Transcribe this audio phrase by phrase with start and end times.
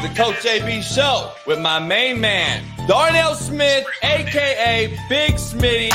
[0.00, 5.90] The Coach JB Show with my main man, Darnell Smith, aka Big Smitty.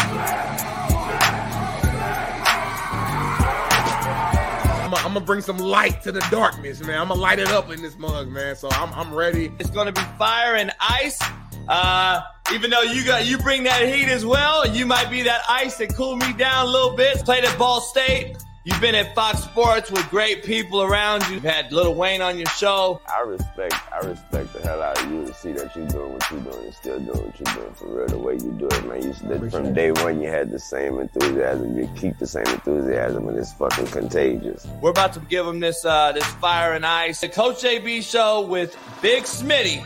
[4.78, 7.02] I'm gonna, I'm gonna bring some light to the darkness, man.
[7.02, 8.56] I'm gonna light it up in this mug, man.
[8.56, 9.52] So I'm, I'm ready.
[9.58, 11.20] It's gonna be fire and ice.
[11.68, 12.22] Uh,
[12.54, 15.78] even though you got you bring that heat as well, you might be that ice
[15.78, 17.26] that cool me down a little bit.
[17.26, 18.38] Played at Ball State.
[18.66, 21.36] You've been at Fox Sports with great people around you.
[21.36, 23.00] You've had Lil Wayne on your show.
[23.08, 26.32] I respect, I respect the hell out of you to see that you're doing what
[26.32, 28.08] you're doing and still doing what you're doing for real.
[28.08, 29.04] The way you do it, man.
[29.04, 31.78] You said from day one you had the same enthusiasm.
[31.78, 34.66] You keep the same enthusiasm, and it's fucking contagious.
[34.82, 37.22] We're about to give them this uh, this fire and ice.
[37.22, 39.86] The Coach JB Show with Big Smitty.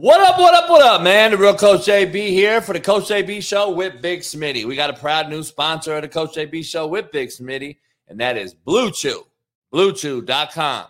[0.00, 1.32] What up, what up, what up, man?
[1.32, 4.64] The real Coach JB here for the Coach JB Show with Big Smitty.
[4.64, 7.76] We got a proud new sponsor of the Coach JB Show with Big Smitty,
[8.08, 9.26] and that is Blue Chew.
[9.74, 10.86] BlueChew.com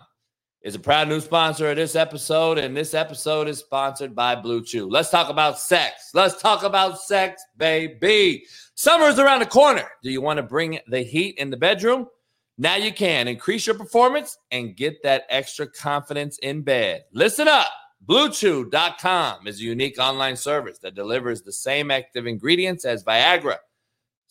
[0.61, 4.63] is a proud new sponsor of this episode, and this episode is sponsored by Blue
[4.63, 4.89] Chew.
[4.89, 6.11] Let's talk about sex.
[6.13, 8.45] Let's talk about sex, baby.
[8.75, 9.89] Summer is around the corner.
[10.01, 12.07] Do you want to bring the heat in the bedroom?
[12.57, 17.03] Now you can increase your performance and get that extra confidence in bed.
[17.11, 17.67] Listen up.
[18.07, 23.57] BlueChew.com is a unique online service that delivers the same active ingredients as Viagra,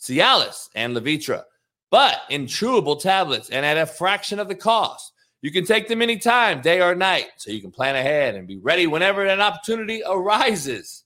[0.00, 1.44] Cialis, and Levitra,
[1.88, 5.12] but in chewable tablets and at a fraction of the cost.
[5.41, 8.58] You can take them anytime, day or night, so you can plan ahead and be
[8.58, 11.04] ready whenever an opportunity arises.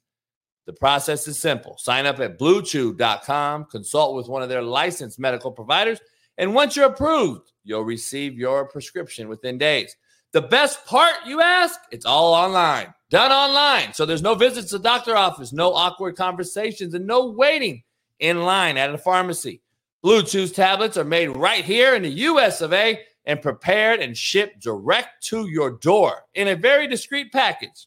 [0.66, 1.76] The process is simple.
[1.76, 6.00] Sign up at bluechew.com, consult with one of their licensed medical providers,
[6.38, 9.94] and once you're approved, you'll receive your prescription within days.
[10.34, 11.78] The best part, you ask?
[11.92, 13.92] It's all online, done online.
[13.92, 17.84] So there's no visits to doctor office, no awkward conversations, and no waiting
[18.18, 19.62] in line at a pharmacy.
[20.02, 24.18] Blue Chew's tablets are made right here in the US of A and prepared and
[24.18, 27.86] shipped direct to your door in a very discreet package.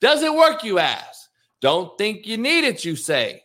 [0.00, 1.28] Does it work, you ask?
[1.60, 3.42] Don't think you need it, you say.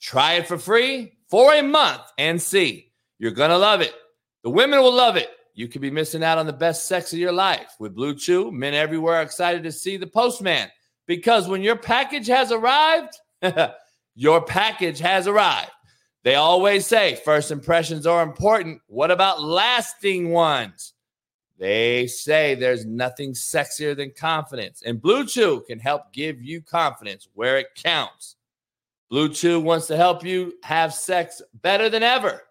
[0.00, 2.90] Try it for free for a month and see.
[3.20, 3.94] You're going to love it.
[4.42, 5.30] The women will love it.
[5.54, 7.74] You could be missing out on the best sex of your life.
[7.78, 10.68] With Blue Chew, men everywhere are excited to see the postman
[11.06, 13.18] because when your package has arrived,
[14.14, 15.70] your package has arrived.
[16.24, 18.80] They always say first impressions are important.
[18.86, 20.94] What about lasting ones?
[21.58, 27.28] They say there's nothing sexier than confidence, and Blue Chew can help give you confidence
[27.34, 28.36] where it counts.
[29.10, 32.42] Blue Chew wants to help you have sex better than ever.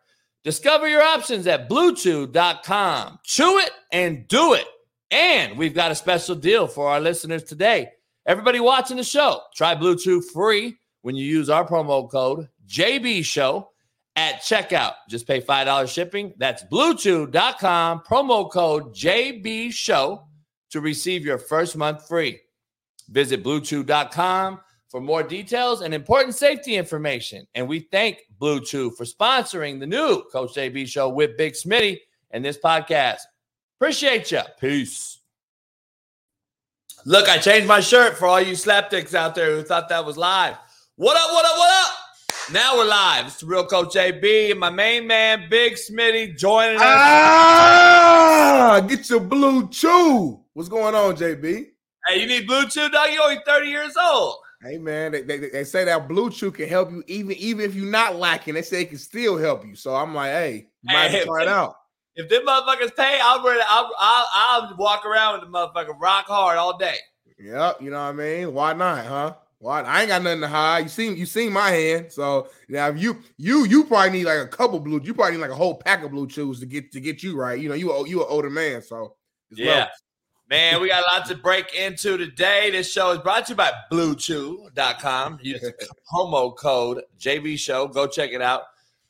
[0.43, 3.19] Discover your options at bluechew.com.
[3.23, 4.65] Chew it and do it.
[5.11, 7.89] And we've got a special deal for our listeners today.
[8.25, 13.69] Everybody watching the show, try Blue free when you use our promo code JB Show
[14.15, 14.93] at checkout.
[15.09, 16.33] Just pay $5 shipping.
[16.37, 20.23] That's bluechew.com, promo code JB Show
[20.71, 22.39] to receive your first month free.
[23.09, 27.47] Visit bluechew.com for more details and important safety information.
[27.55, 31.99] And we thank Blue Chew for sponsoring the new Coach JB show with Big Smitty
[32.31, 33.19] and this podcast.
[33.79, 34.41] Appreciate you.
[34.59, 35.19] Peace.
[37.05, 40.17] Look, I changed my shirt for all you slapdicks out there who thought that was
[40.17, 40.57] live.
[40.97, 41.91] What up, what up, what up?
[42.51, 43.27] Now we're live.
[43.27, 46.81] It's the real Coach JB and my main man, Big Smitty, joining us.
[46.83, 50.41] Ah, get your blue chew.
[50.53, 51.67] What's going on, JB?
[52.07, 53.09] Hey, you need Blue Chew, dog?
[53.11, 54.37] You only 30 years old.
[54.63, 57.73] Hey man, they, they, they say that blue chew can help you even even if
[57.73, 58.53] you're not lacking.
[58.53, 59.75] They say it can still help you.
[59.75, 61.75] So I'm like, hey, might Hey, try it out.
[62.15, 66.25] If them motherfuckers pay, I'll, ready, I'll, I'll, I'll walk around with the motherfucker rock
[66.27, 66.97] hard all day.
[67.39, 68.53] Yep, you know what I mean.
[68.53, 69.35] Why not, huh?
[69.57, 69.81] Why?
[69.81, 70.79] I ain't got nothing to hide.
[70.79, 72.11] You seen you seen my hand.
[72.11, 74.99] So now if you you you probably need like a couple blue.
[75.03, 77.35] You probably need like a whole pack of blue chews to get to get you
[77.35, 77.59] right.
[77.59, 79.15] You know you you an older man, so
[79.51, 79.65] Yeah.
[79.65, 79.89] levels.
[80.51, 82.71] Man, we got lots to break into today.
[82.71, 85.39] This show is brought to you by BlueChew.com.
[85.41, 85.73] Use the
[86.13, 87.87] promo code JB Show.
[87.87, 88.63] Go check it out.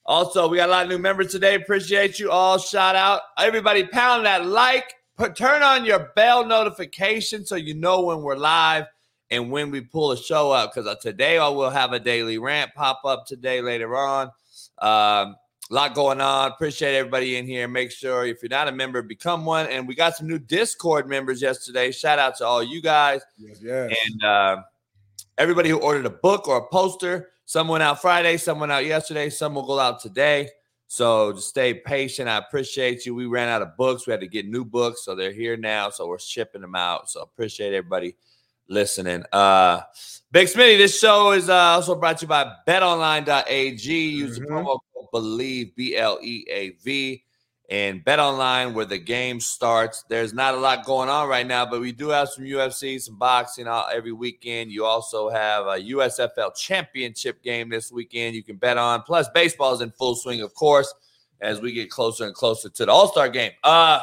[0.05, 1.55] Also, we got a lot of new members today.
[1.55, 2.59] Appreciate you all.
[2.59, 3.21] Shout out.
[3.39, 4.93] Everybody pound that like.
[5.17, 8.85] Put turn on your bell notification so you know when we're live
[9.31, 10.75] and when we pull a show up.
[10.75, 14.29] Because today I will have a daily rant pop up today later on.
[14.77, 15.37] Um,
[15.71, 16.51] a lot going on.
[16.51, 17.67] Appreciate everybody in here.
[17.67, 19.67] Make sure if you're not a member, become one.
[19.67, 21.91] And we got some new Discord members yesterday.
[21.91, 23.95] Shout out to all you guys Yes, yes.
[24.05, 24.61] and uh,
[25.37, 27.29] everybody who ordered a book or a poster.
[27.45, 30.49] Some went out Friday, some went out yesterday, some will go out today.
[30.87, 32.27] So just stay patient.
[32.27, 33.15] I appreciate you.
[33.15, 34.05] We ran out of books.
[34.05, 35.89] We had to get new books, so they're here now.
[35.89, 37.09] So we're shipping them out.
[37.09, 38.15] So appreciate everybody
[38.71, 39.23] listening.
[39.31, 39.81] Uh,
[40.31, 43.93] Big Smitty, this show is uh, also brought to you by betonline.ag.
[44.09, 44.41] Use Mhm.
[44.41, 47.23] the promo code BLEAV, B L E A V,
[47.69, 50.03] and betonline where the game starts.
[50.09, 53.17] There's not a lot going on right now, but we do have some UFC, some
[53.17, 54.71] boxing all, every weekend.
[54.71, 59.01] You also have a USFL championship game this weekend you can bet on.
[59.03, 60.93] Plus, baseball is in full swing, of course,
[61.41, 63.51] as we get closer and closer to the All Star game.
[63.65, 63.99] Uh,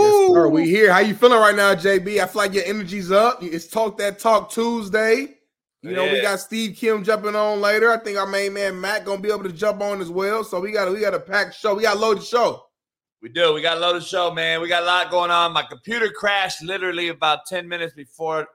[0.00, 0.48] Yes, sir.
[0.48, 0.92] We here.
[0.92, 2.18] How you feeling right now, JB?
[2.18, 3.42] I feel like your energy's up.
[3.42, 5.36] It's Talk That Talk Tuesday.
[5.82, 7.90] You know, we got Steve Kim jumping on later.
[7.90, 10.44] I think our main man Matt gonna be able to jump on as well.
[10.44, 11.74] So we got we got a packed show.
[11.74, 12.66] We got a loaded show.
[13.20, 13.52] We do.
[13.52, 14.60] We got a loaded show, man.
[14.60, 15.52] We got a lot going on.
[15.52, 18.46] My computer crashed literally about 10 minutes before.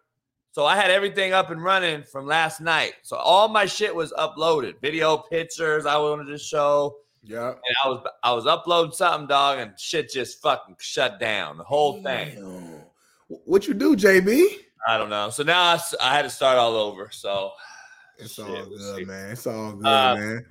[0.52, 2.94] So I had everything up and running from last night.
[3.04, 4.82] So all my shit was uploaded.
[4.82, 6.98] Video, pictures I wanted to show.
[7.28, 7.50] Yeah.
[7.50, 11.58] And I was I was uploading something, dog, and shit just fucking shut down.
[11.58, 12.82] The whole thing.
[13.28, 14.46] What you do, JB?
[14.88, 15.30] I don't know.
[15.30, 17.10] So now I had to start all over.
[17.12, 17.52] So
[18.18, 19.32] It's shit, all good, man.
[19.32, 20.46] It's all good, Uh, man.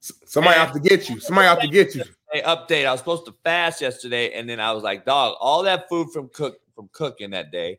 [0.00, 1.20] Somebody have to get you.
[1.20, 2.02] Somebody have to get you.
[2.32, 2.86] Hey, update.
[2.86, 6.10] I was supposed to fast yesterday, and then I was like, dog, all that food
[6.12, 7.78] from cook from cooking that day.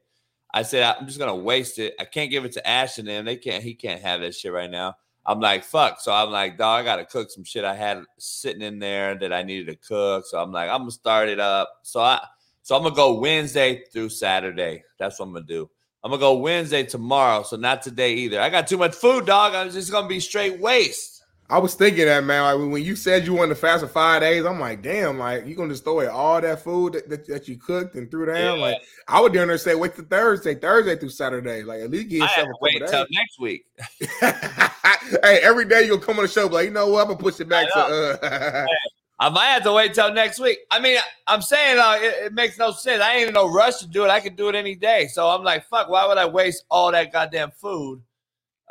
[0.54, 1.96] I said, I'm just gonna waste it.
[2.00, 3.26] I can't give it to Ashton and them.
[3.26, 4.96] They can't, he can't have that shit right now.
[5.26, 6.00] I'm like, fuck.
[6.00, 9.32] So I'm like, dog, I gotta cook some shit I had sitting in there that
[9.32, 10.26] I needed to cook.
[10.26, 11.80] So I'm like, I'm gonna start it up.
[11.84, 12.20] So I
[12.62, 14.84] so I'm gonna go Wednesday through Saturday.
[14.98, 15.70] That's what I'm gonna do.
[16.04, 17.44] I'm gonna go Wednesday tomorrow.
[17.44, 18.42] So not today either.
[18.42, 19.56] I got too much food, dog.
[19.56, 21.13] I'm just gonna be straight waste.
[21.54, 22.62] I was thinking that, man.
[22.62, 25.46] Like when you said you wanted to fast for five days, I'm like, damn, like
[25.46, 28.26] you gonna just throw away all that food that, that, that you cooked and threw
[28.26, 28.58] down.
[28.58, 28.66] Yeah.
[28.66, 31.62] Like I would down there say wait till Thursday, Thursday through Saturday.
[31.62, 33.68] Like at least I yourself a wait till next week.
[34.20, 37.02] hey, every day you'll come on the show, but like, you know what?
[37.02, 38.66] I'm gonna push it back I to uh
[39.20, 40.58] I might have to wait till next week.
[40.72, 40.98] I mean,
[41.28, 43.04] I'm saying uh, it, it makes no sense.
[43.04, 44.10] I ain't in no rush to do it.
[44.10, 45.06] I can do it any day.
[45.06, 48.02] So I'm like, fuck, why would I waste all that goddamn food?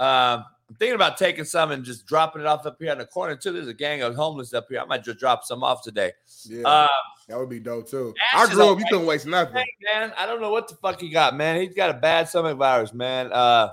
[0.00, 3.04] Um, I'm thinking about taking some and just dropping it off up here in the
[3.04, 3.52] corner too.
[3.52, 4.80] There's a gang of homeless up here.
[4.80, 6.12] I might just drop some off today.
[6.46, 6.88] yeah, Uh,
[7.28, 8.14] that would be dope too.
[8.32, 9.56] Ash I grew up, you couldn't waste nothing.
[9.56, 11.60] hey, man, I don't know what the fuck he got, man.
[11.60, 13.30] He's got a bad stomach virus, man.
[13.30, 13.68] Uh,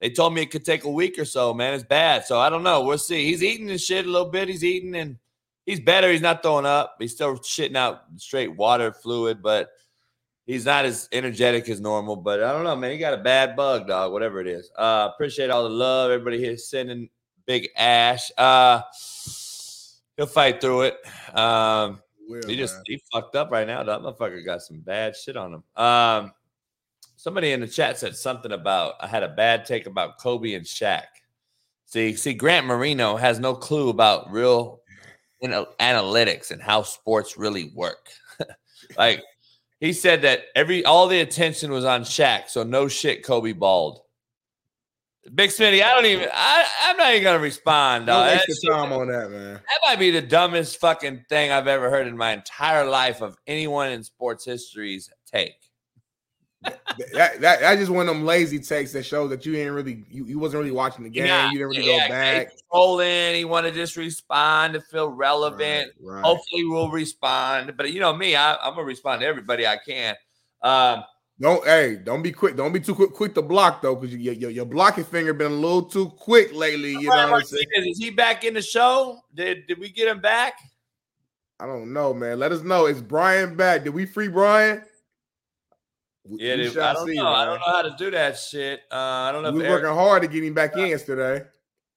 [0.00, 1.72] they told me it could take a week or so, man.
[1.72, 2.26] It's bad.
[2.26, 2.82] So I don't know.
[2.84, 3.24] We'll see.
[3.24, 4.48] He's eating and shit a little bit.
[4.48, 5.16] He's eating and
[5.64, 6.12] he's better.
[6.12, 6.96] He's not throwing up.
[6.98, 9.70] He's still shitting out straight water fluid, but
[10.48, 12.16] he's not as energetic as normal.
[12.16, 12.90] But I don't know, man.
[12.90, 14.70] He got a bad bug, dog, whatever it is.
[14.76, 16.10] Uh, appreciate all the love.
[16.10, 17.08] Everybody here sending
[17.46, 18.32] big ash.
[18.36, 18.80] Uh,
[20.16, 20.96] he'll fight through it.
[21.36, 22.82] Um, Will, he just man.
[22.86, 23.84] he fucked up right now.
[23.84, 25.62] That motherfucker got some bad shit on him.
[25.76, 26.32] Um,
[27.14, 30.66] somebody in the chat said something about I had a bad take about Kobe and
[30.66, 31.04] Shaq.
[31.84, 34.80] See, see, Grant Marino has no clue about real
[35.40, 38.10] you know, analytics and how sports really work.
[38.96, 39.22] like
[39.80, 44.00] he said that every all the attention was on Shaq, so no shit, Kobe balled.
[45.34, 46.28] Big Smitty, I don't even.
[46.32, 48.06] I, I'm not even gonna respond.
[48.06, 48.40] Don't Dog.
[48.62, 49.54] Your time on that, man.
[49.54, 53.36] that might be the dumbest fucking thing I've ever heard in my entire life of
[53.46, 55.67] anyone in sports history's take.
[56.62, 60.04] That, that that's just one of them lazy takes that shows that you ain't really
[60.10, 61.26] you, you wasn't really watching the game.
[61.26, 62.50] Yeah, you didn't really yeah, go back.
[62.50, 63.34] He trolling.
[63.34, 65.92] He want to just respond to feel relevant.
[66.00, 66.24] Right, right.
[66.24, 67.74] Hopefully, we'll respond.
[67.76, 70.16] But you know me, I, I'm gonna respond to everybody I can.
[70.62, 71.04] Um,
[71.40, 72.56] Don't hey, don't be quick.
[72.56, 75.52] Don't be too quick, quick to block though, because your, your your blocking finger been
[75.52, 76.90] a little too quick lately.
[76.90, 77.66] You know what I'm saying?
[77.76, 79.20] Is he back in the show?
[79.32, 80.54] Did did we get him back?
[81.60, 82.40] I don't know, man.
[82.40, 82.86] Let us know.
[82.86, 83.84] Is Brian back?
[83.84, 84.82] Did we free Brian?
[86.30, 87.26] Yeah, dude, I don't see, know.
[87.28, 88.80] I don't know how to do that shit.
[88.92, 89.52] Uh, I don't know.
[89.52, 91.44] We Eric, working hard to get him back in yesterday.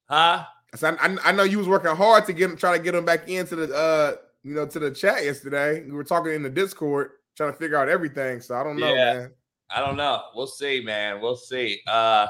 [0.09, 0.45] huh?
[0.75, 2.95] So I, I, I know you was working hard to get him, try to get
[2.95, 5.83] him back into the uh, you know, to the chat yesterday.
[5.83, 8.39] We were talking in the Discord, trying to figure out everything.
[8.41, 9.13] So I don't know, Yeah.
[9.13, 9.31] man.
[9.69, 10.21] I don't know.
[10.35, 11.21] We'll see, man.
[11.21, 11.81] We'll see.
[11.87, 12.27] Uh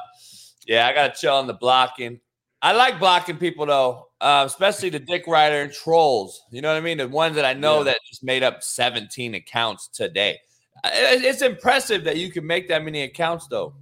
[0.67, 2.19] yeah, I gotta chill on the blocking.
[2.63, 6.41] I like blocking people though, uh, especially the dick rider and trolls.
[6.51, 6.97] You know what I mean?
[6.99, 7.85] The ones that I know Yeah.
[7.85, 10.39] that just made up 17 accounts today.
[10.83, 13.73] It's impressive that you can make that many accounts though.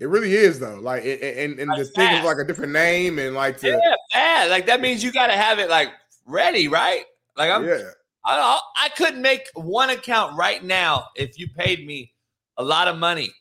[0.00, 0.78] It really is though.
[0.80, 3.94] Like, and and the That's thing is like a different name and like to Yeah,
[4.12, 4.50] bad.
[4.50, 5.90] Like that means you gotta have it like
[6.26, 7.04] ready, right?
[7.36, 7.90] Like I'm yeah.
[8.24, 12.12] I, I couldn't make one account right now if you paid me
[12.58, 13.32] a lot of money.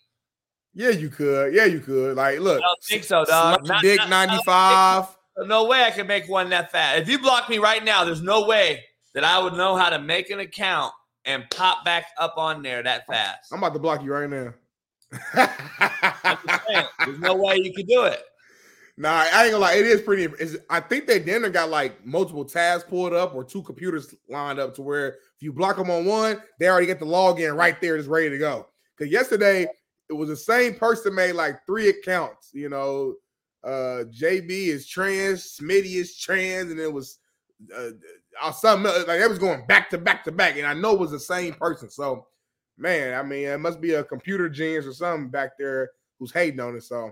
[0.73, 1.53] Yeah, you could.
[1.53, 2.15] Yeah, you could.
[2.15, 3.65] Like, look, I don't think so, dog.
[3.67, 5.05] Not- Dick ninety five.
[5.45, 7.01] No way I could make one that fast.
[7.01, 8.83] If you block me right now, there's no way
[9.13, 10.93] that I would know how to make an account
[11.27, 13.51] and pop back up on there that fast.
[13.51, 14.53] I'm about to block you right now.
[15.34, 18.24] I'm just saying, there's no way you could do it.
[19.00, 19.75] Nah, I ain't gonna lie.
[19.75, 20.24] It is pretty.
[20.39, 24.57] Is I think they then got like multiple tabs pulled up or two computers lined
[24.57, 27.79] up to where if you block them on one, they already get the login right
[27.79, 28.65] there, just ready to go.
[28.98, 29.67] because yesterday
[30.10, 32.50] it was the same person made like three accounts.
[32.53, 33.13] You know,
[33.63, 37.19] uh JB is trans, Smitty is trans, and it was
[37.75, 37.89] uh,
[38.41, 41.00] uh something like it was going back to back to back, and I know it
[41.00, 41.89] was the same person.
[41.89, 42.27] So,
[42.77, 46.60] man, I mean, it must be a computer genius or something back there who's hating
[46.60, 46.84] on it.
[46.84, 47.12] So,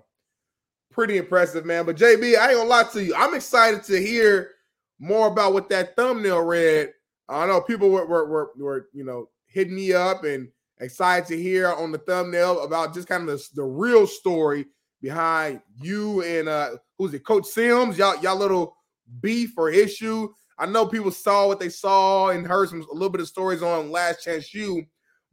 [0.91, 1.85] pretty impressive, man.
[1.85, 4.51] But JB, I ain't gonna lie to you, I'm excited to hear
[4.99, 6.93] more about what that thumbnail read.
[7.27, 11.41] I know people were were, were, were you know hitting me up and excited to
[11.41, 14.65] hear on the thumbnail about just kind of the, the real story
[15.01, 17.97] behind you and uh who's it, Coach Sims?
[17.97, 18.75] Y'all, y'all little
[19.21, 20.29] beef or issue.
[20.57, 23.61] I know people saw what they saw and heard some a little bit of stories
[23.61, 24.83] on Last Chance U,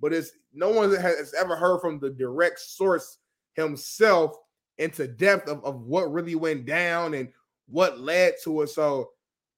[0.01, 3.19] but it's no one has ever heard from the direct source
[3.55, 4.37] himself
[4.79, 7.29] into depth of, of what really went down and
[7.67, 8.69] what led to it.
[8.69, 9.11] So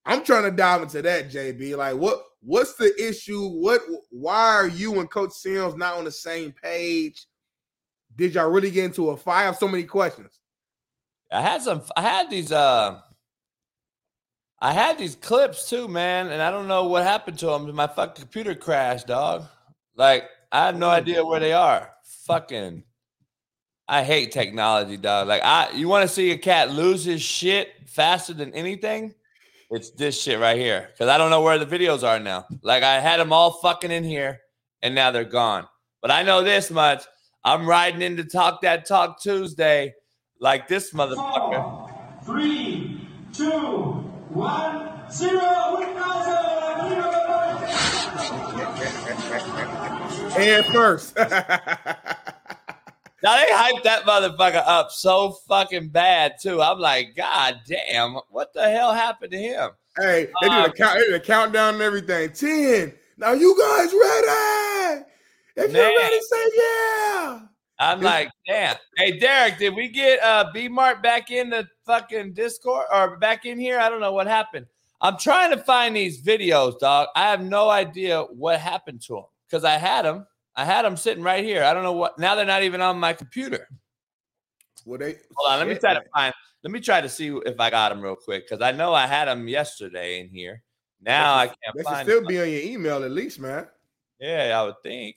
[0.04, 1.76] I'm trying to dive into that, JB.
[1.76, 3.48] Like, what what's the issue?
[3.48, 3.80] What
[4.10, 7.26] why are you and Coach Sims not on the same page?
[8.16, 9.40] Did y'all really get into a fight?
[9.40, 10.38] I have so many questions.
[11.32, 13.00] I had some I had these uh
[14.64, 17.74] I had these clips too, man, and I don't know what happened to them.
[17.74, 19.44] My fucking computer crashed, dog.
[19.94, 21.90] Like, I have no idea where they are.
[22.26, 22.82] Fucking
[23.86, 25.28] I hate technology, dog.
[25.28, 29.14] Like I you want to see a cat lose his shit faster than anything?
[29.70, 30.88] It's this shit right here.
[30.92, 32.46] Because I don't know where the videos are now.
[32.62, 34.40] Like I had them all fucking in here
[34.82, 35.66] and now they're gone.
[36.00, 37.04] But I know this much.
[37.44, 39.92] I'm riding into Talk That Talk Tuesday
[40.40, 41.62] like this motherfucker.
[41.62, 45.64] Four, three, two, one, zero.
[50.36, 51.16] And first.
[53.22, 56.60] Now they hyped that motherfucker up so fucking bad too.
[56.60, 59.70] I'm like, God damn, what the hell happened to him?
[59.96, 62.32] Hey, they did a, um, count, they did a countdown and everything.
[62.34, 62.92] Ten.
[63.16, 65.04] Now you guys ready?
[65.56, 65.90] If man.
[65.90, 67.40] you're ready, say yeah.
[67.78, 68.76] I'm like, damn.
[68.96, 73.44] Hey, Derek, did we get uh B Mart back in the fucking Discord or back
[73.44, 73.78] in here?
[73.78, 74.66] I don't know what happened.
[75.00, 77.08] I'm trying to find these videos, dog.
[77.16, 80.26] I have no idea what happened to them because I had them
[80.56, 81.64] I had them sitting right here.
[81.64, 82.18] I don't know what.
[82.18, 83.68] Now they're not even on my computer.
[84.84, 85.58] Well, they hold on.
[85.58, 86.32] Let me try to find.
[86.62, 89.06] Let me try to see if I got them real quick because I know I
[89.06, 90.62] had them yesterday in here.
[91.00, 91.58] Now I can't.
[91.74, 92.28] They should still them.
[92.28, 93.66] be on your email at least, man.
[94.20, 95.16] Yeah, I would think.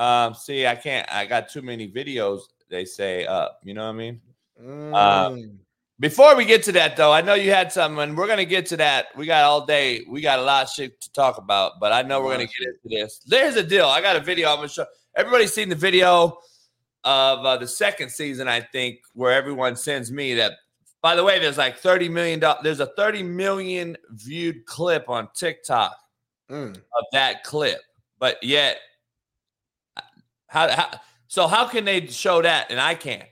[0.00, 1.06] Um, see, I can't.
[1.12, 2.40] I got too many videos.
[2.70, 3.60] They say up.
[3.62, 4.20] You know what I mean?
[4.58, 4.94] Um, mm.
[4.94, 5.58] Um,
[5.98, 8.64] before we get to that, though, I know you had something, and we're gonna get
[8.66, 9.08] to that.
[9.14, 10.00] We got all day.
[10.08, 12.68] We got a lot of shit to talk about, but I know we're gonna get
[12.68, 13.20] into this.
[13.26, 13.84] There's a deal.
[13.84, 14.48] I got a video.
[14.48, 16.38] I'm gonna show everybody's seen the video
[17.04, 20.52] of uh, the second season, I think, where everyone sends me that.
[21.02, 22.42] By the way, there's like 30 million.
[22.62, 25.94] There's a 30 million viewed clip on TikTok
[26.50, 26.74] mm.
[26.76, 27.80] of that clip,
[28.18, 28.78] but yet,
[30.50, 30.90] how, how
[31.28, 31.46] so?
[31.46, 33.22] How can they show that and I can't?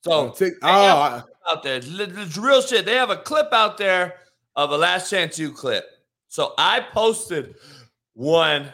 [0.00, 2.86] So oh, oh out there, it's real shit.
[2.86, 4.14] They have a clip out there
[4.56, 5.84] of a Last Chance U clip.
[6.28, 7.56] So I posted
[8.14, 8.70] one,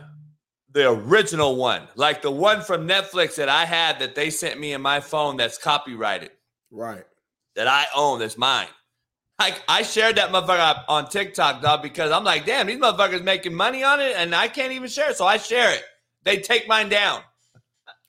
[0.73, 4.73] the original one, like the one from Netflix that I had that they sent me
[4.73, 6.31] in my phone that's copyrighted,
[6.71, 7.05] right?
[7.57, 8.69] That I own, that's mine.
[9.41, 13.55] Like I shared that motherfucker on TikTok, dog, because I'm like, damn, these motherfuckers making
[13.55, 15.17] money on it, and I can't even share it.
[15.17, 15.83] So I share it.
[16.25, 17.23] They take mine down.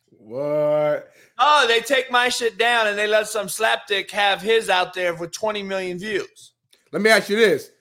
[0.10, 1.12] What?
[1.38, 5.16] Oh, they take my shit down and they let some slapdick have his out there
[5.16, 6.54] with 20 million views.
[6.92, 7.72] Let me ask you this.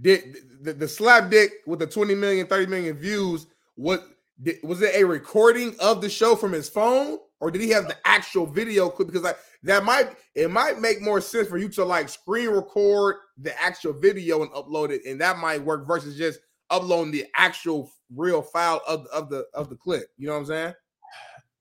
[0.00, 4.04] Did the, the slapdick with the 20 million, 30 million views, what
[4.42, 7.18] did, was it a recording of the show from his phone?
[7.40, 9.08] Or did he have the actual video clip?
[9.08, 13.16] Because like that might it might make more sense for you to like screen record
[13.36, 17.92] the actual video and upload it, and that might work versus just uploading the actual
[18.14, 20.08] real file of, of the of the clip.
[20.16, 20.74] You know what I'm saying?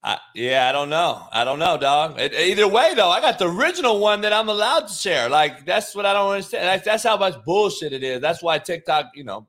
[0.03, 1.27] I, yeah, I don't know.
[1.33, 2.19] I don't know, dog.
[2.19, 5.27] It, either way, though, I got the original one that I'm allowed to share.
[5.27, 6.65] Like that's what I don't understand.
[6.65, 8.21] That's, that's how much bullshit it is.
[8.21, 9.47] That's why TikTok, you know,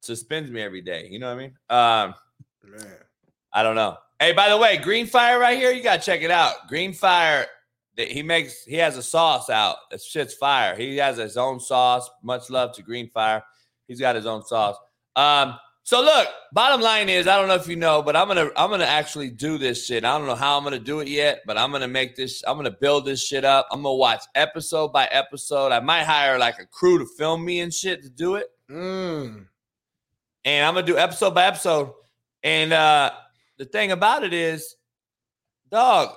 [0.00, 1.08] suspends me every day.
[1.10, 1.54] You know what I mean?
[1.70, 2.14] Um,
[2.62, 2.96] Man,
[3.52, 3.96] I don't know.
[4.20, 6.68] Hey, by the way, Green Fire right here, you gotta check it out.
[6.68, 7.46] Green Fire,
[7.96, 9.76] he makes he has a sauce out.
[9.90, 10.76] That shit's fire.
[10.76, 12.08] He has his own sauce.
[12.22, 13.42] Much love to Green Fire.
[13.88, 14.76] He's got his own sauce.
[15.16, 15.58] Um,
[15.90, 18.70] so look, bottom line is, I don't know if you know, but I'm gonna I'm
[18.70, 20.04] gonna actually do this shit.
[20.04, 22.44] I don't know how I'm gonna do it yet, but I'm gonna make this.
[22.46, 23.66] I'm gonna build this shit up.
[23.72, 25.72] I'm gonna watch episode by episode.
[25.72, 28.46] I might hire like a crew to film me and shit to do it.
[28.70, 29.46] Mm.
[30.44, 31.92] And I'm gonna do episode by episode.
[32.44, 33.10] And uh
[33.58, 34.76] the thing about it is,
[35.72, 36.14] dog,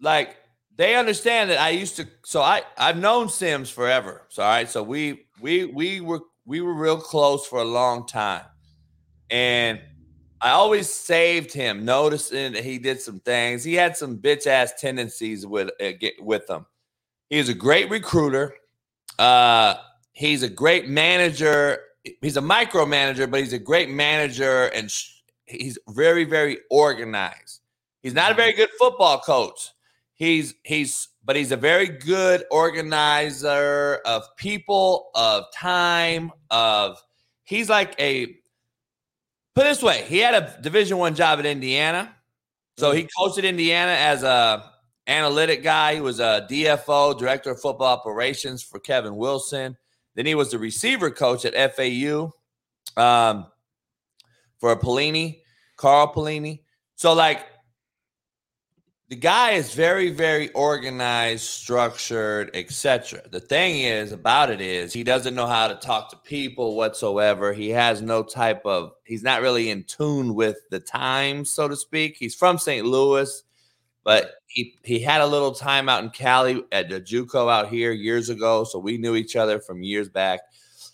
[0.00, 0.36] like
[0.76, 2.06] they understand that I used to.
[2.24, 4.28] So I I've known Sims forever.
[4.28, 8.06] So all right, so we we we were we were real close for a long
[8.06, 8.44] time.
[9.30, 9.80] And
[10.40, 13.64] I always saved him, noticing that he did some things.
[13.64, 16.66] He had some bitch ass tendencies with uh, get, with him.
[17.28, 18.54] He's a great recruiter.
[19.18, 19.74] Uh,
[20.12, 21.80] he's a great manager.
[22.22, 27.60] He's a micromanager, but he's a great manager, and sh- he's very, very organized.
[28.00, 29.70] He's not a very good football coach.
[30.14, 37.02] He's he's but he's a very good organizer of people, of time, of
[37.44, 38.37] he's like a
[39.58, 42.14] put it this way, he had a division one job at Indiana.
[42.76, 44.70] So he coached at Indiana as a
[45.08, 45.96] analytic guy.
[45.96, 49.76] He was a DFO, director of football operations for Kevin Wilson.
[50.14, 52.32] Then he was the receiver coach at FAU
[52.96, 53.48] um,
[54.60, 55.40] for Pelini,
[55.76, 56.60] Carl Pelini.
[56.94, 57.44] So like
[59.08, 65.02] the guy is very very organized structured etc the thing is about it is he
[65.02, 67.52] doesn't know how to talk to people whatsoever.
[67.52, 71.76] He has no type of he's not really in tune with the times so to
[71.76, 72.16] speak.
[72.18, 73.44] He's from st louis
[74.04, 77.92] but he he had a little time out in cali at the juco out here
[77.92, 80.40] years ago so we knew each other from years back.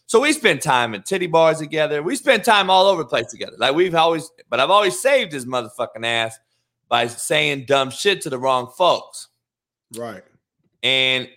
[0.06, 2.02] So we spent time in titty bars together.
[2.02, 3.56] We spent time all over the place together.
[3.59, 6.38] Like we've always but i've always saved his motherfucking ass
[6.95, 9.27] by saying dumb shit to the wrong folks.
[9.97, 10.23] Right.
[10.85, 11.29] And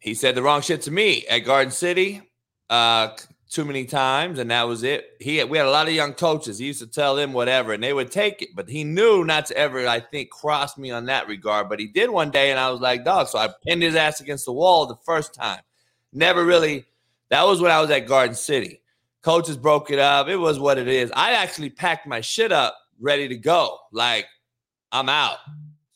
[0.00, 2.20] he said the wrong shit to me at Garden City
[2.68, 3.10] uh,
[3.48, 5.10] too many times, and that was it.
[5.20, 6.58] He had, we had a lot of young coaches.
[6.58, 8.48] He used to tell them whatever, and they would take it.
[8.56, 11.68] But he knew not to ever, I think, cross me on that regard.
[11.68, 13.28] But he did one day, and I was like, dog.
[13.28, 15.60] So I pinned his ass against the wall the first time.
[16.12, 16.86] Never really.
[17.30, 18.82] That was when I was at Garden City.
[19.22, 20.26] Coaches broke it up.
[20.26, 21.12] It was what it is.
[21.14, 23.78] I actually packed my shit up, ready to go.
[23.92, 24.26] Like
[24.92, 25.38] I'm out.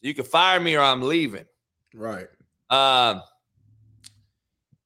[0.00, 1.46] You can fire me or I'm leaving.
[1.94, 2.26] Right.
[2.70, 3.22] Um,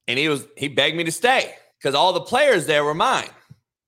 [0.07, 3.29] and he was he begged me to stay because all the players there were mine.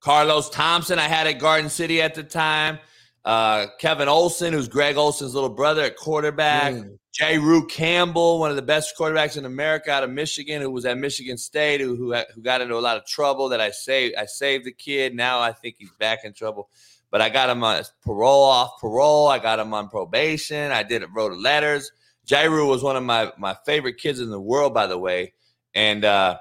[0.01, 2.79] Carlos Thompson, I had at Garden City at the time.
[3.25, 6.73] Uh, Kevin Olsen, who's Greg Olsen's little brother at quarterback.
[6.73, 6.97] Mm.
[7.19, 10.97] Jayru Campbell, one of the best quarterbacks in America out of Michigan, who was at
[10.97, 13.49] Michigan State, who, who who got into a lot of trouble.
[13.49, 14.15] That I saved.
[14.15, 15.15] I saved the kid.
[15.15, 16.69] Now I think he's back in trouble
[17.12, 19.28] but I got him on parole off parole.
[19.28, 20.72] I got him on probation.
[20.72, 21.91] I did it, wrote letters.
[22.28, 25.34] Jayru was one of my my favorite kids in the world, by the way,
[25.74, 26.38] and uh,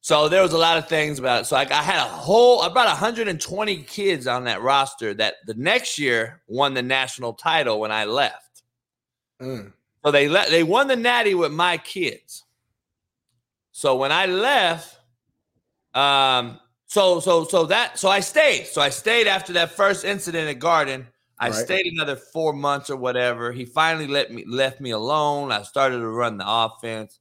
[0.00, 1.44] so there was a lot of things about it.
[1.44, 5.96] So I, I had a whole about 120 kids on that roster that the next
[5.96, 8.62] year won the national title when I left.
[9.40, 9.72] Mm.
[10.04, 12.44] So they let they won the natty with my kids.
[13.70, 14.98] So when I left,
[15.94, 16.58] um,
[16.92, 18.66] so so so that so I stayed.
[18.66, 21.06] So I stayed after that first incident at Garden.
[21.38, 21.54] I Right.
[21.54, 23.50] stayed another four months or whatever.
[23.50, 25.52] He finally let me left me alone.
[25.52, 27.18] I started to run the offense.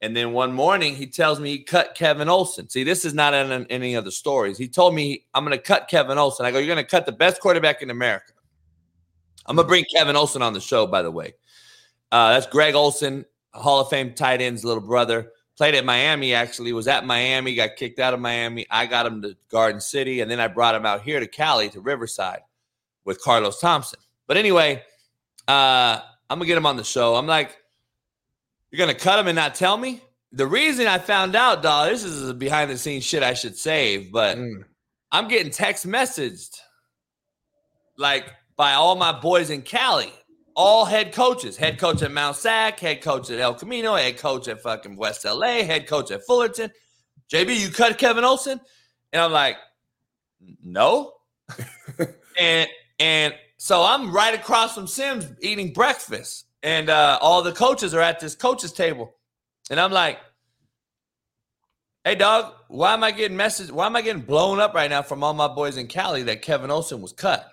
[0.00, 2.68] And then one morning he tells me he cut Kevin Olsen.
[2.68, 4.58] See, this is not in any of the stories.
[4.58, 6.46] He told me I'm going to cut Kevin Olsen.
[6.46, 8.32] I go, you're going to cut the best quarterback in America.
[9.46, 11.34] I'm going to bring Kevin Olsen on the show, by the way.
[12.12, 15.32] Uh, that's Greg Olsen, Hall of Fame tight end's little brother.
[15.56, 16.72] Played at Miami, actually.
[16.72, 18.66] Was at Miami, got kicked out of Miami.
[18.70, 21.68] I got him to Garden City, and then I brought him out here to Cali,
[21.70, 22.40] to Riverside
[23.04, 24.00] with Carlos Thompson.
[24.26, 24.82] But anyway,
[25.46, 27.14] uh, I'm going to get him on the show.
[27.14, 27.56] I'm like,
[28.70, 30.00] you're going to cut him and not tell me?
[30.32, 34.10] The reason I found out, dog, this is behind the scenes shit I should save,
[34.10, 34.64] but Mm.
[35.12, 36.58] I'm getting text messaged
[37.96, 38.24] like
[38.56, 40.12] by all my boys in Cali,
[40.54, 44.48] all head coaches, head coach at Mount Sac, head coach at El Camino, head coach
[44.48, 46.70] at fucking West LA, head coach at Fullerton.
[47.32, 48.60] JB, you cut Kevin Olsen?
[49.12, 49.56] And I'm like,
[50.62, 51.12] no.
[52.38, 56.46] and and so I'm right across from Sims eating breakfast.
[56.62, 59.14] And uh, all the coaches are at this coaches table.
[59.70, 60.18] And I'm like,
[62.04, 63.70] hey dog, why am I getting message?
[63.70, 66.42] Why am I getting blown up right now from all my boys in Cali that
[66.42, 67.50] Kevin Olson was cut?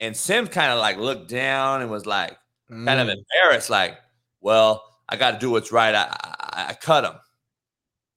[0.00, 2.36] And Sims kind of like looked down and was like
[2.70, 3.16] kind of Mm.
[3.16, 3.98] embarrassed, like,
[4.40, 5.94] well, I got to do what's right.
[5.94, 7.14] I, I I cut him.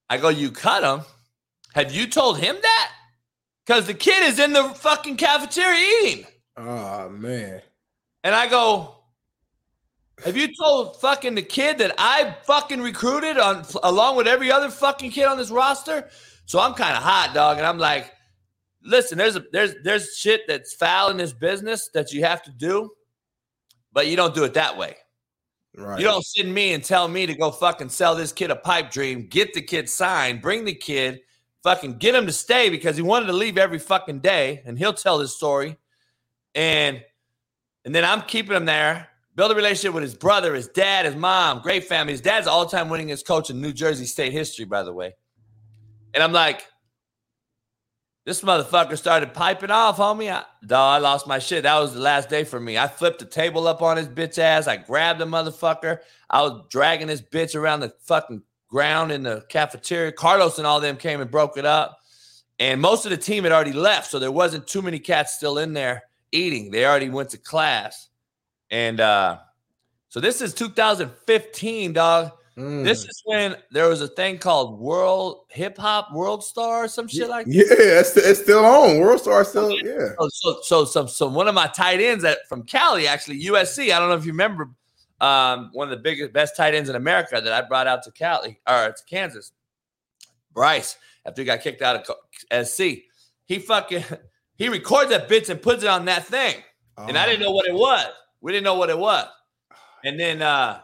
[0.10, 1.06] I go, you cut him?
[1.76, 2.92] Have you told him that?
[3.66, 6.26] Because the kid is in the fucking cafeteria eating.
[6.58, 7.62] Oh man.
[8.24, 8.96] And I go,
[10.26, 14.70] have you told fucking the kid that I fucking recruited on along with every other
[14.70, 16.10] fucking kid on this roster?
[16.46, 18.12] So I'm kind of hot, dog, and I'm like,
[18.84, 22.52] listen, there's a, there's there's shit that's foul in this business that you have to
[22.52, 22.92] do,
[23.94, 24.96] but you don't do it that way.
[25.76, 26.00] Right.
[26.00, 28.92] You don't send me and tell me to go fucking sell this kid a pipe
[28.92, 31.22] dream, get the kid signed, bring the kid,
[31.64, 34.94] fucking get him to stay because he wanted to leave every fucking day, and he'll
[34.94, 35.78] tell his story.
[36.56, 37.04] And
[37.86, 41.16] and then I'm keeping him there, build a relationship with his brother, his dad, his
[41.16, 42.14] mom, great family.
[42.14, 45.16] His dad's all-time winningest coach in New Jersey State history, by the way.
[46.14, 46.68] And I'm like,
[48.26, 50.32] This motherfucker started piping off, homie.
[50.32, 51.64] I, dawg, I lost my shit.
[51.64, 52.78] That was the last day for me.
[52.78, 54.68] I flipped the table up on his bitch ass.
[54.68, 56.00] I grabbed the motherfucker.
[56.30, 60.12] I was dragging this bitch around the fucking ground in the cafeteria.
[60.12, 61.98] Carlos and all them came and broke it up.
[62.60, 65.58] And most of the team had already left, so there wasn't too many cats still
[65.58, 66.72] in there eating.
[66.72, 68.10] They already went to class.
[68.70, 69.40] And uh
[70.10, 72.32] so this is 2015, dog.
[72.60, 72.84] Mm.
[72.84, 77.08] This is when there was a thing called World Hip Hop World Star, or some
[77.08, 77.56] shit like that.
[77.56, 79.00] yeah, it's, it's still on.
[79.00, 80.10] World Star still, yeah.
[80.20, 83.94] So, so, so, some, some, one of my tight ends at from Cali, actually USC.
[83.94, 84.72] I don't know if you remember,
[85.22, 88.12] um, one of the biggest, best tight ends in America that I brought out to
[88.12, 89.54] Cali or to Kansas.
[90.54, 92.10] Bryce, after he got kicked out
[92.52, 92.84] of SC,
[93.46, 94.04] he fucking
[94.58, 96.56] he records that bitch and puts it on that thing,
[96.98, 98.08] and I didn't know what it was.
[98.42, 99.28] We didn't know what it was,
[100.04, 100.82] and then uh,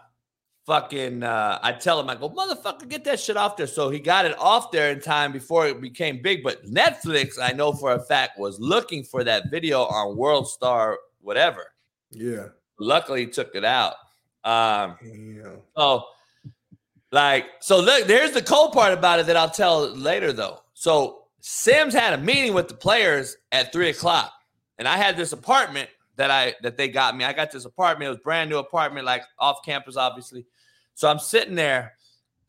[0.65, 3.67] fucking, uh, I tell him, I go, motherfucker, get that shit off there.
[3.67, 6.43] So he got it off there in time before it became big.
[6.43, 10.97] But Netflix, I know for a fact, was looking for that video on World Star,
[11.21, 11.67] whatever.
[12.12, 12.47] Yeah.
[12.80, 13.93] Luckily, he took it out.
[14.43, 15.56] Um, Yeah.
[15.78, 16.06] so,
[17.12, 20.62] like, so look, there's the cold part about it that I'll tell later, though.
[20.73, 24.34] So Sims had a meeting with the players at three o'clock,
[24.78, 27.23] and I had this apartment that I that they got me.
[27.23, 28.08] I got this apartment.
[28.08, 30.45] It was brand new apartment, like off campus, obviously.
[30.95, 31.93] So I'm sitting there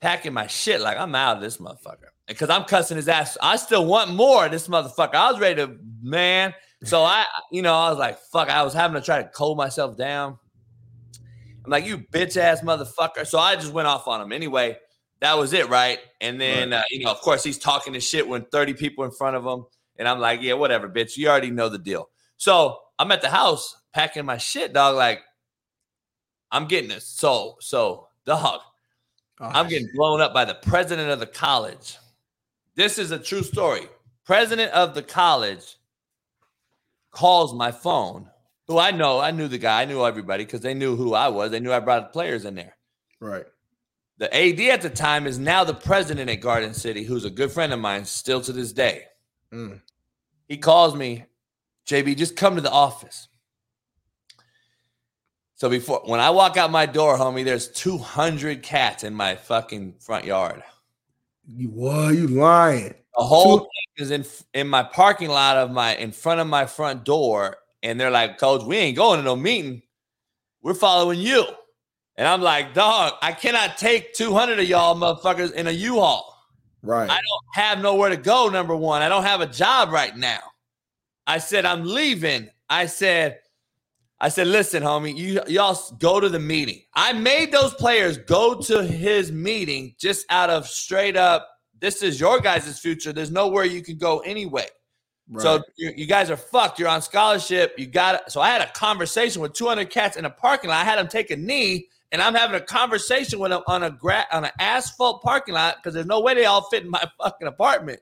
[0.01, 3.37] packing my shit, like I'm out of this motherfucker, because I'm cussing his ass.
[3.43, 5.15] I still want more of this motherfucker.
[5.15, 6.55] I was ready to, man.
[6.85, 8.49] So I, you know, I was like, fuck.
[8.49, 10.39] I was having to try to cool myself down.
[11.65, 13.27] I'm like, you bitch ass motherfucker.
[13.27, 14.31] So I just went off on him.
[14.31, 14.79] Anyway,
[15.21, 15.99] that was it, right?
[16.21, 19.11] And then, uh, you know, of course, he's talking this shit when 30 people in
[19.11, 19.65] front of him.
[19.99, 21.17] And I'm like, yeah, whatever, bitch.
[21.17, 22.11] You already know the deal.
[22.37, 24.95] So I'm at the house packing my shit, dog.
[24.95, 25.23] Like,
[26.53, 27.07] I'm getting this.
[27.07, 28.61] So, so, dog,
[29.39, 31.99] Oh, I'm getting blown up by the president of the college.
[32.75, 33.83] This is a true story.
[34.25, 35.77] President of the college
[37.11, 38.31] calls my phone.
[38.67, 41.29] Who I know, I knew the guy, I knew everybody because they knew who I
[41.29, 41.51] was.
[41.51, 42.77] They knew I brought players in there.
[43.21, 43.45] right.
[44.19, 47.53] The AD at the time is now the president at Garden City, who's a good
[47.53, 49.03] friend of mine still to this day.
[49.53, 49.83] Mm.
[50.49, 51.27] He calls me,
[51.87, 53.29] JB, just come to the office.
[55.57, 59.95] So before when I walk out my door, homie, there's 200 cats in my fucking
[59.99, 60.63] front yard.
[61.47, 62.15] You what?
[62.15, 62.95] You lying?
[63.17, 66.47] The whole Two- thing is in in my parking lot of my in front of
[66.47, 69.83] my front door, and they're like, "Coach, we ain't going to no meeting.
[70.61, 71.47] We're following you."
[72.17, 76.35] And I'm like, "Dog, I cannot take 200 of y'all motherfuckers in a U-Haul.
[76.83, 77.09] Right.
[77.09, 78.49] I don't have nowhere to go.
[78.51, 80.41] Number one, I don't have a job right now.
[81.27, 82.51] I said I'm leaving.
[82.69, 83.41] I said,
[84.19, 86.81] I said, listen, homie, you y'all go to the meeting.
[86.95, 91.49] I made those players go to his meeting just out of straight up.
[91.81, 93.13] This is your guys' future.
[93.13, 94.67] There's nowhere you can go anyway.
[95.31, 95.43] right.
[95.43, 96.79] So you, you guys are fucked.
[96.79, 97.75] You're on scholarship.
[97.77, 98.33] You got it.
[98.33, 100.81] So I had a conversation with 200 cats in a parking lot.
[100.81, 103.91] I had them take a knee, and I'm having a conversation with them on a
[103.91, 107.05] gra- on an asphalt parking lot because there's no way they all fit in my
[107.23, 108.01] fucking apartment.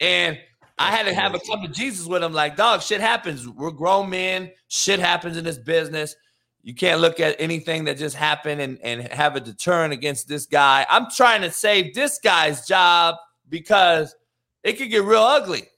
[0.00, 0.38] And
[0.78, 3.48] I had to have a come of Jesus with them, like, dog, shit happens.
[3.48, 4.50] We're grown men.
[4.68, 6.14] Shit happens in this business.
[6.62, 10.46] You can't look at anything that just happened and, and have a deterrent against this
[10.46, 10.84] guy.
[10.90, 13.14] I'm trying to save this guy's job
[13.48, 14.14] because
[14.64, 15.68] it could get real ugly.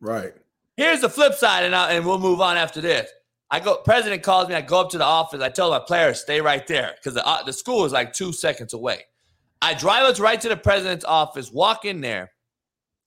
[0.00, 0.34] right.
[0.76, 3.08] Here's the flip side, and, I, and we'll move on after this.
[3.48, 3.76] I go.
[3.76, 4.56] President calls me.
[4.56, 5.40] I go up to the office.
[5.40, 8.32] I tell my players stay right there because the uh, the school is like two
[8.32, 9.04] seconds away.
[9.62, 11.52] I drive us right to the president's office.
[11.52, 12.32] Walk in there.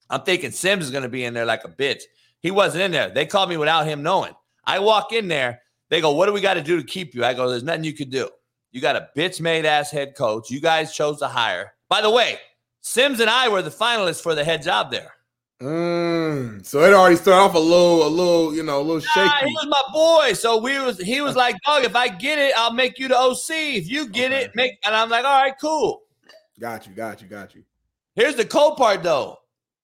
[0.10, 2.02] I'm thinking Sims is going to be in there like a bitch.
[2.41, 3.10] He wasn't in there.
[3.10, 4.34] They called me without him knowing.
[4.65, 5.62] I walk in there.
[5.89, 7.84] They go, "What do we got to do to keep you?" I go, "There's nothing
[7.84, 8.30] you could do.
[8.72, 10.50] You got a bitch made ass head coach.
[10.52, 11.74] You guys chose to hire.
[11.89, 12.38] By the way,
[12.82, 15.13] Sims and I were the finalists for the head job there.
[15.62, 16.63] Mm.
[16.65, 19.48] So it already started off a little, a little, you know, a little Nah, shaky.
[19.50, 20.34] he was my boy.
[20.34, 23.17] So we was he was like, dog, if I get it, I'll make you the
[23.17, 23.50] OC.
[23.50, 24.43] If you get Okay.
[24.43, 26.04] it, make and I'm like, all right, cool.
[26.60, 27.63] Got you, got you, got you.
[28.15, 29.38] Here's the cold part though.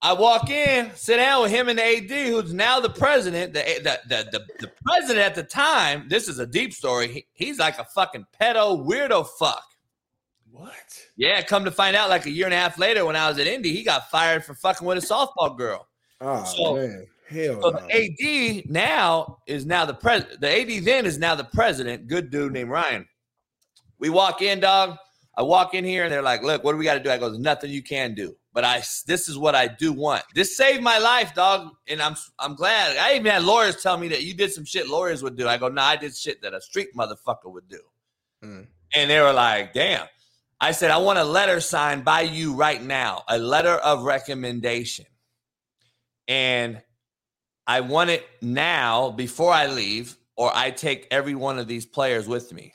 [0.05, 3.53] I walk in, sit down with him and the AD, who's now the president.
[3.53, 7.07] The the the, the, the president at the time, this is a deep story.
[7.07, 9.63] He- he's like a fucking pedo weirdo fuck.
[10.51, 10.73] What?
[11.15, 13.39] Yeah, come to find out, like a year and a half later, when I was
[13.39, 15.87] at Indy, he got fired for fucking with a softball girl.
[16.21, 17.87] Oh So- man, hell So no.
[17.87, 20.41] the AD now is now the president.
[20.41, 22.07] The AD then is now the president.
[22.07, 23.07] Good dude named Ryan.
[23.99, 24.97] We walk in, dog.
[25.37, 27.17] I walk in here and they're like, "Look, what do we got to do?" I
[27.17, 30.23] go, "There's nothing you can do." But I, this is what I do want.
[30.35, 32.97] This saved my life, dog, and I'm, I'm glad.
[32.97, 35.47] I even had lawyers tell me that you did some shit lawyers would do.
[35.47, 37.79] I go, "No, I did shit that a street motherfucker would do."
[38.43, 38.67] Mm.
[38.93, 40.05] And they were like, "Damn."
[40.61, 45.05] I said, "I want a letter signed by you right now, a letter of recommendation."
[46.27, 46.81] And
[47.65, 52.27] I want it now before I leave, or I take every one of these players
[52.27, 52.73] with me.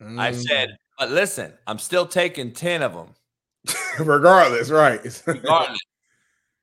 [0.00, 0.46] I Mm.
[0.48, 3.14] said, but listen, I'm still taking 10 of them.
[3.98, 5.00] regardless, right?
[5.26, 5.80] regardless.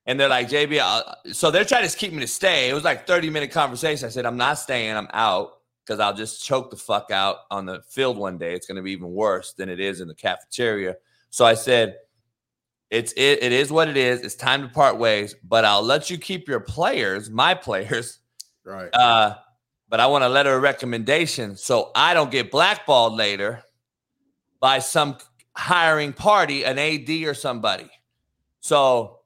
[0.05, 2.69] and they're like, JB, I'll, so they're trying to keep me to stay.
[2.69, 4.05] It was like 30 minute conversation.
[4.05, 4.95] I said, I'm not staying.
[4.95, 8.53] I'm out because I'll just choke the fuck out on the field one day.
[8.53, 10.95] It's going to be even worse than it is in the cafeteria.
[11.29, 11.97] So I said,
[12.89, 14.21] it's it, it is what it is.
[14.21, 18.19] It's time to part ways, but I'll let you keep your players, my players.
[18.63, 18.93] right.
[18.93, 19.35] Uh,
[19.89, 23.63] but I want a letter of recommendation so I don't get blackballed later
[24.59, 25.17] by some
[25.55, 27.89] hiring party, an AD or somebody.
[28.59, 29.19] So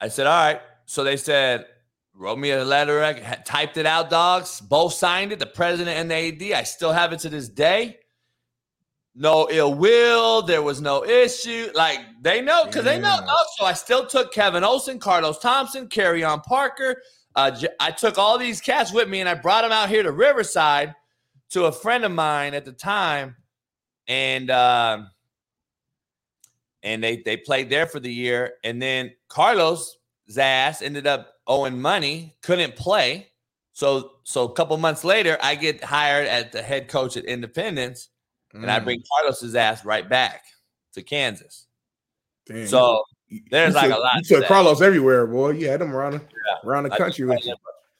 [0.00, 0.60] I said, all right.
[0.86, 1.66] So they said,
[2.14, 4.60] wrote me a letter, ha- typed it out, dogs.
[4.60, 6.58] Both signed it, the president and the AD.
[6.58, 7.98] I still have it to this day.
[9.14, 10.42] No ill will.
[10.42, 11.68] There was no issue.
[11.74, 13.14] Like they know because they know.
[13.14, 13.26] Yeah.
[13.26, 13.46] dog.
[13.56, 17.00] So I still took Kevin Olsen, Carlos Thompson, Carry on Parker.
[17.36, 20.10] Uh, I took all these cats with me and I brought them out here to
[20.10, 20.94] Riverside
[21.50, 23.36] to a friend of mine at the time,
[24.08, 25.08] and um,
[26.84, 28.54] and they they played there for the year.
[28.62, 29.96] And then Carlos
[30.30, 33.28] Zass ended up owing money, couldn't play.
[33.72, 38.08] So so a couple months later, I get hired as the head coach at Independence,
[38.52, 38.84] and I Mm.
[38.84, 40.44] bring Carlos's ass right back
[40.92, 41.66] to Kansas.
[42.46, 43.02] Damn, So
[43.50, 44.48] there's you like took- a lot You took that.
[44.48, 45.50] Carlos everywhere, boy.
[45.50, 46.20] You had him around the,
[46.68, 47.56] around the I country with you.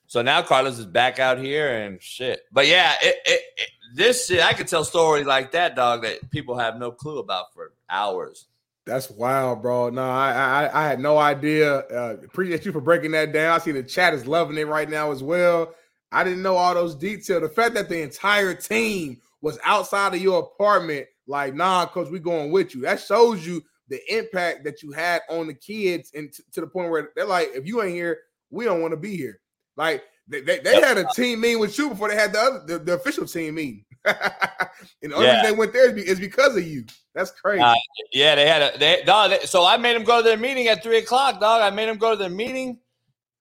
[0.06, 2.42] So now Carlos is back out here and shit.
[2.52, 6.30] But yeah, it, it, it, this shit, I could tell stories like that, dog, that
[6.30, 8.46] people have no clue about for hours.
[8.86, 9.88] That's wild, bro.
[9.88, 11.78] No, I, I I had no idea.
[11.78, 13.54] Uh, appreciate you for breaking that down.
[13.54, 15.74] I see the chat is loving it right now as well.
[16.12, 17.42] I didn't know all those details.
[17.42, 22.18] The fact that the entire team was outside of your apartment, like, nah, coach, we
[22.18, 22.82] going with you.
[22.82, 26.66] That shows you the impact that you had on the kids, and t- to the
[26.66, 28.18] point where they're like, if you ain't here,
[28.50, 29.40] we don't want to be here.
[29.76, 32.64] Like they, they, they had a team meeting with you before they had the other
[32.66, 33.84] the, the official team meeting.
[35.02, 35.40] and the only Yeah.
[35.40, 36.84] reason they went there is because of you.
[37.14, 37.62] That's crazy.
[37.62, 37.74] Uh,
[38.12, 39.30] Yeah, they had a they dog.
[39.30, 41.62] They, so I made them go to their meeting at three o'clock, dog.
[41.62, 42.78] I made them go to their meeting,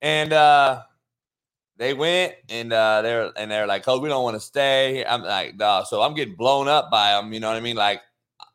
[0.02, 0.84] and uh
[1.78, 5.24] they went and uh they're and they're like, "Oh, we don't want to stay." I'm
[5.24, 7.34] like, "Dog." So I'm getting blown up by them.
[7.34, 7.76] You know what I mean?
[7.76, 8.02] Like,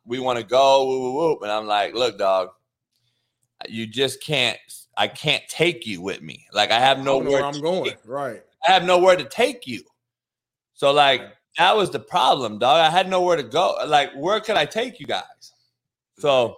[0.05, 1.39] we want to go, whoop, whoop, whoop.
[1.43, 2.49] and I'm like, "Look, dog,
[3.67, 4.57] you just can't.
[4.97, 6.45] I can't take you with me.
[6.53, 7.83] Like, I have I don't know nowhere where I'm to going.
[7.85, 8.41] take- Right.
[8.67, 9.83] I have nowhere to take you.
[10.73, 11.21] So like.
[11.59, 12.79] That was the problem, dog.
[12.79, 13.77] I had nowhere to go.
[13.85, 15.53] Like, where could I take you guys?
[16.17, 16.55] So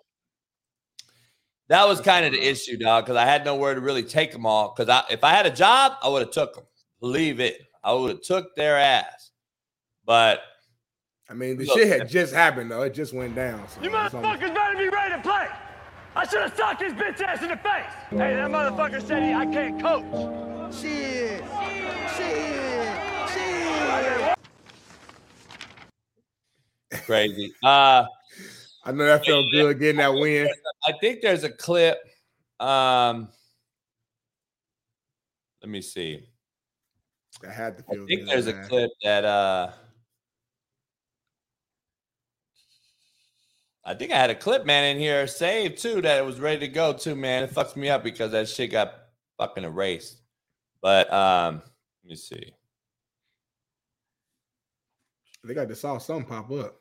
[1.70, 4.46] that was kind of the issue, dog, because I had nowhere to really take them
[4.46, 4.74] all.
[4.76, 6.66] Because I, if I had a job, I would have took them.
[7.00, 9.32] Believe it, I would have took their ass.
[10.06, 10.42] But
[11.28, 12.84] I mean, the Look, shit had just happened though.
[12.84, 13.68] It just went down.
[13.70, 15.48] So You motherfuckers better be ready to play.
[16.16, 17.92] I should have socked his bitch ass in the face.
[18.12, 20.76] Hey, that motherfucker said he, I can't coach.
[20.76, 21.44] Shit.
[22.18, 22.88] Shit.
[23.34, 24.21] Shit.
[26.92, 27.54] Crazy.
[27.64, 28.06] uh,
[28.84, 30.50] I know that felt good getting that win.
[30.88, 32.00] I think there's a clip.
[32.60, 33.30] Um,
[35.62, 36.28] let me see.
[37.48, 39.72] I had to I think good, there's a clip that uh
[43.84, 46.60] I think I had a clip man in here saved too that it was ready
[46.60, 47.44] to go too, man.
[47.44, 48.94] It fucks me up because that shit got
[49.38, 50.22] fucking erased.
[50.82, 51.64] But um
[52.04, 52.54] let me see.
[55.44, 56.81] I think I just saw something pop up.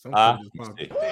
[0.00, 0.90] Some Uh, just popped me see.
[0.92, 1.00] up.
[1.00, 1.10] There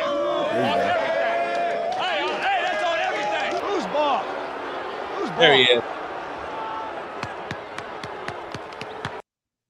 [1.96, 3.60] Hey, on, hey, that's on everything.
[3.68, 4.18] Who's ball?
[4.20, 5.38] Who's ball?
[5.40, 5.82] There he is.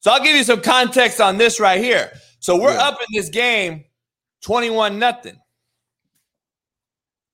[0.00, 2.12] So I'll give you some context on this right here.
[2.40, 2.88] So we're Yeah.
[2.88, 3.84] up in this game
[4.42, 5.40] 21 nothing.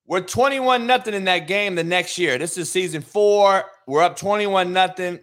[0.07, 2.39] We're 21 nothing in that game the next year.
[2.39, 3.65] This is season 4.
[3.89, 5.19] We're up 21 nothing.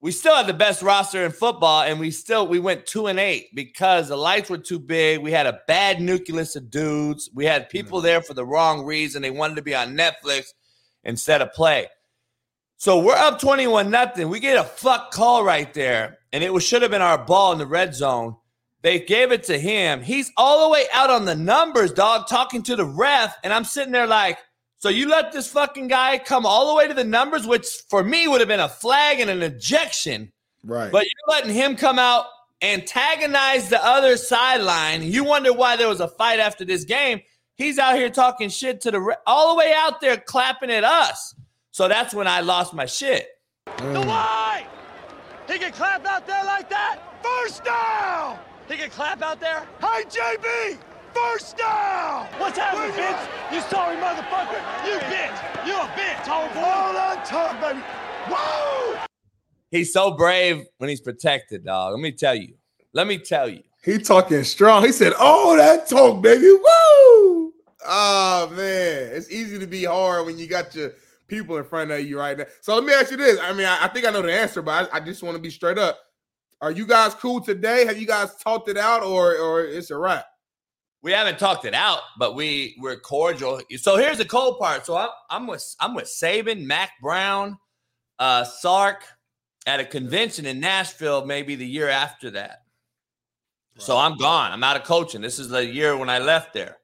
[0.00, 3.18] We still had the best roster in football and we still we went 2 and
[3.18, 5.20] 8 because the lights were too big.
[5.20, 7.28] We had a bad nucleus of dudes.
[7.34, 9.22] We had people there for the wrong reason.
[9.22, 10.52] They wanted to be on Netflix
[11.02, 11.88] instead of play.
[12.80, 14.28] So we're up 21 nothing.
[14.28, 17.50] We get a fuck call right there, and it was, should have been our ball
[17.50, 18.36] in the red zone.
[18.82, 20.00] They gave it to him.
[20.00, 23.64] He's all the way out on the numbers, dog, talking to the ref, and I'm
[23.64, 24.38] sitting there like,
[24.78, 28.02] so you let this fucking guy come all the way to the numbers, which for
[28.02, 30.32] me would have been a flag and an ejection,
[30.64, 30.90] Right.
[30.92, 32.26] but you're letting him come out
[32.60, 35.02] antagonize the other sideline.
[35.04, 37.20] You wonder why there was a fight after this game.
[37.54, 41.34] He's out here talking shit to the all the way out there clapping at us.
[41.70, 43.28] So that's when I lost my shit.
[43.66, 44.06] The Mm.
[44.06, 44.66] why?
[45.48, 46.98] He can clap out there like that?
[47.22, 48.38] First down!
[48.68, 49.66] He can clap out there?
[49.80, 50.78] Hey, JB!
[51.14, 52.26] First down!
[52.38, 53.52] What's happening, bitch?
[53.52, 54.60] You sorry motherfucker?
[54.86, 55.66] You bitch!
[55.66, 56.52] You a bitch, homeboy!
[56.54, 57.82] Hold on, tough, baby!
[59.70, 61.92] He's so brave when he's protected, dog.
[61.92, 62.54] Let me tell you.
[62.92, 63.62] Let me tell you.
[63.84, 64.84] He talking strong.
[64.84, 67.52] He said, "Oh, that talk, baby, woo!"
[67.86, 70.92] Oh man, it's easy to be hard when you got your
[71.26, 72.44] people in front of you right now.
[72.60, 73.38] So let me ask you this.
[73.40, 75.42] I mean, I, I think I know the answer, but I, I just want to
[75.42, 75.98] be straight up.
[76.60, 77.86] Are you guys cool today?
[77.86, 80.26] Have you guys talked it out, or or it's a wrap?
[81.02, 83.60] We haven't talked it out, but we we're cordial.
[83.76, 84.84] So here's the cold part.
[84.84, 87.56] So I'm I'm with I'm with Saban, Mack Brown,
[88.18, 89.04] uh, Sark
[89.66, 92.62] at a convention in Nashville, maybe the year after that.
[93.76, 94.50] So I'm gone.
[94.50, 95.20] I'm out of coaching.
[95.20, 96.78] This is the year when I left there.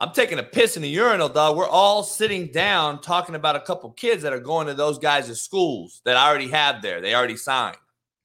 [0.00, 1.56] I'm taking a piss in the urinal, dog.
[1.56, 5.40] We're all sitting down talking about a couple kids that are going to those guys'
[5.40, 7.00] schools that I already have there.
[7.00, 7.76] They already signed.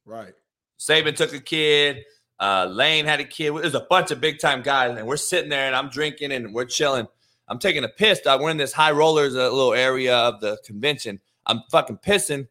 [0.05, 0.33] Right.
[0.79, 2.03] Saban took a kid.
[2.39, 3.53] Uh, Lane had a kid.
[3.53, 6.53] There's a bunch of big time guys, and we're sitting there and I'm drinking and
[6.53, 7.07] we're chilling.
[7.47, 8.41] I'm taking a piss, dog.
[8.41, 11.19] We're in this high rollers, a little area of the convention.
[11.45, 12.47] I'm fucking pissing.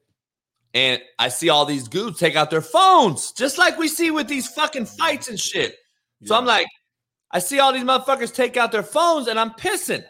[0.75, 4.29] And I see all these dudes take out their phones, just like we see with
[4.29, 5.77] these fucking fights and shit.
[6.25, 6.67] So I'm like,
[7.31, 10.05] I see all these motherfuckers take out their phones and I'm pissing.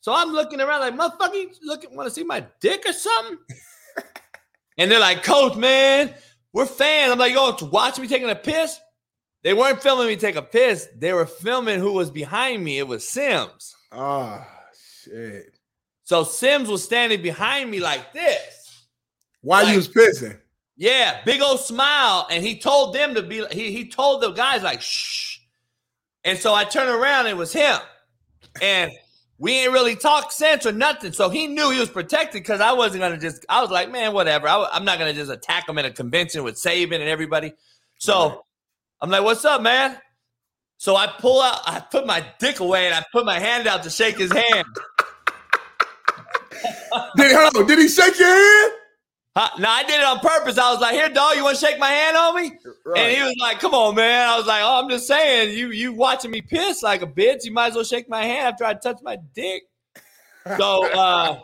[0.00, 3.38] So I'm looking around like, motherfucker, looking, want to see my dick or something?
[4.78, 6.14] and they're like, Coach, man,
[6.52, 7.12] we're fans.
[7.12, 8.80] I'm like, yo, watch me taking a piss?
[9.42, 10.88] They weren't filming me take a piss.
[10.96, 12.78] They were filming who was behind me.
[12.78, 13.74] It was Sims.
[13.90, 14.46] Oh
[15.02, 15.56] shit.
[16.04, 18.86] So Sims was standing behind me like this.
[19.40, 20.38] Why Like- you was pissing?
[20.76, 22.26] Yeah, big old smile.
[22.30, 25.38] And he told them to be, he, he told the guys, like, shh.
[26.24, 27.78] And so I turned around, it was him.
[28.62, 28.90] And
[29.36, 31.12] we ain't really talked sense or nothing.
[31.12, 33.90] So he knew he was protected because I wasn't going to just, I was like,
[33.90, 34.48] man, whatever.
[34.48, 37.52] I, am not going to just attack him in a convention with Saban and everybody.
[37.98, 38.44] So.
[39.00, 39.96] I'm like, what's up, man?
[40.76, 43.82] So I pull out, I put my dick away and I put my hand out
[43.82, 44.66] to shake his hand.
[47.16, 48.72] Did, hold on, did he shake your hand?
[49.36, 49.48] Huh?
[49.58, 50.58] No, I did it on purpose.
[50.58, 52.52] I was like, here, dog, you want to shake my hand on me?
[52.96, 55.70] And he was like, "Come on, man." I was like, "Oh, I'm just saying, you
[55.70, 57.44] you watching me piss like a bitch.
[57.44, 59.62] You might as well shake my hand after I touch my dick."
[60.58, 61.38] So, uh,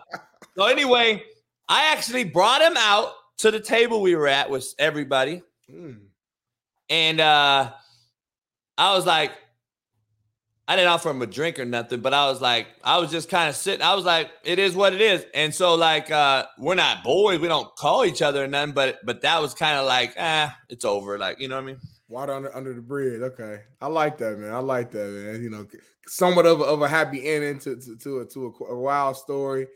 [0.57, 1.23] so anyway,
[1.69, 5.43] I actually brought him out to the table we were at with everybody,
[5.73, 6.06] Mm.
[6.89, 7.73] And uh,
[8.79, 9.33] I was like,
[10.69, 13.29] I didn't offer him a drink or nothing, but I was like, I was just
[13.29, 13.83] kind of sitting.
[13.83, 15.25] I was like, it is what it is.
[15.33, 17.39] And so, like, uh, we're not boys.
[17.39, 20.57] We don't call each other or nothing, but but that was kind of like, ah,
[20.69, 21.19] it's over.
[21.19, 21.79] Like, you know what I mean?
[22.09, 23.21] Water under under the bridge.
[23.21, 24.53] Okay, I like that, man.
[24.53, 25.43] I like that, man.
[25.43, 25.67] You know,
[26.09, 29.17] somewhat of a, of a happy ending to to to a, to a, a wild
[29.17, 29.69] story.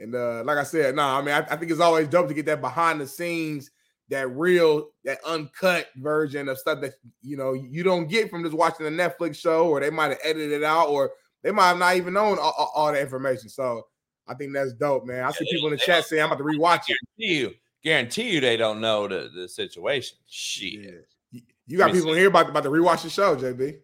[0.00, 2.34] And uh, like I said, no, I mean, I, I think it's always dope to
[2.34, 3.70] get that behind the scenes,
[4.10, 8.56] that real, that uncut version of stuff that you know you don't get from just
[8.56, 11.10] watching a Netflix show, or they might have edited it out, or
[11.42, 13.48] they might have not even known all, all, all the information.
[13.48, 13.86] So
[14.26, 15.24] I think that's dope, man.
[15.24, 16.96] I see they- people in the chat saying I'm about to rewatch it.
[17.18, 20.16] Guarantee you, guarantee you, they don't know the, the situation.
[20.26, 20.72] Shit.
[20.72, 20.90] Yeah.
[21.30, 23.78] You- You got people in here about, about to rewatch the show, JB.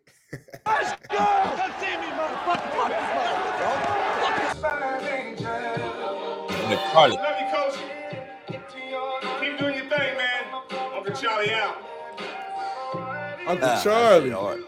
[0.66, 1.16] Let's go!
[1.18, 2.70] Come see me, motherfucker.
[2.72, 2.90] Fuck
[4.40, 5.44] this
[6.62, 7.43] And the Carly- Love you,
[11.14, 11.76] Uncle Charlie out.
[13.46, 14.30] Uncle Ah, Charlie.
[14.30, 14.60] that's hard.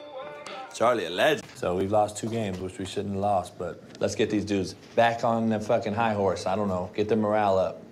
[0.73, 1.43] Charlie, a legend.
[1.57, 4.75] So we've lost two games, which we shouldn't have lost, but let's get these dudes
[4.95, 6.47] back on the fucking high horse.
[6.47, 6.91] I don't know.
[6.95, 7.83] Get their morale up.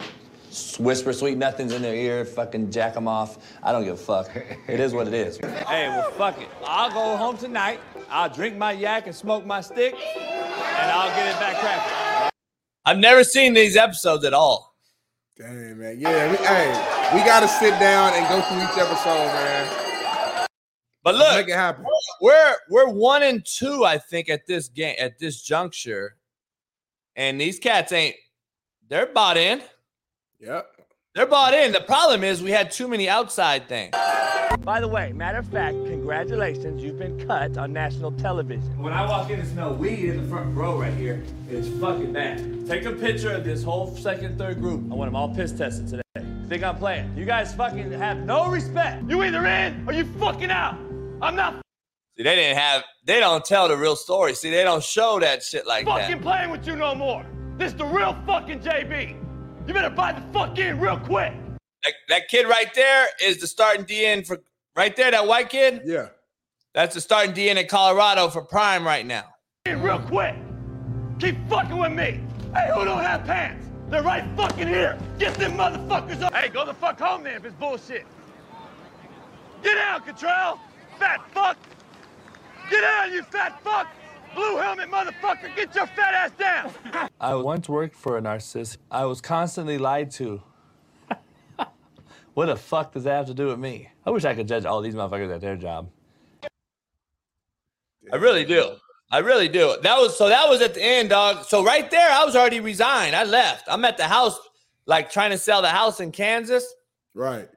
[0.78, 3.38] Whisper sweet nothings in their ear, fucking jack them off.
[3.60, 4.30] I don't give a fuck.
[4.68, 5.38] It is what it is.
[5.66, 6.48] Hey, well, fuck it.
[6.64, 7.80] I'll go home tonight.
[8.08, 12.30] I'll drink my yak and smoke my stick, and I'll get it back cracking.
[12.84, 14.73] I've never seen these episodes at all.
[15.36, 15.98] Damn, man.
[15.98, 16.70] Yeah, we, hey,
[17.12, 20.46] we got to sit down and go through each episode, man.
[21.02, 21.84] But look, make it happen.
[22.20, 26.16] we're we're one and two, I think, at this game at this juncture,
[27.16, 28.14] and these cats ain't.
[28.88, 29.60] They're bought in.
[30.38, 30.66] Yep.
[31.14, 31.70] They're bought in.
[31.70, 33.94] The problem is we had too many outside things.
[34.62, 38.76] By the way, matter of fact, congratulations, you've been cut on national television.
[38.82, 42.12] When I walk in and smell weed in the front row right here, it's fucking
[42.12, 42.66] bad.
[42.66, 44.90] Take a picture of this whole second, third group.
[44.90, 46.02] I want them all piss tested today.
[46.48, 47.16] Think I'm playing?
[47.16, 49.08] You guys fucking have no respect.
[49.08, 50.74] You either in or you fucking out.
[51.22, 51.60] I'm not
[52.16, 52.82] See, they didn't have.
[53.04, 54.34] They don't tell the real story.
[54.34, 56.08] See, they don't show that shit like fucking that.
[56.08, 57.24] Fucking playing with you no more.
[57.56, 59.23] This is the real fucking JB.
[59.66, 61.32] You better buy the fuck in real quick.
[61.84, 61.92] that.
[62.08, 64.40] That kid right there is the starting DN for
[64.76, 65.10] right there.
[65.10, 65.82] That white kid.
[65.84, 66.08] Yeah.
[66.74, 69.24] That's the starting DN in Colorado for Prime right now.
[69.66, 70.34] In real quick.
[71.20, 72.20] Keep fucking with me.
[72.54, 73.66] Hey, who don't have pants?
[73.88, 74.98] They're right fucking here.
[75.18, 76.34] Get them motherfuckers up.
[76.34, 78.06] Hey, go the fuck home then if it's bullshit.
[79.62, 80.58] Get out, Cottrell.
[80.98, 81.56] Fat fuck.
[82.70, 83.86] Get out, you fat fuck.
[84.34, 85.54] Blue helmet motherfucker.
[85.56, 87.08] Get your fat ass down.
[87.20, 88.78] I once worked for a narcissist.
[88.90, 90.42] I was constantly lied to.
[92.34, 93.90] What the fuck does that have to do with me?
[94.04, 95.88] I wish I could judge all these motherfuckers at their job.
[98.12, 98.72] I really do.
[99.12, 99.76] I really do.
[99.82, 101.44] That was so that was at the end, dog.
[101.44, 103.14] So right there, I was already resigned.
[103.14, 103.66] I left.
[103.68, 104.36] I'm at the house,
[104.86, 106.66] like trying to sell the house in Kansas,
[107.14, 107.48] Right.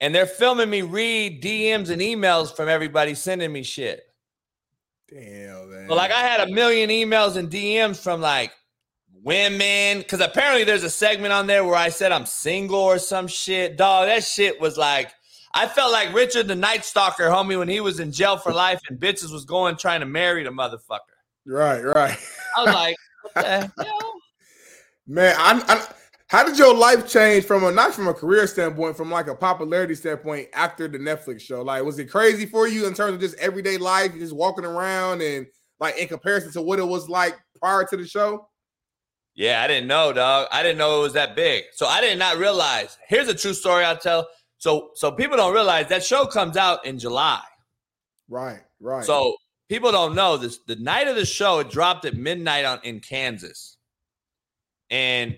[0.00, 4.09] and they're filming me read DMs and emails from everybody sending me shit.
[5.12, 5.88] Damn, man.
[5.88, 8.52] But like I had a million emails and DMs from like
[9.22, 13.26] women, because apparently there's a segment on there where I said I'm single or some
[13.26, 13.76] shit.
[13.76, 15.12] Dog, that shit was like
[15.52, 18.80] I felt like Richard the Night Stalker, homie, when he was in jail for life
[18.88, 21.00] and bitches was going trying to marry the motherfucker.
[21.44, 22.18] right, right.
[22.56, 24.14] I was like, what the hell?
[25.08, 25.86] Man, I, I,
[26.30, 29.34] how did your life change from a not from a career standpoint, from like a
[29.34, 31.60] popularity standpoint after the Netflix show?
[31.62, 35.22] Like, was it crazy for you in terms of just everyday life, just walking around
[35.22, 35.48] and
[35.80, 38.48] like in comparison to what it was like prior to the show?
[39.34, 40.46] Yeah, I didn't know, dog.
[40.52, 41.64] I didn't know it was that big.
[41.72, 42.96] So I did not realize.
[43.08, 44.28] Here's a true story I'll tell.
[44.58, 47.42] So so people don't realize that show comes out in July.
[48.28, 49.04] Right, right.
[49.04, 49.34] So
[49.68, 50.60] people don't know this.
[50.64, 53.78] The night of the show, it dropped at midnight on in Kansas,
[54.90, 55.36] and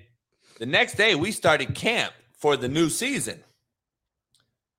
[0.58, 3.42] the next day we started camp for the new season.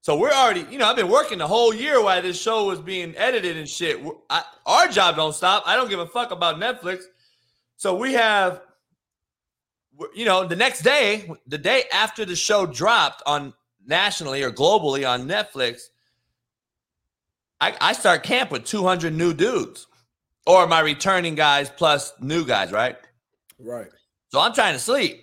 [0.02, 2.82] So we're already, you know, I've been working the whole year while this show was
[2.82, 4.06] being edited and shit.
[4.30, 5.64] I, our job don't stop.
[5.66, 7.04] I don't give a fuck about Netflix.
[7.78, 8.62] So we have,
[10.14, 13.54] you know, the next day, the day after the show dropped on
[13.86, 15.84] nationally or globally on Netflix,
[17.62, 19.88] I, I start camp with 200 new dudes
[20.46, 22.98] or my returning guys plus new guys, right?
[23.58, 23.88] right.
[24.34, 25.23] So I'm trying to sleep.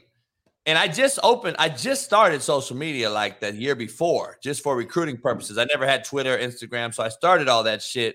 [0.71, 4.77] And I just opened, I just started social media like the year before, just for
[4.77, 5.59] recruiting purposes.
[5.59, 6.95] I never had Twitter, Instagram.
[6.95, 8.15] So I started all that shit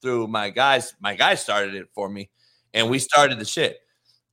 [0.00, 0.94] through my guys.
[1.00, 2.30] My guys started it for me.
[2.72, 3.78] And we started the shit.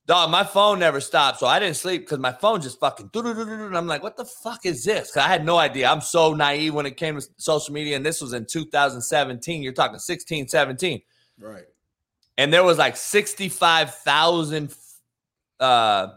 [0.06, 1.40] Dog, my phone never stopped.
[1.40, 4.64] So I didn't sleep because my phone just fucking and I'm like, what the fuck
[4.64, 5.10] is this?
[5.10, 5.88] Because I had no idea.
[5.88, 7.96] I'm so naive when it came to social media.
[7.96, 9.60] And this was in 2017.
[9.60, 11.02] You're talking 16, 17
[11.40, 11.64] Right.
[12.38, 14.72] and there was like 65,000
[15.58, 16.08] uh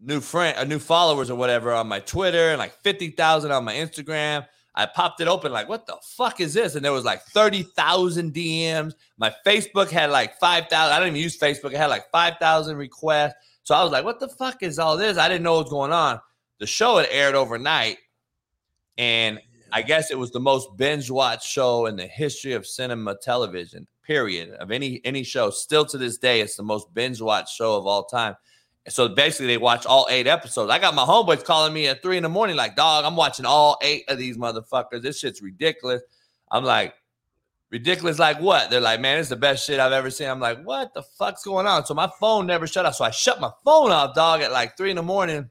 [0.00, 3.74] new friend uh, new followers or whatever on my Twitter and like 50,000 on my
[3.74, 4.46] Instagram.
[4.74, 6.74] I popped it open like what the fuck is this?
[6.74, 8.94] And there was like 30,000 DMs.
[9.16, 10.92] My Facebook had like 5,000.
[10.92, 11.72] I don't even use Facebook.
[11.72, 13.34] It had like 5,000 requests.
[13.62, 15.18] So I was like what the fuck is all this?
[15.18, 16.20] I didn't know what was going on.
[16.58, 17.98] The show had aired overnight
[18.98, 19.40] and
[19.72, 23.86] I guess it was the most binge watched show in the history of cinema television,
[24.02, 25.50] period, of any any show.
[25.50, 28.36] Still to this day, it's the most binge watched show of all time.
[28.88, 30.70] So basically, they watch all eight episodes.
[30.70, 33.44] I got my homeboys calling me at three in the morning, like, dog, I'm watching
[33.44, 35.02] all eight of these motherfuckers.
[35.02, 36.02] This shit's ridiculous.
[36.50, 36.94] I'm like,
[37.70, 38.70] ridiculous, like what?
[38.70, 40.28] They're like, man, it's the best shit I've ever seen.
[40.28, 41.84] I'm like, what the fuck's going on?
[41.84, 42.94] So my phone never shut off.
[42.94, 45.50] So I shut my phone off, dog, at like three in the morning.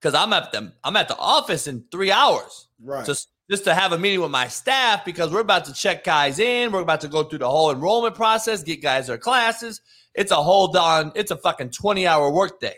[0.00, 3.04] Cause I'm at the I'm at the office in three hours Right.
[3.04, 6.38] just just to have a meeting with my staff because we're about to check guys
[6.38, 6.70] in.
[6.70, 9.80] We're about to go through the whole enrollment process, get guys their classes.
[10.14, 12.76] It's a whole darn, it's a fucking 20 hour workday.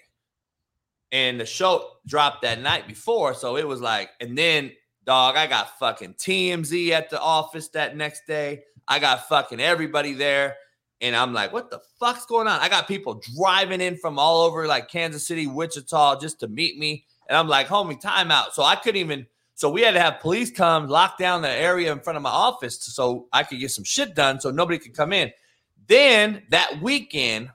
[1.12, 3.34] And the show dropped that night before.
[3.34, 4.72] So it was like, and then
[5.04, 8.62] dog, I got fucking TMZ at the office that next day.
[8.86, 10.56] I got fucking everybody there.
[11.00, 12.60] And I'm like, what the fuck's going on?
[12.60, 16.78] I got people driving in from all over like Kansas City, Wichita just to meet
[16.78, 17.06] me.
[17.28, 18.52] And I'm like, homie, timeout.
[18.52, 19.26] So I couldn't even
[19.60, 22.30] so we had to have police come lock down the area in front of my
[22.30, 25.32] office so I could get some shit done so nobody could come in.
[25.86, 27.50] Then that weekend,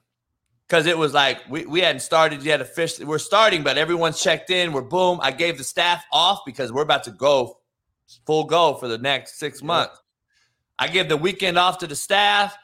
[0.67, 3.07] because it was like we, we hadn't started yet officially.
[3.07, 4.71] We're starting, but everyone's checked in.
[4.71, 5.17] We're boom.
[5.19, 7.57] I gave the staff off because we're about to go
[8.27, 9.99] full go for the next six months.
[10.77, 12.55] I give the weekend off to the staff,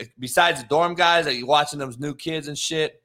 [0.00, 3.00] eh, besides the dorm guys that you're watching those new kids and shit.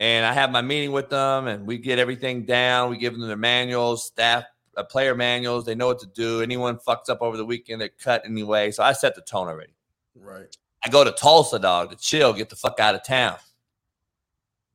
[0.00, 2.90] And I have my meeting with them and we get everything down.
[2.90, 4.42] We give them their manuals, staff
[4.78, 5.64] uh, player manuals.
[5.66, 6.40] They know what to do.
[6.40, 8.70] Anyone fucks up over the weekend, they're cut anyway.
[8.70, 9.72] So I set the tone already.
[10.14, 10.56] right.
[10.84, 13.36] I go to Tulsa, dog, to chill, get the fuck out of town.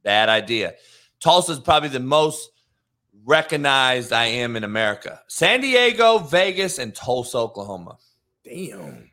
[0.04, 0.74] Bad idea.
[1.22, 2.50] Tulsa is probably the most
[3.24, 5.22] recognized I am in America.
[5.30, 7.98] San Diego, Vegas, and Tulsa, Oklahoma.
[8.44, 9.10] Damn.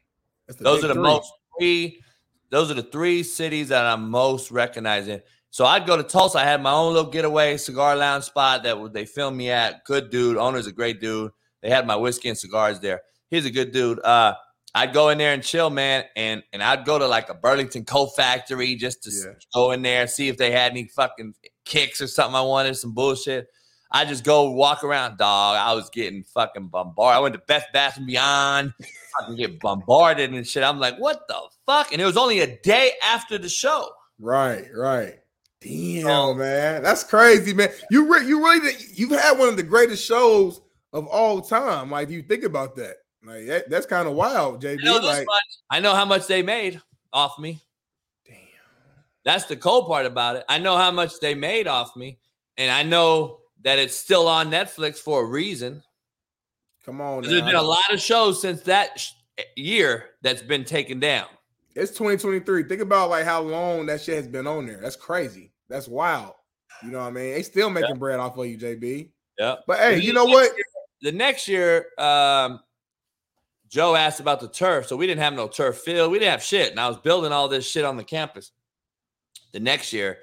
[0.59, 1.03] Those are the three.
[1.03, 2.03] most three.
[2.49, 5.23] Those are the three cities that I'm most recognized in.
[5.51, 6.39] So I'd go to Tulsa.
[6.39, 9.85] I had my own little getaway cigar lounge spot that they filmed me at.
[9.85, 10.37] Good dude.
[10.37, 11.33] Owner's a great dude.
[11.63, 13.03] They had my whiskey and cigars there.
[13.31, 14.01] He's a good dude.
[14.05, 14.35] Uh,
[14.75, 17.85] I'd go in there and chill, man, and and I'd go to like a Burlington
[17.85, 19.33] Coat Factory just to Yeah.
[19.53, 21.35] go in there and see if they had any fucking
[21.65, 23.49] kicks or something I wanted, some bullshit.
[23.93, 25.57] I just go walk around, dog.
[25.57, 27.17] I was getting fucking bombarded.
[27.17, 28.73] I went to Bed Bath and Beyond,
[29.19, 30.63] fucking get bombarded and shit.
[30.63, 31.91] I'm like, what the fuck?
[31.93, 33.91] And it was only a day after the show.
[34.21, 35.15] Right, right.
[35.61, 37.71] Damn, So- man, that's crazy, man.
[37.91, 40.61] You re- you really you've had one of the greatest shows
[40.93, 41.91] of all time.
[41.91, 42.97] Like, you think about that.
[43.23, 44.81] Like that, that's kind of wild, JB.
[44.81, 45.43] I know, like, much.
[45.71, 46.81] I know how much they made
[47.13, 47.61] off me.
[48.27, 48.37] damn.
[49.25, 50.45] That's the cool part about it.
[50.49, 52.19] I know how much they made off me,
[52.57, 55.83] and I know that it's still on Netflix for a reason.
[56.87, 60.65] Come on, There's been a lot of shows since that sh- eh, year that's been
[60.65, 61.27] taken down.
[61.77, 62.63] It's 2023.
[62.65, 64.79] Think about like how long that shit has been on there.
[64.81, 65.50] That's crazy.
[65.71, 66.35] That's wild.
[66.83, 67.33] You know what I mean?
[67.33, 69.09] They still making bread off of you, JB.
[69.39, 69.55] Yeah.
[69.67, 70.55] But hey, And you know what?
[70.55, 70.65] year-
[71.03, 72.61] the next year, um,
[73.69, 74.87] Joe asked about the turf.
[74.89, 76.11] So we didn't have no turf field.
[76.11, 76.71] We didn't have shit.
[76.73, 78.51] And I was building all this shit on the campus.
[79.53, 80.19] The next year,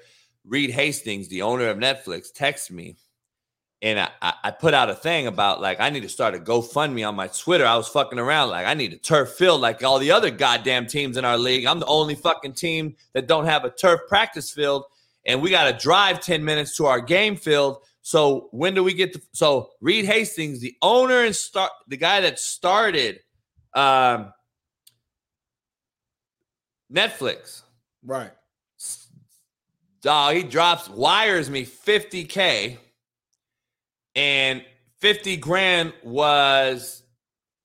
[0.46, 2.96] Reed Hastings, the owner of Netflix, texted me.
[3.80, 7.06] And I, I put out a thing about like I need to start a GoFundMe
[7.08, 7.64] on my Twitter.
[7.64, 10.86] I was fucking around like I need a turf field like all the other goddamn
[10.88, 11.64] teams in our league.
[11.64, 14.84] I'm the only fucking team that don't have a turf practice field,
[15.28, 17.78] and we got to drive ten minutes to our game field.
[18.02, 19.22] So when do we get to?
[19.32, 23.20] So Reed Hastings, the owner and start the guy that started
[23.74, 24.32] um,
[26.92, 27.62] Netflix,
[28.02, 28.32] Right.
[30.00, 32.78] dog, he drops wires me 50k
[34.16, 34.64] and
[34.96, 37.02] 50 grand was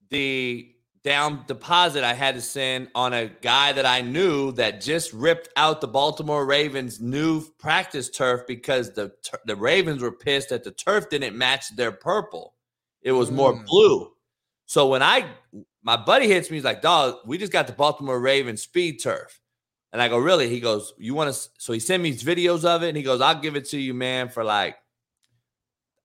[0.10, 0.73] the
[1.04, 5.50] down deposit I had to send on a guy that I knew that just ripped
[5.58, 9.12] out the Baltimore Ravens new practice turf because the
[9.46, 12.56] the Ravens were pissed that the turf didn't match their purple.
[13.02, 13.66] It was more Mm.
[13.66, 14.14] blue.
[14.66, 15.30] So when I
[15.84, 19.42] my buddy hits me, he's like, "Dog, we just got the Baltimore Ravens speed turf."
[19.92, 22.82] And I go, "Really?" He goes, "You want to?" So he sent me videos of
[22.82, 24.78] it, and he goes, "I'll give it to you, man, for like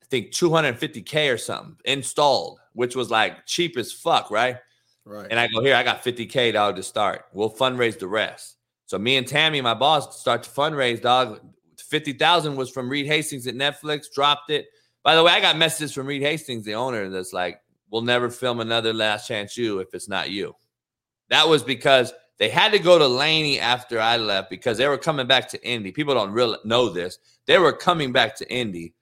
[0.02, 4.56] I think 250k or something installed, which was like cheap as fuck, right?"
[5.08, 5.26] Right.
[5.30, 7.24] And I go, "Here, I got 50k dog to start.
[7.32, 11.00] We'll fundraise the rest." So me and Tammy, my boss, start to fundraise.
[11.00, 11.40] Dog,
[11.78, 14.12] 50,000 was from Reed Hastings at Netflix.
[14.12, 14.66] Dropped it.
[15.02, 18.28] By the way, I got messages from Reed Hastings, the owner, that's like, "We'll never
[18.28, 20.54] film another Last Chance U if it's not you."
[21.30, 24.98] That was because they had to go to Laney after I left because they were
[24.98, 25.90] coming back to Indy.
[25.90, 27.18] People don't really know this.
[27.46, 28.94] They were coming back to Indy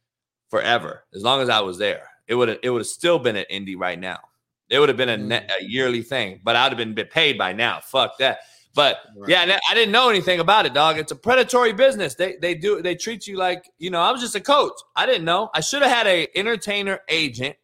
[0.50, 2.09] forever as long as I was there.
[2.28, 4.20] It would it would have still been at Indy right now.
[4.69, 7.39] It would have been a, net, a yearly thing, but I'd have been been paid
[7.39, 7.81] by now.
[7.81, 8.39] Fuck that.
[8.75, 9.31] But Right.
[9.31, 10.99] yeah, I didn't know anything about it, dog.
[10.99, 12.14] It's a predatory business.
[12.14, 14.01] They they do they treat you like you know.
[14.01, 14.75] I was just a coach.
[14.95, 15.51] I didn't know.
[15.55, 17.57] I should have had a entertainer agent,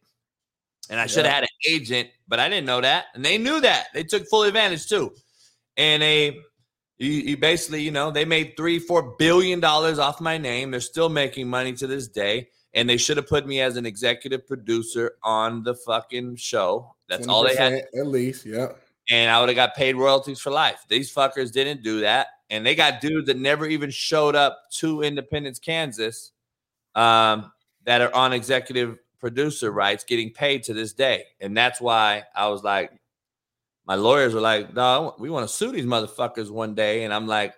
[0.89, 1.35] and I should have Yeah.
[1.35, 3.89] had an agent, but I didn't know that, and they knew that.
[3.93, 5.13] They took full advantage too,
[5.77, 6.39] and they.
[6.99, 10.71] You, you basically, you know, they made three, four billion dollars off my name.
[10.71, 13.85] They're still making money to this day, and they should have put me as an
[13.87, 16.95] executive producer on the fucking show.
[17.09, 18.47] That's all they had at least.
[18.47, 18.73] Yeah.
[19.11, 20.85] and I would have got paid royalties for life.
[20.89, 25.03] These fuckers didn't do that, and they got dudes that never even showed up to
[25.03, 26.33] Independence, Kansas,
[26.95, 27.53] um,
[27.85, 32.49] that are on executive producer rights, getting paid to this day, and that's why I
[32.49, 32.93] was like,
[33.87, 37.27] my lawyers were like, "No, we want to sue these motherfuckers one day," and I'm
[37.27, 37.55] like,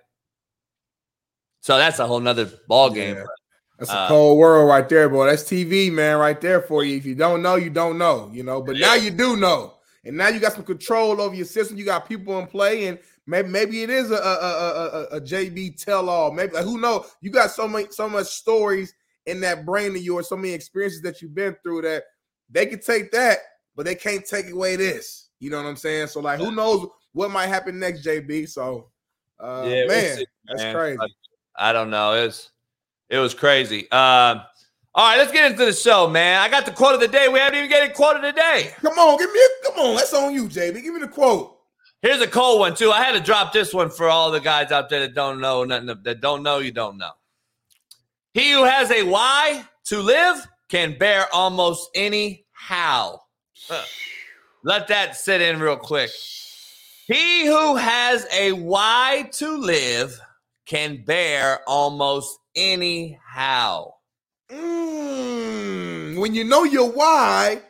[1.60, 3.16] so that's a whole nother ball game.
[3.16, 3.24] Yeah.
[3.78, 5.26] That's a Uh, cold world right there, boy.
[5.26, 6.96] That's TV, man, right there for you.
[6.96, 8.62] If you don't know, you don't know, you know.
[8.62, 11.76] But now you do know, and now you got some control over your system.
[11.76, 15.20] You got people in play, and maybe maybe it is a a, a, a, a
[15.20, 16.30] JB tell all.
[16.30, 17.04] Maybe who know?
[17.20, 18.94] You got so many so much stories
[19.26, 22.04] in that brain of yours, so many experiences that you've been through that
[22.50, 23.38] they can take that,
[23.74, 25.30] but they can't take away this.
[25.40, 26.08] You know what I'm saying?
[26.08, 28.48] So like, who knows what might happen next, JB?
[28.48, 28.90] So,
[29.40, 30.98] uh, Yeah, we'll man, that's crazy.
[30.98, 31.12] Like,
[31.56, 32.12] I don't know.
[32.14, 32.50] It was
[33.14, 33.88] it was crazy.
[33.92, 34.42] Um,
[34.92, 36.40] all right, let's get into the show, man.
[36.40, 37.28] I got the quote of the day.
[37.28, 38.74] We haven't even get a quote of the day.
[38.80, 39.96] Come on, give me a come on.
[39.96, 40.82] That's on you, JB.
[40.82, 41.58] Give me the quote.
[42.02, 42.90] Here's a cold one too.
[42.90, 45.62] I had to drop this one for all the guys out there that don't know
[45.64, 45.86] nothing.
[46.02, 47.12] That don't know, you don't know.
[48.32, 53.20] He who has a why to live can bear almost any how.
[53.68, 53.84] Huh.
[54.64, 56.10] Let that sit in real quick.
[57.06, 60.20] He who has a why to live
[60.66, 63.94] can bear almost any how.
[64.50, 67.60] Mm, when you know your why,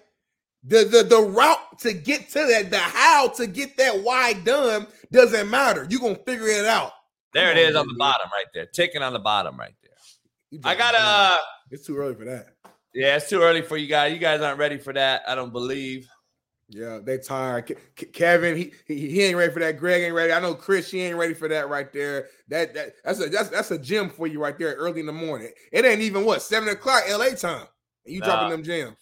[0.65, 4.87] the, the the route to get to that, the how to get that why done
[5.13, 5.87] doesn't matter.
[5.89, 6.93] You're gonna figure it out.
[7.33, 7.99] There Come it on, is on the baby.
[7.99, 10.61] bottom right there, ticking on the bottom right there.
[10.65, 11.39] I just- got uh
[11.71, 12.47] It's too early for that.
[12.95, 14.13] yeah, it's too early for you guys.
[14.13, 15.23] You guys aren't ready for that.
[15.29, 16.09] I don't believe.
[16.75, 17.67] Yeah, they tired.
[17.67, 19.79] Ke- Ke- Kevin, he, he he ain't ready for that.
[19.79, 20.33] Greg ain't ready.
[20.33, 22.27] I know Chris, she ain't ready for that right there.
[22.49, 25.13] That that that's a that's that's a gym for you right there early in the
[25.13, 25.53] morning.
[25.71, 27.69] It ain't even what seven o'clock LA time.
[28.05, 28.27] And you Nah.
[28.27, 28.97] dropping them gems.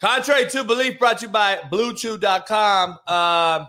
[0.00, 2.98] Contrary to belief, brought to you by BlueChew.com.
[3.06, 3.68] Um,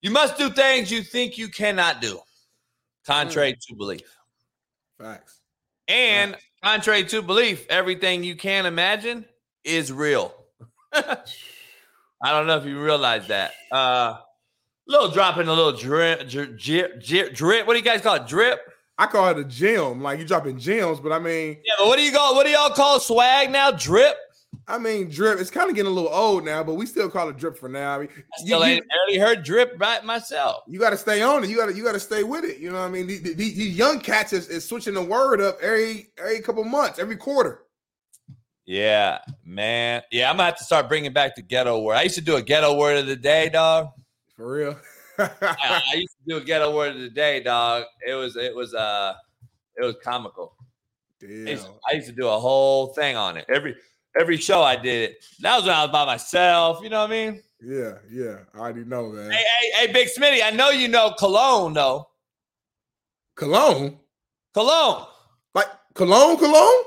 [0.00, 2.20] you must do things you think you cannot do.
[3.04, 4.16] Contrary to belief.
[4.96, 5.40] Facts.
[5.88, 9.24] And contrary to belief, everything you can imagine
[9.64, 10.32] is real.
[12.22, 13.52] I don't know if you realize that.
[13.72, 14.18] Uh,
[14.86, 16.58] little drop in a little drip, drip,
[17.02, 17.66] drip, drip.
[17.66, 18.26] What do you guys call it?
[18.26, 18.60] Drip.
[18.98, 20.02] I call it a gem.
[20.02, 22.34] Like you dropping gems, but I mean, Yeah, but what do you call?
[22.34, 23.70] What do y'all call swag now?
[23.70, 24.14] Drip.
[24.68, 25.40] I mean drip.
[25.40, 27.68] It's kind of getting a little old now, but we still call it drip for
[27.68, 27.96] now.
[27.96, 30.64] I mean, I still you- ain't barely heard drip right myself.
[30.68, 31.50] you got to stay on it.
[31.50, 32.58] You got to you got to stay with it.
[32.58, 33.06] You know what I mean?
[33.06, 36.98] These, these, these young cats is, is switching the word up every every couple months,
[36.98, 37.62] every quarter.
[38.70, 40.02] Yeah, man.
[40.12, 41.96] Yeah, I'm gonna have to start bringing back the ghetto word.
[41.96, 43.88] I used to do a ghetto word of the day, dog.
[44.36, 44.78] For real.
[45.18, 45.28] I,
[45.92, 47.86] I used to do a ghetto word of the day, dog.
[48.06, 49.14] It was it was uh
[49.76, 50.54] it was comical.
[51.20, 53.44] I used, to, I used to do a whole thing on it.
[53.52, 53.74] Every
[54.16, 55.24] every show I did it.
[55.40, 56.78] That was when I was by myself.
[56.80, 57.42] You know what I mean?
[57.60, 58.36] Yeah, yeah.
[58.54, 59.32] I already know, man.
[59.32, 60.44] Hey, hey, hey, Big Smitty.
[60.44, 62.06] I know you know cologne though.
[63.34, 63.98] Cologne,
[64.54, 65.06] Cologne.
[65.56, 66.84] like cologne, cologne.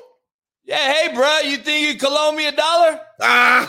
[0.66, 1.40] Yeah, hey, bro.
[1.40, 3.00] You think you cologne me a dollar?
[3.20, 3.68] I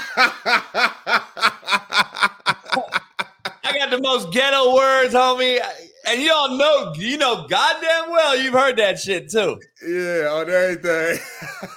[3.77, 5.61] got the most ghetto words, homie.
[6.07, 9.59] And you all know, you know, goddamn well, you've heard that shit too.
[9.87, 11.19] yeah, on everything.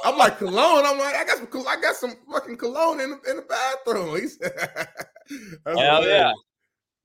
[0.03, 0.85] I'm like cologne.
[0.85, 4.19] I'm like, I got some, I got some fucking cologne in the, in the bathroom.
[4.19, 4.51] He said,
[5.65, 6.07] Hell hilarious.
[6.07, 6.31] yeah.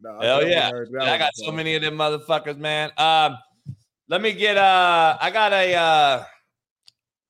[0.01, 0.71] No, Hell yeah.
[1.01, 2.91] I got so many of them motherfuckers, man.
[2.99, 3.39] Um,
[4.09, 6.25] let me get uh I got a uh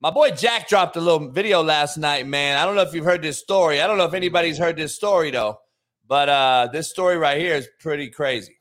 [0.01, 2.57] my boy Jack dropped a little video last night, man.
[2.57, 3.81] I don't know if you've heard this story.
[3.81, 5.59] I don't know if anybody's heard this story though,
[6.07, 8.57] but uh this story right here is pretty crazy.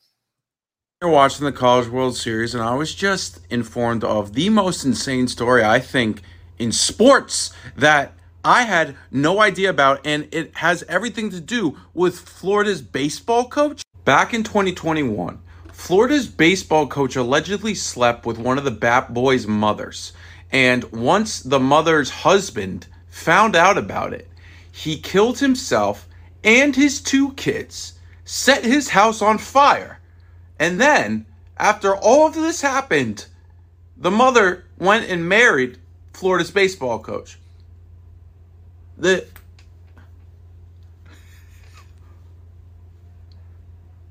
[1.01, 5.27] You're watching the College World Series, and I was just informed of the most insane
[5.27, 6.23] story I think
[6.57, 8.13] in sports that
[8.43, 13.83] I had no idea about, and it has everything to do with Florida's baseball coach.
[14.05, 15.39] Back in 2021,
[15.71, 20.13] Florida's baseball coach allegedly slept with one of the Bat Boys' mothers,
[20.51, 24.27] and once the mother's husband found out about it,
[24.71, 26.07] he killed himself
[26.43, 27.93] and his two kids,
[28.23, 29.99] set his house on fire.
[30.59, 31.25] And then,
[31.57, 33.25] after all of this happened,
[33.97, 35.77] the mother went and married
[36.13, 37.37] Florida's baseball coach.
[38.97, 39.27] The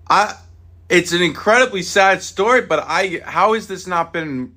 [0.08, 0.36] I
[0.88, 4.54] it's an incredibly sad story, but I how has this not been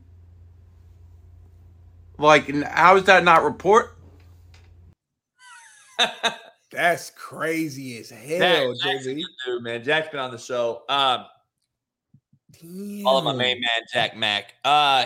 [2.20, 3.98] like how is that not report?
[6.72, 9.24] That's crazy as hell, Jack's a JB.
[9.46, 9.84] dude, man.
[9.84, 10.84] Jack's been on the show.
[10.88, 11.26] Um,
[13.04, 14.54] follow my main man, Jack Mack.
[14.64, 15.06] Uh,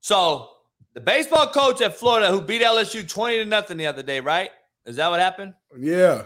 [0.00, 0.50] so
[0.92, 4.50] the baseball coach at Florida who beat LSU 20 to nothing the other day, right?
[4.84, 5.54] Is that what happened?
[5.78, 6.24] Yeah.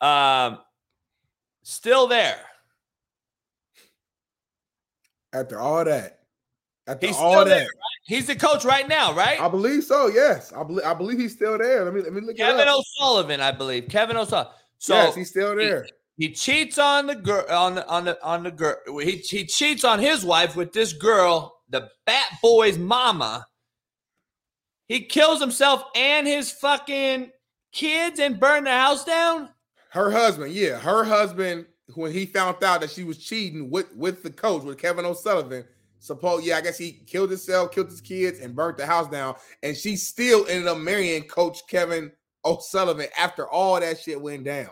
[0.00, 0.58] Um,
[1.62, 2.40] still there.
[5.32, 6.20] After all that,
[6.86, 7.93] after He's all still that, there, right?
[8.06, 9.40] He's the coach right now, right?
[9.40, 10.08] I believe so.
[10.08, 10.84] Yes, I believe.
[10.84, 11.84] I believe he's still there.
[11.84, 12.78] Let me let me look Kevin it up.
[12.78, 13.88] O'Sullivan, I believe.
[13.88, 14.52] Kevin O'Sullivan.
[14.78, 15.86] So yes, he's still there.
[16.18, 18.76] he cheats on the girl on the on the on the girl.
[19.00, 23.46] He he cheats on his wife with this girl, the Bat Boy's mama.
[24.86, 27.30] He kills himself and his fucking
[27.72, 29.48] kids and burn the house down.
[29.88, 31.66] Her husband, yeah, her husband.
[31.94, 35.64] When he found out that she was cheating with with the coach, with Kevin O'Sullivan,
[36.04, 39.36] suppose yeah, I guess he killed himself, killed his kids, and burnt the house down.
[39.62, 42.12] And she still ended up marrying Coach Kevin
[42.44, 44.68] O'Sullivan after all that shit went down.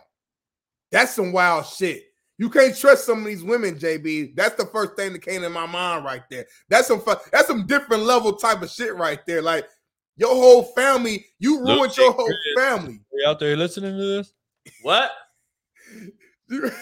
[0.90, 2.04] That's some wild shit.
[2.36, 4.36] You can't trust some of these women, JB.
[4.36, 6.44] That's the first thing that came in my mind right there.
[6.68, 9.40] That's some fu- that's some different level type of shit right there.
[9.40, 9.66] Like
[10.16, 12.66] your whole family, you Look ruined your whole Chris.
[12.66, 13.00] family.
[13.12, 14.34] You out there listening to this?
[14.82, 15.12] What?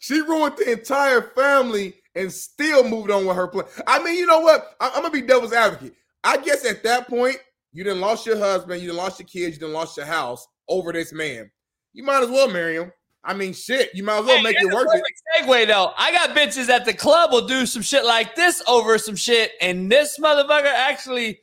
[0.00, 3.66] she ruined the entire family and still moved on with her plan.
[3.86, 4.76] I mean, you know what?
[4.80, 5.94] I- I'm gonna be devil's advocate.
[6.24, 7.36] I guess at that point,
[7.72, 10.46] you didn't lost your husband, you didn't lost your kids, you didn't lost your house
[10.68, 11.50] over this man.
[11.92, 12.92] You might as well marry him.
[13.24, 15.02] I mean, shit, you might as well Hey, make it worth it.
[15.38, 15.92] Segue though.
[15.96, 19.52] I got bitches at the club will do some shit like this over some shit,
[19.60, 21.40] and this motherfucker actually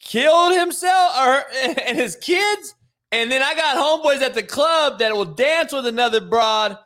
[0.00, 1.44] killed himself or
[1.86, 2.74] and his kids.
[3.12, 6.78] And then I got homeboys at the club that will dance with another broad,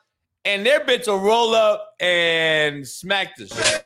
[0.44, 3.84] and their bitch will roll up and smack the shit.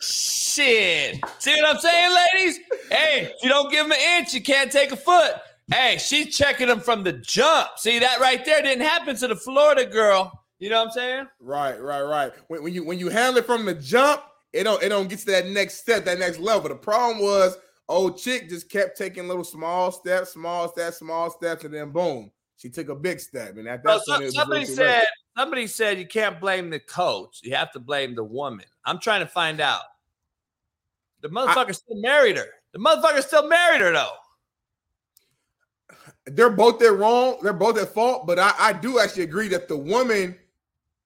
[0.00, 1.18] Shit.
[1.38, 2.58] See what I'm saying, ladies?
[2.90, 5.32] Hey, you don't give him an inch, you can't take a foot.
[5.72, 7.70] Hey, she's checking him from the jump.
[7.76, 10.44] See that right there didn't happen to the Florida girl.
[10.58, 11.26] You know what I'm saying?
[11.40, 12.32] Right, right, right.
[12.48, 14.22] When, when you when you handle it from the jump,
[14.52, 16.68] it don't it don't get to that next step, that next level.
[16.68, 17.56] The problem was
[17.88, 22.30] old chick just kept taking little small steps, small steps, small steps, and then boom,
[22.56, 23.56] she took a big step.
[23.56, 24.76] And at that point, somebody too late.
[24.76, 25.04] said
[25.36, 27.40] somebody said you can't blame the coach.
[27.42, 28.66] You have to blame the woman.
[28.84, 29.82] I'm trying to find out.
[31.20, 32.48] The motherfucker still married her.
[32.72, 34.12] The motherfucker still married her though.
[36.26, 37.38] they're both they're wrong.
[37.42, 38.26] They're both at fault.
[38.26, 40.36] But I, I do actually agree that the woman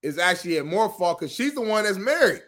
[0.02, 2.42] is actually at more fault because she's the one that's married.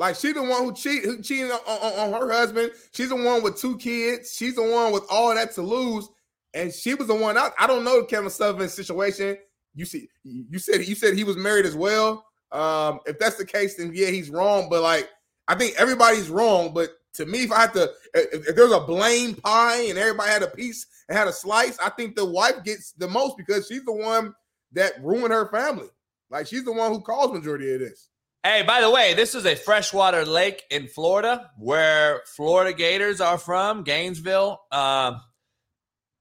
[0.00, 2.72] Like she's the one who cheat who cheated on, on, on her husband.
[2.92, 4.34] She's the one with two kids.
[4.34, 6.08] She's the one with all that to lose.
[6.54, 7.52] And she was the one out.
[7.58, 9.36] I don't know Kevin Sullivan's situation.
[9.74, 12.24] You see, you said you said he was married as well.
[12.50, 14.68] Um, if that's the case, then yeah, he's wrong.
[14.70, 15.06] But like,
[15.48, 16.72] I think everybody's wrong.
[16.72, 20.30] But to me, if I had to, if, if there's a blame pie and everybody
[20.30, 23.66] had a piece and had a slice, I think the wife gets the most because
[23.66, 24.34] she's the one
[24.72, 25.88] that ruined her family.
[26.30, 28.09] Like she's the one who caused majority of this.
[28.42, 33.36] Hey, by the way, this is a freshwater lake in Florida where Florida Gators are
[33.36, 34.58] from, Gainesville.
[34.72, 35.20] Um,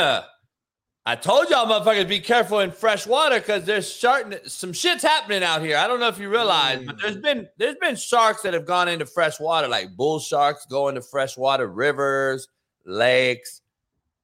[1.05, 5.45] I told y'all motherfuckers be careful in fresh water because there's starting some shit's happening
[5.45, 5.77] out here.
[5.77, 8.89] I don't know if you realize, but there's been there's been sharks that have gone
[8.89, 12.49] into fresh water, like bull sharks go into freshwater rivers,
[12.85, 13.63] lakes.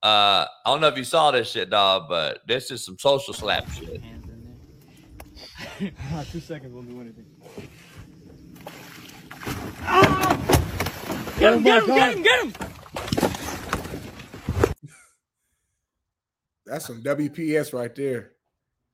[0.03, 3.35] Uh, I don't know if you saw this shit, dog, but this is some social
[3.35, 4.03] slap shit.
[6.33, 7.27] Two seconds won't do anything.
[11.39, 12.53] Get him, get him, get him, get him!
[16.67, 18.33] That's some WPS right there.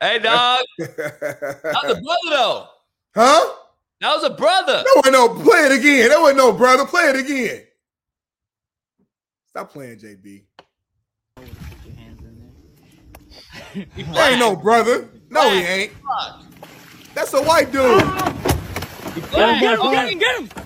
[0.01, 0.65] Hey, dog.
[0.79, 2.67] that was a brother, though.
[3.15, 3.55] Huh?
[4.01, 4.83] That was a brother.
[4.85, 6.11] That wasn't no play it again.
[6.11, 6.85] That wasn't no brother.
[6.85, 7.63] Play it again.
[9.49, 10.43] Stop playing, JB.
[14.13, 15.09] That ain't no brother.
[15.31, 15.93] No, he ain't.
[17.15, 18.01] That's a white dude.
[19.15, 20.64] Get him, get him, oh, get him, get him!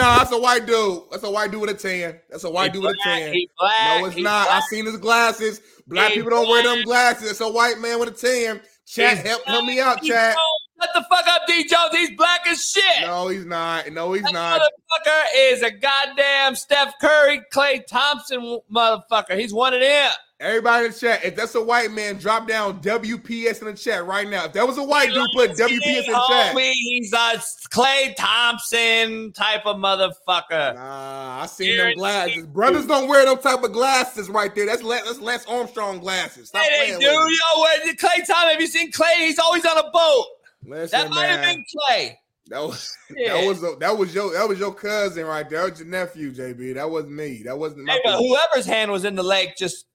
[0.00, 1.02] Nah, that's a white dude.
[1.10, 2.18] That's a white dude with a tan.
[2.30, 3.34] That's a white He dude with a black, tan.
[3.58, 4.48] black, no, it's not.
[4.48, 4.68] I black.
[4.70, 5.60] seen his glasses.
[5.86, 7.30] Black He people don't wear them glasses.
[7.30, 8.60] It's a white man with a tan.
[8.86, 10.36] Chat, He's help, help me out, chat.
[10.80, 11.94] Shut the fuck up, D Jones.
[11.94, 13.02] He's black as shit.
[13.02, 13.92] No, he's not.
[13.92, 14.60] No, he's that not.
[14.60, 19.38] motherfucker is a goddamn Steph Curry, Klay Thompson motherfucker.
[19.38, 20.10] He's one of them.
[20.40, 24.06] Everybody in the chat, if that's a white man, drop down WPS in the chat
[24.06, 24.46] right now.
[24.46, 26.56] If that was a white dude, put WPS in the chat.
[26.56, 27.36] He's a
[27.68, 30.74] Klay Thompson type of motherfucker.
[30.76, 32.46] Nah, I seen them glasses.
[32.46, 34.64] Brothers don't wear them type of glasses right there.
[34.64, 36.48] That's Les, that's Les Armstrong glasses.
[36.48, 38.34] Stop Hey, playing dude, yo, where Klay Thompson?
[38.34, 39.16] Have you seen Klay?
[39.18, 40.26] He's always on a boat.
[40.64, 42.16] Listen, That might have been Klay.
[42.46, 43.34] That was Yeah.
[43.34, 45.64] that was that was your that was your cousin right there.
[45.64, 46.74] That was your nephew, JB.
[46.74, 47.42] That wasn't me.
[47.44, 49.86] That wasn't my Hey, but whoever's hand was in the lake, just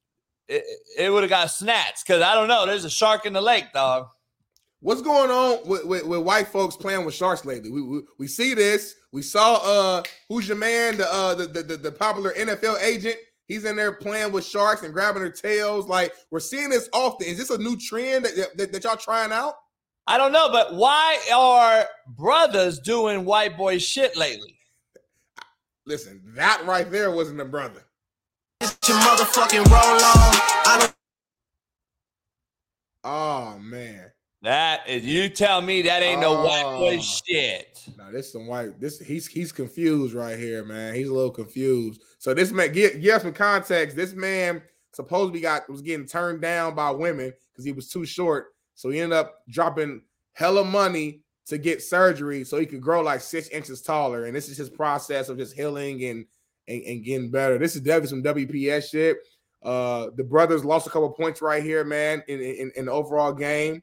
[0.47, 0.63] it,
[0.97, 2.05] it would have got snatched.
[2.05, 2.65] Cause I don't know.
[2.65, 4.07] There's a shark in the lake, dog.
[4.79, 7.71] What's going on with, with, with white folks playing with sharks lately?
[7.71, 8.95] We, we we see this.
[9.11, 13.15] We saw uh who's your man, the uh the, the, the, the popular NFL agent.
[13.47, 15.87] He's in there playing with sharks and grabbing their tails.
[15.87, 17.27] Like we're seeing this often.
[17.27, 19.55] Is this a new trend that, that, that y'all trying out?
[20.07, 24.59] I don't know, but why are brothers doing white boy shit lately?
[25.87, 27.84] Listen, that right there wasn't a brother.
[28.61, 30.35] Your motherfucking roll on.
[30.65, 30.93] I don't
[33.03, 34.11] Oh man.
[34.41, 37.01] That is, you tell me that ain't no white boy Oh.
[37.01, 37.79] shit.
[37.97, 38.79] No, this some white.
[38.79, 40.93] This he's he's confused right here, man.
[40.93, 42.01] He's a little confused.
[42.19, 43.95] So this man, give, give some context.
[43.95, 44.61] This man
[44.93, 48.47] supposedly got was getting turned down by women because he was too short.
[48.75, 50.01] So he ended up dropping
[50.33, 54.25] hella money to get surgery so he could grow like six inches taller.
[54.25, 56.25] And this is his process of just healing and
[56.67, 57.57] and, and getting better.
[57.57, 59.17] This is definitely some WPS shit.
[59.63, 63.33] Uh, the brothers lost a couple points right here, man, in in, in the overall
[63.33, 63.81] game.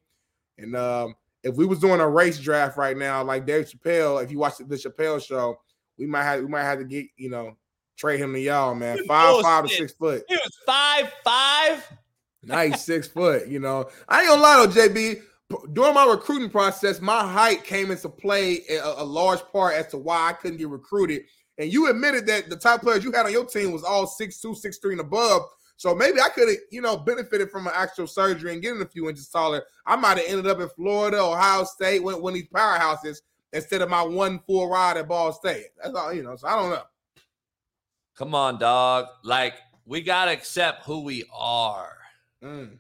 [0.59, 4.31] And um, if we was doing a race draft right now, like Dave Chappelle, if
[4.31, 5.59] you watch the Chappelle show,
[5.99, 7.57] we might have we might have to get you know
[7.97, 9.05] trade him to y'all, man.
[9.07, 10.23] Five five to six foot.
[10.29, 11.93] He was five five.
[12.43, 13.49] nice six foot.
[13.49, 15.23] You know, I ain't gonna lie though, JB.
[15.75, 19.99] During my recruiting process, my height came into play a, a large part as to
[19.99, 21.25] why I couldn't get recruited.
[21.59, 24.41] And you admitted that the top players you had on your team was all six
[24.41, 25.43] two, six three, and above.
[25.77, 28.87] So maybe I could have, you know, benefited from an actual surgery and getting a
[28.87, 29.65] few inches taller.
[29.85, 33.19] I might have ended up in Florida, Ohio State, one, one of these powerhouses
[33.53, 35.67] instead of my one full ride at Ball State.
[35.83, 36.37] That's all, you know.
[36.37, 36.83] So I don't know.
[38.17, 39.07] Come on, dog.
[39.25, 41.97] Like we gotta accept who we are.
[42.43, 42.79] Mm.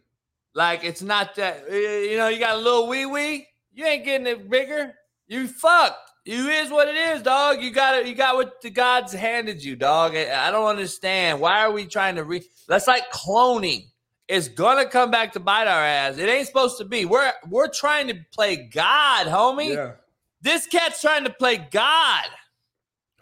[0.54, 3.48] Like it's not that eh, you know you got a little wee wee.
[3.72, 4.94] You ain't getting it bigger.
[5.26, 6.11] You fucked.
[6.24, 7.60] You is what it is, dog.
[7.60, 8.06] You got it.
[8.06, 10.14] You got what the gods handed you, dog.
[10.14, 11.40] I I don't understand.
[11.40, 12.42] Why are we trying to re?
[12.68, 13.88] That's like cloning.
[14.28, 16.18] It's gonna come back to bite our ass.
[16.18, 17.04] It ain't supposed to be.
[17.06, 19.74] We're we're trying to play God, homie.
[19.74, 19.92] Yeah.
[20.40, 22.26] This cat's trying to play God.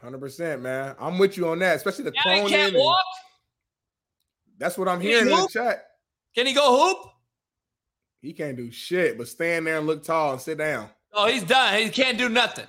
[0.00, 0.94] Hundred percent, man.
[1.00, 2.48] I'm with you on that, especially the he cloning.
[2.48, 3.02] can't walk.
[4.58, 5.86] That's what I'm Can he hearing in the chat.
[6.34, 7.12] Can he go hoop?
[8.20, 10.90] He can't do shit but stand there and look tall and sit down.
[11.14, 11.80] Oh, he's done.
[11.80, 12.66] He can't do nothing.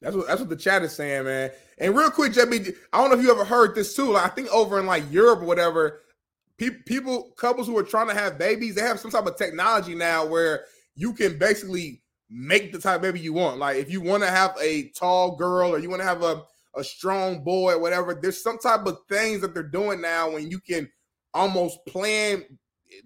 [0.00, 1.50] That's what that's what the chat is saying, man.
[1.78, 4.12] And real quick, JB, I don't know if you ever heard this too.
[4.12, 6.00] Like, I think over in like Europe or whatever,
[6.58, 9.94] people, people, couples who are trying to have babies, they have some type of technology
[9.94, 13.58] now where you can basically make the type of baby you want.
[13.58, 16.42] Like, if you want to have a tall girl or you want to have a
[16.76, 20.50] a strong boy or whatever, there's some type of things that they're doing now when
[20.50, 20.88] you can
[21.32, 22.44] almost plan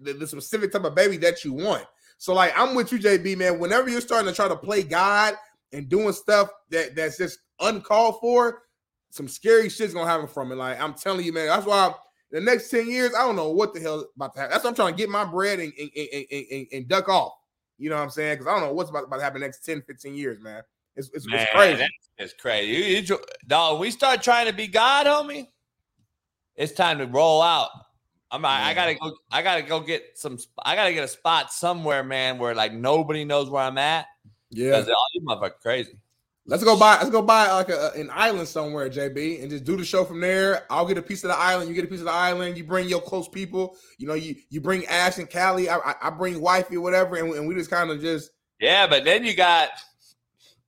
[0.01, 1.85] the, the specific type of baby that you want.
[2.17, 3.59] So, like, I'm with you, JB, man.
[3.59, 5.35] Whenever you're starting to try to play God
[5.73, 8.63] and doing stuff that that's just uncalled for,
[9.09, 10.55] some scary shit's gonna happen from it.
[10.55, 11.47] Like I'm telling you, man.
[11.47, 11.93] That's why
[12.31, 14.51] the next 10 years, I don't know what the hell about to happen.
[14.51, 17.33] That's why I'm trying to get my bread and, and, and, and, and duck off.
[17.77, 18.35] You know what I'm saying?
[18.35, 20.61] Because I don't know what's about, about to happen next 10, 15 years, man.
[20.95, 21.87] It's, it's, Man, it's crazy.
[22.17, 22.71] It's crazy.
[22.71, 25.47] You, you, dog, we start trying to be God, homie.
[26.55, 27.69] It's time to roll out.
[28.29, 28.45] I'm.
[28.45, 29.13] I, I gotta go.
[29.29, 30.37] I gotta go get some.
[30.63, 34.05] I gotta get a spot somewhere, man, where like nobody knows where I'm at.
[34.51, 34.75] Yeah.
[34.75, 34.83] All
[35.13, 35.97] these motherfuckers crazy.
[36.47, 36.95] Let's go buy.
[36.97, 40.19] Let's go buy like a, an island somewhere, JB, and just do the show from
[40.21, 40.63] there.
[40.71, 41.69] I'll get a piece of the island.
[41.69, 42.57] You get a piece of the island.
[42.57, 43.77] You bring your close people.
[43.99, 45.69] You know, you you bring Ash and Callie.
[45.69, 48.87] I I, I bring wifey whatever, and, we- and we just kind of just Yeah,
[48.87, 49.69] but then you got,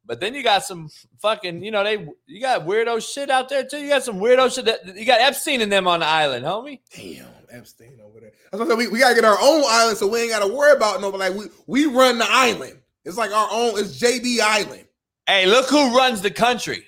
[0.06, 3.66] but then you got some fucking, you know, they you got weirdo shit out there
[3.66, 3.80] too.
[3.80, 4.66] You got some weirdo shit.
[4.66, 6.82] That, you got Epstein and them on the island, homie.
[6.96, 8.32] damn Epstein over there.
[8.52, 8.78] That's what I'm saying.
[8.78, 11.30] We, we gotta get our own island, so we ain't gotta worry about nobody.
[11.34, 11.36] Like
[11.68, 12.80] we we run the island.
[13.06, 13.80] It's like our own.
[13.80, 14.86] It's JB Island.
[15.28, 16.86] Hey, look who runs the country.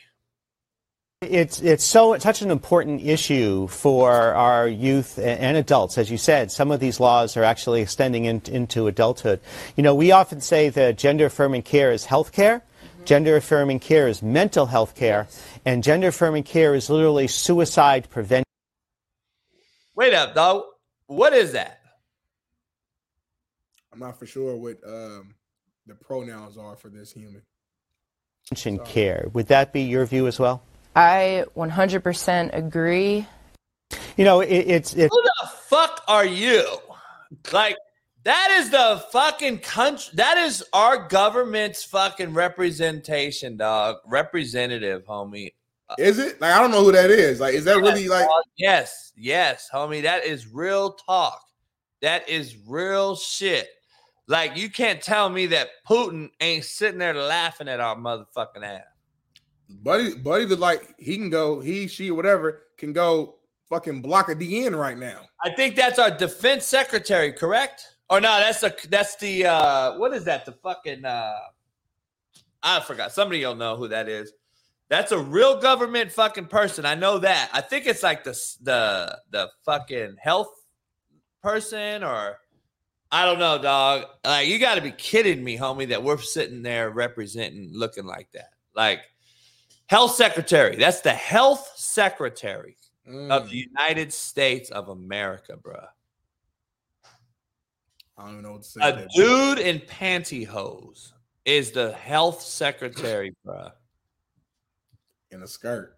[1.21, 6.51] It's it's so such an important issue for our youth and adults, as you said.
[6.51, 9.39] Some of these laws are actually extending in, into adulthood.
[9.75, 12.63] You know, we often say that gender affirming care is health care.
[13.05, 15.27] Gender affirming care is mental health care,
[15.63, 18.45] and gender affirming care is literally suicide prevention.
[19.95, 20.65] Wait up, though.
[21.07, 21.79] What is that?
[23.93, 25.35] I'm not for sure what um
[25.87, 27.41] the pronouns are for this human.
[28.85, 29.27] care.
[29.33, 30.61] Would that be your view as well?
[30.95, 33.27] I 100% agree.
[34.17, 36.65] You know, it, it's it's Who the fuck are you?
[37.51, 37.75] Like,
[38.23, 40.13] that is the fucking country.
[40.15, 43.97] That is our government's fucking representation, dog.
[44.05, 45.53] Representative, homie.
[45.89, 46.41] Uh, is it?
[46.41, 47.39] Like I don't know who that is.
[47.39, 48.25] Like, is that really like?
[48.25, 48.43] dog.
[48.57, 50.03] Yes, yes, homie.
[50.03, 51.41] That is real talk.
[52.01, 53.67] That is real shit.
[54.27, 58.81] Like, you can't tell me that Putin ain't sitting there laughing at our motherfucking ass.
[59.69, 63.35] Buddy, buddy, that like he can go, he, she, whatever, can go
[63.69, 65.21] fucking block a DN right now.
[65.43, 67.83] I think that's our defense secretary, correct?
[68.09, 70.45] Or no, that's the that's the uh what is that?
[70.45, 71.33] The fucking uh
[72.61, 73.11] I forgot.
[73.11, 74.31] Somebody will know who that is.
[74.89, 76.85] That's a real government fucking person.
[76.85, 77.49] I know that.
[77.51, 80.51] I think it's like the the the fucking health
[81.41, 82.37] person or
[83.11, 84.05] I don't know, dog.
[84.23, 88.29] Like you got to be kidding me, homie, that we're sitting there representing looking like
[88.33, 88.49] that.
[88.75, 89.01] Like
[89.87, 90.75] health secretary.
[90.75, 92.77] That's the health secretary
[93.07, 93.67] of the mm.
[93.67, 95.87] United States of America, bruh.
[98.17, 98.81] I don't even know what to say.
[98.81, 101.11] A dude in pantyhose
[101.43, 103.71] is the health secretary, bruh.
[105.31, 105.97] in a skirt.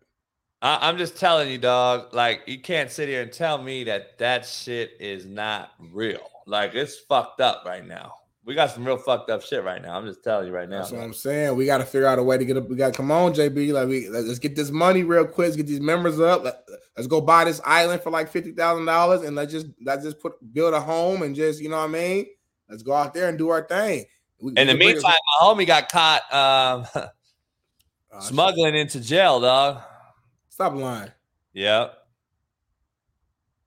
[0.61, 2.13] I, I'm just telling you, dog.
[2.13, 6.29] Like, you can't sit here and tell me that that shit is not real.
[6.47, 8.13] Like, it's fucked up right now.
[8.45, 9.97] We got some real fucked up shit right now.
[9.97, 10.79] I'm just telling you right now.
[10.79, 11.57] That's what I'm saying.
[11.57, 12.69] We got to figure out a way to get up.
[12.69, 13.73] We got to come on, JB.
[13.73, 15.47] Like we let's get this money real quick.
[15.47, 16.45] Let's get these members up.
[16.45, 16.63] Let,
[16.95, 20.21] us go buy this island for like fifty thousand dollars, and let's just let's just
[20.21, 22.25] put build a home and just you know what I mean.
[22.69, 24.05] Let's go out there and do our thing.
[24.39, 26.85] We- In the we can bring us- meantime, my homie got caught um,
[28.13, 29.81] Oh, smuggling into jail, dog.
[30.47, 31.11] Stop lying.
[31.51, 31.93] Yep.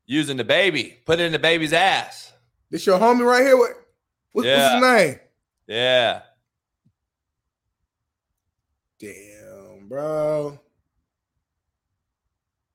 [0.06, 2.29] Using the baby, put it in the baby's ass.
[2.70, 3.56] This your homie right here.
[3.56, 3.70] What,
[4.32, 4.74] what- Yeah.
[4.80, 5.20] What's his name?
[5.66, 6.22] Yeah.
[8.98, 10.58] Damn, bro.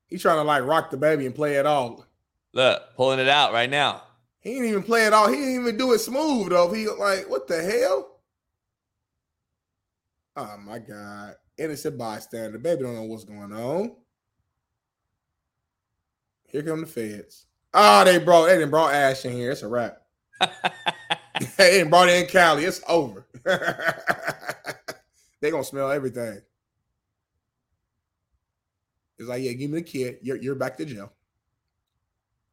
[0.08, 2.06] He trying to like rock the baby and play it all.
[2.54, 4.04] Look, pulling it out right now.
[4.40, 5.28] He didn't even play it all.
[5.28, 6.72] He didn't even do it smooth though.
[6.72, 8.12] He like, what the hell?
[10.38, 11.36] Oh my god.
[11.58, 12.58] Innocent bystander.
[12.60, 13.96] Baby don't know what's going on.
[16.48, 17.45] Here come the feds.
[17.76, 19.52] Oh, they brought they didn't brought Ash in here.
[19.52, 20.02] It's a wrap.
[20.42, 22.66] they didn't brought in Cali.
[22.66, 23.28] It's over.
[25.42, 26.42] they gonna smell everything.
[29.20, 30.20] It's like, yeah, give me the kid.
[30.22, 31.14] You're you're back to jail.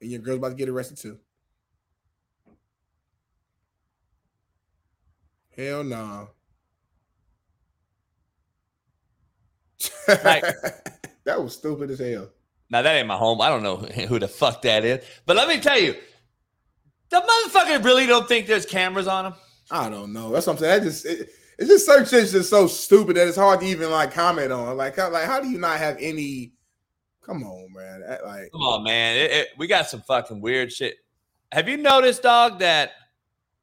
[0.03, 1.19] And your girl's about to get arrested too.
[5.57, 6.31] Hell no.
[10.25, 10.45] Right.
[11.25, 12.31] that was stupid as hell.
[12.73, 13.41] Now that ain't my home.
[13.41, 13.77] I don't know
[14.09, 15.05] who the fuck that is.
[15.27, 15.95] But let me tell you,
[17.11, 19.35] The motherfucker really don't think there's cameras on him.
[19.71, 20.31] I don't know.
[20.33, 20.81] That's what I'm saying.
[20.81, 23.91] I just it, it's just certain shit's just so stupid that it's hard to even
[23.91, 24.77] like comment on.
[24.77, 26.53] Like, how, like how do you not have any?
[27.25, 28.01] Come on, man.
[28.01, 29.17] That, like, Come on, man.
[29.17, 30.97] It- it- we got some fucking weird shit.
[31.53, 32.93] Have you noticed, dog, that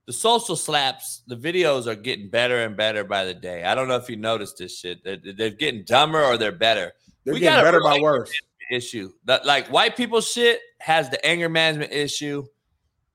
[0.06, 3.64] the social slaps, the videos are getting better and better by the day?
[3.66, 5.04] I don't know if you noticed this shit.
[5.04, 6.94] They're, they're getting dumber or they're better.
[7.26, 8.32] they're We getting better by worse.
[8.70, 9.12] Issue.
[9.26, 12.46] That like white people shit has the anger management issue,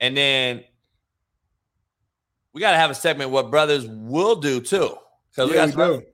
[0.00, 0.64] and then
[2.52, 4.96] we got to have a segment what brothers will do too.
[5.30, 6.06] Because we Yeah, got we do.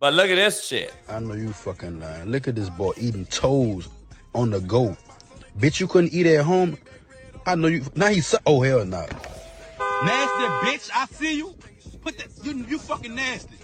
[0.00, 0.92] But look at this shit.
[1.08, 2.26] I know you fucking lying.
[2.26, 3.88] Look at this boy eating toes
[4.34, 4.96] on the go.
[5.58, 6.76] Bitch, you couldn't eat at home.
[7.46, 7.84] I know you.
[7.94, 9.06] Now he's su- oh hell no.
[10.04, 11.54] Nasty bitch, I see you.
[12.02, 13.56] Put that you you fucking nasty.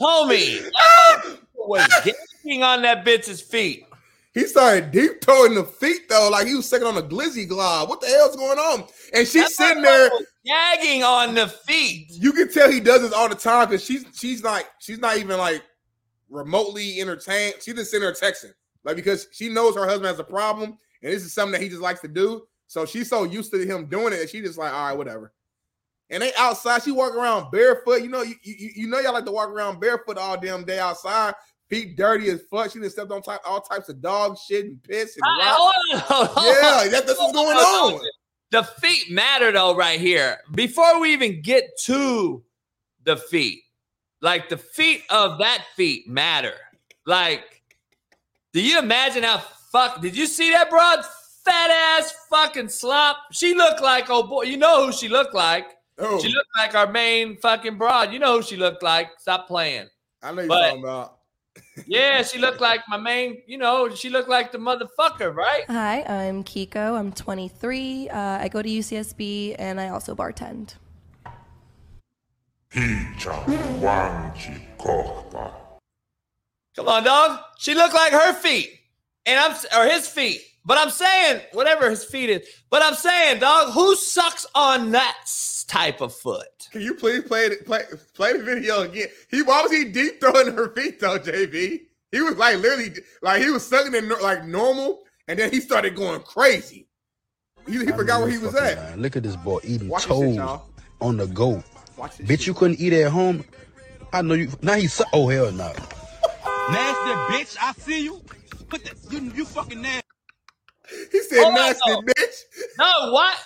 [0.00, 0.68] Homie
[1.54, 3.84] was gaping on that bitch's feet.
[4.34, 7.88] He started deep toeing the feet though, like he was sucking on a glizzy glob.
[7.88, 8.84] What the hell's going on?
[9.12, 10.10] And she's That sitting there.
[10.44, 12.06] gagging on the feet.
[12.12, 15.16] You can tell he does this all the time because she's she's like she's not
[15.16, 15.62] even like
[16.28, 17.54] remotely entertained.
[17.60, 18.52] She just sitting there texting
[18.84, 21.68] like because she knows her husband has a problem and this is something that he
[21.68, 22.46] just likes to do.
[22.66, 25.32] So she's so used to him doing it, and she just like all right, whatever.
[26.10, 26.82] And they outside.
[26.82, 28.02] She walk around barefoot.
[28.02, 30.78] You know, you, you you know y'all like to walk around barefoot all damn day
[30.78, 31.34] outside.
[31.68, 32.72] Feet dirty as fuck.
[32.72, 36.00] She just stepped on type, all types of dog shit and piss and hold on,
[36.00, 36.46] hold on.
[36.46, 38.06] Yeah, that, that's what's going oh, on.
[38.50, 40.38] The feet matter though, right here.
[40.54, 42.42] Before we even get to
[43.04, 43.60] the feet,
[44.22, 46.54] like the feet of that feet matter.
[47.04, 47.62] Like,
[48.54, 50.00] do you imagine how fuck?
[50.00, 51.04] Did you see that broad
[51.44, 53.18] fat ass fucking slop?
[53.32, 55.66] She looked like oh boy, you know who she looked like.
[55.98, 58.12] Oh, She looked like our main fucking broad.
[58.12, 59.10] You know who she looked like.
[59.18, 59.86] Stop playing.
[60.22, 61.14] I know you're but- talking about.
[61.86, 63.42] Yeah, she looked like my main.
[63.46, 65.64] You know, she looked like the motherfucker, right?
[65.68, 66.96] Hi, I'm Kiko.
[66.98, 68.08] I'm 23.
[68.08, 70.74] Uh, I go to UCSB and I also bartend.
[76.76, 77.40] Come on, dog.
[77.58, 78.70] She looked like her feet,
[79.26, 80.40] and I'm or his feet.
[80.64, 82.48] But I'm saying whatever his feet is.
[82.70, 86.68] But I'm saying, dog, who sucks on that s- type of foot?
[86.72, 87.64] Can you please play it?
[87.66, 87.82] Play
[88.14, 89.08] play the video again.
[89.30, 91.80] He why was he deep throwing her feet though, JB?
[92.10, 95.94] He was like literally like he was sucking it like normal, and then he started
[95.94, 96.88] going crazy.
[97.66, 98.78] He, he forgot where he was at.
[98.78, 99.00] lying.
[99.02, 100.60] Look at this boy eating Watch this shit, toes
[101.02, 101.62] on the go.
[101.98, 102.46] Watch Bitch, shit.
[102.46, 103.44] you couldn't eat at home.
[104.12, 104.48] I know you.
[104.62, 105.66] Now he's su- oh hell no.
[106.70, 108.20] Nasty bitch, I see you.
[108.68, 110.02] Put that you you fucking nasty.
[111.12, 112.00] He said oh, Hold on, nasty though.
[112.02, 112.66] bitch.
[112.78, 113.36] No, what?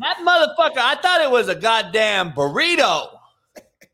[0.00, 0.78] That motherfucker.
[0.78, 3.08] I thought it was a goddamn burrito.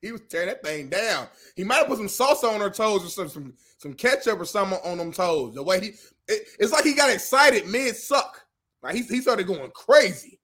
[0.02, 1.28] He was tearing that thing down.
[1.56, 4.44] He might have put some salsa on her toes or some some, some ketchup or
[4.44, 5.54] something on them toes.
[5.54, 5.86] The way he,
[6.28, 8.38] it- it's like he got excited mid suck.
[8.82, 10.38] Like he, he started going crazy.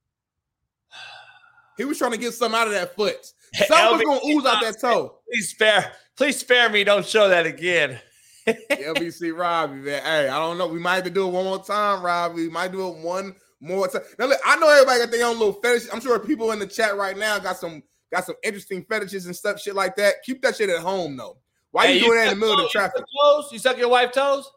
[1.76, 3.18] He was trying to get something out of that foot.
[3.55, 5.18] Something was gonna ooze out that toe.
[5.31, 6.83] Please spare, please spare me.
[6.85, 7.99] Don't show that again.
[8.49, 10.03] LBC Robbie, man.
[10.03, 10.68] Hey, I don't know.
[10.68, 12.45] We might have to do it one more time, Robbie.
[12.45, 14.03] We might do it one more time.
[14.19, 15.89] Now, look, I know everybody got their own little fetish.
[15.93, 17.83] I'm sure people in the chat right now got some
[18.13, 20.17] got some interesting fetishes and stuff, shit like that.
[20.25, 21.39] Keep that shit at home though.
[21.71, 23.05] Why Hey, you doing that in the suck middle of the traffic?
[23.13, 23.53] You toes?
[23.53, 24.51] You suck your wife toes?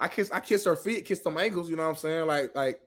[0.00, 2.26] I kiss I kiss her feet, kiss them ankles, you know what I'm saying?
[2.26, 2.80] Like like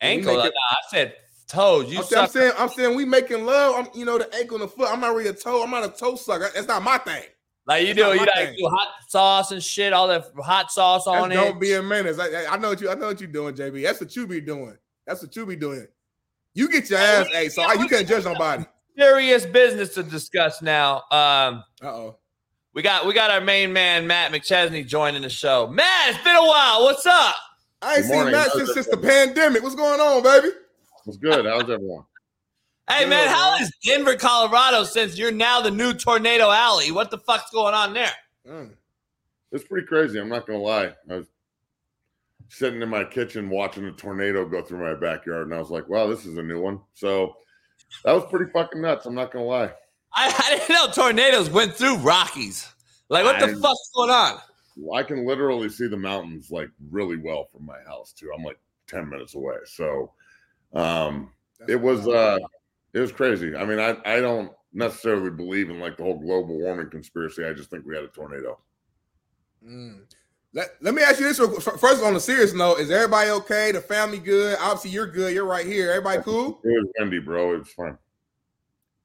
[0.00, 0.32] Ankle.
[0.32, 1.14] Uh, nah, it- I said
[1.48, 1.90] toes.
[1.90, 3.74] You I'm, saying, I'm saying I'm saying we making love.
[3.76, 4.88] I'm you know the ankle and the foot.
[4.90, 5.62] I'm not really a toe.
[5.62, 6.50] I'm not a toe sucker.
[6.54, 7.22] That's not my thing.
[7.66, 11.06] Like you That's do, you like do hot sauce and shit, all that hot sauce
[11.06, 11.44] on That's it.
[11.44, 12.18] don't be a menace.
[12.18, 13.82] I, I- I know what you I know what you're doing, JB.
[13.82, 14.76] That's what you be doing.
[15.06, 15.86] That's what you be doing.
[16.54, 18.64] You get your ass, hey, so I, you can't judge nobody.
[18.96, 20.98] Serious business to discuss now.
[21.10, 22.16] Um, Uh oh.
[22.72, 25.66] we got we got our main man Matt McChesney joining the show.
[25.66, 26.84] Matt, it's been a while.
[26.84, 27.34] What's up?
[27.82, 28.32] I ain't Good seen morning.
[28.32, 29.62] Matt since, since the pandemic.
[29.62, 30.48] What's going on, baby?
[31.04, 31.44] What's good?
[31.44, 32.04] How's everyone?
[32.88, 33.62] Hey Good, man, how man.
[33.62, 34.84] is Denver, Colorado?
[34.84, 38.12] Since you're now the new Tornado Alley, what the fuck's going on there?
[38.46, 38.74] Mm.
[39.50, 40.20] It's pretty crazy.
[40.20, 40.92] I'm not gonna lie.
[41.10, 41.26] I was
[42.48, 45.88] sitting in my kitchen watching a tornado go through my backyard, and I was like,
[45.88, 47.36] "Wow, this is a new one." So
[48.04, 49.06] that was pretty fucking nuts.
[49.06, 49.72] I'm not gonna lie.
[50.14, 52.68] I, I didn't know tornadoes went through Rockies.
[53.08, 54.38] Like, what the fuck's going on?
[54.94, 58.30] I can literally see the mountains like really well from my house too.
[58.36, 58.58] I'm like
[58.88, 59.56] 10 minutes away.
[59.64, 60.12] So
[60.74, 62.38] um That's it was uh
[62.96, 63.54] it was crazy.
[63.54, 67.44] I mean, I I don't necessarily believe in like the whole global warming conspiracy.
[67.44, 68.58] I just think we had a tornado.
[69.62, 70.00] Mm.
[70.54, 71.60] Let, let me ask you this real.
[71.60, 73.70] First, on a serious note, is everybody okay?
[73.70, 74.56] The family good?
[74.58, 75.34] Obviously, you're good.
[75.34, 75.90] You're right here.
[75.90, 76.58] Everybody cool?
[76.64, 77.54] It was windy, bro.
[77.54, 77.98] It was fun.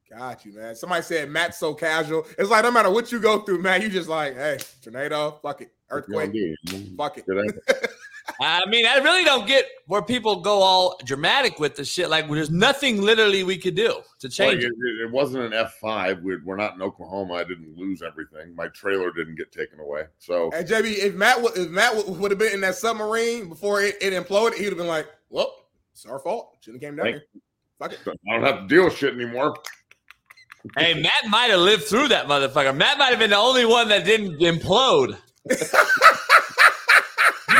[0.08, 0.74] Got you, man.
[0.74, 2.26] Somebody said Matt's so casual.
[2.38, 5.60] It's like no matter what you go through, man, you just like, hey, tornado, fuck
[5.60, 7.90] it, What you gonna earthquake, fuck it.
[8.42, 8.66] Good answer.
[8.66, 12.10] I mean, I really don't get where people go all dramatic with the shit.
[12.10, 13.88] Like, there's nothing literally we could do
[14.20, 15.06] to Well, change it, it.
[15.06, 16.20] it wasn't an F five.
[16.22, 17.34] We're, we're not in Oklahoma.
[17.34, 18.54] I didn't lose everything.
[18.54, 20.04] My trailer didn't get taken away.
[20.18, 23.48] So And JB, if Matt would if Matt would, would have been in that submarine
[23.48, 25.54] before it, it imploded, he'd have been like, "Well,
[25.92, 26.56] it's our fault.
[26.60, 27.42] Shouldn't have came down Thank here."
[27.78, 27.98] Fuck it.
[28.30, 29.56] I don't have to deal with shit anymore.
[30.76, 32.76] Hey, Matt might have lived through that motherfucker.
[32.76, 35.16] Matt might have been the only one that didn't implode.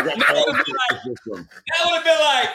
[0.03, 0.66] I got That all would the have
[1.07, 1.48] system.
[2.05, 2.48] been like,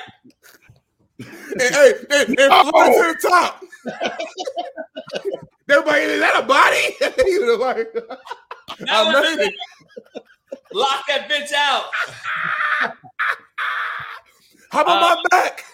[1.59, 3.63] And, hey, and, and fly to the top.
[5.69, 6.95] Everybody, is that a body?
[7.25, 8.19] He was like, that
[8.89, 10.23] I would've been made it.
[10.73, 11.85] lock that bitch out.
[14.71, 15.65] How about Uh, my back?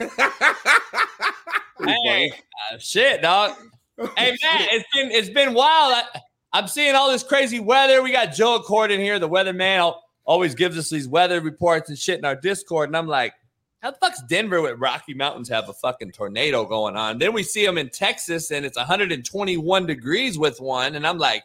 [1.85, 2.31] Hey,
[2.71, 3.51] uh, shit, dog.
[4.17, 5.93] Hey, man, it's been it's been wild.
[5.95, 6.03] I,
[6.53, 8.01] I'm seeing all this crazy weather.
[8.03, 9.77] We got Joe Accord in here, the weatherman.
[9.77, 13.33] al- Always gives us these weather reports and shit in our Discord, and I'm like,
[13.81, 17.17] how the fuck's Denver with Rocky Mountains have a fucking tornado going on?
[17.17, 21.43] Then we see them in Texas, and it's 121 degrees with one, and I'm like,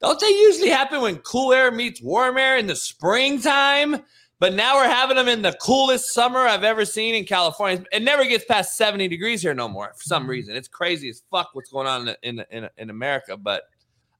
[0.00, 4.02] don't they usually happen when cool air meets warm air in the springtime?
[4.40, 7.84] But now we're having them in the coolest summer I've ever seen in California.
[7.92, 10.30] It never gets past 70 degrees here no more for some mm-hmm.
[10.30, 10.56] reason.
[10.56, 13.36] It's crazy as fuck what's going on in in, in, in America.
[13.36, 13.64] But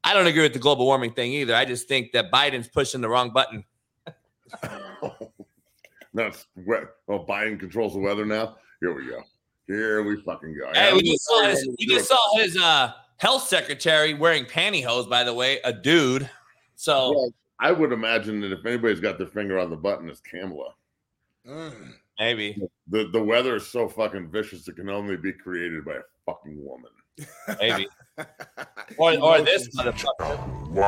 [0.05, 1.55] I don't agree with the global warming thing either.
[1.55, 3.65] I just think that Biden's pushing the wrong button.
[6.15, 6.85] That's wet.
[7.09, 8.57] Oh, Biden controls the weather now.
[8.81, 9.23] Here we go.
[9.67, 10.71] Here we fucking go.
[10.75, 15.23] Hey, we just saw his, we just saw his uh, health secretary wearing pantyhose, by
[15.23, 16.29] the way, a dude.
[16.75, 20.21] So Well, I would imagine that if anybody's got their finger on the button, it's
[20.21, 20.75] Kamala.
[21.47, 21.93] Mm.
[22.19, 22.61] maybe.
[22.89, 26.63] The the weather is so fucking vicious it can only be created by a fucking
[26.65, 26.91] woman.
[27.61, 27.89] Maybe.
[28.99, 30.81] or, or this motherfucker.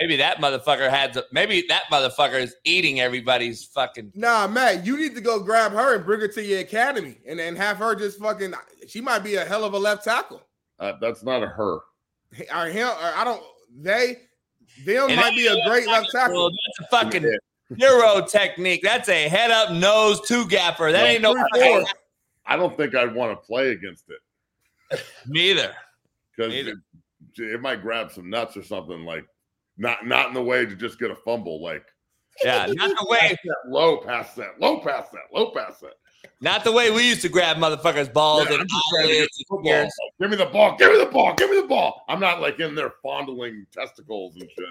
[0.00, 4.96] Maybe that motherfucker had to, maybe that motherfucker is eating everybody's fucking Nah, Matt, you
[4.96, 7.94] need to go grab her and bring her to your academy and then have her
[7.94, 8.54] just fucking.
[8.88, 10.42] She might be a hell of a left tackle.
[10.80, 11.78] uh, that's not a her.
[12.54, 13.42] Or him, or I don't.
[13.78, 14.16] They,
[14.84, 16.50] them It might be a great left tackle.
[16.50, 17.38] That's a fucking
[17.76, 18.80] Euro technique.
[18.82, 20.92] That's a head up nose two gapper.
[20.92, 21.84] That ain't no four.
[22.46, 24.18] I don't think I'd want to play against it
[25.26, 25.74] neither.
[26.36, 26.76] because it,
[27.38, 29.04] it might grab some nuts or something.
[29.04, 29.26] Like
[29.76, 31.62] not not in the way to just get a fumble.
[31.62, 31.84] Like
[32.44, 35.94] Yeah, not the way, low pass that, low pass that, low pass that.
[36.40, 39.28] not the way we used to grab motherfuckers' balls Yeah, and I'm just to get
[39.62, 40.76] the and Give me the ball.
[40.76, 41.34] Give me the ball.
[41.34, 42.04] Give me the ball.
[42.08, 44.66] I'm not like in there fondling testicles and shit.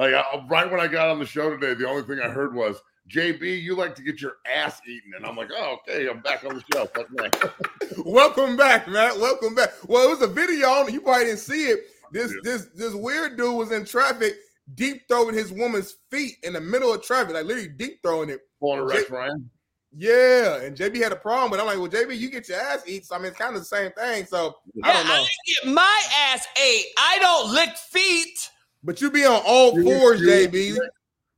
[0.00, 2.54] Like I, right when I got on the show today, the only thing I heard
[2.54, 2.80] was
[3.10, 6.42] JB, you like to get your ass eaten, and I'm like, oh, okay, I'm back
[6.44, 8.02] on the show.
[8.10, 9.18] Welcome back, Matt.
[9.18, 9.70] Welcome back.
[9.86, 10.94] Well, it was a video on it.
[10.94, 11.80] You probably didn't see it.
[12.12, 14.36] This this this weird dude was in traffic,
[14.74, 18.40] deep throwing his woman's feet in the middle of traffic, like literally deep throwing it.
[18.58, 19.50] Pulling a J- Rex Ryan.
[19.96, 22.84] Yeah, and JB had a problem, but I'm like, well, JB, you get your ass
[22.86, 23.04] eat.
[23.04, 24.24] So I mean, it's kind of the same thing.
[24.24, 25.14] So I don't know.
[25.14, 26.02] I get my
[26.32, 26.86] ass ate.
[26.96, 28.50] I don't lick feet.
[28.82, 30.78] But you be on all You- fours, you- JB.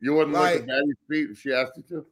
[0.00, 2.06] You wouldn't Like- like Maddie's feet if she asked you to.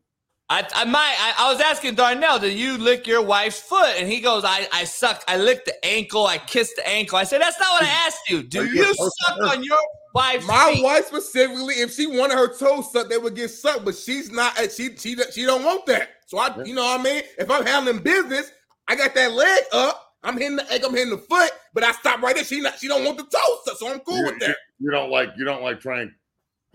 [0.48, 1.14] I, I might.
[1.18, 3.94] I, I was asking Darnell, do you lick your wife's foot?
[3.96, 5.22] And he goes, I, I suck.
[5.28, 6.26] I lick the ankle.
[6.26, 7.18] I kiss the ankle.
[7.18, 8.42] I said, that's not what I asked you.
[8.42, 9.78] Do you you suck to- on your
[10.12, 10.82] wife's My feet?
[10.82, 13.84] wife specifically, if she wanted her toes sucked, they would get sucked.
[13.84, 14.58] But she's not.
[14.58, 16.08] uh, She she she don't want that.
[16.26, 17.22] So I, you know what I mean.
[17.38, 18.50] If I'm handling business,
[18.88, 20.14] I got that leg up.
[20.24, 20.82] I'm hitting the egg.
[20.84, 21.52] I'm hitting the foot.
[21.74, 22.44] But I stop right there.
[22.44, 22.78] She not.
[22.80, 23.78] She don't want the toes, sucked.
[23.78, 24.56] So I'm cool You, with that.
[24.80, 26.12] You- don't like you don't like trying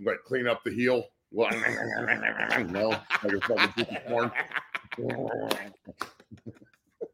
[0.04, 1.04] like clean up the heel.
[1.32, 1.50] Well,
[2.70, 4.32] no, like it's fucking piece of corn.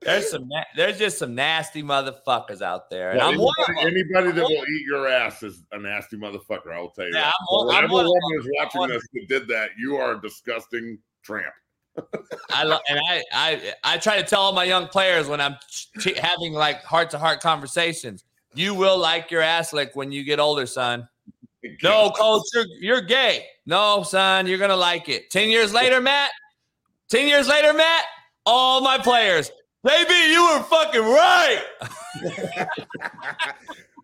[0.01, 0.47] There's some.
[0.47, 4.65] na- There's just some nasty motherfuckers out there, and Well, I'm anybody, anybody that will
[4.67, 6.73] eat your ass is a nasty motherfucker.
[6.73, 7.11] I will tell you.
[7.13, 7.33] Yeah, that.
[7.75, 11.53] I'm I'm woman is watching this that did that, you are a disgusting tramp.
[12.51, 15.55] I lo- and I, I I try to tell all my young players when I'm
[15.69, 18.23] ch- having like heart to heart conversations.
[18.53, 21.07] You will like your ass lick when you get older, son.
[21.83, 23.45] No, coach, you're you're gay.
[23.65, 25.29] No, son, you're gonna like it.
[25.29, 26.31] Ten years later, Matt.
[27.09, 28.05] Ten years later, Matt.
[28.45, 29.51] All my players,
[29.83, 31.61] baby, you were fucking right.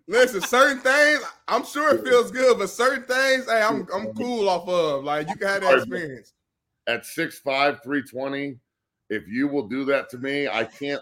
[0.08, 4.48] Listen, certain things, I'm sure it feels good, but certain things, hey, I'm I'm cool
[4.48, 5.04] off of.
[5.04, 6.34] Like you can have that experience.
[6.88, 8.58] At 6'5", 320,
[9.10, 11.02] if you will do that to me, I can't.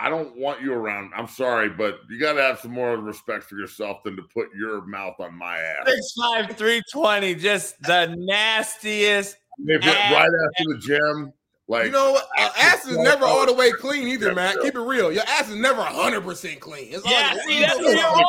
[0.00, 1.10] I don't want you around.
[1.16, 4.48] I'm sorry, but you got to have some more respect for yourself than to put
[4.56, 5.86] your mouth on my ass.
[5.86, 9.36] Six five three twenty, just the nastiest.
[9.66, 11.32] If it- ass- right after the gym,
[11.70, 12.18] Like You know?
[12.38, 14.56] Uh, ass is never all the way clean either, man.
[14.62, 15.12] Keep it real.
[15.12, 16.88] Your ass is never 100% clean.
[16.90, 18.24] It's Yeah, always- see, that's where you're wrong.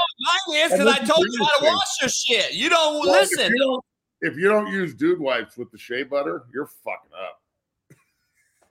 [0.47, 2.51] Mine is because I told you how to wash your shit.
[2.53, 3.45] You don't Well, listen.
[3.45, 3.85] If you don't,
[4.21, 7.38] if you don't use dude wipes with the shea butter, you're fucking up.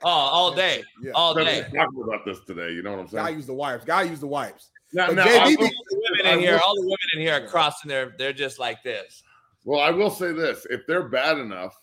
[0.03, 1.13] Oh, all day, Yeah.
[1.15, 1.63] all day.
[1.75, 2.71] talking about this today.
[2.73, 3.25] You know what I'm saying?
[3.25, 3.85] Gotta use the wipes.
[3.85, 4.71] Gotta use the wipes.
[4.93, 7.35] Now, now, JB will- All the women in here, will- all the women in here
[7.35, 8.15] are crossing their.
[8.17, 9.23] They're just like this.
[9.65, 11.77] Well, I will say this: if they're bad enough,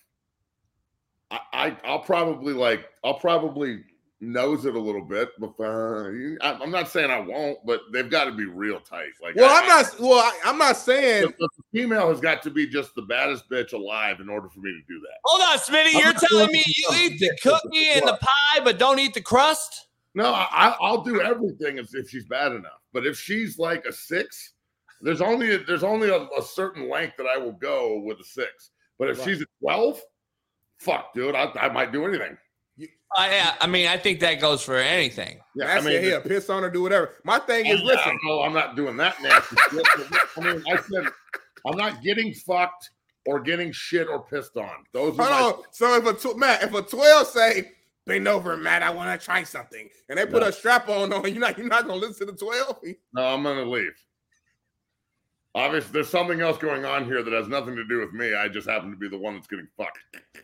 [1.30, 3.84] I, I I'll probably like I'll probably
[4.22, 5.30] nose it a little bit.
[5.40, 6.10] But uh,
[6.42, 9.10] I, I'm not saying I won't, but they've got to be real tight.
[9.22, 10.00] Like, Well, I- I'm not.
[10.00, 11.24] Well, I, I'm not saying.
[11.24, 14.60] The, the female has got to be just the baddest bitch alive in order for
[14.60, 15.18] me to do that.
[15.26, 15.96] Hold on, Smitty.
[15.96, 19.22] I'm You're telling me you eat the cookie and the pie, but don't eat the
[19.22, 19.88] crust?
[20.14, 22.80] No, I, I'll do everything if, if she's bad enough.
[22.94, 24.54] But if she's like a six,
[25.02, 28.72] there's only there's only a, a certain length that I will go with a six.
[28.98, 29.26] But if Right.
[29.28, 30.02] she's a twelve,
[30.80, 32.38] fuck, dude, I, I might do anything.
[33.16, 35.40] I, uh, I mean, I think that goes for anything.
[35.56, 36.04] Yeah, That's I mean, it.
[36.04, 37.14] Here, piss on or do whatever.
[37.24, 38.20] My thing oh, is, listen.
[38.26, 39.86] no, I'm not doing that nasty shit.
[40.38, 41.06] I mean, I said
[41.66, 42.90] I'm not getting fucked
[43.26, 44.70] or getting shit or pissed on.
[44.92, 45.62] Those are my, Hold on.
[45.72, 47.72] So if a tw- Matt, if a twelve say,
[48.06, 50.50] "Bend over, Matt, I want to try something," and they put No.
[50.50, 52.80] a strap on on, you not you're not gonna listen to the twelve.
[53.14, 53.94] no, I'm gonna leave.
[55.56, 58.36] Obviously, there's something else going on here that has nothing to do with me.
[58.36, 60.00] I just happen to be the one that's getting fucked.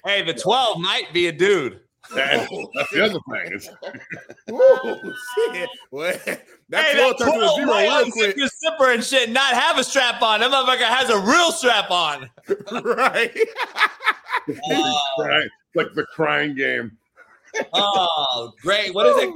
[0.06, 1.82] Hey, the 12 might be a dude.
[2.18, 3.54] And that's the other thing.
[3.54, 3.70] Is
[4.52, 5.14] Ooh,
[5.54, 5.70] shit.
[5.92, 6.18] Well,
[6.70, 8.38] that Hey, twelve that turned to a zero might real quick.
[8.38, 10.40] your zipper and shit, and not have a strap on.
[10.42, 12.30] That motherfucker has a real strap on.
[12.84, 13.38] right.
[15.20, 16.98] right, like the crying game.
[17.74, 18.94] Oh, great.
[18.94, 19.30] What is it?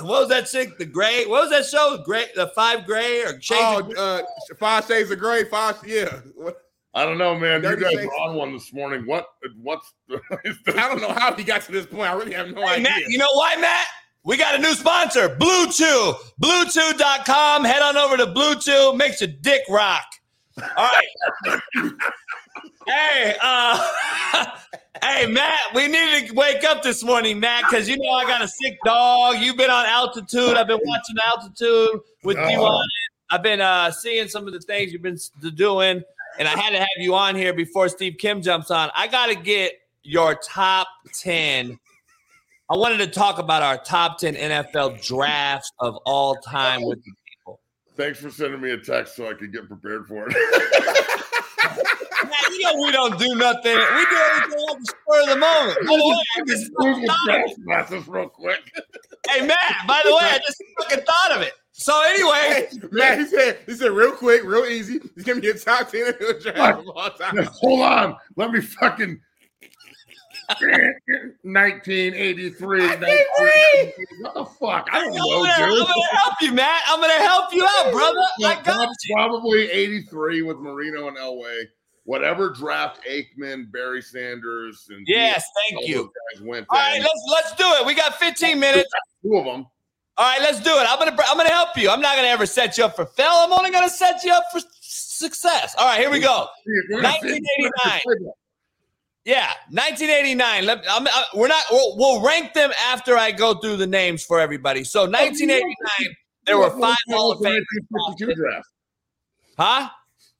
[0.00, 0.78] What was that shit?
[0.78, 1.26] The gray?
[1.26, 2.02] What was that show?
[2.04, 4.22] Gray, the five gray or shades of Oh, uh,
[4.58, 5.44] five shades of gray.
[5.44, 6.20] Five, yeah.
[6.34, 6.58] What-
[6.94, 7.62] I don't know, man.
[7.62, 9.06] You guys were on one this morning.
[9.06, 9.26] What?
[9.62, 9.92] What's?
[10.44, 12.02] is the, I don't know how he got to this point.
[12.10, 12.82] I really have no Hey, idea.
[12.82, 13.86] Matt, you know why, Matt?
[14.24, 16.14] We got a new sponsor, BlueChew.
[16.40, 17.64] BlueChew.com.
[17.64, 18.96] Head on over to BlueChew.
[18.96, 20.04] Makes your dick rock.
[20.76, 20.88] All
[21.46, 21.60] right.
[22.86, 23.88] hey, uh,
[25.02, 28.42] hey, Matt, we needed to wake up this morning, Matt, because you know I got
[28.42, 29.36] a sick dog.
[29.38, 30.56] You've been on altitude.
[30.56, 32.64] I've been watching altitude with you Oh.
[32.66, 33.34] on it.
[33.34, 35.16] I've been uh, seeing some of the things you've been
[35.54, 36.02] doing,
[36.38, 38.90] and I had to have you on here before Steve Kim jumps on.
[38.94, 40.88] I got to get your top
[41.20, 41.78] 10
[42.72, 47.12] I wanted to talk about our top 10 NFL drafts of all time with the
[47.28, 47.60] people.
[47.98, 50.32] Thanks for sending me a text so I could get prepared for it.
[52.24, 53.76] Man, you know we don't do nothing.
[53.76, 55.78] We do everything on the spur of the moment.
[55.86, 58.08] By the way, I just fucking thought of it.
[58.08, 58.60] real quick.
[59.28, 61.52] Hey Matt, by the way, I just fucking thought of it.
[61.74, 65.00] So anyway, Hey, man, he said, he said real quick, real easy.
[65.14, 66.12] He's gonna be a top 10
[66.42, 67.44] draft of all time.
[67.60, 68.16] Hold on.
[68.36, 69.18] Let me fucking
[71.42, 72.78] 1983.
[72.80, 73.92] 1983.
[74.20, 74.88] What the fuck?
[74.92, 76.82] I don't I'm know, gonna, I'm gonna help you, Matt.
[76.88, 78.18] I'm gonna help you out, brother.
[78.18, 81.64] I Yeah, got prob- Probably 83 with Marino and Elway.
[82.04, 86.10] Whatever draft Aikman, Barry Sanders, and Yes, all thank you.
[86.34, 87.86] guys went All right, let's let's do it.
[87.86, 88.90] We got 15 minutes.
[89.22, 89.66] Two of them.
[90.22, 90.86] All right, let's do it.
[90.88, 91.90] I'm gonna I'm gonna help you.
[91.90, 93.26] I'm not gonna ever set you up for fail.
[93.28, 95.74] I'm only gonna set you up for success.
[95.76, 96.46] All right, here we go.
[96.90, 98.32] 1989.
[99.24, 100.64] Yeah, 1989.
[100.64, 101.64] Let, I'm, I, we're not.
[101.72, 104.84] We'll, we'll rank them after I go through the names for everybody.
[104.84, 105.74] So 1989,
[106.46, 107.64] there were five Hall of Fame.
[107.90, 108.68] 1952 draft.
[109.58, 109.88] Huh?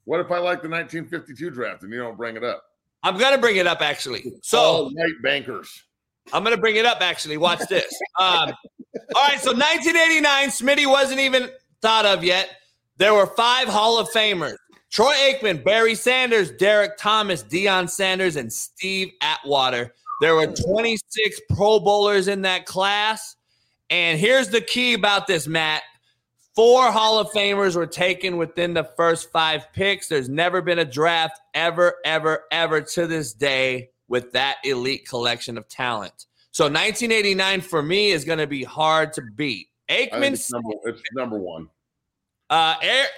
[0.05, 2.63] What if I like the 1952 draft and you don't bring it up?
[3.03, 4.33] I'm gonna bring it up actually.
[4.43, 5.83] So All white bankers.
[6.33, 7.37] I'm gonna bring it up actually.
[7.37, 7.93] Watch this.
[8.21, 8.53] Um,
[9.15, 11.51] all right, so 1989, Smitty wasn't even
[11.81, 12.51] thought of yet.
[12.99, 14.57] There were five Hall of Famers:
[14.91, 19.95] Troy Aikman, Barry Sanders, Derrick Thomas, Deion Sanders, and Steve Atwater.
[20.21, 23.35] There were 26 Pro Bowlers in that class.
[23.91, 25.83] And here's the key about this, Matt.
[26.55, 30.07] Four Hall of Famers were taken within the first five picks.
[30.07, 35.59] There's never been a draft ever, ever, ever to this day with that elite collection
[35.59, 36.27] of talent.
[36.53, 39.69] So 1989 for me is going to be hard to beat.
[39.91, 41.69] Aikman, it's number, it's number one.
[42.51, 42.75] uh,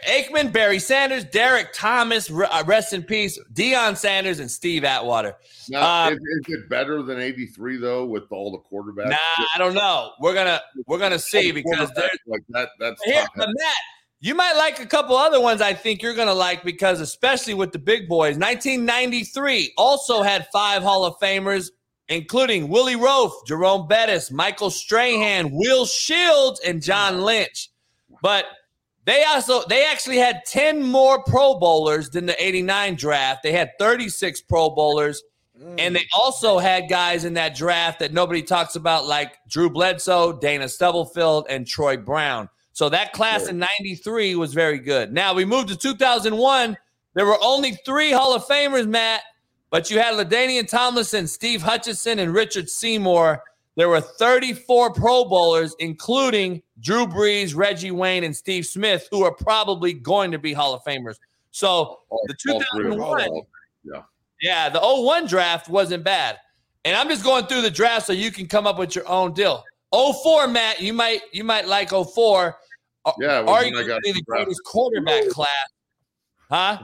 [0.09, 5.36] Aikman, Barry Sanders, Derrick Thomas, uh, rest in peace, Deion Sanders, and Steve Atwater.
[5.69, 9.11] Now, Um, is, is it better than 83 though with all the quarterbacks?
[9.11, 10.12] Nah, I don't know.
[10.20, 12.70] We're gonna we're gonna see because there's like that.
[12.78, 13.48] That's Here, but.
[13.48, 13.74] Matt,
[14.20, 17.52] you might like a couple other ones I think you're going to like because, especially
[17.52, 21.70] with the big boys, 1993 also had five Hall of Famers,
[22.09, 27.70] including Willie Roaf, Jerome Bettis, Michael Strahan, Will Shields, and John Lynch.
[28.22, 28.47] But
[29.05, 33.43] they also they actually had 10 more Pro Bowlers than the 89 draft.
[33.43, 35.22] They had 36 Pro Bowlers.
[35.60, 35.76] Mm.
[35.78, 40.32] And they also had guys in that draft that nobody talks about, like Drew Bledsoe,
[40.32, 42.48] Dana Stubblefield, and Troy Brown.
[42.72, 45.12] So that class in 93 was very good.
[45.12, 46.76] Now we moved to 2001.
[47.14, 49.22] There were only three Hall of Famers, Matt,
[49.74, 53.42] but you had LaDainian Tomlinson, Steve Hutchinson, and Richard Seymour.
[53.74, 59.34] There were 34 Pro Bowlers, including Drew Brees, Reggie Wayne, and Steve Smith, who are
[59.34, 61.16] probably going to be Hall of Famers.
[61.51, 63.42] So the All three 2001,
[63.82, 64.02] Yeah.
[64.40, 66.38] yeah, the 01 draft wasn't bad.
[66.84, 69.32] And I'm just going through the draft so you can come up with your own
[69.32, 69.64] deal.
[69.92, 72.56] 04, Matt, you might you might like 04.
[73.18, 75.48] Yeah, arguably got the greatest quarterback class.
[76.48, 76.78] Huh?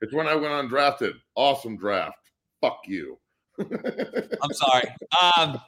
[0.00, 1.14] It's when I went undrafted.
[1.34, 2.18] Awesome draft.
[2.60, 3.18] Fuck you.
[3.58, 4.88] I'm sorry.
[5.36, 5.60] Um,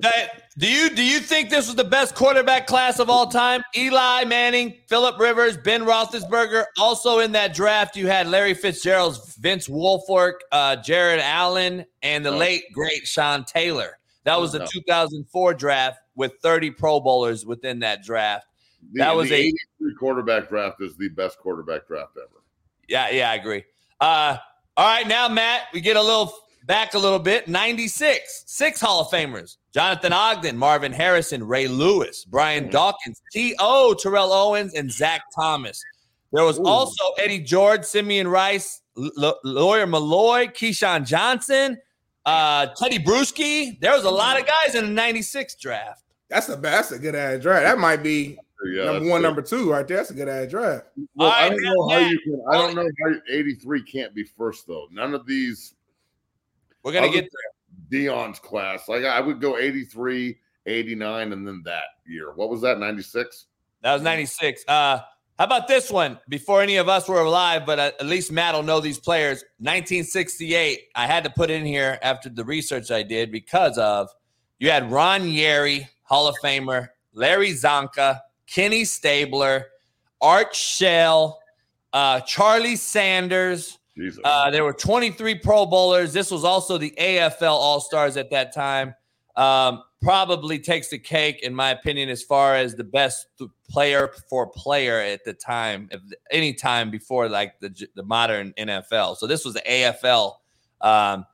[0.00, 3.62] that- do you do you think this was the best quarterback class of all time?
[3.76, 6.64] Eli Manning, Philip Rivers, Ben Roethlisberger.
[6.78, 12.30] Also in that draft, you had Larry Fitzgerald's Vince Wilfork, uh, Jared Allen, and the
[12.30, 12.36] No.
[12.36, 13.98] late great Sean Taylor.
[14.24, 14.66] That was the No.
[14.70, 18.46] 2004 draft with 30 Pro Bowlers within that draft.
[18.92, 19.50] The, That was a
[19.98, 22.41] quarterback draft is the best quarterback draft ever.
[22.92, 23.64] Yeah, yeah, I agree.
[24.02, 24.36] Uh,
[24.76, 26.30] all right, now Matt, we get a little
[26.66, 27.48] back a little bit.
[27.48, 29.56] 96, six Hall of Famers.
[29.72, 35.82] Jonathan Ogden, Marvin Harrison, Ray Lewis, Brian Dawkins, T.O., Terrell Owens, and Zach Thomas.
[36.32, 41.78] There was also Eddie George, Simeon Rice, L- L- Lawyer Milloy, Keyshawn Johnson,
[42.26, 43.80] uh, Tedy Bruschi.
[43.80, 46.02] There was a lot of guys in the 96 draft.
[46.28, 47.64] That's a that's a good ass draft.
[47.64, 48.38] That might be
[48.70, 49.26] Yeah, number one, good.
[49.26, 49.98] number two right there.
[49.98, 50.86] That's a good ass draft.
[51.14, 52.42] Well, I All don't right, know how you can.
[52.50, 54.86] I don't know how 83 can't be first though.
[54.90, 55.74] None of these.
[56.82, 57.28] We're gonna get
[57.90, 58.88] than Dion's class.
[58.88, 60.36] Like I would go 83,
[60.66, 62.32] 89, and then that year.
[62.34, 62.78] What was that?
[62.78, 63.46] 96.
[63.82, 64.64] That was 96.
[64.68, 65.00] Uh,
[65.38, 66.18] how about this one?
[66.28, 69.42] Before any of us were alive, but at at least Matt will know these players.
[69.58, 70.80] 1968.
[70.94, 74.08] I had to put in here after the research I did because of
[74.58, 79.66] you had Ron Yary, Hall of Famer, Larry Csonka, Kenny Stabler,
[80.20, 81.40] Art Shell,
[81.92, 83.78] uh, Charlie Sanders.
[84.24, 86.12] Uh, there were 23 Pro Bowlers.
[86.12, 88.94] This was also the AFL All Stars at that time.
[89.36, 93.26] Um, probably takes the cake, in my opinion, as far as the best
[93.70, 95.88] player for player at the time,
[96.30, 99.16] any time before like the the modern NFL.
[99.16, 100.34] So this was the AFL.
[100.80, 101.24] Um,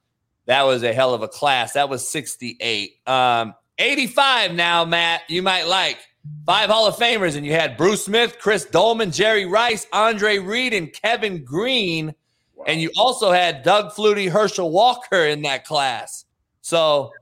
[0.46, 1.72] that was a hell of a class.
[1.74, 3.06] That was 68.
[3.06, 5.98] Um, 85 now, Matt, you might like.
[6.46, 10.72] Five Hall of Famers, and you had Bruce Smith, Chris Doleman, Jerry Rice, Andre Reed,
[10.72, 12.14] and Kevin Greene.
[12.66, 16.24] And you also had Doug Flutie, Herschel Walker in that class.
[16.62, 17.12] So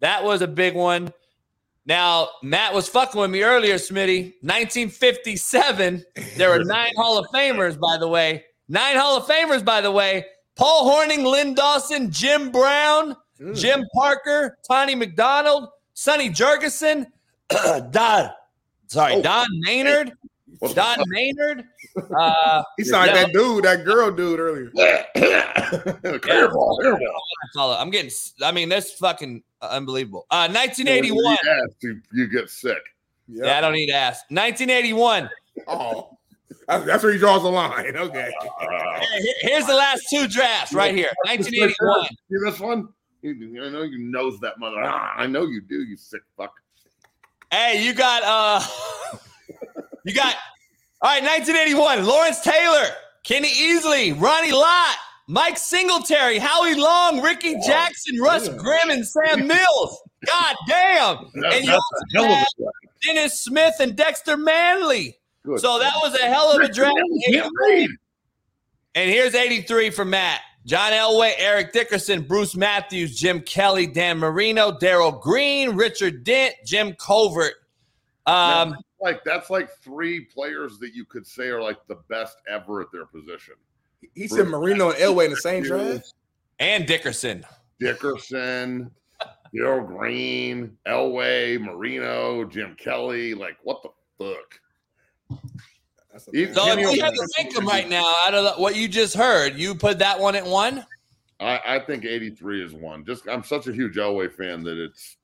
[0.00, 1.12] that was a big one.
[1.86, 4.34] Now, Matt was fucking with me earlier, Smitty.
[4.40, 6.04] 1957,
[6.36, 8.44] there were nine Hall of Famers, by the way.
[8.68, 10.24] Nine Hall of Famers, by the way.
[10.56, 13.58] Paul Hornung, Len Dawson, Jim Brown, mm.
[13.58, 17.06] Jim Parker, Tony McDonald, Sonny Jurgensen,
[17.90, 18.30] Don,
[18.94, 20.12] sorry, Don Maynard,
[20.74, 21.64] Don Maynard.
[21.96, 24.68] Uh, He sounded like that dude, that girl dude earlier.
[24.74, 27.76] Airball, airball.
[27.80, 28.10] I'm getting.
[28.42, 30.26] I mean, that's fucking unbelievable.
[30.28, 31.36] Uh, 1981.
[31.44, 32.82] Yes, you, you get sick.
[33.28, 34.24] Yeah, I don't need to ask.
[34.30, 35.30] 1981.
[35.68, 36.18] Oh,
[36.66, 37.94] that's, that's where he draws the line.
[37.96, 38.32] Okay.
[38.60, 41.12] Here- Here's the last two drafts right here.
[41.26, 42.06] 1981.
[42.08, 42.88] See this one?
[43.22, 44.82] You, I know you knows that mother.
[44.82, 45.84] I know you do.
[45.84, 46.52] You sick fuck.
[47.50, 48.60] Hey, you got uh,
[50.04, 50.34] you got.
[51.02, 52.06] All right, 1981.
[52.06, 52.86] Lawrence Taylor,
[53.24, 54.96] Kenny Easley, Ronnie Lott,
[55.28, 60.02] Mike Singletary, Howie Long, Rickey Jackson, Russ Grimm, and Sam Mills.
[60.26, 61.16] God damn!
[61.34, 62.46] That- and you also had.
[63.04, 65.18] Dennis Smith and Dexter Manley.
[65.44, 65.60] Good.
[65.60, 66.96] So that was a hell of a draft.
[68.94, 70.40] And here's 83 for Matt.
[70.66, 76.94] John Elway, Eric Dickerson, Bruce Matthews, Jim Kelly, Dan Marino, Darrell Green, Richard Dent, Jim
[76.94, 77.54] Covert.
[78.26, 82.38] Um, That's like that's like three players that you could say are like the best
[82.48, 83.54] ever at their position.
[84.14, 86.14] He said Marino and Elway in the same draft.
[86.58, 87.44] and Dickerson.
[87.80, 88.90] Dickerson,
[89.54, 93.34] Darrell Green, Elway, Marino, Jim Kelly.
[93.34, 95.40] Like what the fuck?
[96.14, 98.52] That's Even- So if you had O'Brien- to rank them right now, out of the,
[98.62, 100.86] what you just heard, you put that one at one.
[101.40, 103.04] I, I think 83 is one.
[103.04, 105.16] Just I'm such a huge Elway fan that it's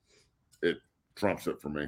[0.61, 0.77] it
[1.15, 1.87] trumps it for me.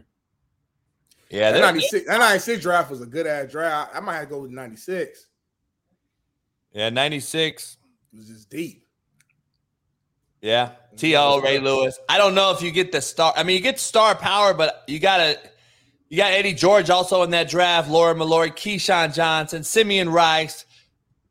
[1.30, 3.92] Yeah, that 96, that 96 draft was a good ass draft.
[3.94, 5.28] I might have to go with 96.
[6.72, 7.78] Yeah, 96.
[8.14, 8.88] It was just deep.
[10.42, 10.72] Yeah.
[10.96, 11.42] T.O.
[11.42, 11.98] Ray Lewis.
[12.08, 13.34] I don't know if you get the star.
[13.36, 15.40] I mean, you get star power, but you got to.
[16.14, 20.68] You got Eddie George also in that draft, Lawyer Milloy, Keyshawn Johnson, Simeon Rice,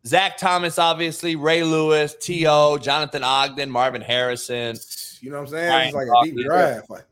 [0.05, 4.77] Zach Thomas, obviously, Ray Lewis, T.O., Jonathan Ogden, Marvin Harrison.
[5.21, 5.69] You know what I'm saying?
[5.71, 6.91] Ryan it's like a deep draft.
[6.91, 7.05] Like,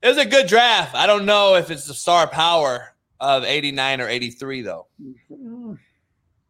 [0.00, 0.94] It was a good draft.
[0.94, 4.86] I don't know if it's the star power of 89 or 83, though.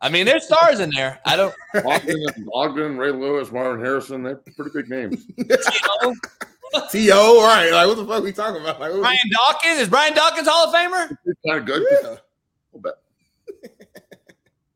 [0.00, 1.18] I mean, there's stars in there.
[1.26, 1.54] I don't.
[1.84, 5.26] Ogden, Ogden, Ray Lewis, Marvin Harrison, they're pretty big names.
[6.90, 7.42] T.O.
[7.44, 7.70] Right.
[7.72, 8.80] Like, what the fuck we talking about?
[8.80, 11.16] Like, what- Brian Dawkins is Brian Dawkins Hall of Famer?
[11.46, 11.82] kind of good.
[12.02, 12.16] Yeah.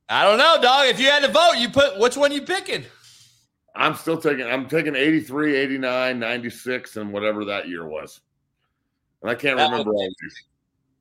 [0.09, 0.87] I don't know, dog.
[0.87, 2.85] If you had to vote, you put which one you picking?
[3.75, 8.21] I'm still taking I'm taking 83, 89, 96, and whatever that year was.
[9.23, 10.45] And I can't That remember was- all these.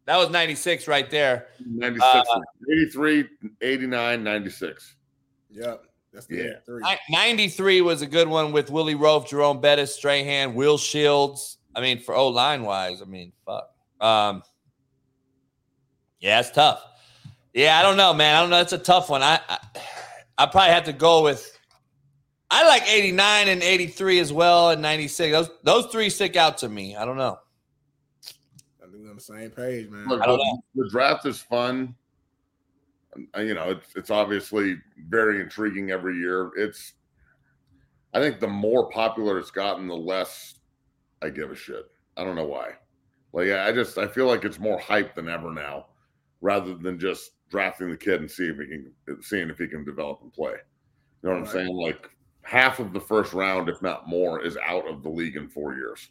[0.05, 1.47] That was 96 right there.
[1.65, 2.39] 96, Uh,
[2.71, 3.25] 83,
[3.61, 4.95] 89, 96.
[5.49, 5.75] Yeah.
[6.15, 6.43] That's the Yeah.
[6.43, 6.81] 83.
[6.81, 11.57] Ni- 93 was a good one with Willie Roaf, Jerome Bettis, Strahan, Will Shields.
[11.75, 13.69] I mean, for O line wise, I mean, fuck.
[13.99, 14.41] Um,
[16.19, 16.81] yeah, it's tough.
[17.53, 18.35] Yeah, I don't know, man.
[18.35, 18.61] I don't know.
[18.61, 19.21] It's a tough one.
[19.21, 19.59] I, I
[20.37, 21.51] I probably have to go with.
[22.51, 25.31] I like 89 and 83 as well, and 96.
[25.31, 26.95] Those those three stick out to me.
[26.95, 27.39] I don't know.
[28.81, 30.07] I think we're on the same page, man.
[30.07, 30.63] Look, I don't the, know.
[30.83, 31.95] the draft is fun.
[33.35, 34.77] Uh, You know, it's it's obviously
[35.09, 36.51] very intriguing every year.
[36.55, 36.93] It's
[38.13, 40.55] I think the more popular it's gotten, the less
[41.21, 41.85] I give a shit.
[42.17, 42.71] I don't know why.
[43.33, 45.87] Like I just I feel like it's more hype than ever now,
[46.41, 49.83] rather than just drafting the kid and see if he can seeing if he can
[49.83, 50.55] develop and play.
[51.21, 51.75] You know what I'm saying?
[51.75, 52.09] Like
[52.43, 55.73] half of the first round, if not more, is out of the league in four
[55.75, 56.09] years.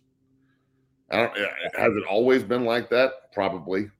[1.10, 1.36] I don't,
[1.76, 3.32] has it always been like that?
[3.32, 3.90] Probably.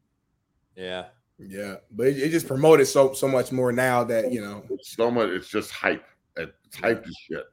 [0.76, 1.06] Yeah.
[1.38, 4.64] Yeah, but it, it just promoted so so much more now that you know.
[4.70, 5.30] It's so much.
[5.30, 6.04] It's just hype.
[6.36, 7.44] It's hype as shit.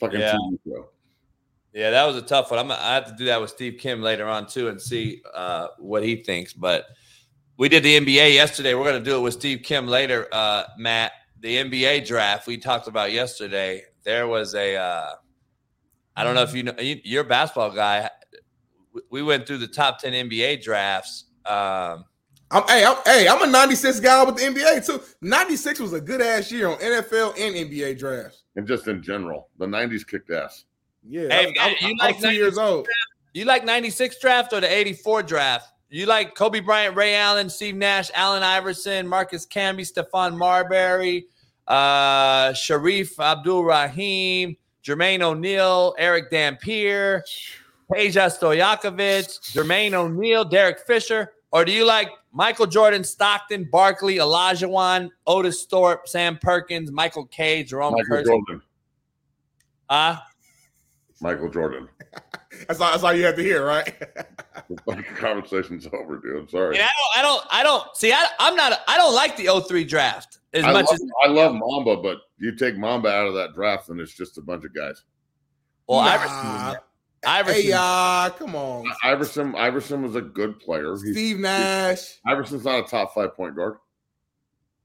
[0.00, 0.34] Fucking Yeah.
[0.34, 0.88] TV show.
[1.72, 2.60] Yeah, that was a tough one.
[2.60, 5.22] I'm gonna, I have to do that with Steve Kim later on too and see
[5.34, 6.52] uh, what he thinks.
[6.52, 6.84] But
[7.56, 8.74] we did the NBA yesterday.
[8.74, 11.12] We're gonna do it with Steve Kim later, uh, Matt.
[11.40, 13.82] The NBA draft we talked about yesterday.
[14.04, 14.76] There was a.
[14.76, 15.14] Uh,
[16.14, 16.74] I don't know if you know.
[16.78, 18.08] you- You're a basketball guy.
[18.92, 21.24] We- We went through the top ten NBA drafts.
[21.46, 22.04] Um,
[22.52, 25.00] I'm hey, I'm hey, I'm a 96 guy with the NBA too.
[25.22, 28.42] 96 was a good ass year on NFL and NBA drafts.
[28.56, 30.64] And just in general, the '90s kicked ass.
[31.08, 32.88] Yeah, Hey, I'm, man, I'm- you I'm like two years 96 old.
[33.34, 35.72] You like 96 draft or the 84 draft?
[35.88, 41.26] You like Kobe Bryant, Ray Allen, Steve Nash, Allen Iverson, Marcus Camby, Stephon Marbury,
[41.66, 47.24] uh, Sharif Abdul Rahim, Jermaine O'Neal, Erick Dampier,
[47.90, 51.32] Peja Stojakovic, Jermaine O'Neal, Derek Fisher?
[51.52, 57.62] Or do you like Michael Jordan, Stockton, Barkley, Olajuwon, Otis Thorpe, Sam Perkins, Michael K,
[57.62, 58.24] Jerome Michael Kersey?
[58.30, 58.62] Jordan.
[59.88, 60.16] Uh,
[61.20, 61.88] Michael Jordan.
[62.68, 63.94] That's all, that's all you have to hear, right?
[64.86, 66.36] The conversation's over, dude.
[66.36, 66.76] I'm sorry.
[66.78, 68.12] And I don't, I don't, I don't see.
[68.12, 68.80] I, I'm not.
[68.86, 71.04] I don't like the 03 draft as I much love, as.
[71.24, 74.42] I love Mamba, but you take Mamba out of that draft, and it's just a
[74.42, 75.02] bunch of guys.
[75.88, 76.10] Well, Nah.
[76.10, 76.80] Iverson.
[77.24, 77.62] Iverson.
[77.62, 78.86] Hey, uh, come on.
[79.02, 80.92] Iverson, Iverson was a good player.
[80.92, 82.18] He's, Steve Nash.
[82.26, 83.76] Iverson's not a top five point guard.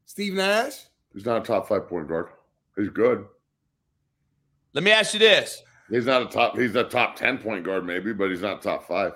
[0.06, 0.74] Steve Nash.
[1.14, 2.28] He's not a top five point guard.
[2.76, 3.26] He's good.
[4.74, 6.58] Let me ask you this: He's not a top.
[6.58, 9.14] He's a top ten point guard, maybe, but he's not top five.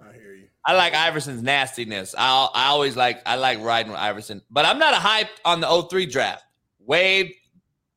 [0.00, 0.48] I hear you.
[0.64, 2.14] I like Iverson's nastiness.
[2.16, 5.60] I I always like I like riding with Iverson, but I'm not a hype on
[5.60, 6.44] the 03 draft.
[6.78, 7.34] Wade,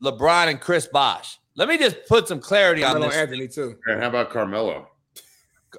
[0.04, 1.38] LeBron, and Chris Bosh.
[1.56, 3.20] Let me just put some clarity on Carmelo this.
[3.20, 3.78] Anthony too.
[3.88, 4.88] And how about Carmelo?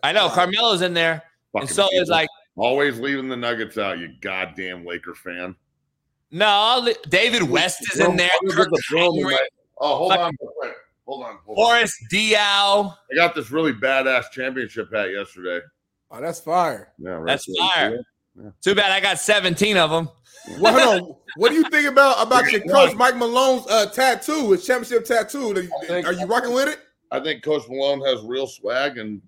[0.03, 1.23] I know Carmelo's in there,
[1.55, 3.99] and Fucking so is like always leaving the Nuggets out.
[3.99, 5.55] You goddamn Laker fan.
[6.31, 6.89] no.
[7.09, 8.31] David West is in there.
[8.51, 9.37] Kirk the film Henry.
[9.79, 10.51] Oh, hold Fuck- on, real
[11.07, 11.39] hold on.
[11.47, 11.67] Hold on.
[11.75, 12.95] Boris Diaw.
[13.11, 15.61] I got this really badass championship hat yesterday.
[16.11, 16.93] Oh, that's fire.
[16.99, 17.57] Yeah, right That's there.
[18.37, 18.53] fire.
[18.63, 20.09] Too bad I got 17 of them.
[20.59, 21.17] Well, hold on.
[21.37, 25.55] What do you think about about your coach Mike Malone's uh, tattoo, his championship tattoo?
[25.87, 26.79] think- Are you rocking with it?
[27.11, 29.21] I think Coach Malone has real swag, and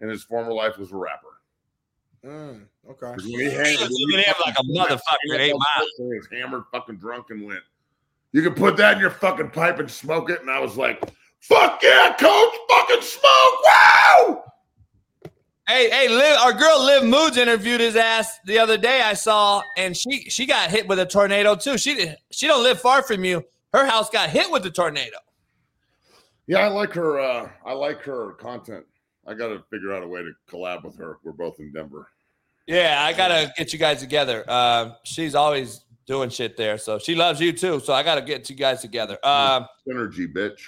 [0.00, 1.26] in his former life was a rapper.
[2.24, 3.14] Mm, okay.
[3.14, 6.26] 'Cause When he hang- when Looking he at him like a fucking- motherfucker eight miles.
[6.30, 7.62] He hammered, fucking drunk, and went.
[8.32, 11.02] You can put that in your fucking pipe and smoke it, and I was like,
[11.40, 12.54] "Fuck yeah, Coach!
[12.70, 13.64] Fucking smoke!
[13.64, 14.44] Wow!"
[15.68, 19.00] Hey, hey, Liv, our girl Liv Moods interviewed his ass the other day.
[19.00, 21.78] I saw, and she she got hit with a tornado too.
[21.78, 23.44] She she don't live far from you.
[23.72, 25.16] Her house got hit with the tornado.
[26.48, 27.20] Yeah, I like her.
[27.20, 28.84] uh I like her content.
[29.26, 31.18] I got to figure out a way to collab with her.
[31.22, 32.08] We're both in Denver.
[32.66, 34.44] Yeah, I gotta get you guys together.
[34.46, 37.80] Uh, she's always doing shit there, so she loves you too.
[37.80, 39.18] So I gotta get you guys together.
[39.24, 40.60] Um, Synergy, bitch.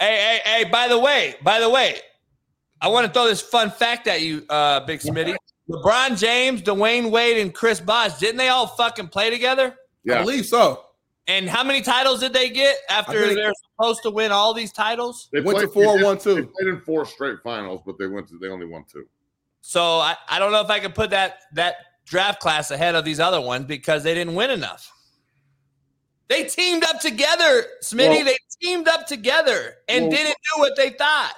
[0.00, 0.64] hey, hey, hey!
[0.70, 2.00] By the way, by the way,
[2.82, 5.36] I want to throw this fun fact at you, uh, Big Smitty.
[5.70, 9.68] LeBron James, Dwyane Wade, and Chris Bosh didn't they all fucking play together?
[9.68, 10.84] I Yeah, believe so.
[11.28, 15.28] And how many titles did they get after they're supposed to win all these titles?
[15.32, 16.34] They Went to played- four, they one, two.
[16.34, 19.06] They played in four straight finals, but they went to they only won two.
[19.60, 23.04] So I, I don't know if I could put that that draft class ahead of
[23.04, 24.90] these other ones because they didn't win enough.
[26.26, 28.08] They teamed up together, Smitty.
[28.08, 31.34] Well- they teamed up together and Well- didn't do what they thought.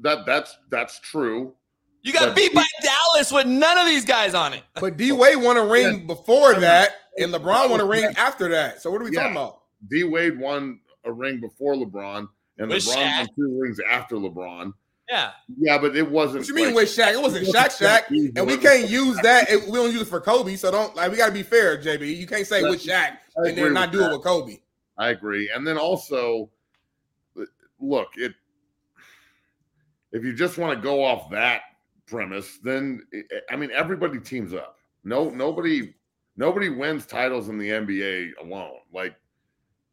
[0.00, 1.54] That that's that's true.
[2.02, 4.62] You got But- beat by Dallas with none of these guys on it.
[4.80, 8.80] But D Wade won a ring before that, and LeBron won a ring after that.
[8.80, 9.20] So what are we Yeah.
[9.24, 9.60] talking about?
[9.90, 12.26] D Wade won a ring before LeBron,
[12.58, 13.18] and With LeBron Shaq.
[13.18, 14.72] won two rings after LeBron.
[15.08, 15.32] Yeah.
[15.58, 16.40] Yeah, but it wasn't.
[16.40, 17.12] What you mean like- with Shaq?
[17.12, 19.50] It wasn't Shaq Shaq, and we can't use that.
[19.50, 21.76] If we don't use it for Kobe, so don't like we got to be fair,
[21.76, 22.16] JB.
[22.16, 24.60] You can't say with Shaq and then not do it with Kobe.
[24.96, 25.50] I agree.
[25.54, 26.48] And then also,
[27.80, 28.34] look, it.
[30.12, 31.62] If you just want to go off that
[32.06, 33.06] premise, then
[33.50, 34.76] I mean everybody teams up.
[35.04, 35.94] No, nobody,
[36.36, 38.78] nobody wins titles in the NBA alone.
[38.92, 39.14] Like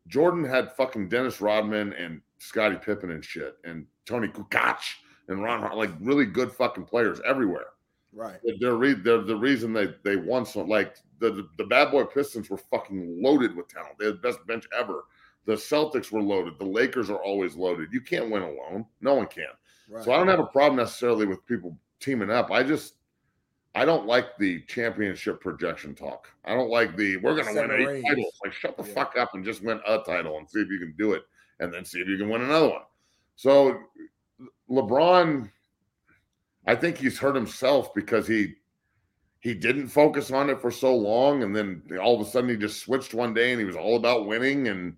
[0.08, 4.80] Jordan had fucking Dennis Rodman and Scottie Pippen and shit, and Toni Kukoc
[5.28, 7.68] and Ron, Har- like really good fucking players everywhere.
[8.14, 8.40] Right.
[8.44, 11.92] They're, they're, re- they're the reason they they won so like the, the the bad
[11.92, 14.00] boy Pistons were fucking loaded with talent.
[14.00, 15.04] They had the best bench ever.
[15.46, 16.60] The Celtics were loaded.
[16.60, 17.94] The Lakers are always loaded.
[17.94, 18.86] You can't win alone.
[19.02, 19.46] No one can.
[19.90, 20.04] Right.
[20.04, 22.52] So I don't have a problem necessarily with people teaming up.
[22.52, 22.96] I just
[23.76, 26.30] I don't like the championship projection talk.
[26.46, 28.06] I don't like the we're gonna win Seven eight rings.
[28.08, 28.40] titles.
[28.44, 28.94] Like shut the Yeah.
[28.94, 31.24] fuck up and just win a title and see if you can do it,
[31.60, 32.82] and then see if you can win another one.
[33.36, 33.80] So
[34.70, 35.50] LeBron,
[36.66, 38.56] I think he's hurt himself because he
[39.40, 42.58] he didn't focus on it for so long, and then all of a sudden he
[42.58, 44.68] just switched one day and he was all about winning.
[44.68, 44.98] And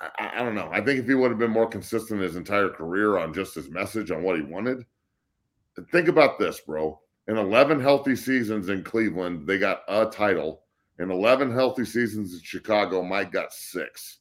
[0.00, 0.68] I, I- don't know.
[0.72, 3.68] I think if he would have been more consistent his entire career on just his
[3.70, 4.84] message on what he wanted,
[5.90, 6.98] think about this, bro.
[7.28, 10.62] In 11 healthy seasons in Cleveland, they got a title.
[10.98, 14.18] In 11 healthy seasons in Chicago, Mike got six.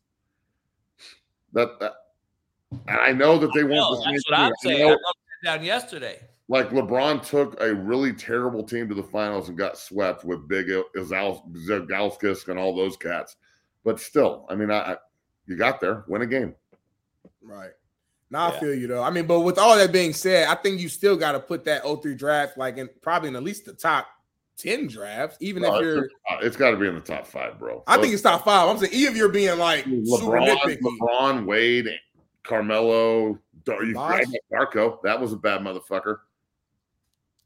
[1.53, 1.93] That, that
[2.87, 4.77] I know that they No, want the that's what I'm saying.
[4.77, 4.99] I know- wrote
[5.43, 6.19] that down yesterday.
[6.49, 10.67] like LeBron took a really terrible team to the finals and got swept with Big
[10.95, 13.35] Zagauskas and all those cats.
[13.83, 14.97] But still, I mean, I, I
[15.49, 16.55] you got there, win a game.
[17.41, 17.71] Right.
[18.29, 18.55] Now Yeah.
[18.55, 19.03] I feel you though.
[19.03, 21.65] I mean, but with all that being said, I think you still got to put
[21.65, 24.07] that 03 draft like in probably in at least the top
[24.57, 27.57] 10 drafts, even No, if you're uh, it's got to be in the top five,
[27.57, 27.83] bro.
[27.87, 28.69] I think it's top five.
[28.69, 30.79] I'm saying even if you're being like super LeBron, nitpicky.
[31.01, 31.89] LeBron, Wade,
[32.43, 34.25] Carmelo, Dar- you Bosh?
[34.25, 35.01] forgot Darko.
[35.03, 36.17] That was a bad motherfucker.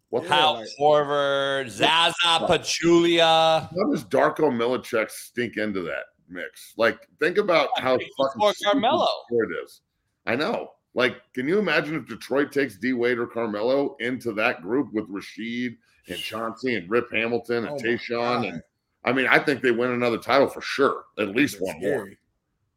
[0.09, 3.69] What Kyle like- Horford, Zaza Pachulia.
[3.69, 6.73] How does Darko Milicic stink into that mix?
[6.77, 9.07] Like, think about how Before fucking stupid Carmelo.
[9.29, 9.81] Detroit is.
[10.25, 10.71] I know.
[10.95, 15.09] Like, can you imagine if Detroit takes D Wade or Carmelo into that group with
[15.09, 15.77] Rasheed
[16.07, 18.49] and Chauncey and Rip Hamilton and Oh my Tayshaun?
[18.49, 18.63] And
[19.03, 21.03] I mean, I think they win another title for sure.
[21.17, 22.09] At least That's one more.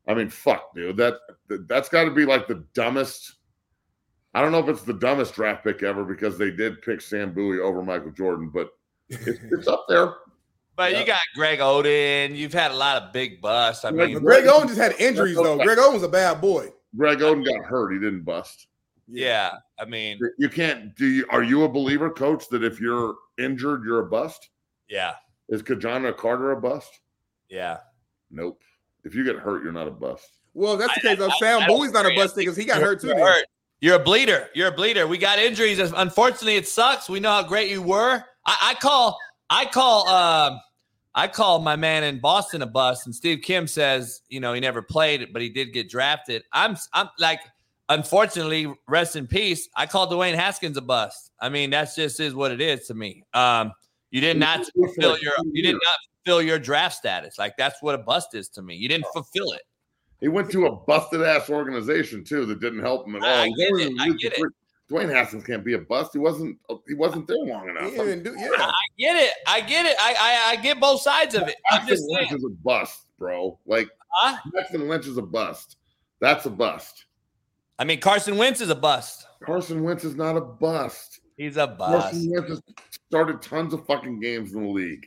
[0.09, 0.97] I mean, fuck, dude.
[0.97, 1.19] That
[1.49, 3.35] that- that's got to be like the dumbest.
[4.35, 7.33] I don't know if it's the dumbest draft pick ever because they did pick Sam
[7.33, 8.71] Bowie over Michael Jordan, but
[9.09, 10.15] it's, it's up there.
[10.77, 11.01] But Yeah.
[11.01, 12.37] you got Greg Oden.
[12.37, 13.85] You've had a lot of big busts.
[13.85, 15.57] I Greg- mean, Greg Oden just had injuries though.
[15.57, 16.71] Greg Oden's a bad boy.
[16.97, 18.67] Greg Oden got hurt; he didn't bust.
[19.09, 19.53] yeah.
[19.79, 20.95] I mean, You can't.
[20.97, 21.27] Do you?
[21.31, 24.49] Are you a believer, Coach, that if you're injured, you're a bust?
[24.89, 25.15] yeah,
[25.49, 26.91] Is Ki-Jana Carter a bust?
[27.49, 27.79] yeah.
[28.31, 28.61] Nope.
[29.05, 30.29] If you get hurt, you're not a bust.
[30.55, 32.65] Well, that's the case, though, I- Sam I don't Bowie's not a bust because he
[32.65, 33.09] got hurt too.
[33.09, 33.45] You're, hurt.
[33.81, 34.49] You're a bleeder.
[34.55, 35.07] You're a bleeder.
[35.07, 35.79] We got injuries.
[35.79, 37.09] Unfortunately, it sucks.
[37.09, 38.25] We know how great you were.
[38.47, 39.17] I, I call.
[39.51, 40.09] I call.
[40.09, 40.59] Um,
[41.17, 44.61] I call my man in Boston a bust, and Steve Kim says, you know, he
[44.61, 46.45] never played, but he did get drafted.
[46.53, 46.77] I'm.
[46.93, 47.41] I'm like,
[47.89, 49.69] unfortunately, rest in peace.
[49.75, 51.33] I call Dwayne Haskins a bust.
[51.41, 53.25] I mean, that's just is what it is to me.
[53.33, 53.73] Um,
[54.11, 55.33] you did not fulfill your.
[55.53, 57.39] You did not fulfill your draft status.
[57.39, 58.77] Like that's what a bust is to me.
[58.77, 59.63] You didn't fulfill it.
[60.21, 63.29] He went to a busted ass organization too that didn't help him at all.
[63.29, 64.53] I get it, I get it.
[64.89, 66.11] Three- Dwayne Haskins can't be a bust.
[66.13, 66.59] He wasn't.
[66.87, 67.91] He wasn't there long enough.
[67.91, 68.49] He didn't do, yeah.
[68.59, 69.33] I get it.
[69.47, 69.97] I get it.
[70.01, 71.57] I I, I get both sides of it.
[71.71, 72.39] I'm Paxton just Lynch saying.
[72.39, 73.59] is a bust, bro.
[73.67, 74.39] Like Huh?
[74.55, 75.77] Paxton Lynch is a bust.
[76.21, 77.05] That's a bust.
[77.79, 79.27] I mean, Carson Wentz is a bust.
[79.45, 81.21] Carson Wentz is not a bust.
[81.37, 82.05] He's a bust.
[82.13, 82.63] Carson Wentz has
[83.09, 85.07] started tons of fucking games in the league.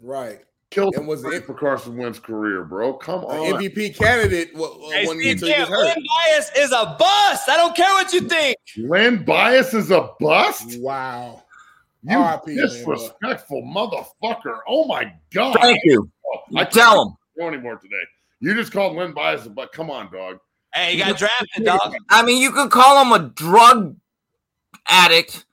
[0.00, 0.40] Right.
[0.70, 2.92] Killed And was was it- for Carson Wentz's career, bro.
[2.94, 3.62] Come The on.
[3.62, 5.84] MVP candidate wa- wa- Hey, when Steve until he Kim, hurt.
[5.86, 7.48] Len Bias is a bust.
[7.48, 8.56] I don't care what you think.
[8.76, 10.78] Len Bias is a bust.
[10.80, 11.42] Wow.
[12.02, 14.60] You R.I.P., man, disrespectful motherfucker.
[14.68, 15.56] Oh my god.
[15.60, 16.10] Thank you.
[16.54, 17.08] I Tell him.
[17.08, 17.96] can't go anymore today.
[18.40, 20.38] You just called Len Bias a but come on, dog.
[20.74, 21.94] Hey, you got drafted, dog.
[22.10, 23.96] I mean, you could call him a drug
[24.86, 25.44] addict,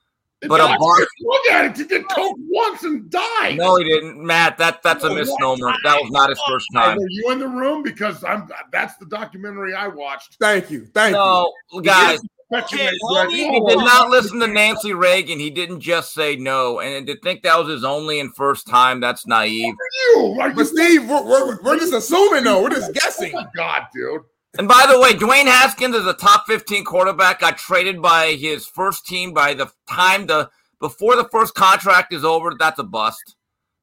[0.48, 1.76] But a That's bar- Look at it.
[1.76, 3.56] He did coke once and died.
[3.56, 4.58] No, he didn't, Matt.
[4.58, 5.72] That that's a Oh, misnomer.
[5.84, 6.98] That was not his first time.
[6.98, 7.82] Were you in the room?
[7.82, 8.48] Because I'm.
[8.72, 10.36] That's the documentary I watched.
[10.40, 10.86] Thank you.
[10.94, 11.82] Thank No, you.
[11.82, 12.18] guys.
[12.54, 12.88] Okay,
[13.30, 15.40] He did not listen to Nancy Reagan.
[15.40, 19.00] He didn't just say no, and to think that was his only and first time,
[19.00, 19.74] that's naive.
[20.14, 22.62] You, are But Steve, we're, we're, we're just assuming though.
[22.62, 23.32] We're just oh, guessing.
[23.36, 24.20] Oh God, dude.
[24.58, 27.40] And by the way, Dwayne Haskins is a top 15 quarterback.
[27.40, 30.50] Got traded by his first team by the time the
[30.80, 32.52] before the first contract is over.
[32.58, 33.36] That's a bust.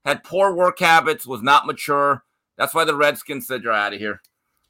[0.06, 2.24] Had poor work habits, was not mature.
[2.58, 4.22] That's why the Redskins said you're out of here.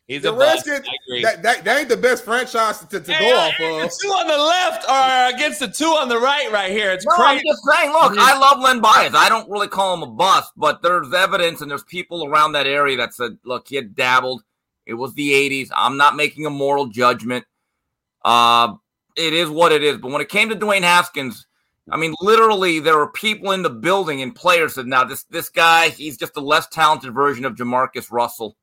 [0.08, 0.68] He's The a bust.
[0.68, 1.24] Redskins, I agree.
[1.24, 3.90] that, that, that ain't the best franchise to, to Hey, go off of.
[3.90, 6.92] The two on the left are against the two on the right, right here.
[6.92, 7.92] It's No, I'm just saying.
[7.92, 9.16] Look, I love Len Bias.
[9.16, 12.68] I don't really call him a bust, but there's evidence and there's people around that
[12.68, 14.44] area that said, "Look, he had dabbled.
[14.86, 15.70] It was the '80s.
[15.76, 17.46] I'm not making a moral judgment.
[18.24, 18.76] Uh,
[19.16, 21.46] it is what it is." But when it came to Dwayne Haskins,
[21.90, 25.50] I mean, literally, there were people in the building and players said, "Now this this
[25.50, 28.56] guy, he's just a less talented version of Jamarcus Russell."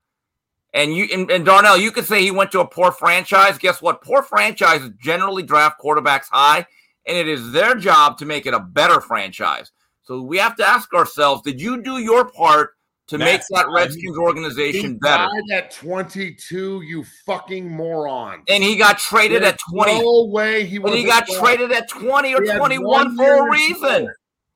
[0.73, 3.59] And you and, and Darnell, you could say he went to a poor franchise.
[3.59, 4.03] Guess what?
[4.03, 6.65] Poor franchises generally draft quarterbacks high,
[7.07, 9.73] and it is their job to make it a better franchise.
[10.03, 12.77] So we have to ask ourselves: Did you do your part
[13.11, 13.75] to make that right.
[13.87, 15.25] Redskins organization He better?
[15.51, 16.83] died at 22.
[16.83, 18.43] You fucking moron.
[18.49, 20.01] And he got traded There's at 20.
[20.01, 20.95] No way he And was.
[20.95, 24.05] he got traded at 20 or 21 for a reason.
[24.07, 24.09] go.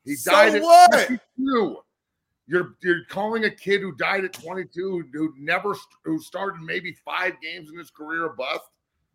[0.05, 0.91] He So died at what?
[0.93, 1.77] 22.
[2.47, 5.75] You're you're calling a kid who died at 22 who never
[6.05, 8.61] who started maybe five games in his career a bust.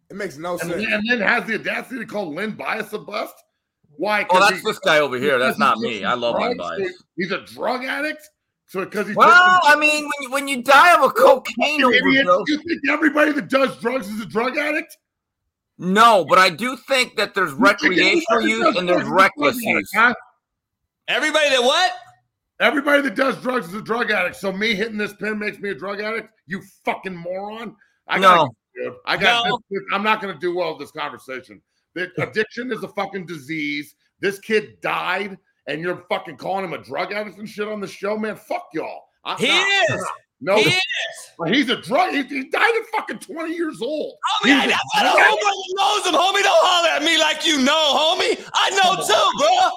[0.09, 0.73] It makes no And, sense.
[0.73, 3.35] then- and then has the audacity to call Len Bias a bust.
[3.97, 4.23] Why?
[4.23, 5.37] Oh, 'Cause that's he- this guy over here.
[5.37, 6.03] That's not me.
[6.03, 6.79] I love Len drugs?
[6.79, 7.03] Bias.
[7.17, 8.27] He's a drug addict.
[8.69, 11.79] So because he Well, some- I mean, when you, when you die of a cocaine
[11.79, 12.27] You idiot.
[12.27, 14.95] overdose, You think everybody that does drugs is a drug addict?
[15.79, 19.13] no, but I do think that there's You recreational use and there's drugs is a
[19.13, 19.91] reckless use.
[19.93, 20.13] huh?
[21.07, 21.91] Everybody that what?
[22.59, 24.35] Everybody that does drugs is a drug addict.
[24.35, 26.29] So me hitting this pin makes me a drug addict.
[26.45, 27.75] You fucking moron.
[28.07, 28.35] I got.
[28.35, 28.49] No.
[28.75, 29.47] Dude, I got.
[29.47, 29.59] No.
[29.71, 31.61] this- I'm not going to do well with this conversation.
[31.95, 33.95] The addiction is a fucking disease.
[34.19, 35.37] This kid died,
[35.69, 38.35] and you're fucking calling him a drug addict and shit on the show, man.
[38.35, 39.03] Fuck y'all.
[39.23, 40.05] I'm He not- is.
[40.41, 40.77] No, He is.
[41.47, 42.13] He's a drug.
[42.13, 44.13] He, he died at fucking 20 years old.
[44.43, 46.43] Homie, I, I, drug know nobody knows him, homie.
[46.43, 48.39] Don't holler at me like you know, homie.
[48.53, 49.69] I know Come too, bro.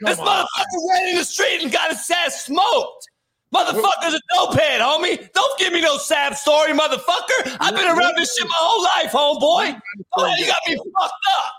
[0.00, 0.44] This Come on.
[0.44, 3.08] motherfucker ran in the street and got his ass smoked.
[3.54, 5.28] Motherfucker's a dope head, homie.
[5.32, 7.56] Don't give me no sad story, motherfucker.
[7.60, 9.80] I've been around this shit my whole life, homeboy.
[10.16, 11.52] Oh, you got me fucked up.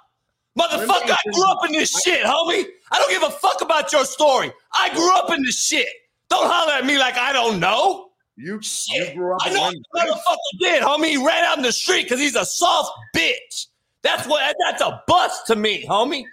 [0.60, 2.66] Motherfucker, I grew up in this shit, homie.
[2.92, 4.52] I don't give a fuck about your story.
[4.74, 5.88] I grew up in this shit.
[6.30, 8.10] Don't holler at me like I don't know.
[8.36, 9.10] You, Shit.
[9.10, 11.10] you grew up I know what the motherfucker did, homie.
[11.10, 13.68] He ran out in the street because he's a soft bitch.
[14.02, 14.56] That's what.
[14.66, 16.24] That's a bust to me, homie.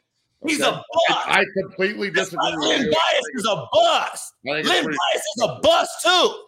[0.46, 0.84] He's a bust.
[1.10, 2.84] I, I completely disagree with Len.
[2.84, 4.34] Bias is a bust.
[4.46, 6.42] I think it's Len Bias is a bust too.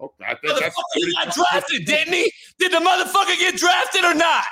[0.00, 2.32] Okay, I think that's he got drafted, didn't he?
[2.58, 4.44] Did the motherfucker get drafted or not?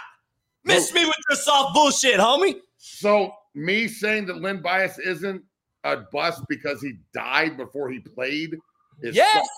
[0.65, 2.57] Miss me with your soft bullshit, homie.
[2.77, 5.43] So me saying that Len Bias isn't
[5.85, 8.57] a bust because he died before he played
[9.03, 9.35] is Yes.
[9.35, 9.49] soft.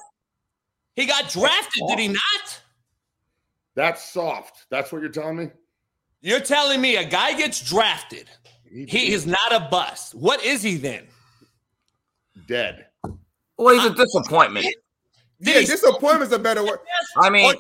[0.97, 2.61] He got drafted, did he not?
[3.77, 4.66] that's soft.
[4.71, 5.51] That's what you're telling me.
[6.21, 8.31] You're telling me a guy gets drafted.
[8.71, 10.15] He is not a bust.
[10.15, 11.07] What is he then?
[12.47, 12.87] Dead.
[13.59, 14.66] Well, he's a disappointment.
[15.41, 16.79] Yeah, disappointment's a better word.
[17.16, 17.55] I mean,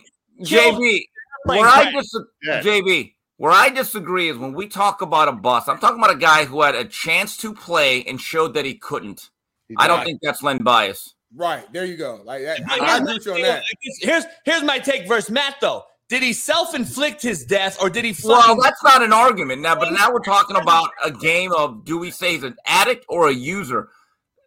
[0.44, 1.08] kill- JB,
[1.46, 1.94] playing where I crack.
[1.94, 5.68] dis- JB, where I disagree is when we talk about a bust.
[5.68, 8.74] I'm talking about a guy who had a chance to play and showed that he
[8.74, 9.30] couldn't.
[9.68, 11.14] He I don't think that's Len Bias.
[11.34, 12.20] Right there, you go.
[12.24, 13.64] Like that, I, I agree with you on that.
[14.00, 15.84] Here's here's my take versus Matt though.
[16.08, 19.90] Did he self-inflict his death or did he Well, that's not an argument now, but
[19.90, 23.32] now we're talking about a game of do we say he's an addict or a
[23.32, 23.88] user?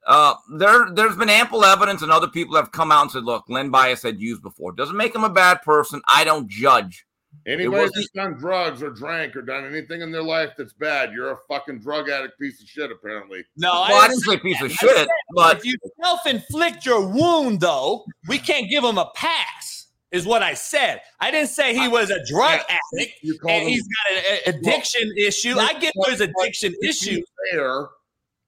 [0.05, 3.43] Uh, there, there's been ample evidence, and other people have come out and said, "Look,
[3.49, 4.72] Len Bias had used before.
[4.72, 6.01] Doesn't make him a bad person.
[6.07, 7.05] I don't judge."
[7.47, 11.13] Anybody was- that's done drugs or drank or done anything in their life that's bad,
[11.13, 13.45] you're a fucking drug addict piece of shit, apparently.
[13.55, 17.61] No, Well, I didn't say piece of shit, said but if you self-inflict your wound,
[17.61, 19.85] though, we can't give him a pass.
[20.09, 21.01] Is what I said.
[21.19, 24.23] I didn't say he was a drug addict You called and him he's got an
[24.45, 25.57] a- addiction issue.
[25.59, 27.21] I get there's addiction To be issue.
[27.51, 27.87] Fair,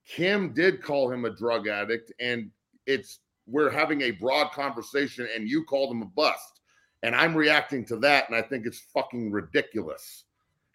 [0.08, 2.50] Kim did call him a drug addict, and
[2.86, 6.59] it's we're having a broad conversation, and you called him a bust,
[7.02, 10.24] and I'm reacting to that, and I think it's fucking ridiculous.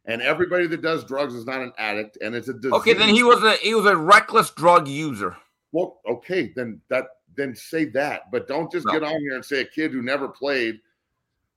[0.05, 2.73] And everybody that does drugs is not an addict, and it's a disease.
[2.73, 5.35] okay, then he was a he was a reckless drug user.
[5.71, 8.93] Well, okay, then that then say that, but don't just No.
[8.93, 10.79] get on here and say a kid who never played.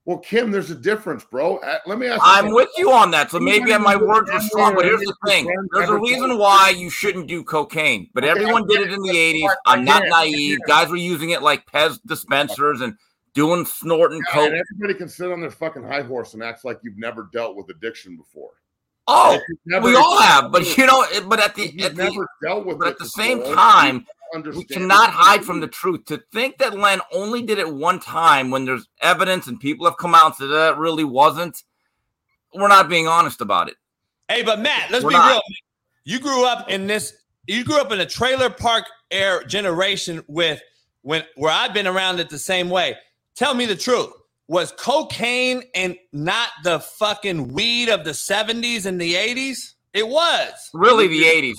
[0.05, 1.57] Well, Kim, there's a difference, bro.
[1.57, 2.15] Uh, Let me ask.
[2.15, 3.29] you I'm with you on that.
[3.29, 6.89] So maybe my words were strong, but here's the thing: there's a reason why you
[6.89, 8.09] shouldn't do cocaine.
[8.15, 9.49] But Okay, everyone did it in the '80s.
[9.67, 10.13] I I'm not get it.
[10.15, 10.59] I naive.
[10.65, 12.95] Guys were using it like Pez dispensers and
[13.33, 14.51] doing snorting Yeah, coke.
[14.51, 17.55] and everybody can sit on their fucking high horse and act like you've never dealt
[17.55, 18.51] with addiction before.
[19.07, 22.27] Oh, If never- we all have, but you know, but at the at the never
[22.43, 24.05] dealt with but at the same before, time,
[24.53, 26.05] we cannot hide from the truth.
[26.05, 29.97] To think that Len only did it one time when there's evidence and people have
[29.97, 31.63] come out and said that really wasn't,
[32.53, 33.77] we're not being honest about it.
[34.27, 35.31] Hey, but Matt, let's We're be not.
[35.31, 35.41] real.
[36.03, 37.13] You grew up in this.
[37.47, 40.61] You grew up in a trailer park air generation with
[41.01, 42.95] when where I've been around it the same way.
[43.39, 44.09] Tell me the truth.
[44.49, 49.75] Was cocaine and not the fucking weed of the 70s and the 80s?
[49.93, 50.69] It was.
[50.73, 51.55] Really, the '80s.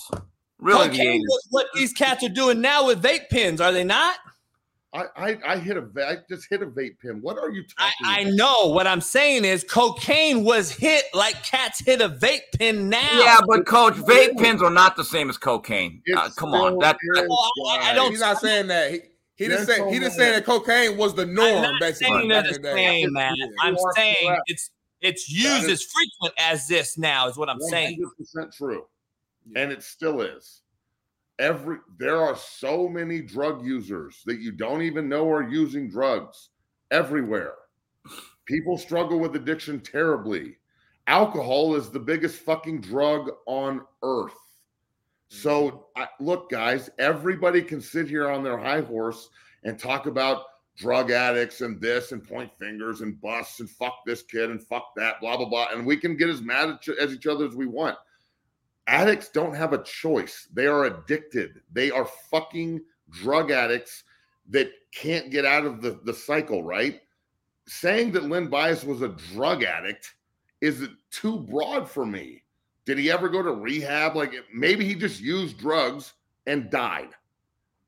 [0.59, 1.25] Really, the cocaine 80s.
[1.27, 4.17] was what these cats are doing now with vape pens, are they not?
[4.93, 7.21] I, I I hit a I just hit a vape pen.
[7.23, 7.93] What are you talking?
[8.05, 8.35] I about?
[8.35, 8.67] know.
[8.75, 12.99] What I'm saying is cocaine was hit like cats hit a vape pen now.
[13.21, 16.03] Yeah, but coach, vape pens are not the same as cocaine.
[16.15, 17.19] Uh, come on, still that, is,
[17.71, 18.91] I- I don't- He's not saying that.
[18.93, 19.01] He,
[19.41, 21.49] he didn't say he didn't say that cocaine was the norm.
[21.49, 23.03] I'm not basically, saying back they're in the the day.
[23.03, 23.35] same, man.
[23.37, 24.43] You I'm saying correct.
[24.47, 28.05] it's it's used as frequent as this now is what I'm saying.
[28.37, 28.85] 100% true.
[29.57, 30.61] And it still is.
[31.39, 36.51] Every there are so many drug users that you don't even know are using drugs
[36.91, 37.55] everywhere.
[38.45, 40.59] People struggle with addiction terribly.
[41.07, 44.35] Alcohol is the biggest fucking drug on earth.
[45.33, 49.31] So, I, look, guys, everybody can sit here on their high horse
[49.63, 50.43] and talk about
[50.77, 54.93] drug addicts and this and point fingers and busts and fuck this kid and fuck
[54.97, 55.69] that, blah, blah, blah.
[55.73, 57.97] And we can get as mad at, as each other as we want.
[58.89, 60.49] Addicts don't have a choice.
[60.53, 61.61] They are addicted.
[61.73, 62.81] They are fucking
[63.11, 64.03] drug addicts
[64.49, 67.01] that can't get out of the, the cycle, right?
[67.69, 70.13] Saying that Len Bias was a drug addict
[70.61, 72.43] is too broad for me.
[72.87, 74.17] Did he ever go to rehab?
[74.17, 76.13] Like maybe he just used drugs
[76.47, 77.11] and died.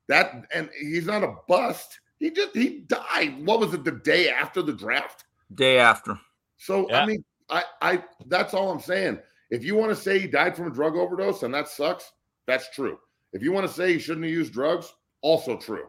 [0.08, 2.00] That and he's not a bust.
[2.18, 3.44] He just he died.
[3.44, 3.84] What was it?
[3.84, 5.24] The day after the draft.
[5.54, 6.18] day after.
[6.58, 7.00] So Yeah.
[7.02, 9.18] I mean, I I that's all I'm saying.
[9.50, 12.12] If you want to say he died from a drug overdose and that sucks,
[12.46, 12.98] that's true.
[13.32, 15.86] If you want to say he shouldn't have used drugs, also true.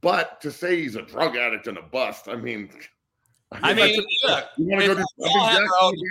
[0.00, 2.70] But to say he's a drug addict and a bust, I mean,
[3.50, 5.02] I mean, look, you want to go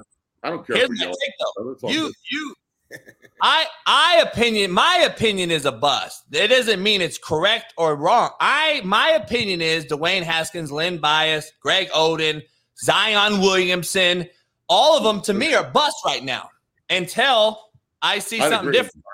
[0.43, 0.77] I don't care.
[0.77, 1.89] Here's my take though.
[1.89, 2.55] You you
[3.41, 6.25] I I opinion my opinion is a bust.
[6.31, 8.31] It doesn't mean it's correct or wrong.
[8.39, 12.43] I my opinion is Dwayne Haskins, Len Bias, Greg Oden,
[12.77, 14.27] Zion Williamson,
[14.67, 16.49] all of them to me are bust right now
[16.89, 17.59] until
[18.01, 18.79] I see I'd something agree.
[18.79, 19.05] different.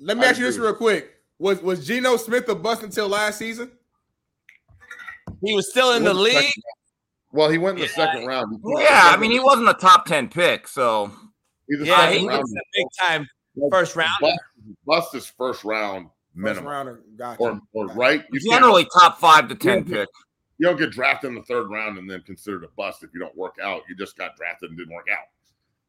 [0.00, 1.10] Let me I ask you this real quick.
[1.38, 3.70] Was was Geno Smith a bust until last season?
[5.44, 6.34] He was still in the Went league.
[6.34, 6.62] second-
[7.32, 8.60] Well, he went in the second round.
[8.78, 11.10] Yeah, I mean, he wasn't a top 10 pick, so.
[11.68, 13.28] He's a Yeah, he was a big time
[13.70, 14.10] first round.
[14.20, 14.38] Bust,
[14.86, 17.40] bust is first round First minimum, rounder, gotcha.
[17.42, 18.24] or, or right?
[18.32, 20.08] You Generally, top five to 10 You pick.
[20.58, 23.20] You don't get drafted in the third round and then considered a bust if you
[23.20, 23.82] don't work out.
[23.88, 25.26] You just got drafted and didn't work out.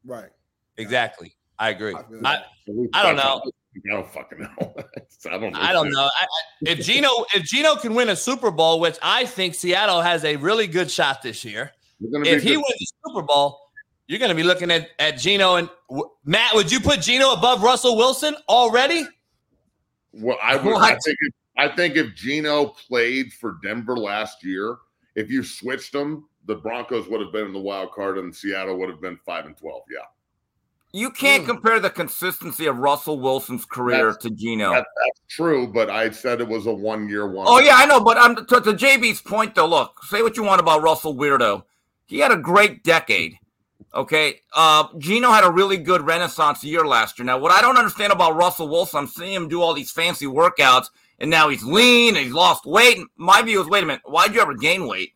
[0.04, 0.30] right.
[0.76, 1.36] Exactly.
[1.58, 1.92] I agree.
[1.92, 2.44] feel I, that.
[2.68, 3.52] At least I don't that's know.
[3.76, 4.74] I don't fucking know.
[5.30, 5.58] I don't know.
[5.60, 6.04] I don't know.
[6.20, 6.26] I,
[6.62, 10.36] if Geno if Geno can win a Super Bowl, which I think Seattle has a
[10.36, 12.56] really good shot this year, if he good.
[12.56, 13.58] wins the Super Bowl,
[14.06, 16.54] you're going to be looking at at Geno and w- Matt.
[16.54, 19.06] Would you put Geno above Russell Wilson already?
[20.12, 20.76] Well, I would.
[20.76, 21.16] I think.
[21.20, 24.76] If, I think if Geno played for Denver last year,
[25.14, 28.76] if you switched them, the Broncos would have been in the wild card, and Seattle
[28.78, 29.82] would have been five and twelve.
[29.90, 30.04] Yeah,
[30.94, 34.70] You can't compare the consistency of Russell Wilson's career That's- to Geno.
[34.70, 35.66] that, that's true.
[35.66, 37.46] But I said it was a one-year one.
[37.48, 39.66] Oh yeah, I know, but I'm to, to JB's point though.
[39.66, 41.64] Look, say what you want about Russell Weirdo.
[42.06, 43.36] He had a great decade.
[43.92, 47.26] Okay, uh, Geno had a really good Renaissance year last year.
[47.26, 50.26] Now, what I don't understand about Russell Wilson, I'm seeing him do all these fancy
[50.26, 50.86] workouts,
[51.18, 52.98] and now he's lean and he's lost weight.
[52.98, 55.10] And my view is, wait a minute, why'd you ever gain weight?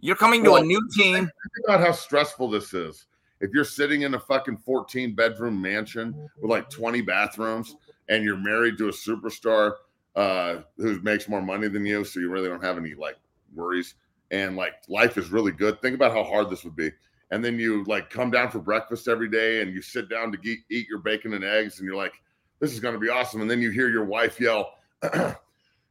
[0.00, 1.14] You're coming to Well, a new team.
[1.14, 1.30] Think
[1.68, 3.06] about how stressful this is.
[3.44, 7.76] If you're sitting in a fucking 14 bedroom mansion with like 20 bathrooms
[8.08, 9.74] and you're married to a superstar
[10.16, 13.18] uh, who makes more money than you, so you really don't have any like
[13.54, 13.96] worries,
[14.30, 15.78] and like life is really good.
[15.82, 16.90] Think about how hard this would be.
[17.32, 20.38] And then you like come down for breakfast every day and you sit down to
[20.42, 22.14] eat, eat your bacon and eggs, and you're like,
[22.60, 23.42] this is going to be awesome.
[23.42, 24.72] And then you hear your wife yell,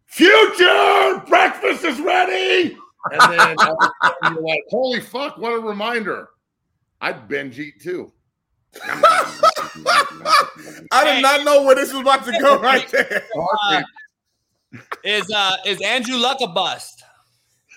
[0.08, 2.78] Future, breakfast is ready.
[3.12, 6.30] And then all of a sudden you're like, holy fuck, what a reminder.
[7.04, 8.14] I'd binge eat too.
[10.92, 13.24] I did not know where this was about to go right there.
[13.38, 13.82] Uh,
[15.04, 17.04] Is uh is Andrew Luck a bust?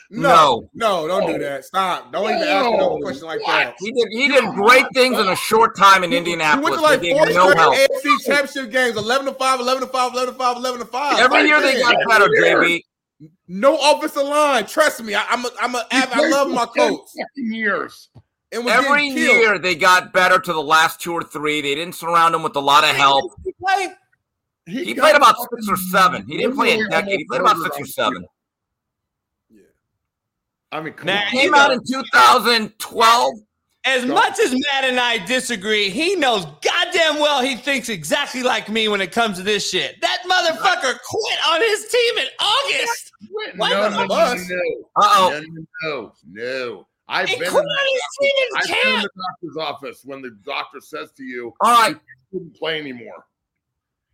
[0.08, 1.64] No, no, don't do that.
[1.64, 2.12] Stop.
[2.12, 3.74] Don't even ask me no question like that.
[3.80, 6.62] He did he did great things in a short time in He Indianapolis.
[6.70, 7.74] went to like They gave four him no help.
[7.74, 11.18] AFC championship games 11 to 5, 11 to 5, 11 to 5, 11 to 5.
[11.18, 11.82] Every year they there.
[11.82, 12.80] got better, JB.
[13.48, 14.66] No offensive line.
[14.66, 15.14] Trust me.
[15.16, 17.00] I, I'm a, I'm a, I love my coach.
[17.34, 18.08] Years.
[18.52, 21.60] And was Every year they got better to the last two or three.
[21.60, 23.32] They didn't surround him with a lot of help.
[23.44, 23.88] He play?
[24.66, 26.26] He, got played about six or seven.
[26.26, 27.18] He didn't play a literally decade.
[27.18, 28.26] He played about six or murdered seven.
[30.72, 33.34] I mean, come Man, he Came out in 2012.
[33.84, 38.68] As much as Matt and I disagree, he knows goddamn well he thinks exactly like
[38.68, 40.00] me when it comes to this shit.
[40.00, 43.12] That motherfucker quit on his team in August.
[43.30, 44.38] What no, the no, no, fuck?
[44.38, 44.56] no,
[44.96, 45.40] Uh-oh.
[45.40, 46.86] no, no, no.
[47.08, 50.36] I've been, in, on his team in I've been in the doctor's office when the
[50.44, 51.94] doctor says to you, All right.
[51.94, 52.00] you
[52.32, 53.24] shouldn't play anymore.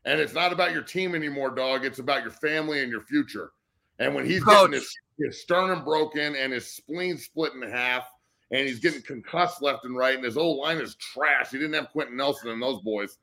[0.05, 1.85] And it's not about your team anymore, dog.
[1.85, 3.53] It's about your family and your future.
[3.99, 4.71] And when he's Coach.
[4.71, 8.05] getting his, his sternum broken and his spleen split in half,
[8.51, 11.51] and he's getting concussed left and right, and his old line is trash.
[11.51, 13.19] He didn't have Quenton Nelson and those boys.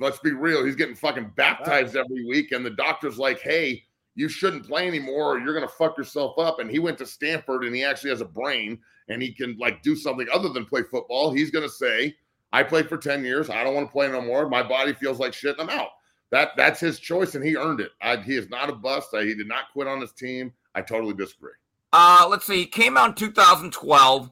[0.00, 0.64] Let's be real.
[0.64, 3.84] He's getting fucking baptized every week, and the doctor's like, "Hey,
[4.16, 7.62] you shouldn't play anymore, or you're gonna fuck yourself up." And he went to Stanford,
[7.62, 10.82] and he actually has a brain, and he can like do something other than play
[10.82, 11.32] football.
[11.32, 12.16] He's gonna say,
[12.52, 13.50] "I played for ten years.
[13.50, 14.48] I don't want to play no more.
[14.48, 15.58] My body feels like shit.
[15.58, 15.88] and I'm out."
[16.32, 17.92] That that's his choice, and he earned it.
[18.02, 19.14] I, he is not a bust.
[19.14, 20.52] I, he did not quit on his team.
[20.74, 21.52] I totally disagree.
[21.92, 22.56] Uh, let's see.
[22.58, 24.30] He came out in 2012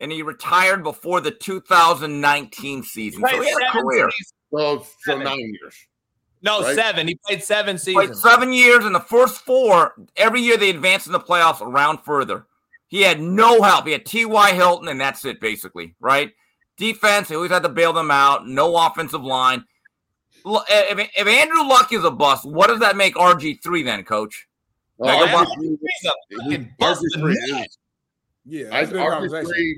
[0.00, 3.20] and he retired before the 2019 season.
[3.20, 4.10] So Played he had a career.
[4.10, 4.34] seasons.
[4.52, 5.74] So so nine years.
[6.42, 6.74] No, Right?
[6.74, 7.08] seven.
[7.08, 8.22] He played seven Played seasons.
[8.22, 9.94] seven years in the first four.
[10.16, 12.46] Every year they advanced in the playoffs a round further.
[12.88, 13.86] He had no help.
[13.86, 14.52] He had T.Y.
[14.52, 16.32] Hilton, and that's it, basically, right?
[16.78, 18.46] Defense, he always had to bail them out.
[18.46, 19.64] No offensive line.
[20.46, 24.46] If, if Andrew Luck is a bust, what does that make RG3 then, coach?
[24.98, 26.06] Oh, Mega RG3 bust?
[26.06, 27.66] A he- fucking busted RG3 nut.
[27.66, 27.78] is-
[28.46, 29.50] Yeah, I, that's a good conversation.
[29.50, 29.72] RG3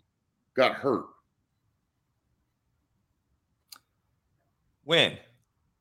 [0.54, 1.06] got hurt.
[4.84, 5.16] When?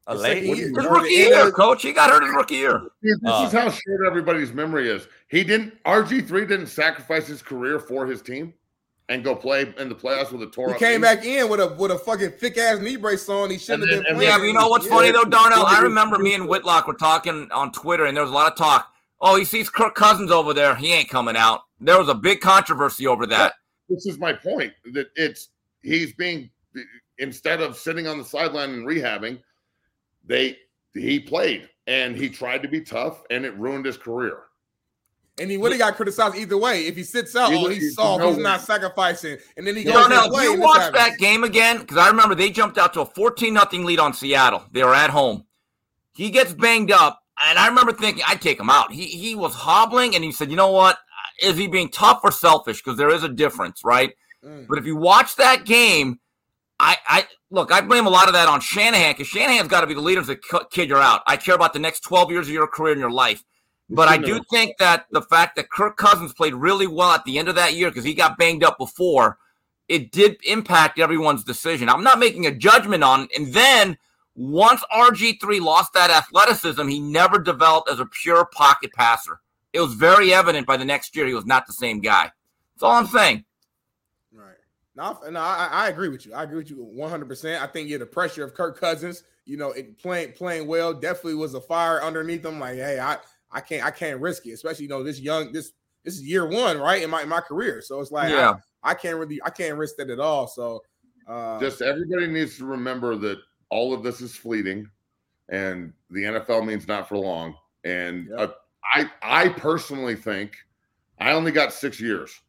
[0.10, 0.44] A It's late?
[0.48, 1.82] like he- His rookie end year, coach.
[1.84, 2.80] He got hurt his rookie year.
[3.04, 3.44] Dude, this Uh.
[3.46, 5.08] is how short everybody's memory is.
[5.30, 5.78] He didn't.
[5.86, 8.54] RG3 didn't sacrifice his career for his team
[9.08, 11.08] and go play in the playoffs with a tore He came knee.
[11.08, 13.52] back in with a with a fucking thick ass knee brace on.
[13.52, 14.30] He shouldn't And have been playing.
[14.30, 15.66] Yeah, you know what's funny though, Darnell?
[15.66, 18.58] I remember me and Whitlock were talking on Twitter, and there was a lot of
[18.58, 18.92] talk.
[19.22, 20.76] Oh, he sees Kirk Cousins over there.
[20.76, 21.62] He ain't coming out.
[21.80, 23.54] There was a big controversy over that.
[23.90, 24.74] This is my point.
[24.94, 25.50] That it's
[25.84, 26.50] he's being
[27.20, 29.40] instead of sitting on the sideline and rehabbing,
[30.30, 30.58] they
[30.94, 34.44] he played and he tried to be tough and it ruined his career.
[35.40, 36.86] And he would have got criticized either way.
[36.88, 39.38] If he sits out, Either- oh, he's either- soft, no he's not sacrificing.
[39.58, 40.46] And then he goes Darnell, to play.
[40.46, 43.54] if you watch that game again, because I remember they jumped out to a 14
[43.54, 44.64] nothing lead on Seattle.
[44.72, 45.46] They were at home.
[46.14, 48.92] He gets banged up, and I remember thinking, I'd take him out.
[48.92, 50.98] He he was hobbling, and he said, you know what?
[51.42, 52.84] Is he being tough or selfish?
[52.84, 54.14] Because there is a difference, right?
[54.44, 54.68] Mm.
[54.68, 56.20] But if you watch that game,
[56.80, 59.88] I, I look, I blame a lot of that on Shanahan because Shanahan's got to
[59.88, 60.36] be the leader to
[60.72, 61.22] kid, you're out.
[61.28, 63.44] I care about the next 12 years of your career and your life.
[63.92, 67.40] But I do think that the fact that Kirk Cousins played really well at the
[67.40, 69.40] end of that year because he got banged up before,
[69.88, 71.90] it did impact everyone's decision.
[71.90, 73.32] I'm not making a judgment on it.
[73.36, 73.98] And then
[74.36, 79.40] once RG3 lost that athleticism, he never developed as a pure pocket passer.
[79.74, 82.32] It was very evident by the next year he was not the same guy.
[82.76, 83.46] That's all I'm saying.
[85.00, 85.22] Right.
[85.22, 86.34] No, I- no I, I agree with you.
[86.34, 87.60] I agree with you 100%.
[87.62, 91.36] I think yeah, the pressure of Kirk Cousins, you know, it playing playing well definitely
[91.36, 92.60] was a fire underneath him.
[92.60, 93.18] Like, hey, I
[93.52, 95.74] I can't I can't risk it, especially you know this young this
[96.04, 97.82] this is year one, right in my in my career.
[97.82, 98.56] So it's like Yeah.
[98.84, 100.48] I, I can't really I can't risk that at all.
[100.48, 100.82] So
[101.28, 103.38] uh, Just everybody needs to remember that
[103.70, 104.90] all of this is fleeting,
[105.50, 107.56] and the NFL means not for long.
[107.84, 108.50] And uh,
[108.96, 110.58] I, I personally think
[111.20, 112.40] I only got six years,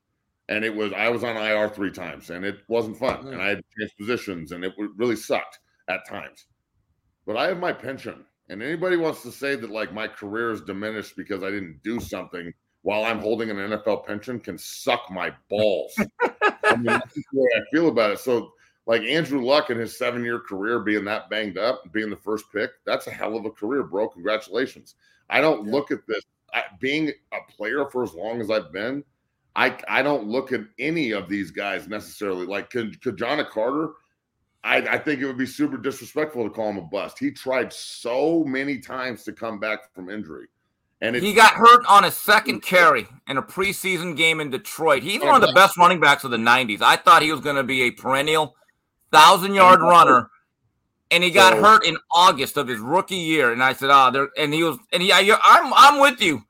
[0.50, 3.40] and it was I was on IR three times, and it wasn't fun, and mm.
[3.40, 6.46] I had to change positions, and it really sucked at times.
[7.24, 10.60] But I have my pension, and anybody wants to say that like my career is
[10.60, 12.52] diminished because I didn't do something
[12.82, 15.94] while I'm holding an NFL pension can suck my balls.
[16.64, 18.18] I mean, that's the way I feel about it.
[18.18, 18.52] So,
[18.86, 22.46] like Andrew Luck in his seven year career being that banged up, being the first
[22.52, 24.08] pick, that's a hell of a career, bro.
[24.08, 24.96] Congratulations.
[25.28, 29.04] I don't look at this I, being a player for as long as I've been.
[29.56, 32.46] I I don't look at any of these guys necessarily.
[32.46, 33.90] Like could, could Carter,
[34.62, 37.18] I, I think it would be super disrespectful to call him a bust.
[37.18, 40.46] He tried so many times to come back from injury.
[41.02, 45.02] And He got hurt on his second carry in a preseason game in Detroit.
[45.02, 46.82] He's one of the best running backs of the 90s.
[46.82, 48.54] I thought he was going to be a perennial
[49.10, 50.28] thousand yard runner.
[51.10, 53.50] and he got So- hurt in August of his rookie year.
[53.50, 56.44] And I said, "Ah, there." And he was, and he, I, I'm, I'm with you,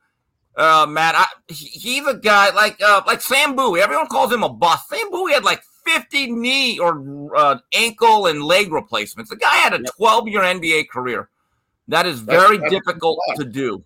[0.56, 1.14] uh, Matt.
[1.16, 3.80] I, he, he's a guy like, uh, like Sam Bowie.
[3.80, 4.88] Everyone calls him a bust.
[4.88, 9.30] Sam Bowie had like 50 knee or uh, ankle and leg replacements.
[9.30, 11.28] The guy had a 12 year NBA career.
[11.88, 13.84] That is very that's difficult a to do.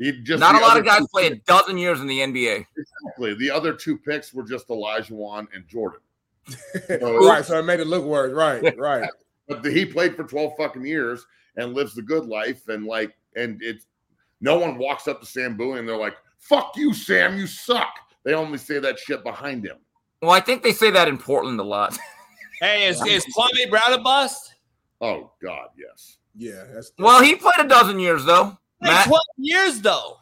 [0.00, 2.66] Just Not a lot of guys two play a dozen years in the NBA.
[2.76, 3.34] Exactly.
[3.34, 6.00] The other two picks were just Olajuwon and Jordan.
[6.88, 8.32] right, so it made it look worse.
[8.32, 9.08] Right, right.
[9.48, 11.26] But the, he played for 12 fucking years
[11.56, 12.68] and lives the good life.
[12.68, 13.86] And like, and it's
[14.42, 17.94] no one walks up to Sam Bowie and they're like, fuck you, Sam, you suck.
[18.24, 19.78] They only say that shit behind him.
[20.20, 21.98] Well, I think they say that in Portland a lot.
[22.60, 24.54] Hey, is, is Kwame Brown a bust?
[25.00, 26.18] Oh, God, yes.
[26.36, 28.56] Yeah, that's Well, he played a dozen years though.
[28.80, 29.08] Matt.
[29.08, 30.18] 12 years though.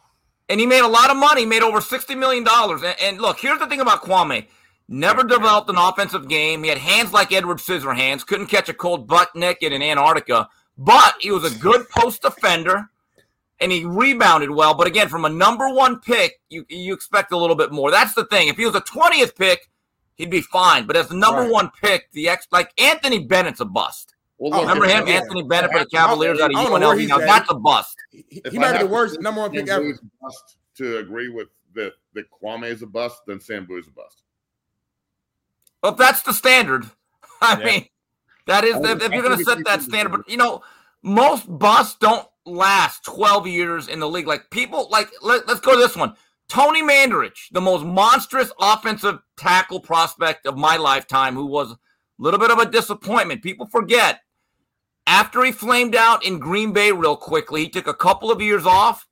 [0.49, 1.41] and he made a lot of money.
[1.41, 2.81] He made over sixty million dollars.
[2.81, 4.47] And, and look, here's the thing about Kwame:
[4.87, 6.63] never developed an offensive game.
[6.63, 8.25] He had hands like Edward Scissorhands.
[8.25, 10.49] Couldn't catch a cold butt naked in Antarctica.
[10.79, 12.89] But he was a good post defender,
[13.61, 14.73] and he rebounded well.
[14.73, 17.91] But again, from a number one pick, you you expect a little bit more.
[17.91, 18.49] That's the thing.
[18.49, 19.69] If he was a twentieth pick,
[20.15, 20.85] he'd be fine.
[20.87, 21.51] But as the number Right.
[21.51, 24.15] one pick, the ex like Anthony Bennett's a bust.
[24.37, 25.13] Well, Oh, Remember him, yeah.
[25.21, 26.99] Anthony Bennett for the Cavaliers out of I don't know UNLV.
[26.99, 27.27] he's Now at.
[27.27, 27.95] that's a bust.
[28.11, 29.99] He, If he might be the worst say number one pick Sam ever.
[30.19, 34.23] Bust to agree with that that Kwame is a bust, then Sam Bowie's a bust.
[35.83, 36.85] Well, that's the standard.
[37.41, 37.65] I Yeah.
[37.65, 37.85] mean,
[38.47, 40.09] that is I if, if you're going to set that standard.
[40.11, 40.63] But you know,
[41.03, 44.27] most busts don't last 12 years in the league.
[44.27, 46.15] Like people, like let, us go to this one.
[46.47, 51.77] Tony Mandarich, the most monstrous offensive tackle prospect of my lifetime, who was a
[52.17, 53.41] little bit of a disappointment.
[53.41, 54.21] People forget.
[55.07, 58.65] After he flamed out in Green Bay real quickly, he took a couple of years
[58.65, 59.07] off.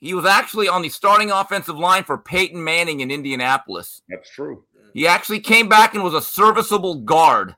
[0.00, 4.02] He was actually on the starting offensive line for Peyton Manning in Indianapolis.
[4.08, 4.64] That's true.
[4.94, 7.56] He actually came back and was a serviceable guard.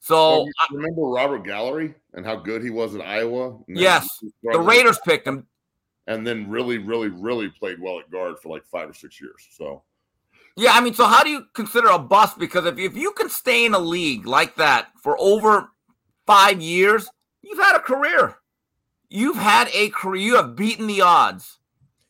[0.00, 3.58] So Well, you remember Robert Gallery and how good he was at Iowa?
[3.68, 5.46] Yes, the struggled, Raiders picked him.
[6.06, 9.46] and then really, really, really played well at guard for like five or six years.
[9.56, 9.82] So
[10.56, 12.38] Yeah, I mean, so how do you consider a bust?
[12.38, 15.70] Because if, if you can stay in a league like that for over
[16.26, 17.08] five years,
[17.42, 18.36] you've had a career.
[19.10, 20.22] You've had a career.
[20.22, 21.58] You have beaten the odds.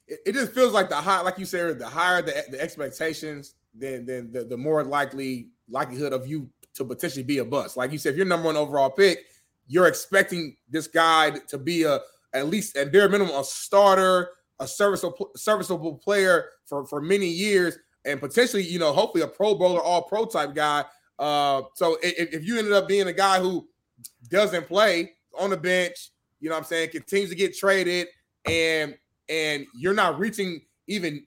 [0.06, 3.54] It, it just feels like the high, like you said, the higher the, the expectations,
[3.74, 7.76] then then the, the more likely likelihood of you to potentially be a bust.
[7.76, 9.26] Like you said, if you're number one overall pick,
[9.66, 12.00] you're expecting this guy to be a
[12.32, 17.76] at least at bare minimum a starter, a serviceable serviceable player for for many years,
[18.04, 20.84] and potentially you know hopefully a Pro Bowler, All Pro type guy.
[21.18, 23.68] Uh, so if, if you ended up being a guy who
[24.28, 26.10] doesn't play on the bench,
[26.40, 28.08] you know what I'm saying, continues to get traded,
[28.46, 28.96] and
[29.28, 31.24] and you're not reaching even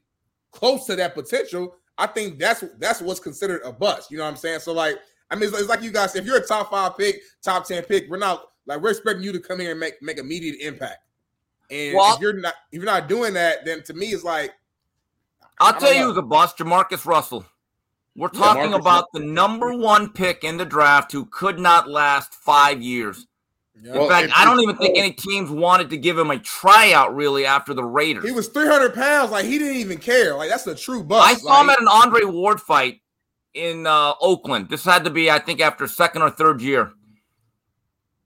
[0.52, 4.12] close to that potential, I think that's that's what's considered a bust.
[4.12, 4.60] You know what I'm saying?
[4.60, 4.98] So like,
[5.34, 7.82] I mean, it's, it's like you guys, if you're a top five pick, top ten
[7.84, 11.00] pick, we're not like we're expecting you to come here and make make immediate impact.
[11.72, 14.52] And Well- if you're not if you're not doing that, then to me it's like
[15.60, 16.08] I'll I don't tell you know.
[16.10, 17.46] who's a bust, Jamarcus Russell.
[18.16, 22.36] We're talking Marcus about the number one pick in the draft who could not last
[22.36, 23.26] five years.
[23.84, 27.16] In Well, fact, I don't even think any teams wanted to give him a tryout
[27.16, 28.24] really after the Raiders.
[28.24, 30.36] he was 300 pounds, like he didn't even care.
[30.36, 31.28] Like that's a true bust.
[31.28, 33.02] I saw him at an Andre Ward fight
[33.54, 34.70] in uh, Oakland.
[34.70, 36.92] This had to be, I think, after second or third year.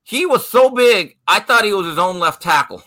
[0.04, 2.82] He was so big, I thought he was his own left tackle.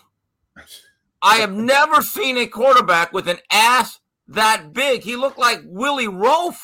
[1.22, 5.02] I have never seen a quarterback with an ass that big.
[5.02, 6.56] He looked like Willie Roaf.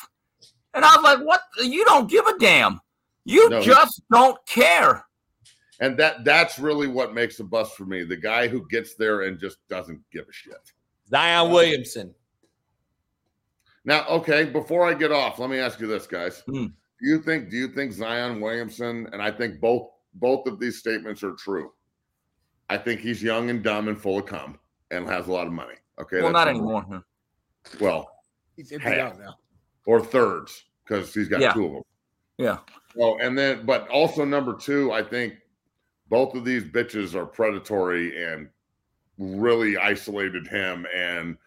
[0.73, 1.41] And I was like, what?
[1.63, 2.79] You don't give a damn.
[3.25, 5.05] You No, he- just don't care.
[5.79, 8.03] and that that's really what makes a bust for me.
[8.03, 10.55] The guy who gets there and just doesn't give a shit.
[11.09, 12.15] Zion Williamson.
[13.87, 16.43] Now, okay, before I get off, let me ask you this, guys.
[16.45, 16.65] Hmm.
[16.65, 20.77] Do you think do you think Zion Williamson and I think both both of these
[20.77, 21.71] statements are true?
[22.69, 24.59] I think he's young and dumb and full of cum
[24.91, 25.75] and has a lot of money.
[26.01, 26.21] Okay.
[26.21, 26.83] well, not anymore.
[26.85, 27.03] one.
[27.79, 28.09] Well,
[28.57, 29.13] he's emptied half.
[29.13, 29.35] out now.
[29.85, 31.53] or thirds because he's got Yeah.
[31.53, 31.83] two of them.
[32.37, 32.57] Yeah.
[32.99, 35.35] Oh, and then, but also number two, I think
[36.09, 38.49] both of these bitches are predatory and
[39.17, 41.37] really isolated him and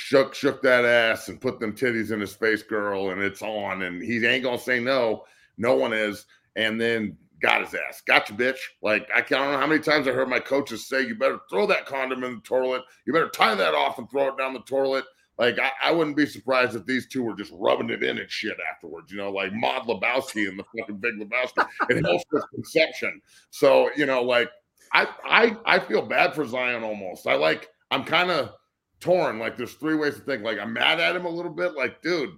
[0.00, 3.82] shook shook that ass and put them titties in his face, girl, and it's on,
[3.82, 5.24] and he ain't gonna say no.
[5.58, 6.24] No one is,
[6.56, 8.00] and then got his ass.
[8.06, 8.58] Gotcha, bitch.
[8.82, 11.66] Like I don't know how many times I heard my coaches say, "You better throw
[11.66, 12.82] that condom in the toilet.
[13.06, 15.04] You better tie that off and throw it down the toilet."
[15.38, 18.30] Like I, I wouldn't be surprised if these two were just rubbing it in and
[18.30, 19.12] shit afterwards.
[19.12, 23.20] You know, like Maude Lebowski and the fucking Big Lebowski and Hillsford Conception.
[23.50, 24.50] So you know, like
[24.94, 27.26] I I I feel bad for Zion almost.
[27.26, 28.54] I like I'm kind of
[29.00, 29.38] torn.
[29.38, 30.42] Like there's three ways to think.
[30.42, 31.74] Like I'm mad at him a little bit.
[31.74, 32.30] Like dude,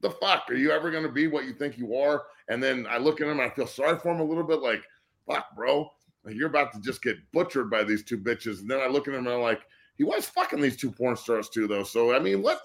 [0.00, 0.44] the fuck?
[0.48, 2.24] Are you ever going to be what you think you are?
[2.48, 4.60] And then I look at him and I feel sorry for him a little bit
[4.60, 4.82] like,
[5.28, 5.90] fuck, bro.
[6.24, 8.60] Like, you're about to just get butchered by these two bitches.
[8.60, 9.62] And then I look at him and I'm like,
[9.96, 11.82] he was fucking these two porn stars too, though.
[11.82, 12.60] So, I mean, what?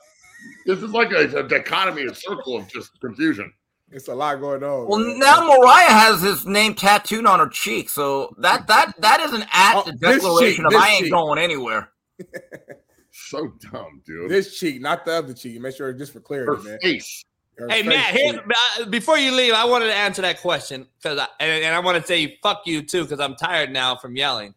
[0.65, 3.53] This is like a, a dichotomy, a circle of just confusion.
[3.91, 4.87] It's a lot going on.
[4.87, 5.19] Well, man.
[5.19, 9.45] now Moriah has his name tattooed on her cheek, so that that that is an
[9.51, 11.11] act, Oh, declaration cheek, of I ain't cheek.
[11.11, 11.91] going anywhere.
[13.11, 14.29] So dumb, dude.
[14.31, 15.59] This cheek, not the other cheek.
[15.59, 16.79] Make sure just for clarity, Her man.
[16.81, 17.23] face.
[17.57, 18.41] Her Hey Matt, here's, cheek.
[18.79, 21.79] uh, before you leave, I wanted to answer that question because, I, and, and I
[21.79, 24.55] want to say fuck you too because I'm tired now from yelling.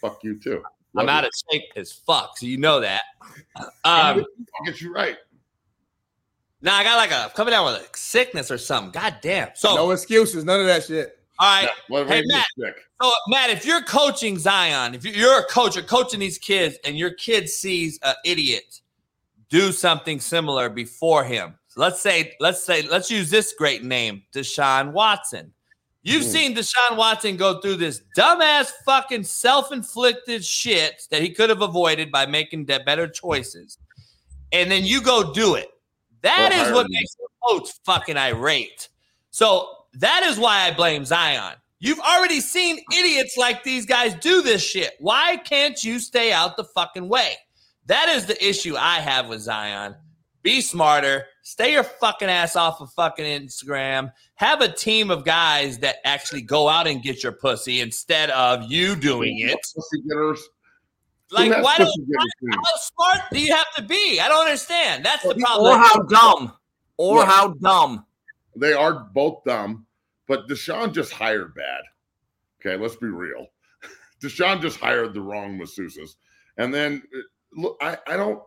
[0.00, 0.62] Fuck you too.
[0.96, 3.02] I'm Love out of shape as fuck, so you know that.
[3.84, 4.24] I'll Um,
[4.58, 5.16] I'll get you right.
[6.62, 8.90] now I got like a coming down with a sickness or something.
[8.90, 9.50] God damn.
[9.54, 11.19] So no excuses, none of that shit.
[11.40, 11.70] All right,
[12.06, 12.46] hey Matt.
[13.02, 16.76] So Matt, if you're coaching Zion, if you- you're a coach, you're coaching these kids,
[16.84, 18.80] and your kid sees an idiot
[19.48, 21.58] do something similar before him.
[21.66, 25.52] So let's say, let's say, let's use this great name, Deshaun Watson.
[26.02, 26.30] You've Hmm.
[26.30, 32.12] seen Deshaun Watson go through this dumbass fucking self-inflicted shit that he could have avoided
[32.12, 33.76] by making better choices.
[34.52, 35.70] And then you go do it.
[36.22, 38.88] That Well, is what makes the coach fucking irate.
[39.30, 41.56] So that is why I blame Zion.
[41.78, 44.92] You've already seen idiots like these guys do this shit.
[44.98, 47.34] Why can't you stay out the fucking way?
[47.86, 49.96] That is the issue I have with Zion.
[50.42, 51.26] Be smarter.
[51.42, 54.12] Stay your fucking ass off of fucking Instagram.
[54.34, 58.70] Have a team of guys that actually go out and get your pussy instead of
[58.70, 59.58] you doing it.
[59.74, 60.48] Pussy getters.
[61.30, 62.56] Like, why don't pussy getter teams?
[62.56, 64.20] how smart do you have to be?
[64.20, 65.04] I don't understand.
[65.04, 65.74] That's the problem.
[65.74, 66.52] Or how dumb.
[66.96, 67.26] Or Look.
[67.26, 68.04] how dumb.
[68.56, 69.86] They are both dumb,
[70.26, 71.82] but Deshaun just hired bad.
[72.60, 73.46] Okay, let's be real.
[74.22, 76.16] Deshaun just hired the wrong masseuses.
[76.56, 77.20] And then uh,
[77.54, 78.42] look, I, I don't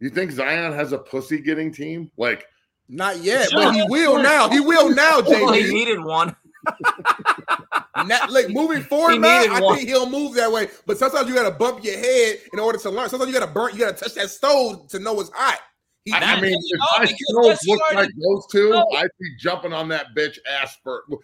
[0.00, 2.10] you think Zion has a pussy getting team?
[2.16, 2.46] Like
[2.88, 4.48] Not yet, but he will now.
[4.48, 6.34] He will now, Well, he needed one.
[8.06, 9.76] Now, like moving forward, He man, I one.
[9.76, 10.68] think he'll move that way.
[10.86, 13.08] But sometimes you gotta bump your head in order to learn.
[13.10, 15.58] Sometimes you gotta burn, you gotta touch that stove to know it's hot.
[16.04, 18.86] He, I, I mean, if no, my because stove that's looked like those two, No.
[18.96, 21.18] I'd be jumping on that bitch ass for Woo!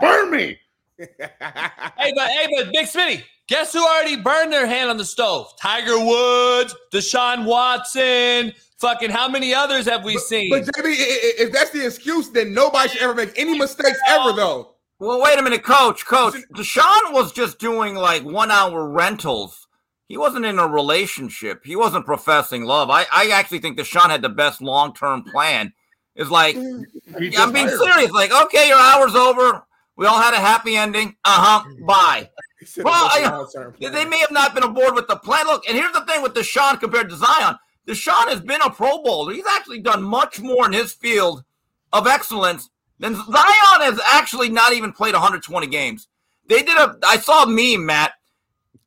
[0.00, 0.58] Burn me!
[0.98, 5.52] Hey, but hey, but Big Smitty, guess who already burned their hand on the stove?
[5.60, 10.50] Tiger Woods, Deshaun Watson, fucking how many others have we seen?
[10.50, 13.98] but JB, i- i- if that's the excuse, then nobody should ever make any mistakes
[14.08, 14.74] ever, though.
[14.98, 16.06] Well, wait a minute, coach.
[16.06, 19.65] Coach, Deshaun was just doing like one hour rentals.
[20.08, 21.62] He wasn't in a relationship.
[21.64, 22.90] He wasn't professing love.
[22.90, 25.72] I, I actually think Deshaun had the best long term plan.
[26.14, 28.10] It's like, He I'm being hired- serious.
[28.12, 29.64] Like, okay, your hour's over.
[29.96, 31.16] We all had a happy ending.
[31.24, 31.64] Uh huh.
[31.86, 32.30] Bye.
[32.82, 33.92] Well, it was a I- long-term plan.
[33.92, 35.46] They may have not been aboard with the plan.
[35.46, 37.56] Look, and here's the thing with Deshaun compared to Zion.
[37.86, 39.34] Deshaun has been a Pro Bowler.
[39.34, 41.44] He's actually done much more in his field
[41.92, 46.08] of excellence than Zion has actually not even played 120 games.
[46.48, 46.96] They did a.
[47.06, 48.14] I saw a meme, Matt.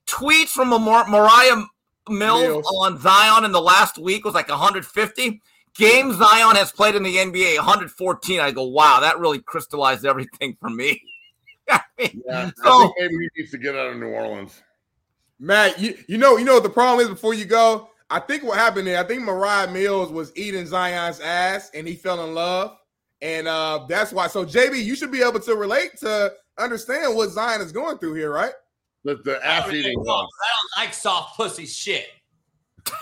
[0.09, 1.65] Tweets from a Mar- Moriah
[2.09, 2.65] Mills, Mills.
[2.77, 5.41] on Zion in the last week was like 150.
[5.75, 8.39] Games Zion has played in the NBA 114.
[8.39, 11.01] I go, wow, that really crystallized everything for me.
[11.69, 14.61] I mean, Yeah, I think maybe he needs to get out of New Orleans.
[15.39, 17.89] Matt, you, you know you know what the problem is before you go.
[18.09, 18.99] I think what happened there.
[18.99, 22.75] I think Moriah Mills was eating Zion's ass, and he fell in love,
[23.21, 24.27] and uh that's why.
[24.27, 28.15] So JB, you should be able to relate to understand what Zion is going through
[28.15, 28.51] here, right?
[29.03, 30.29] The, the ass eating I don't
[30.77, 32.07] like soft pussy shit.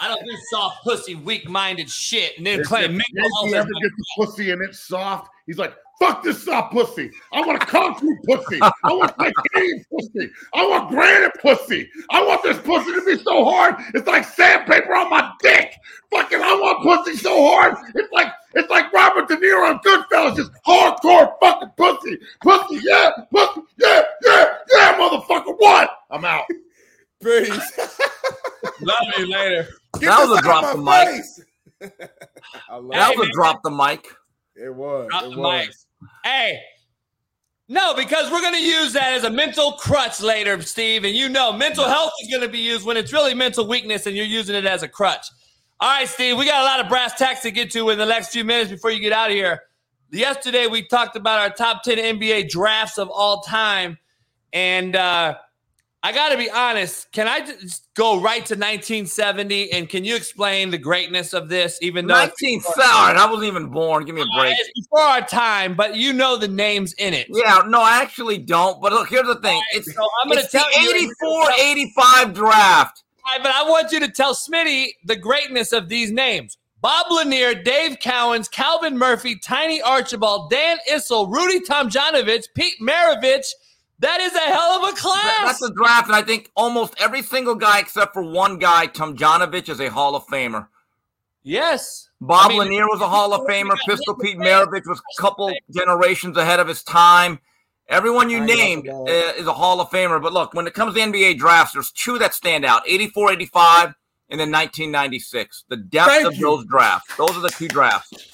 [0.01, 3.55] I don't do soft pussy, weak minded shit, and then If, claim if mental Yankee
[3.55, 3.67] health.
[3.67, 7.11] ever gets the pussy and it's soft, he's like, fuck this soft pussy.
[7.31, 8.59] I want a concrete pussy.
[8.61, 10.31] I want titanium pussy.
[10.53, 11.89] I want granite pussy.
[12.09, 15.73] I want this pussy to be so hard, it's like sandpaper on my dick.
[16.11, 20.35] Fucking, I want pussy so hard, it's like it's like Robert De Niro on Goodfellas,
[20.35, 22.17] just hardcore fucking pussy.
[22.41, 25.55] Pussy, yeah, pussy, yeah, yeah, yeah, motherfucker.
[25.57, 25.89] What?
[26.09, 26.45] I'm out.
[27.21, 27.79] Peace.
[28.81, 29.67] Love you later.
[29.99, 31.99] Get That was a drop the mic.
[32.69, 34.07] I love that was a drop the mic.
[34.55, 35.09] It was.
[35.09, 35.67] Drop it the was.
[35.67, 35.75] mic.
[36.23, 36.59] Hey,
[37.69, 41.03] no, because we're going to use that as a mental crutch later, Steve.
[41.03, 44.05] And you know, mental health is going to be used when it's really mental weakness
[44.05, 45.25] and you're using it as a crutch.
[45.79, 48.05] All right, Steve, we got a lot of brass tacks to get to in the
[48.05, 49.61] next few minutes before you get out of here.
[50.11, 53.97] Yesterday, we talked about our top 10 NBA drafts of all time.
[54.53, 55.35] And uh,
[56.03, 59.71] I got to be honest, can I just go right to 1970?
[59.73, 63.25] And can you explain the greatness of this, even though it's 19 All right, I
[63.25, 64.05] wasn't even born.
[64.05, 64.55] Give me a break.
[64.57, 67.27] it's before our time, but you know the names in it.
[67.29, 68.79] Yeah, no, I actually don't.
[68.79, 69.59] But look, here's the thing.
[69.73, 73.03] It's, So I'm going to the tell you 84 85 draft.
[73.25, 76.57] Right, but I want you to tell Smitty the greatness of these names.
[76.79, 83.47] Bob Lanier, Dave Cowens, Calvin Murphy, Tiny Archibald, Dan Issel, Rudy Tomjanovich, Pete Maravich.
[83.99, 85.59] That is a hell of a class.
[85.59, 89.69] That's a draft, and I think almost every single guy except for one guy, Tomjanovich,
[89.69, 90.67] is a Hall of Famer.
[91.43, 92.09] Yes.
[92.21, 93.75] Bob I mean, Lanier was a Hall of Famer.
[93.87, 97.39] Pistol Pete Maravich was a couple generations ahead of his time.
[97.89, 100.21] Everyone you named uh, is a Hall of Famer.
[100.21, 103.85] But look, when it comes to NBA drafts, there's two that stand out 84, 85,
[104.29, 105.63] and then 1996.
[105.69, 106.41] The depth Thank of you.
[106.41, 107.15] those drafts.
[107.15, 108.29] Those are the two drafts.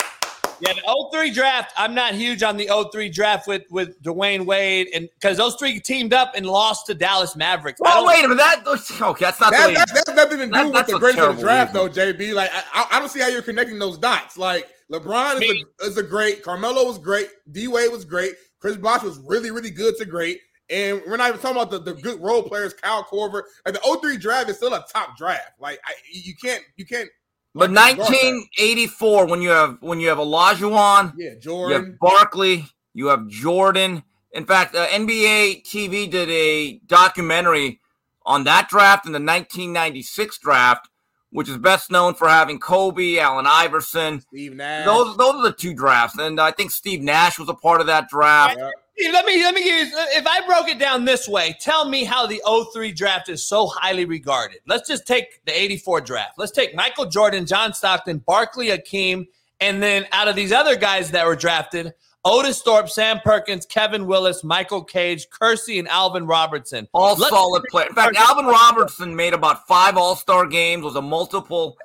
[0.60, 1.74] Yeah, the 03 draft.
[1.78, 5.80] I'm not huge on the 03 draft with with Dwyane Wade, and because those three
[5.80, 7.80] teamed up and lost to Dallas Mavericks.
[7.84, 8.38] I Well, wait a minute.
[8.38, 8.64] That
[9.02, 9.74] okay, that's not the That, way.
[9.76, 11.94] that, that has nothing to do That- with the a greatness of the draft, reason.
[11.94, 12.34] though, JB.
[12.34, 14.38] Like, I, I- I don't see how you're connecting those dots.
[14.38, 16.44] Like, LeBron is a, is a great.
[16.44, 17.30] Carmelo was great.
[17.52, 18.34] D Wade was great.
[18.60, 20.40] Chris Bosh was really, really good to great.
[20.70, 23.44] And we're not even talking about the, the good role players, Kyle Korver.
[23.66, 25.52] Like the 03 draft is still a top draft.
[25.60, 27.10] Like I, you can't, you can't.
[27.56, 28.12] But like, ignore that.
[28.12, 31.98] 1984, when you have when you have Olajuwon, Yeah, you have Jordan.
[32.02, 34.04] Barkley, you have Jordan.
[34.32, 37.80] In fact, uh, NBA TV did a documentary
[38.26, 40.90] on that draft and the 1996 draft,
[41.30, 44.22] which is best known for having Kobe, Allen Iverson.
[44.22, 44.86] Steve Nash.
[44.86, 47.88] Those those are the two drafts, and I think Steve Nash was a part of
[47.88, 48.58] that draft.
[48.58, 48.72] Hey,
[49.12, 49.94] Let me let me give you.
[50.12, 52.42] If I broke it down this way, tell me how the
[52.74, 54.60] 03 draft is so highly regarded.
[54.68, 56.34] Let's just take the 84 draft.
[56.38, 59.26] Let's take Michael Jordan, John Stockton, Barkley, Akeem,
[59.60, 61.94] and then out of these other guys that were drafted,
[62.24, 66.88] Otis Thorpe, Sam Perkins, Kevin Willis, Michael Cage, Kersey, and Alvin Robertson.
[66.94, 67.90] All Let's- solid players.
[67.90, 71.78] In fact, Alvin Robertson made about five All Star games, was a multiple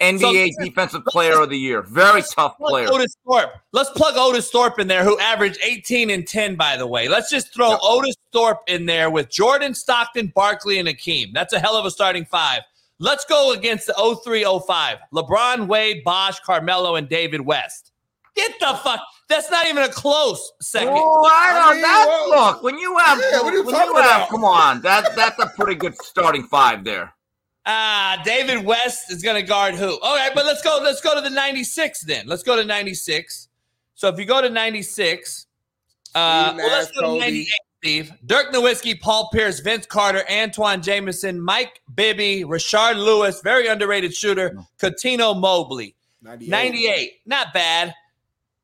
[0.00, 1.82] NBA Defensive Player of the Year.
[1.82, 2.88] Very tough player.
[2.90, 3.52] Otis Thorpe.
[3.72, 7.08] Let's plug Otis Thorpe in there, who averaged 18 and 10, by the way.
[7.08, 11.32] Let's just throw Otis Thorpe in there with Jordan, Stockton, Barkley, and Akeem.
[11.34, 12.62] That's a hell of a starting five.
[12.98, 14.98] Let's go against the 03 05.
[15.12, 17.92] LeBron, Wade, Bosh, Carmelo, and David West.
[18.36, 19.00] Get the fuck.
[19.28, 20.92] That's not even a close second.
[20.92, 21.62] Oh, I don't.
[21.62, 23.18] I mean, that's well, look when you have.
[23.18, 24.28] yeah, what are you when talking you have about?
[24.28, 27.14] come on, that that's a pretty good starting five there.
[27.66, 29.98] Ah, David West is going to guard who?
[30.00, 30.80] All right, but let's go.
[30.82, 32.26] Let's go to the 96 then.
[32.26, 33.48] Let's go to 96.
[33.94, 35.46] So if you go to 96,
[36.14, 38.12] uh, well, let's go to 98, Steve.
[38.24, 44.58] Dirk Nowitzki, Paul Pierce, Vince Carter, Antawn Jamison, Mike Bibby, Rashard Lewis, very underrated shooter,
[44.78, 45.94] Cuttino Mobley.
[46.22, 46.50] 98.
[46.50, 47.94] 98, not bad.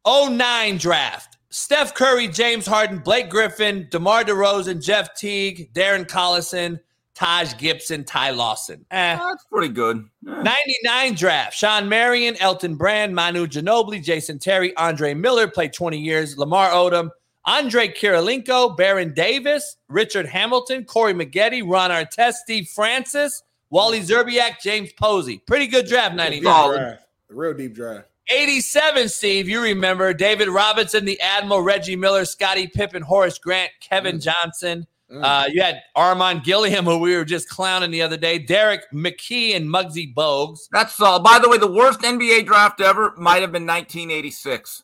[0.07, 1.37] 09 draft.
[1.51, 6.79] Steph Curry, James Harden, Blake Griffin, DeMar DeRozan, Jeff Teague, Darren Collison,
[7.17, 8.85] Taj Gibson, Ty Lawson.
[8.91, 9.17] Eh.
[9.17, 10.05] That's pretty good.
[10.23, 11.57] 99 draft.
[11.57, 17.09] Shawn Marion, Elton Brand, Manu Ginobili, Jason Terry, Andre Miller played 20 years, Lamar Odom,
[17.47, 24.93] Andre Kirilenko, Baron Davis, Richard Hamilton, Corey Maggette, Ron Artest, Steve Francis, Wally Szczerbiak, James
[24.93, 25.39] Posey.
[25.47, 26.99] Pretty good draft, 99.
[27.31, 28.09] real deep draft.
[28.29, 34.21] 87, Steve, you remember David Robinson, the Admiral, Reggie Miller, Scottie Pippen, Horace Grant, Kevin
[34.21, 34.87] Johnson.
[35.09, 39.55] Uh, you had Armon Gilliam, who we were just clowning the other day, Derrick McKey,
[39.55, 40.69] and Muggsy Bogues.
[40.73, 41.21] That's all.
[41.21, 44.83] By the way, the worst NBA draft ever might have been 1986.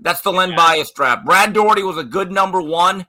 [0.00, 1.24] That's the Len Bias draft.
[1.24, 3.06] Brad Daugherty was a good number one,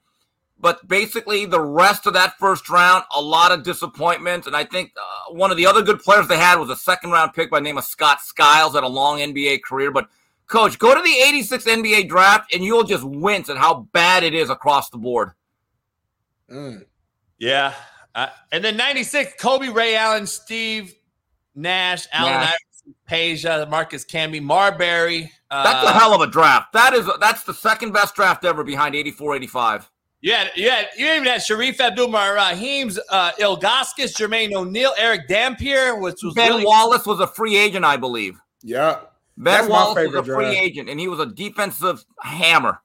[0.58, 4.48] but basically the rest of that first round, a lot of disappointment.
[4.48, 7.12] And I think uh, one of the other good players they had was a second
[7.12, 9.92] round pick by the name of Scott Skiles, had a long NBA career.
[9.92, 10.08] But
[10.48, 14.34] coach, go to the 86 NBA draft and you'll just wince at how bad it
[14.34, 15.32] is across the board.
[16.52, 16.86] Mm.
[17.40, 17.74] Yeah.
[18.14, 20.96] Uh, and then 96, Kobe Ray Allen, Steve
[21.54, 22.54] Nash, Allen Nash.
[22.54, 25.32] Iverson, Peja, Marcus Camby, Marbury.
[25.52, 26.74] Uh, That's a hell of a draft.
[26.74, 29.92] That is that's the second best draft ever behind 84 85.
[30.22, 30.86] Yeah, yeah.
[30.98, 36.66] you even had Shareef Abdur-Rahims, uh, Ilgauskas, Jermaine O'Neal, Erick Dampier, which was Ben really
[36.66, 38.40] Wallace was a free agent, I believe.
[38.64, 39.02] Yeah.
[39.38, 40.58] Ben That's my Wallace was a free draft.
[40.58, 42.82] agent, and he was a defensive hammer.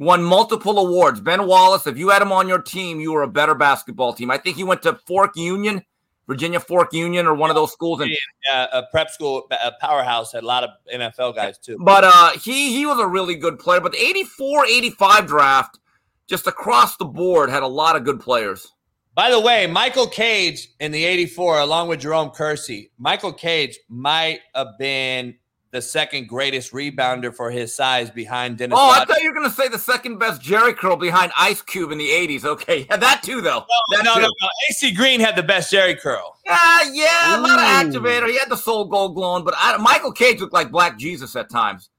[0.00, 1.20] Won multiple awards.
[1.20, 4.30] Ben Wallace, if you had him on your team, you were a better basketball team.
[4.30, 5.82] I think he went to Fork Union,
[6.26, 8.00] Virginia Fork Union, or one of those schools.
[8.00, 8.10] And
[8.50, 11.76] uh, a prep school, a powerhouse, had a lot of NFL guys too.
[11.78, 13.82] but uh, he he was a really good player.
[13.82, 15.78] But the 84, 85 draft,
[16.26, 18.72] just across the board, had a lot of good players.
[19.14, 24.40] By the way, Michael Cage in the 84, along with Jerome Kersey, Michael Cage might
[24.54, 25.34] have been
[25.72, 29.48] the second greatest rebounder for his size behind Dennis Oh, I thought you were going
[29.48, 32.44] to say the second best Jheri curl behind Ice Cube in the 80s.
[32.44, 33.64] Okay, yeah, that too, though.
[33.90, 34.20] No, That no, too.
[34.22, 34.48] no, no.
[34.68, 36.36] AC Green had the best Jheri curl.
[36.48, 38.26] Ah, yeah, a lot of activator.
[38.28, 41.48] He had the soul gold glowing, but I, Michael Cage looked like Black Jesus at
[41.48, 41.90] times.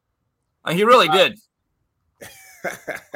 [0.65, 1.39] Uh, he really did.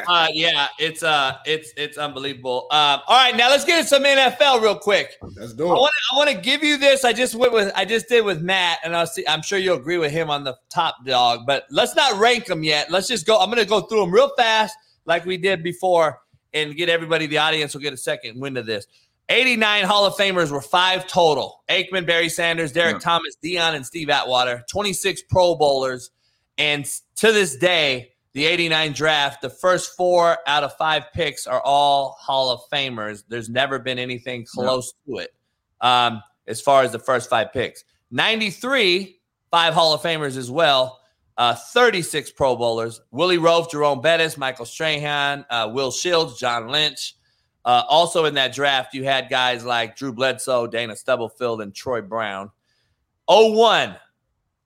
[0.08, 2.68] Uh, yeah, it's uh, it's it's unbelievable.
[2.72, 5.18] Um, all right, now let's get into some NFL real quick.
[5.36, 5.80] Let's do I it.
[5.80, 7.04] want to I want to give you this.
[7.04, 9.26] I just went with I just did with Matt, and I'll see.
[9.28, 11.42] I'm sure you'll agree with him on the top dog.
[11.48, 12.92] But let's not rank them yet.
[12.92, 13.40] Let's just go.
[13.40, 16.20] I'm going to go through them real fast, like we did before,
[16.54, 17.26] and get everybody.
[17.26, 18.86] The audience will get a second wind of this.
[19.30, 24.10] 89 Hall of Famers were five total: Aikman, Barry Sanders, Derrick Thomas, Deion, and Steve
[24.10, 24.64] Atwater.
[24.70, 26.12] 26 Pro Bowlers,
[26.58, 26.86] and
[27.16, 32.18] to this day, the 89 draft, the first four out of five picks are all
[32.20, 33.24] Hall of Famers.
[33.30, 35.34] There's never been anything close to it
[35.80, 37.86] um, as far as the first five picks.
[38.12, 41.00] 93, five Hall of Famers as well.
[41.38, 43.00] Uh, 36 Pro Bowlers.
[43.12, 47.16] Willie Roaf, Jerome Bettis, Michael Strahan, uh, Will Shields, John Lynch.
[47.64, 52.02] Uh, also in that draft, you had guys like Drew Bledsoe, Dana Stubblefield, and Troy
[52.02, 52.52] Brown.
[53.30, 53.96] 01,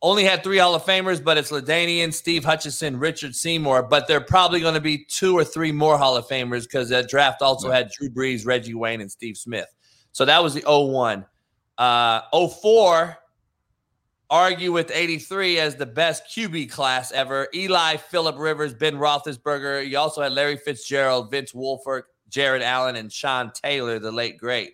[0.01, 3.84] only had three Hall of Famers, but it's LaDainian, Steve Hutchinson, Richard Seymour.
[3.84, 6.89] But there are probably going to be two or three more Hall of Famers because
[6.89, 9.67] that draft also had Drew Brees, Reggie Wayne, and Steve Smith.
[10.11, 11.26] So that was the 01.
[11.77, 13.17] Uh, 04,
[14.30, 17.47] argue with 83 as the best QB class ever.
[17.53, 19.88] Eli, Philip Rivers, Ben Roethlisberger.
[19.88, 24.73] You also had Larry Fitzgerald, Vince Wilfork, Jared Allen, and Sean Taylor, the late great.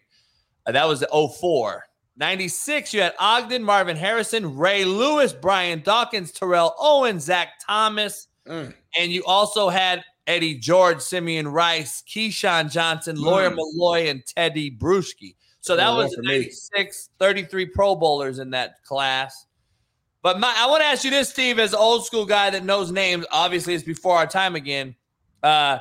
[0.68, 1.84] Uh, that was the 04.
[2.18, 8.28] 96, you had Ogden, Marvin Harrison, Ray Lewis, Brian Dawkins, Terrell Owens, Zach Thomas.
[8.48, 8.74] And
[9.12, 13.58] you also had Eddie George, Simeon Rice, Keyshawn Johnson, Lawyer Mm.
[13.58, 15.36] Milloy, and Tedy Bruschi.
[15.62, 19.48] So that Oh, was 96, 33 Pro Bowlers in that class.
[20.22, 22.64] But my, I want to ask you this, Steve, as an old school guy that
[22.64, 24.96] knows names, obviously it's before our time again.
[25.44, 25.80] Uh,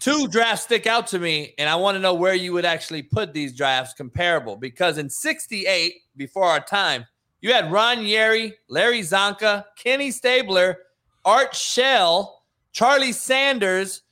[0.00, 3.02] two drafts stick out to me, and I want to know where you would actually
[3.02, 4.56] put these drafts comparable.
[4.56, 7.06] Because in 68, before our time,
[7.40, 10.78] you had Ron Yary, Larry Csonka, Kenny Stabler,
[11.24, 12.42] Art Shell,
[12.72, 14.02] Charlie Sanders,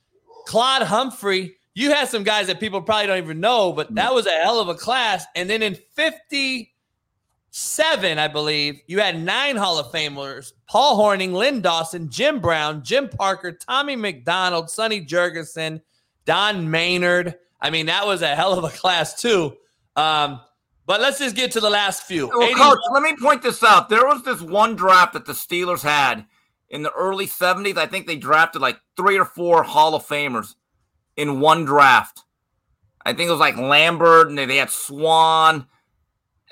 [0.47, 1.57] Claude Humphrey.
[1.73, 4.59] You had some guys that people probably don't even know, but that was a hell
[4.59, 5.25] of a class.
[5.35, 5.75] And then in
[7.55, 12.83] 57, I believe, you had nine Hall of Famers Paul Hornung, Len Dawson, Jim Brown,
[12.83, 15.79] Jim Parker, Tommy McDonald, Sonny Jurgensen,
[16.25, 17.35] Don Maynard.
[17.61, 19.55] I mean, that was a hell of a class, too.
[19.95, 20.41] Um,
[20.85, 22.27] but let's just get to the last few.
[22.27, 23.87] Well, 80 coach, let me point this out.
[23.87, 26.25] There was this one draft that the Steelers had
[26.67, 27.77] in the early 70s.
[27.77, 30.55] I think they drafted like three or four Hall of Famers
[31.15, 32.21] in one draft.
[33.05, 35.67] I think it was like Lambert and they had Swann.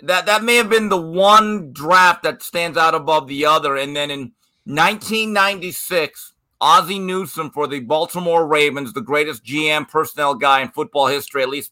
[0.03, 3.77] That that may have been the one draft that stands out above the other.
[3.77, 4.33] And then in
[4.65, 11.41] 1996, Ozzie Newsome for the Baltimore Ravens, the greatest GM personnel guy in football history,
[11.41, 11.71] at least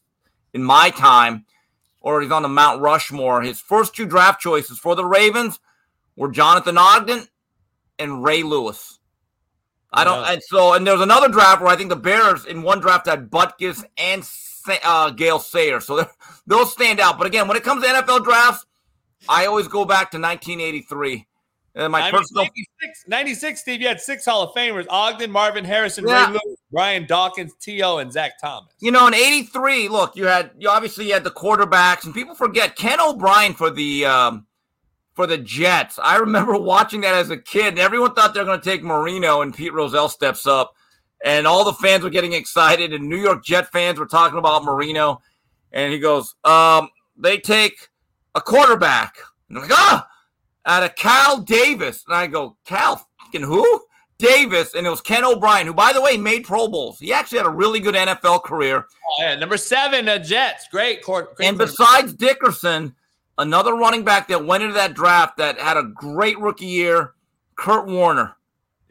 [0.54, 1.44] in my time,
[2.00, 3.42] or he's on the Mount Rushmore.
[3.42, 5.60] His first two draft choices for the Ravens
[6.16, 7.26] were Jonathan Ogden
[7.98, 8.98] and Ray Lewis.
[9.92, 12.62] I don't, and so, and there was another draft where I think the Bears in
[12.62, 14.24] one draft had Butkus and
[14.84, 15.80] uh, Gale Sayer.
[15.80, 16.06] So
[16.46, 17.18] they'll stand out.
[17.18, 18.66] But again, when it comes to NFL drafts,
[19.28, 21.26] I always go back to 1983.
[21.74, 25.30] And my I mean, personal 96, 96, Steve, you had six Hall of Famers Ogden,
[25.30, 26.26] Marvin Harrison, Yeah.
[26.26, 28.74] Ray Lewis, Brian Dawkins, T.O., and Zach Thomas.
[28.80, 32.34] You know, in '83, look, you had you obviously you had the quarterbacks, and people
[32.34, 34.46] forget Ken O'Brien for the um,
[35.14, 35.98] for the Jets.
[36.02, 38.82] I remember watching that as a kid, and everyone thought they were going to take
[38.82, 40.74] Marino, and Pete Rozelle steps up,
[41.24, 44.64] and all the fans were getting excited, and New York Jet fans were talking about
[44.64, 45.20] Marino,
[45.72, 47.88] and he goes, um, "They take
[48.34, 49.16] a quarterback,"
[49.48, 50.08] and I'm like, "Ah!"
[50.64, 53.82] Out of Cal Davis, and I go, "Cal fucking who?"
[54.22, 57.00] Davis, and it was Ken O'Brien, who, by the way, made Pro Bowls.
[57.00, 58.86] He actually had a really good NFL career.
[58.86, 59.34] Oh, yeah.
[59.34, 60.68] Number seven, the Jets.
[60.70, 61.02] Great.
[61.02, 62.94] Court, And besides Dickerson,
[63.38, 67.14] another running back that went into that draft that had a great rookie year,
[67.56, 68.36] Curt Warner.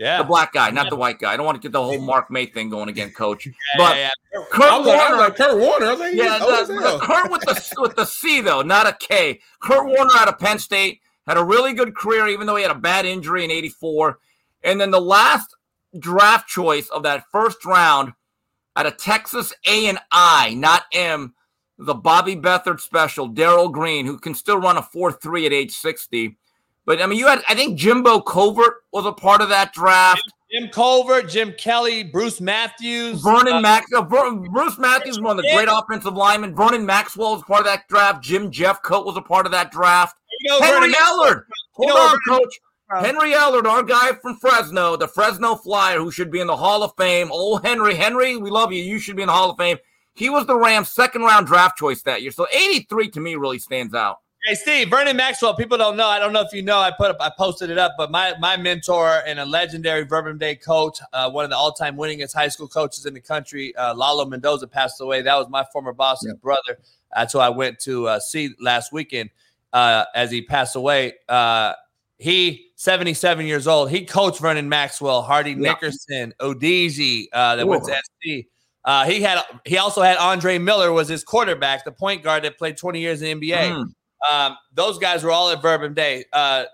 [0.02, 0.18] Yeah.
[0.18, 1.32] The black guy, not the white guy.
[1.32, 3.46] I don't want to get the whole Mark May thing going again, coach.
[3.46, 4.44] Yeah, but yeah, yeah.
[4.50, 5.24] Kurt I was like- I was Warner.
[5.24, 5.86] like, Kurt Warner.
[5.86, 8.42] I was like, yeah, he's old as the, the Curt with the with the C
[8.42, 9.40] though, not a K.
[9.62, 12.72] Curt Warner out of Penn State had a really good career, even though he had
[12.72, 14.18] a bad injury in '84.
[14.64, 15.56] And then the last
[16.00, 18.14] draft choice of that first round
[18.76, 21.36] out of Texas A and I, not M,
[21.78, 26.38] the Bobby Beathard special, Darrell Green, who can still run a 4-3 at age 60.
[26.92, 30.30] But I mean, you had I think Jimbo Covert was a part of that draft.
[30.52, 35.52] Jim Culver, Jim Kelly, Bruce Matthews, Vernon uh, Maxwell, Bruce Matthews, was one of the
[35.56, 36.54] great offensive linemen.
[36.54, 38.22] Vernon Maxwell was part of that draft.
[38.22, 40.18] Jim Jeffcoat was a part of that draft.
[40.42, 41.44] You know Henry Maxwell- Ellard.
[41.80, 42.60] you Hold know on, coach.
[43.06, 46.84] Henry Ellard, our guy from Fresno, the Fresno Flyer, who should be in the Hall
[46.84, 47.32] of Fame.
[47.32, 48.84] Old Henry, Henry, we love you.
[48.84, 49.78] You should be in the Hall of Fame.
[50.14, 52.32] He was the Rams' second round draft choice that year.
[52.32, 54.18] So 83 to me really stands out.
[54.44, 55.54] Hey Steve, Vernon Maxwell.
[55.56, 56.08] People don't know.
[56.08, 56.80] I don't know if you know.
[56.80, 60.40] I put up, I posted it up, but my my mentor and a legendary Verbum
[60.40, 63.76] Dei coach, uh, one of the all time winningest high school coaches in the country,
[63.76, 65.22] uh, Lalo Mendoza, passed away.
[65.22, 66.80] That was my former boss's brother.
[67.16, 69.30] That's who I went to uh, see last weekend
[69.74, 71.14] uh, as he passed away.
[71.30, 71.74] Uh,
[72.18, 73.92] he 77 years old.
[73.92, 75.58] He coached Vernon Maxwell, Hardy Yeah.
[75.58, 78.48] Nickerson, Odigi, uh, that went to SC.
[78.86, 82.58] Uh, he had he also had Andre Miller was his quarterback, the point guard that
[82.58, 83.72] played 20 years in the NBA.
[83.72, 83.94] Mm.
[84.30, 86.26] Um, those guys were all at Verbum Dei.
[86.34, 86.66] Uh,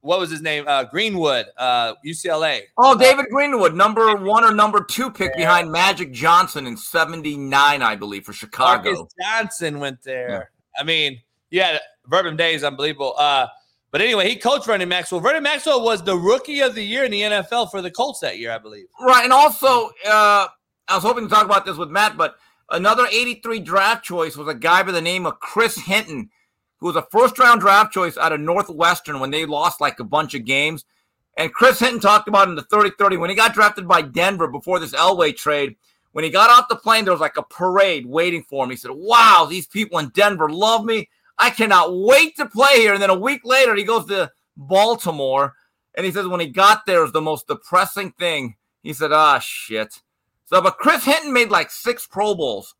[0.00, 0.64] what was his name?
[0.68, 2.60] Uh, Greenwood, uh, UCLA.
[2.76, 7.96] Oh, David Greenwood, number one or number two pick behind Magic Johnson in '79, I
[7.96, 8.92] believe, for Chicago.
[8.92, 10.50] Marcus Johnson went there.
[10.78, 13.14] I mean, yeah, Verbum Dei is unbelievable.
[13.16, 13.46] Uh,
[13.90, 15.20] but anyway, he coached Vernon Maxwell.
[15.20, 18.38] Vernon Maxwell was the rookie of the year in the NFL for the Colts that
[18.38, 18.86] year, I believe.
[19.00, 20.48] Right, and also, uh,
[20.88, 22.36] I was hoping to talk about this with Matt, but
[22.70, 26.28] another '83 draft choice was a guy by the name of Chris Hinton,
[26.84, 30.34] who was a first-round draft choice out of Northwestern when they lost like a bunch
[30.34, 30.84] of games.
[31.38, 34.78] And Chris Hinton talked about in the 30-30 when he got drafted by Denver before
[34.78, 35.76] this Elway trade.
[36.12, 38.70] When he got off the plane, there was like a parade waiting for him.
[38.70, 41.08] He said, "Wow, these people in Denver love me.
[41.38, 45.54] I cannot wait to play here." And then a week later, he goes to Baltimore,
[45.94, 48.56] and he says when he got there, it was the most depressing thing.
[48.82, 50.02] He said, "Ah, shit."
[50.44, 52.74] So, but Chris Hinton made like six Pro Bowls,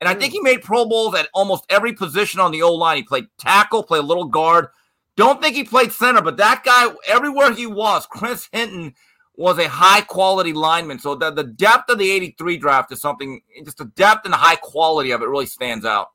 [0.00, 0.36] and I think hmm.
[0.36, 2.98] he made Pro Bowls at almost every position on the O line.
[2.98, 4.68] He played tackle, played a little guard.
[5.16, 8.94] Don't think he played center, but that guy, everywhere he was, Chris Hinton
[9.34, 11.00] was a high quality lineman.
[11.00, 14.38] So the, the depth of the 83 draft is something, just the depth and the
[14.38, 16.08] high quality of it really stands out.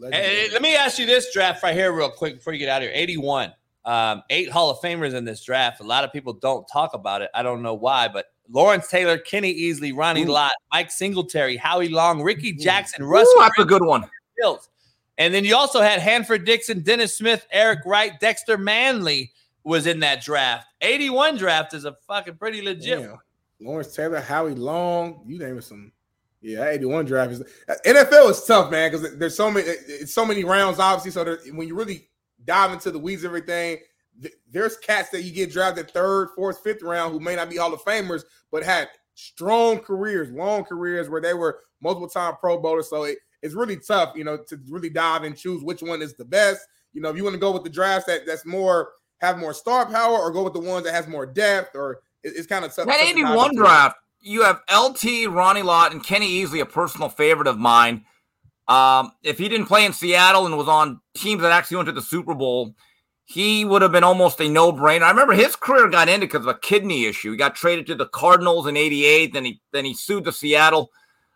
[0.00, 2.82] Hey, let me ask you this draft right here, real quick, before you get out
[2.82, 2.92] of here.
[2.94, 3.52] 81.
[3.84, 5.80] Um, eight Hall of Famers in this draft.
[5.80, 7.30] A lot of people don't talk about it.
[7.34, 10.32] I don't know why, but Lawrence Taylor, Kenny Easley, Ronnie Ooh.
[10.32, 13.26] Lott, Mike Singletary, Howie Long, Rickey Jackson, Russ.
[13.28, 14.04] Ooh, that's a good one.
[15.16, 19.32] And then you also had Hanford Dixon, Dennis Smith, Eric Wright, Dexter Manley
[19.62, 20.66] was in that draft.
[20.80, 23.00] 81 draft is a fucking pretty legit.
[23.00, 23.18] Damn.
[23.60, 25.92] Lawrence Taylor, Howie Long, you name it some.
[26.42, 27.42] Yeah, 81 draft is
[27.86, 31.12] NFL is tough, man, because there's so many, it's so many rounds, obviously.
[31.12, 32.08] So there, when you really
[32.44, 33.78] dive into the weeds, everything,
[34.50, 37.74] there's cats that you get drafted third, fourth, fifth round who may not be Hall
[37.74, 38.22] of Famers,
[38.52, 42.88] but had strong careers, long careers where they were multiple time Pro Bowlers.
[42.90, 46.14] So it, it's really tough, you know, to really dive and choose which one is
[46.14, 46.60] the best.
[46.92, 49.54] You know, if you want to go with the drafts that that's more have more
[49.54, 52.64] star power, or go with the ones that has more depth, or it- it's kind
[52.64, 52.86] of tough.
[52.86, 57.48] That to 81 draft, you have LT, Ronnie Lott, and Kenny Easley, a personal favorite
[57.48, 58.04] of mine.
[58.66, 61.92] Um, if he didn't play in Seattle and was on teams that actually went to
[61.92, 62.74] the Super Bowl,
[63.24, 65.02] he would have been almost a no-brainer.
[65.02, 67.32] I remember his career got ended because of a kidney issue.
[67.32, 70.90] He got traded to the Cardinals in '88, then he then he sued the Seattle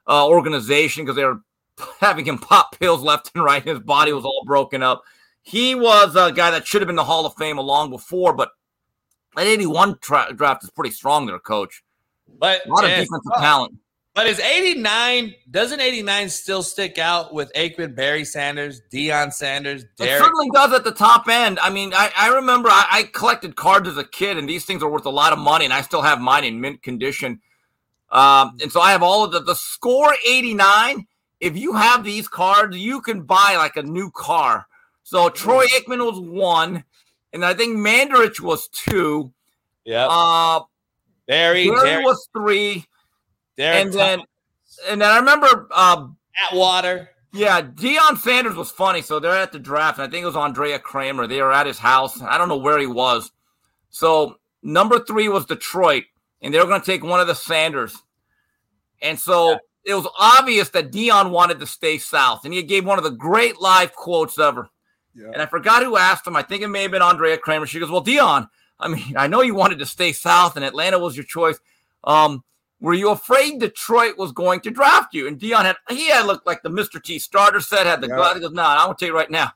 [0.06, 1.40] uh, organization because they were
[2.00, 3.62] having him pop pills left and right.
[3.62, 5.02] His body was all broken up.
[5.42, 8.34] He was a guy that should have been the Hall of Fame a long before,
[8.34, 8.50] but
[9.34, 11.82] that 81 tra- draft is pretty strong there, coach.
[12.38, 13.74] But A lot of defensive talent.
[14.18, 20.18] But is 89, doesn't 89 still stick out with Aikman, Barry Sanders, Deion Sanders, It
[20.18, 21.60] certainly does at the top end.
[21.60, 24.82] I mean, I, I remember I, I collected cards as a kid, and these things
[24.82, 27.40] are worth a lot of money, and I still have mine in mint condition.
[28.10, 31.06] Um, and so I have all of the, the score 89.
[31.38, 34.66] If you have these cards, you can buy like a new car.
[35.04, 36.82] So Troy Aikman was one,
[37.32, 39.32] and I think Mandarich was two.
[39.84, 40.08] Yeah.
[40.10, 40.62] Uh,
[41.28, 42.84] Barry, Barry Derrick- was three.
[43.58, 44.22] Derrick and then
[44.88, 46.06] and then I remember uh
[46.46, 47.10] Atwater.
[47.34, 49.02] Yeah, Deion Sanders was funny.
[49.02, 51.26] So they're at the draft, and I think it was Andrea Kremer.
[51.26, 52.22] They were at his house.
[52.22, 53.32] I don't know where he was.
[53.90, 56.04] So number three was Detroit,
[56.40, 58.02] and they were going to take one of the Sanders.
[59.02, 62.98] And so it was obvious that Deion wanted to stay south, and he gave one
[62.98, 64.70] of the great live quotes ever.
[65.32, 66.36] And I forgot who asked him.
[66.36, 67.66] I think it may have been Andrea Kremer.
[67.66, 68.48] She goes, "Well, Deion,
[68.78, 71.58] I mean, I know you wanted to stay south, and Atlanta was your choice.
[72.04, 72.44] Um,
[72.80, 76.46] were you afraid Detroit was going to draft you?" And Deion had he had looked
[76.46, 77.02] like the Mr.
[77.02, 78.16] T starter set, had the Yeah.
[78.16, 78.36] glove.
[78.36, 79.52] He goes, "No, nah, I'm gonna tell you right now.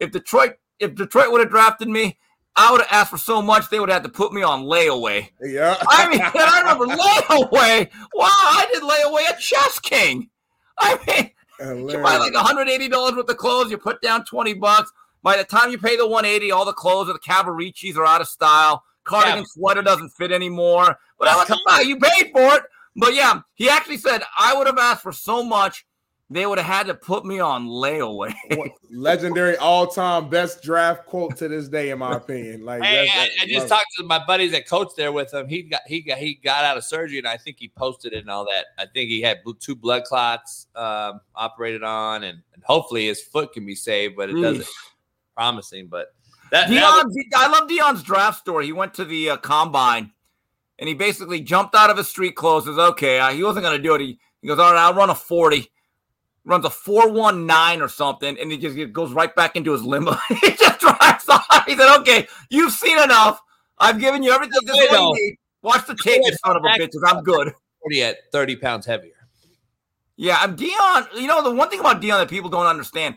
[0.00, 2.18] If Detroit if Detroit would have drafted me."
[2.58, 4.62] I would have asked for so much they would have had to put me on
[4.62, 5.28] layaway.
[5.42, 5.76] Yeah.
[5.90, 7.90] I mean, I remember layaway.
[8.14, 10.30] Wow, I did layaway at Chess King.
[10.78, 14.90] I mean, you buy like $180 worth of clothes, you put down 20 bucks.
[15.22, 18.22] By the time you pay the 180, all the clothes of the Cavariccis are out
[18.22, 18.84] of style.
[19.04, 20.98] Cardigan sweater doesn't fit anymore.
[21.18, 22.62] But I was like, you paid for it.
[22.94, 25.84] But yeah, he actually said I would have asked for so much,
[26.30, 28.34] they would have had to put me on layaway.
[28.90, 32.64] legendary all-time best draft quote to this day, in my opinion.
[32.64, 35.32] Like, Hey, that's- I, I just love talked to my buddies that coach there with
[35.32, 35.46] him.
[35.46, 38.18] He got he got he got out of surgery, and I think he posted it
[38.20, 38.64] and all that.
[38.78, 43.52] I think he had two blood clots um, operated on, and, and hopefully his foot
[43.52, 44.66] can be saved, but it doesn't.
[45.36, 45.86] promising.
[45.86, 46.14] But
[46.50, 48.64] that, that Deion, was- I love Deion's draft story.
[48.66, 50.12] He went to the uh, combine
[50.78, 52.66] and he basically jumped out of his street clothes.
[52.66, 54.00] Says, okay, uh, he wasn't going to do it.
[54.00, 55.70] He, he goes, all right, I'll run a 40.
[56.44, 60.12] Runs a 419 or something, and he just goes right back into his limo.
[60.28, 61.64] he just drives off.
[61.66, 63.40] He said, okay, you've seen enough.
[63.78, 64.60] I've given you everything.
[64.64, 65.38] This you need.
[65.62, 67.00] Watch the tape, you son of a bitches.
[67.04, 67.52] I'm good.
[67.82, 69.12] 40 at 30 pounds heavier.
[70.16, 71.08] Yeah, I'm Deion.
[71.14, 73.16] You know, the one thing about Deion that people don't understand,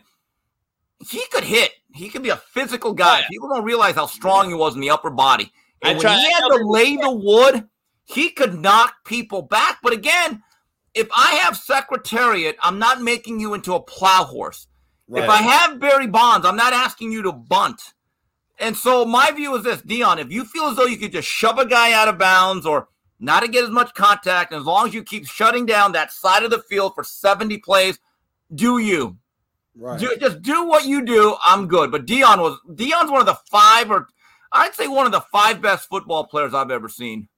[1.08, 1.70] he could hit.
[1.94, 3.22] He could be a physical guy.
[3.30, 5.52] People don't realize how strong he was in the upper body.
[5.82, 7.68] I when he had to lay the wood,
[8.04, 9.78] he could knock people back.
[9.82, 10.42] But again,
[10.94, 14.66] if I have Secretariat, I'm not making you into a plow horse.
[15.08, 15.24] Right.
[15.24, 17.80] If I have Barry Bonds, I'm not asking you to bunt.
[18.58, 21.28] And so my view is this, Deion, if you feel as though you could just
[21.28, 22.88] shove a guy out of bounds or
[23.18, 26.42] not to get as much contact, as long as you keep shutting down that side
[26.42, 27.98] of the field for 70 plays,
[28.54, 29.16] do you.
[29.74, 29.98] Right.
[29.98, 31.36] Do, just do what you do.
[31.42, 31.90] I'm good.
[31.90, 34.08] But Deion was Deion's one of the five or
[34.52, 37.28] I'd say one of the five best football players I've ever seen.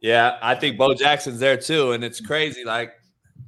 [0.00, 2.64] Yeah, I think Bo Jackson's there too, and it's crazy.
[2.64, 2.92] Like,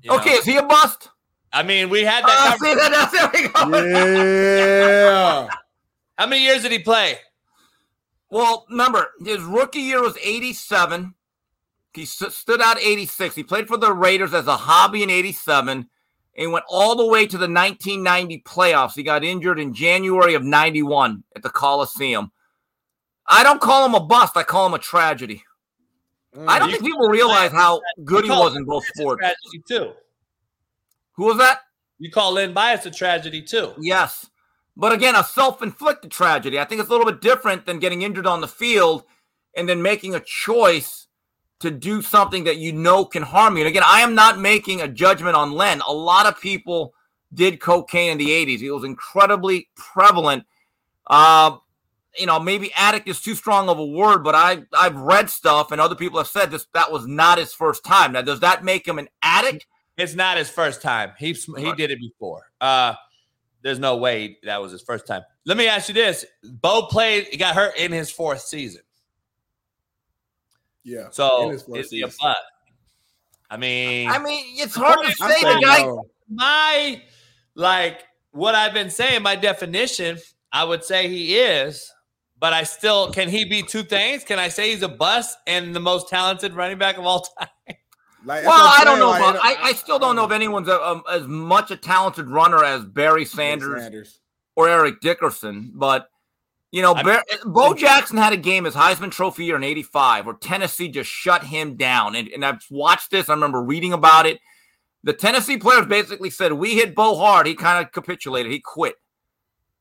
[0.09, 0.37] Okay, know.
[0.39, 1.09] is he a bust?
[1.53, 2.59] I mean, we had Uh, that.
[2.59, 2.93] see, conversation.
[2.93, 5.47] that- there we go.
[5.47, 5.49] Yeah.
[6.19, 7.19] How many years did he play?
[8.31, 11.15] Well, remember, his rookie year was 87.
[11.95, 13.35] He st- stood out 86.
[13.35, 15.89] He played for the Raiders as a hobby in 87
[16.37, 18.95] and went all the way to the 1990 playoffs.
[18.95, 22.31] He got injured in January of 91 at the Coliseum.
[23.27, 25.43] I don't call him a bust, I call him a tragedy.
[26.35, 26.49] Mm.
[26.49, 29.21] I don't You think people realize how good he was in both sports.
[29.21, 29.93] tragedy too.
[31.17, 31.61] Who was that?
[31.99, 33.75] You call Len Bias a tragedy too.
[33.81, 34.29] Yes.
[34.77, 36.59] But again, a self inflicted tragedy.
[36.59, 39.05] I think it's a little bit different than getting injured on the field
[39.57, 41.00] and then making a choice
[41.61, 43.63] to do something that you know can harm you.
[43.63, 45.81] And again, I am not making a judgment on Len.
[45.87, 46.95] A lot of people
[47.33, 50.45] did cocaine in the 80s, it was incredibly prevalent.
[51.07, 51.57] Uh,
[52.19, 55.71] you know, maybe addict is too strong of a word, but I I've read stuff
[55.71, 58.13] and other people have said this that was not his first time.
[58.13, 59.67] Now, does that make him an addict?
[59.97, 61.13] It's not his first time.
[61.19, 62.51] He he did it before.
[62.61, 62.95] Uh,
[63.63, 65.23] there's no way that was his first time.
[65.45, 68.83] Let me ask you this: Bo played, he got hurt in his fourth season.
[70.85, 71.09] Yeah.
[71.11, 72.19] So in his first is he a season.
[72.23, 72.37] butt?
[73.51, 75.41] I mean, I mean, it's hard to say.
[75.41, 76.05] The guy, no.
[76.31, 77.03] my
[77.55, 80.19] like what I've been saying, my definition,
[80.53, 81.91] I would say he is,
[82.39, 84.23] but I still can he be two things?
[84.25, 87.49] Can I say he's a bust and the most talented running back of all time?
[88.25, 89.09] Like, Well, I'm don't know.
[89.11, 92.29] like, About, I, I still don't know if anyone's a, um, as much a talented
[92.29, 94.21] runner as Barry Sanders, Sanders.
[94.57, 95.73] or Eric Dickerson.
[95.75, 96.09] But
[96.73, 100.27] you know, I- Bar- Bo Jackson had a game his Heisman Trophy year in '85
[100.27, 102.15] where Tennessee just shut him down.
[102.15, 103.29] And, and I've watched this.
[103.29, 104.41] I remember reading about it.
[105.03, 108.53] The Tennessee players basically said, "We hit Bo hard." He kind of capitulated.
[108.53, 108.95] He quit.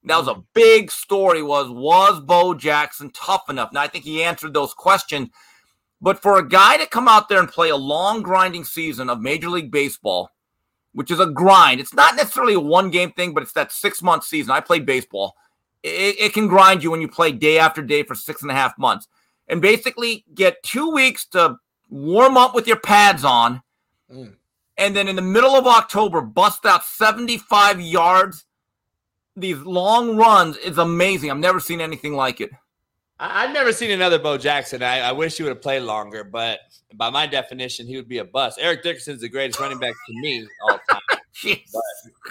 [0.06, 0.46] That was a mm.
[0.54, 1.44] big story.
[1.44, 3.72] Was was Bo Jackson tough enough?
[3.72, 5.30] Now I think he answered those questions.
[6.02, 9.20] But for a guy to come out there and play a long grinding season of
[9.20, 10.30] Major League Baseball,
[10.94, 14.02] which is a grind, it's not necessarily a one game thing, but it's that six
[14.02, 14.52] month season.
[14.52, 15.36] I played baseball.
[15.84, 18.54] It, it can grind you when you play day after day for six and a
[18.54, 19.08] half months
[19.48, 21.58] and basically get two weeks to
[21.90, 23.62] warm up with your pads on.
[24.12, 24.36] Mm.
[24.78, 28.46] And then in the middle of October, bust out 75 yards.
[29.36, 31.32] These long runs is amazing.
[31.32, 32.52] I've never seen anything like it.
[33.22, 34.82] I've never seen another Bo Jackson.
[34.82, 36.60] I, I wish he would have played longer, but
[36.96, 38.58] by my definition, he would be a bust.
[38.62, 40.79] Eric Dickerson's the greatest running back to me all.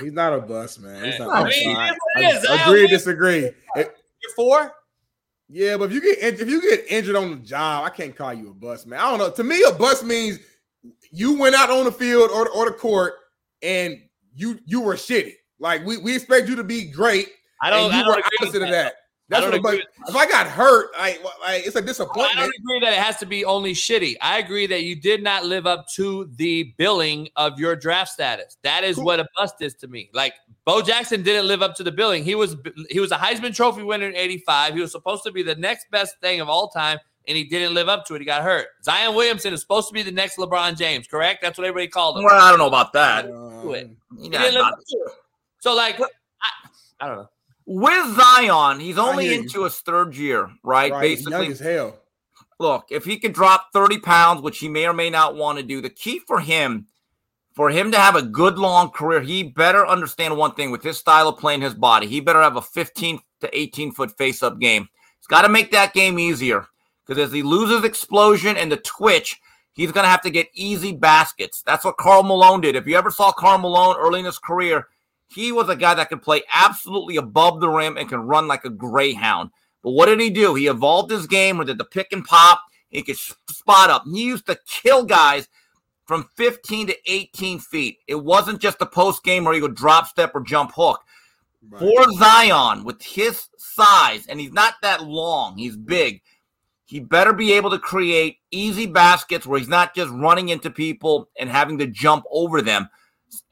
[0.00, 1.04] He's not a bust, man.
[1.04, 1.30] He's not.
[1.30, 1.90] I mean, sorry.
[2.16, 3.46] it is I agree, disagree.
[3.46, 4.72] Uh, you're four?
[5.48, 8.34] yeah, but if you get if you get injured on the job, I can't call
[8.34, 9.00] you a bust, man.
[9.00, 9.30] I don't know.
[9.30, 10.38] To me, a bust means
[11.10, 13.14] you went out on the field or, or the court
[13.62, 13.98] and
[14.34, 15.32] you you were shitty.
[15.58, 17.28] Like we, we expect you to be great.
[17.62, 18.94] I don't- And you I don't were opposite of that.
[19.28, 19.40] That.
[19.40, 22.36] That's I what don't a agree if I got hurt, like, like it's a disappointment.
[22.36, 24.16] I don't agree that it has to be only shitty.
[24.20, 28.56] I agree that you did not live up to the billing of your draft status.
[28.62, 30.10] That is what a bust is to me.
[30.12, 30.34] Like
[30.64, 32.24] Bo Jackson didn't live up to the billing.
[32.24, 32.56] He was
[32.90, 34.74] he was a Heisman Trophy winner in '85.
[34.74, 37.74] He was supposed to be the next best thing of all time, and he didn't
[37.74, 38.20] live up to it.
[38.20, 38.68] He got hurt.
[38.82, 41.42] Zion Williamson is supposed to be the next LeBron James, correct?
[41.42, 42.24] That's what everybody called him.
[42.24, 43.26] Well, I don't know about that.
[43.26, 43.84] Do it.
[43.84, 45.12] Um, he didn't live up to it.
[45.60, 46.06] So like, I,
[47.00, 47.28] I don't know.
[47.70, 49.42] With Zion, he's only you.
[49.42, 50.90] into his third year, right?
[50.90, 52.00] Right, he's young Basically, as hell.
[52.58, 55.62] look, if he could drop 30 pounds, which he may or may not want to
[55.62, 56.86] do, the key for him,
[57.52, 60.96] for him to have a good long career, he better understand one thing with his
[60.96, 62.06] style of playing his body.
[62.06, 64.88] He better have a 15 to 18 foot face up game.
[65.18, 66.64] He's got to make that game easier
[67.06, 69.38] because as he loses explosion and the twitch,
[69.74, 71.62] he's going to have to get easy baskets.
[71.66, 72.76] That's what Karl Malone did.
[72.76, 74.86] If you ever saw Karl Malone early in his career,
[75.28, 78.64] He was a guy that could play absolutely above the rim and can run like
[78.64, 79.50] a greyhound.
[79.82, 80.54] But what did he do?
[80.54, 82.62] He evolved his game with the pick and pop.
[82.88, 84.04] He could spot up.
[84.06, 85.48] He used to kill guys
[86.06, 87.98] from 15 to 18 feet.
[88.06, 91.02] It wasn't just a post game where he would drop step or jump hook.
[91.78, 96.22] For Zion, with his size, and he's not that long, he's big.
[96.86, 101.28] He better be able to create easy baskets where he's not just running into people
[101.38, 102.88] and having to jump over them.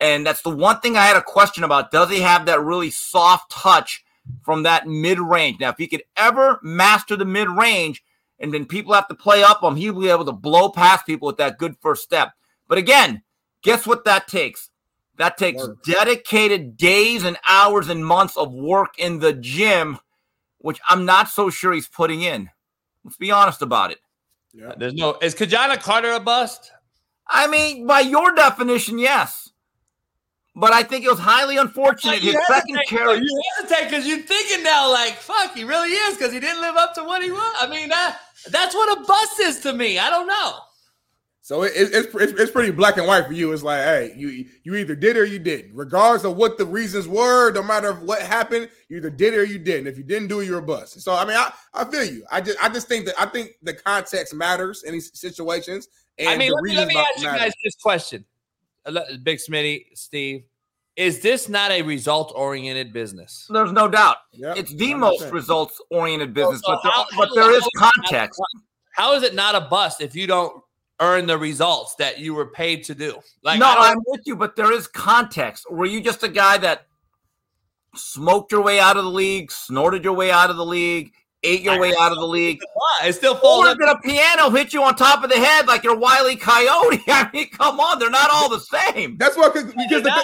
[0.00, 1.90] And that's the one thing I had a question about.
[1.90, 4.04] Does he have that really soft touch
[4.42, 5.60] from that mid range?
[5.60, 8.02] Now, if he could ever master the mid range
[8.38, 11.26] and then people have to play up him, he'll be able to blow past people
[11.26, 12.32] with that good first step.
[12.68, 13.22] But again,
[13.62, 14.70] guess what that takes?
[15.16, 15.82] That takes work.
[15.82, 19.98] dedicated days and hours and months of work in the gym,
[20.58, 22.50] which I'm not so sure he's putting in.
[23.02, 23.98] Let's be honest about it.
[24.52, 24.72] Yeah.
[24.76, 26.72] There's no is Ki-Jana Carter a bust?
[27.28, 29.50] I mean, by your definition, yes.
[30.58, 32.20] But I think it was highly unfortunate.
[32.20, 33.18] His second carry.
[33.18, 36.76] You hesitate because you're thinking now, like, fuck, he really is because he didn't live
[36.76, 37.56] up to what he was.
[37.60, 38.18] I mean, that
[38.50, 39.98] that's what a bust is to me.
[39.98, 40.54] I don't know.
[41.42, 43.52] So it, it, it's, it's it's pretty black and white for you.
[43.52, 47.06] It's like, hey, you you either did or you didn't, regardless of what the reasons
[47.06, 47.52] were.
[47.52, 49.86] No matter what happened, you either did or you didn't.
[49.86, 51.00] If you didn't do it, you're a bust.
[51.02, 52.24] So I mean, I, I feel you.
[52.32, 55.86] I just I just think that I think the context matters in these situations.
[56.18, 58.24] And I mean, the let me, let me ask you guys this question,
[59.22, 60.44] Big Smitty, Steve.
[60.96, 63.46] Is this not a result oriented business?
[63.50, 64.16] There's no doubt.
[64.32, 64.98] Yep, it's the 100%.
[64.98, 68.40] most results oriented business, so, so but, there, how, but there is context.
[68.92, 70.62] How is it not a bust if you don't
[71.00, 73.18] earn the results that you were paid to do.
[73.42, 75.70] Like, no, I'm with you, but there is context.
[75.70, 76.86] Were you just a guy that
[77.94, 81.62] smoked your way out of the league, snorted your way out of the league, ate
[81.62, 82.60] your I way out of the league?
[83.04, 83.66] It still falls.
[83.66, 87.02] Or did a piano hit you on top of the head like you're Wiley Coyote?
[87.08, 89.16] I mean, come on, they're not all the same.
[89.18, 90.22] That's why because the,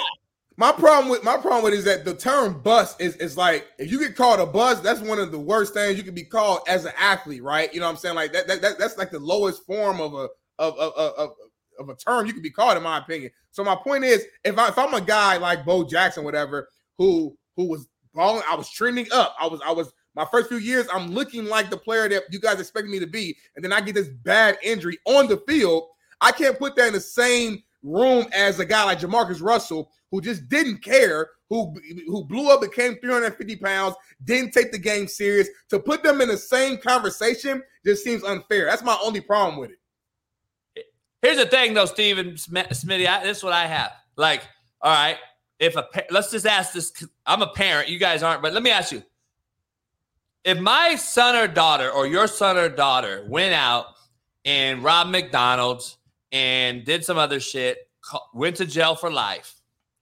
[0.57, 3.91] my problem with my problem with is that the term bust is is like if
[3.91, 6.61] you get called a bust, that's one of the worst things you can be called
[6.69, 7.73] as an athlete, right?
[7.73, 8.15] You know what I'm saying?
[8.15, 10.29] Like that, that, that that's like the lowest form of a
[10.59, 11.31] of, of, of,
[11.79, 13.31] of a term you could be called, in my opinion.
[13.51, 16.69] So my point is, if I if I'm a guy like Bo Jackson, whatever,
[16.99, 19.35] who who was balling, I was trending up.
[19.41, 22.39] I was I was my first few years, I'm looking like the player that you
[22.39, 25.85] guys expect me to be, and then I get this bad injury on the field.
[26.21, 30.21] I can't put that in the same room as a guy like JaMarcus Russell, who
[30.21, 31.75] just didn't care, who
[32.07, 35.49] who blew up, became 350 pounds, didn't take the game serious.
[35.71, 38.67] To put them in the same conversation just seems unfair.
[38.67, 39.79] That's my only problem with it.
[41.23, 43.07] Here's the thing, though, Steven Smitty.
[43.07, 43.93] I, this is what I have.
[44.17, 44.43] Like,
[44.81, 45.17] all right,
[45.59, 46.93] if a let's just ask this.
[47.25, 47.89] I'm a parent.
[47.89, 49.03] You guys aren't, but let me ask you:
[50.45, 53.87] If my son or daughter, or your son or daughter, went out
[54.45, 55.99] and robbed McDonald's
[56.33, 57.89] and did some other shit,
[58.35, 59.55] went to jail for life,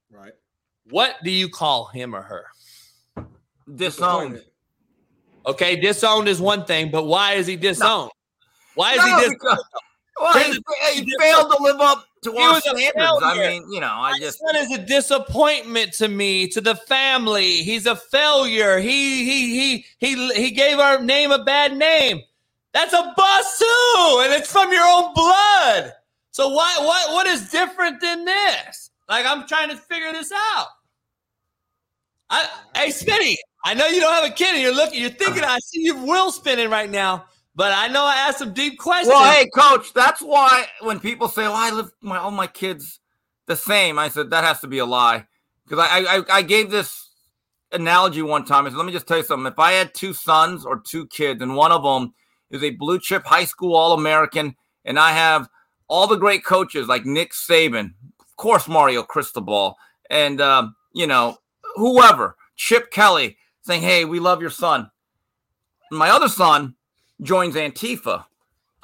[0.09, 0.33] right?
[0.89, 2.45] What do you call him or her?
[3.75, 4.41] Disowned.
[5.45, 8.07] Okay, disowned is one thing, but why is he disowned?
[8.07, 8.11] No.
[8.75, 9.37] Why is no, he disowned?
[9.39, 9.65] Because-
[10.19, 10.59] well, he,
[10.93, 12.93] he failed to live up to our standards.
[12.97, 16.75] I mean, you know, I My just son is a disappointment to me, to the
[16.75, 17.63] family.
[17.63, 18.79] He's a failure.
[18.79, 22.21] He he he he he gave our name a bad name.
[22.73, 25.93] That's a bust too, and it's from your own blood.
[26.31, 28.91] So why what what is different than this?
[29.09, 30.67] Like I'm trying to figure this out.
[32.29, 35.43] I hey Smitty, I know you don't have a kid and you're looking, you're thinking,
[35.43, 35.55] uh-huh.
[35.55, 37.25] I see you wheel spinning right now.
[37.55, 39.13] But I know I asked some deep questions.
[39.13, 42.99] Well, hey, coach, that's why when people say, "Oh, I live my all my kids
[43.47, 45.27] the same," I said that has to be a lie
[45.67, 47.09] because I, I I gave this
[47.73, 48.65] analogy one time.
[48.65, 49.51] I said, "Let me just tell you something.
[49.51, 52.13] If I had two sons or two kids, and one of them
[52.51, 54.55] is a blue chip high school All American,
[54.85, 55.49] and I have
[55.89, 59.75] all the great coaches like Nick Saban, of course Mario Cristobal,
[60.09, 61.37] and uh, you know
[61.75, 64.89] whoever, Chip Kelly, saying, "Hey, we love your son."
[65.91, 66.73] my other son
[67.21, 68.25] joins Antifa.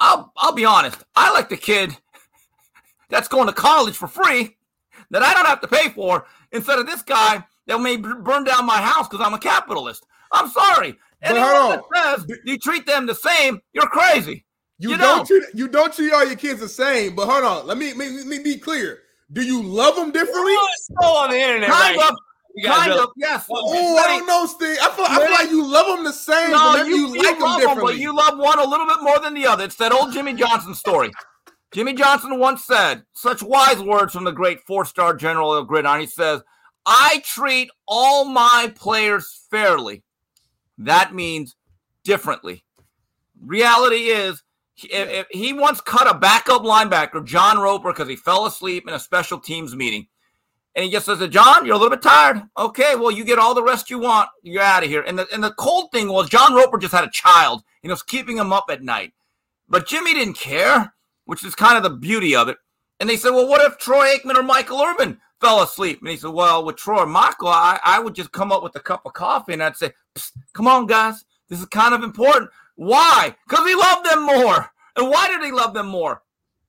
[0.00, 1.02] I'll I'll be honest.
[1.16, 1.96] I like the kid
[3.08, 4.56] that's going to college for free
[5.10, 8.66] that I don't have to pay for instead of this guy that may burn down
[8.66, 10.06] my house because I'm a capitalist.
[10.32, 10.96] I'm sorry.
[11.22, 14.44] Anyone that says you treat them the same, you're crazy.
[14.78, 17.16] You, you don't, don't treat you don't treat all your kids the same.
[17.16, 19.00] But hold on, let me let me, let me be clear.
[19.32, 20.54] Do you love them differently?
[21.02, 22.10] Oh, on the internet, kind right?
[22.10, 22.16] of.
[22.64, 23.46] Kind of, yes.
[23.50, 24.76] Oh, I don't know, Steve.
[24.80, 26.50] I feel, I feel like you love them the same.
[26.50, 27.94] No, you, you, like you them differently.
[27.94, 29.64] but you love one a little bit more than the other.
[29.64, 31.10] It's that old Jimmy Johnson story.
[31.72, 36.00] Jimmy Johnson once said such wise words from the great four-star general of gridiron.
[36.00, 36.42] He says,
[36.86, 40.02] "I treat all my players fairly.
[40.78, 41.54] That means
[42.04, 42.64] differently.
[43.40, 44.42] Reality is."
[44.84, 48.94] If, if he once cut a backup linebacker, John Roper, because he fell asleep in
[48.94, 50.06] a special teams meeting
[50.78, 52.40] And he just says, John, you're a little bit tired.
[52.56, 54.28] Okay, well, you get all the rest you want.
[54.44, 55.02] You're out of here.
[55.02, 58.04] And the and the cold thing was John Roper just had a child and was
[58.04, 59.12] keeping him up at night.
[59.68, 62.58] But Jimmy didn't care, which is kind of the beauty of it.
[63.00, 65.98] And they said, Well, what if Troy Aikman or Michael Irvin fell asleep?
[65.98, 68.76] And he said, Well, with Troy or Michael, I, I would just come up with
[68.76, 69.90] a cup of coffee and I'd say,
[70.52, 71.24] Come on, guys.
[71.48, 72.52] This is kind of important.
[72.76, 73.34] Why?
[73.48, 74.70] Because he loved them more.
[74.94, 76.22] And why did he love them more?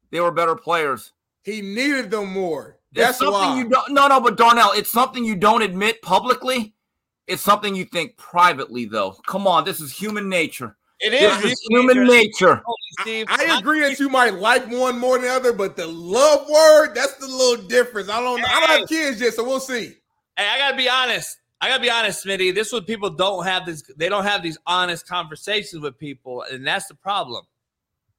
[0.10, 1.14] They were better players.
[1.44, 2.78] He needed them more.
[2.92, 3.58] It's That's something why.
[3.58, 3.92] you don't.
[3.92, 6.74] No, no, but Darnell, it's something you don't admit publicly.
[7.27, 9.11] It's something you think privately, though.
[9.27, 10.76] Come on, this is human nature.
[11.00, 12.61] It is, This is is human nature.
[13.01, 13.27] Steve.
[13.30, 16.93] I agree that you might like one more than the other, but the love word,
[16.93, 18.09] that's the little difference.
[18.09, 19.95] I don't I don't have kids yet, so we'll see.
[20.35, 21.38] Hey, I gotta be honest.
[21.61, 22.53] I gotta be honest, Smitty.
[22.53, 23.84] This is what people don't have this.
[23.95, 27.45] They don't have these honest conversations with people, and that's the problem.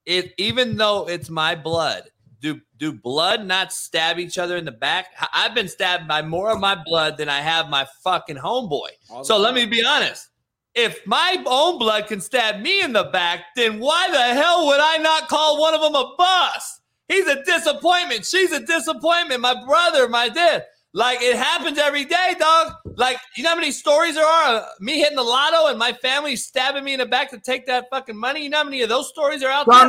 [0.07, 2.05] It even though it's my blood,
[2.41, 5.07] do do blood not stab each other in the back?
[5.21, 8.89] I- I've been stabbed by more of my blood than I have my fucking homeboy.
[9.25, 10.29] So let me be honest.
[10.75, 14.79] If my own blood can stab me in the back, then why the hell would
[14.81, 16.81] I not call one of them a bust?
[17.09, 18.25] He's a disappointment.
[18.25, 19.41] She's a disappointment.
[19.41, 20.65] My brother, my dad.
[20.93, 22.73] Like it happens every day, dog.
[22.97, 24.55] Like you know how many stories there are?
[24.57, 27.67] Of me hitting the lotto and my family stabbing me in the back to take
[27.67, 28.43] that fucking money.
[28.45, 29.67] You know how many of those stories are out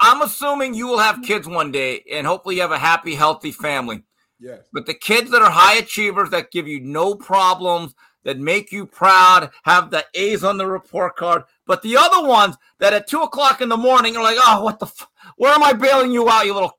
[0.00, 3.52] I'm assuming you will have kids one day, and hopefully you have a happy, healthy
[3.52, 4.02] family.
[4.38, 4.60] Yes.
[4.72, 8.86] But the kids that are high achievers that give you no problems, that make you
[8.86, 11.42] proud, have the A's on the report card.
[11.66, 14.78] But the other ones that at two o'clock in the morning are like, oh, what
[14.78, 16.72] the, f- where am I bailing you out, you little,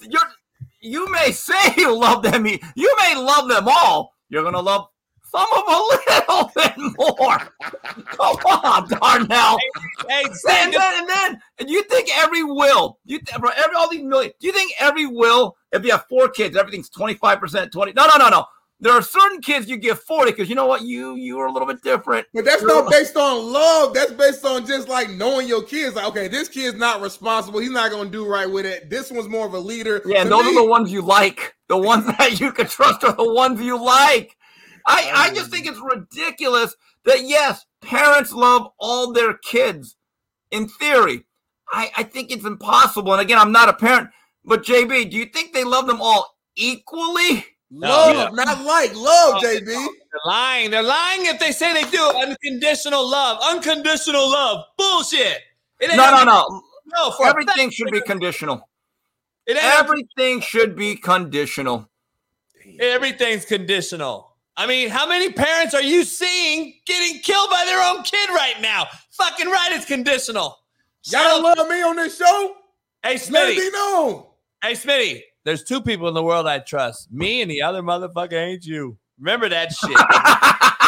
[0.00, 0.20] you're,
[0.80, 4.14] you may say you love them, you you may love them all.
[4.28, 4.88] You're gonna love
[5.34, 5.98] some of them a
[6.36, 7.38] little bit more.
[8.04, 9.58] Come on, Darnell.
[10.08, 13.90] Hey, and then, and then, and you think every will, you th- bro, every all
[13.90, 17.40] these million, do you think every will, if you have four kids, everything's twenty five
[17.40, 17.92] percent, twenty?
[17.94, 18.44] No, no, no, no.
[18.80, 21.52] There are certain kids you give forty because you know what, you you are a
[21.52, 22.26] little bit different.
[22.34, 23.94] But that's You're- not based on love.
[23.94, 25.94] That's based on just like knowing your kids.
[25.94, 27.60] Like, okay, this kid's not responsible.
[27.60, 28.90] He's not going to do right with it.
[28.90, 30.02] This one's more of a leader.
[30.04, 31.54] Yeah, and To those me- are the ones you like.
[31.68, 34.36] The ones that you can trust are the ones you like.
[34.86, 39.96] I, I just think it's ridiculous that yes, parents love all their kids.
[40.50, 41.24] In theory,
[41.72, 43.12] I, I think it's impossible.
[43.12, 44.10] And again, I'm not a parent,
[44.44, 47.46] but JB, do you think they love them all equally?
[47.72, 49.64] love, not like love, oh, JB.
[49.64, 49.86] They're
[50.26, 50.70] lying.
[50.70, 52.12] They're lying if they say they do.
[52.16, 53.38] Unconditional love.
[53.42, 54.64] Unconditional love.
[54.76, 55.38] Bullshit.
[55.80, 56.62] It ain't No, no, no.
[56.94, 58.68] No, for Everything should be conditional.
[59.46, 61.88] It ain't Everything should be conditional.
[62.78, 64.31] Everything's conditional.
[64.56, 68.60] I mean, how many parents are you seeing getting killed by their own kid right
[68.60, 68.86] now?
[69.12, 70.56] Fucking right, it's conditional.
[71.06, 72.54] Y'all don't love me on this show?
[73.02, 73.56] Hey, Let it Smitty.
[73.56, 74.24] be known.
[74.62, 75.20] Hey, Smitty.
[75.44, 77.10] There's two people in the world I trust.
[77.10, 78.98] Me and the other motherfucker ain't you.
[79.18, 79.96] Remember that shit.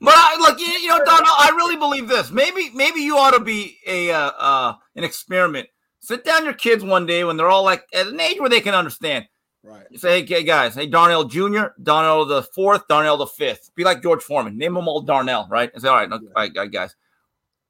[0.00, 2.30] But I, look, you, you know, Donald, I really believe this.
[2.30, 5.68] Maybe, maybe you ought to be a uh, uh, an experiment.
[6.00, 8.60] Sit down your kids one day when they're all like at an age where they
[8.60, 9.26] can understand.
[9.68, 9.86] Right.
[9.90, 13.70] You say, hey, guys, hey, Darnell Jr., Darnell the fourth, Darnell the fifth.
[13.74, 14.56] Be like George Foreman.
[14.56, 15.70] Name them all Darnell, right?
[15.74, 16.96] And say, all right, no, all right, all right, guys,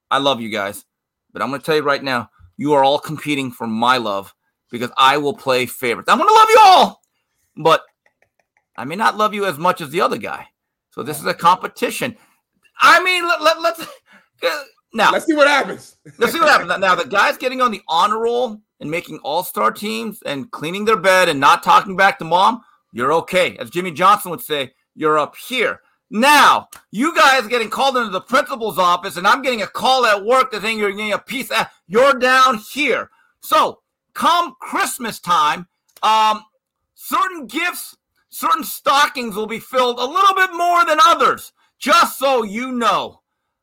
[0.09, 0.85] I love you guys,
[1.33, 4.33] but I'm going to tell you right now, you are all competing for my love
[4.71, 6.09] because I will play favorites.
[6.09, 7.03] I'm going to love you all,
[7.57, 7.83] but
[8.77, 10.47] I may not love you as much as the other guy.
[10.91, 12.17] So this is a competition.
[12.81, 13.87] I mean, let, let, let's
[14.95, 15.97] now let's see what happens.
[16.17, 16.79] Let's see what happens.
[16.79, 20.97] Now the guys getting on the honor roll and making all-star teams and cleaning their
[20.97, 23.57] bed and not talking back to mom, you're okay.
[23.59, 25.81] As Jimmy Johnson would say, you're up here.
[26.11, 30.25] Now, you guys getting called into the principal's office, and I'm getting a call at
[30.25, 31.51] work that saying you're getting a piece.
[31.51, 33.11] Of, you're down here.
[33.43, 33.81] So,
[34.15, 35.69] come Christmas time,
[36.03, 36.43] um,
[36.95, 37.97] certain gifts,
[38.31, 41.53] certain stockings will be filled a little bit more than others.
[41.79, 43.21] Just so you know.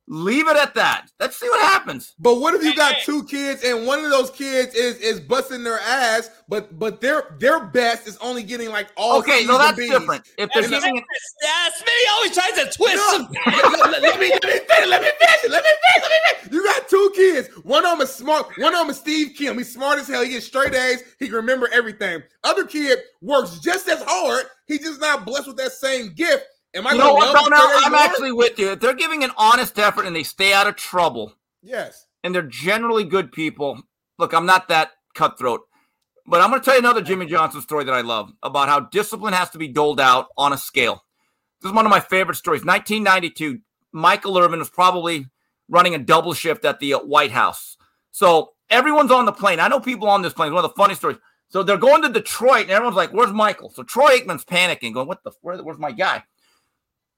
[0.07, 1.07] Leave it at that.
[1.19, 2.13] Let's see what happens.
[2.19, 5.63] But what if you got two kids and one of those kids is is busting
[5.63, 9.75] their ass, but but their their best is only getting like all Okay, no, that's
[9.75, 9.89] B's.
[9.89, 10.23] different.
[10.37, 11.03] If they're And the- giving it,
[11.43, 14.87] Yeah, always tries to twist No, let, let- let me let me finish.
[14.89, 15.49] Let me finish.
[15.49, 16.01] Let me finish.
[16.01, 16.53] Let me finish.
[16.53, 17.47] You got two kids.
[17.63, 18.45] One of them is smart.
[18.59, 19.57] One of them is Steve Kim.
[19.57, 20.23] He's smart as hell.
[20.23, 21.01] He gets straight A's.
[21.17, 22.21] He can remember everything.
[22.43, 24.45] Other kid works just as hard.
[24.67, 26.45] He's just not blessed with that same gift.
[26.75, 27.71] Am I you gonna know what, love him Darnell?
[27.85, 28.01] I'm more?
[28.01, 28.71] actually with you.
[28.71, 32.05] If they're giving an honest effort and they stay out of trouble, yes.
[32.23, 33.81] and they're generally good people.
[34.19, 35.61] Look, I'm not that cutthroat,
[36.27, 38.81] but I'm going to tell you another Jimmy Johnson story that I love about how
[38.81, 41.03] discipline has to be doled out on a scale.
[41.61, 42.65] This is one of my favorite stories.
[42.65, 43.59] 1992,
[43.91, 45.27] Michael Irvin was probably
[45.69, 47.77] running a double shift at the uh, White House.
[48.11, 49.59] So everyone's on the plane.
[49.59, 50.49] I know people on this plane.
[50.49, 51.17] It's One of the funny stories.
[51.49, 55.07] So they're going to Detroit, and everyone's like, "Where's Michael?" So Troy Aikman's panicking, going,
[55.07, 55.31] "What the?
[55.41, 56.23] Where, where's my guy?"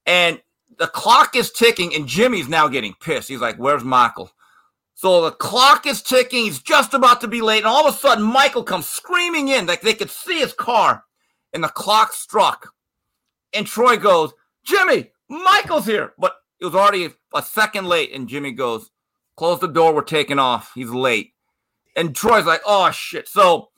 [0.08, 0.42] And
[0.78, 3.28] the clock is ticking, and Jimmy's now getting pissed.
[3.28, 4.32] He's like, "Where's Michael?"
[4.96, 6.46] So the clock is ticking.
[6.46, 9.68] He's just about to be late, and all of a sudden, Michael comes screaming in,
[9.68, 11.04] like they could see his car,
[11.54, 12.74] and the clock struck.
[13.54, 18.52] And Troy goes, "Jimmy, Michael's here," but it was already a second late, and Jimmy
[18.54, 18.90] goes,
[19.36, 19.94] "Close the door.
[19.94, 20.72] We're taking off.
[20.74, 21.34] He's late."
[21.96, 23.72] And Troy's like, "Oh shit!" So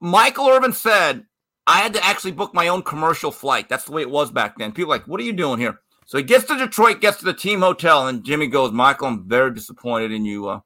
[0.00, 1.26] Michael Irvin said,
[1.66, 3.68] I had to actually book my own commercial flight.
[3.68, 4.72] That's the way it was back then.
[4.72, 5.80] People like, what are you doing here?
[6.06, 9.28] So he gets to Detroit, gets to the team hotel, and Jimmy goes, Michael, I'm
[9.28, 10.48] very disappointed in you.
[10.48, 10.60] Uh,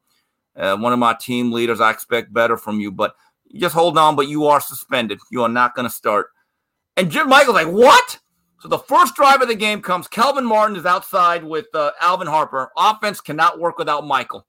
[0.55, 3.15] uh, one of my team leaders, I expect better from you, but
[3.55, 4.15] just hold on.
[4.15, 5.19] But you are suspended.
[5.31, 6.27] You are not going to start.
[6.95, 8.19] And Jim Michael's like, what?
[8.59, 10.07] So the first drive of the game comes.
[10.07, 12.69] Kelvin Martin is outside with uh, Alvin Harper.
[12.77, 14.45] Offense cannot work without Michael.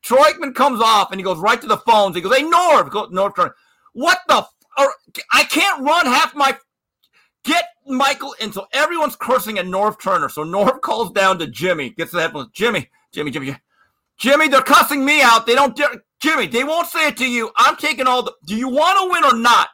[0.00, 2.16] Troy Aikman comes off and he goes right to the phones.
[2.16, 3.54] He goes, "Hey Norv, go, Norv Turner,
[3.92, 4.46] what the?
[4.78, 4.92] Or,
[5.32, 6.56] I can't run half my.
[7.44, 10.28] Get Michael." And so everyone's cursing at Norv Turner.
[10.28, 12.50] So Norv calls down to Jimmy, gets the headphones.
[12.52, 13.56] Jimmy, Jimmy, Jimmy,
[14.18, 15.46] Jimmy, they're cussing me out.
[15.46, 16.02] They don't dare.
[16.20, 17.50] Jimmy, they won't say it to you.
[17.56, 18.34] I'm taking all the.
[18.44, 19.68] Do you want to win or not?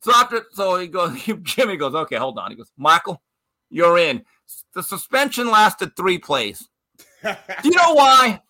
[0.00, 1.22] So after, so he goes.
[1.42, 2.50] Jimmy goes, okay, hold on.
[2.50, 3.22] He goes, Michael,
[3.70, 4.24] you're in.
[4.74, 6.68] The suspension lasted three plays.
[7.22, 8.40] Do you know why?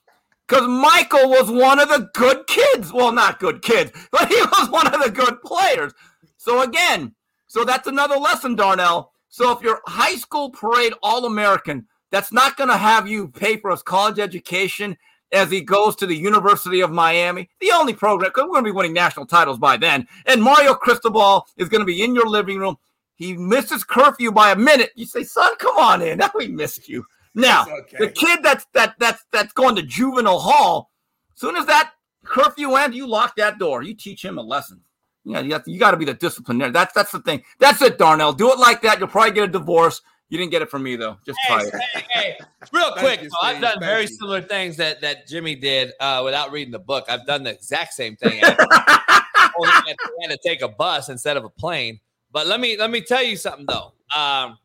[0.49, 2.93] Because Michael was one of the good kids.
[2.93, 5.93] Well, not good kids, but he was one of the good players.
[6.39, 7.15] So again,
[7.47, 9.13] so that's another lesson, Darnell.
[9.29, 13.59] So if you're high school parade All American, that's not going to have you pay
[13.59, 14.97] for his college education
[15.33, 18.71] as he goes to the University of Miami, the only program, because we're going to
[18.71, 20.09] be winning national titles by then.
[20.25, 22.79] And Mario Cristobal is going to be in your living room.
[23.17, 24.93] He misses curfew by a minute.
[24.95, 26.19] You say, son, come on in.
[26.19, 27.05] Now we missed you.
[27.35, 27.97] Now, okay.
[27.99, 30.91] the kid that's that that's that's going to juvenile hall,
[31.35, 31.93] soon as that
[32.25, 33.83] curfew ends, you lock that door.
[33.83, 34.81] You teach him a lesson.
[35.25, 36.73] Yeah, you, have to- you got to be the disciplinarian.
[36.73, 37.43] That's that's the thing.
[37.59, 38.33] That's it, Darnell.
[38.33, 38.99] Do it like that.
[38.99, 40.01] You'll probably get a divorce.
[40.31, 41.17] You didn't get it from me though.
[41.25, 41.75] Just try it.
[41.95, 42.39] Hey, hey,
[42.73, 44.09] real quick, you, though, I've done Thank very you.
[44.09, 47.05] similar things that that Jimmy did uh, without reading the book.
[47.09, 48.41] I've done the exact same thing.
[48.43, 52.01] I only had, had to take a bus instead of a plane.
[52.31, 53.93] But let me let me tell you something though.
[54.15, 54.59] Um,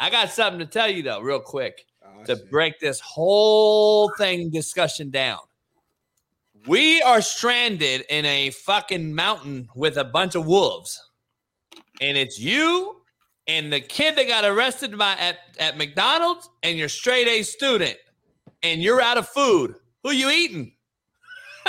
[0.00, 1.84] I got something to tell you though, real quick,
[2.26, 5.38] To break this whole thing discussion down.
[6.66, 11.00] We are stranded in a fucking mountain with a bunch of wolves,
[12.00, 13.00] and it's you
[13.46, 17.96] and the kid that got arrested by at, at McDonald's and your straight A student,
[18.62, 19.74] and you're out of food.
[20.02, 20.72] Who you eating?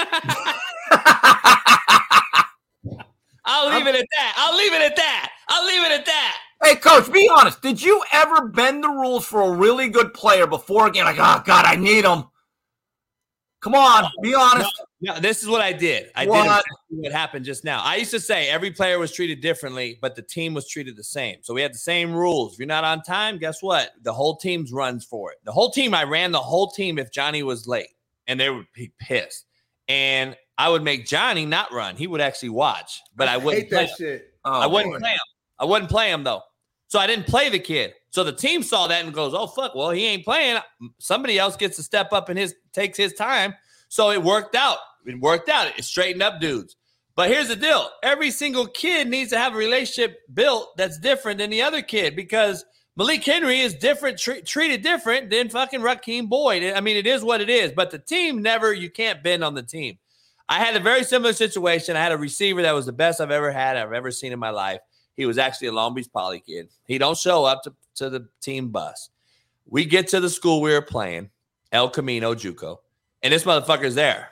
[3.45, 4.34] I'll leave it at that.
[4.38, 5.32] I'll leave it at that.
[5.48, 6.38] I'll leave it at that.
[6.63, 7.61] Hey, coach, be honest.
[7.61, 11.05] Did you ever bend the rules for a really good player before a game?
[11.05, 12.25] Like, oh God, I need him.
[13.61, 14.69] Come on, be honest.
[15.01, 16.11] No, this is what I did.
[16.15, 16.38] I What?
[16.43, 17.81] did exactly what happened just now.
[17.83, 21.03] I used to say every player was treated differently, but the team was treated the
[21.03, 21.38] same.
[21.41, 22.53] So we had the same rules.
[22.53, 23.91] If you're not on time, guess what?
[24.01, 25.39] The whole team's runs for it.
[25.43, 27.89] The whole team, I ran the whole team if Johnny was late,
[28.27, 29.45] and they would be pissed.
[29.89, 31.95] And I would make Johnny not run.
[31.97, 33.95] He would actually watch, but I, wouldn't hate play that him.
[33.97, 34.33] shit.
[34.45, 34.99] Oh, I wouldn't boy.
[34.99, 35.17] play him.
[35.59, 36.41] I wouldn't play him though.
[36.90, 37.93] So I didn't play the kid.
[38.09, 39.76] So the team saw that and goes, "Oh fuck!
[39.76, 40.59] Well, he ain't playing.
[40.98, 43.53] Somebody else gets to step up and his takes his time."
[43.88, 44.80] So it worked out.
[45.06, 45.72] It worked out.
[45.77, 46.76] It straightened up dudes.
[47.16, 51.38] But here's the deal: every single kid needs to have a relationship built that's different
[51.38, 56.27] than the other kid because Malik Henry is different, tre- treated different than fucking Raheem
[56.27, 56.64] Boyd.
[56.64, 57.72] I mean, it is what it is.
[57.72, 58.74] But the team never.
[58.74, 60.00] You can't bend on the team.
[60.50, 61.95] I had a very similar situation.
[61.95, 64.40] I had a receiver that was the best I've ever had, I've ever seen in
[64.40, 64.80] my life.
[65.19, 66.69] He was actually a Long Beach Poly kid.
[66.85, 69.09] He don't show up to, to the team bus.
[69.65, 71.30] We get to the school we were playing,
[71.73, 72.77] El Camino Juco,
[73.22, 74.30] and this motherfucker's there.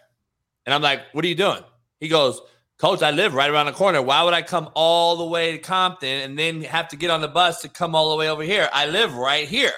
[0.65, 1.61] And I'm like, what are you doing?
[1.99, 2.39] He goes,
[2.77, 4.01] Coach, I live right around the corner.
[4.01, 7.19] Why would I come all the way to Compton and then have to get on
[7.19, 8.69] the bus to come all the way over here?
[8.71, 9.73] I live right here.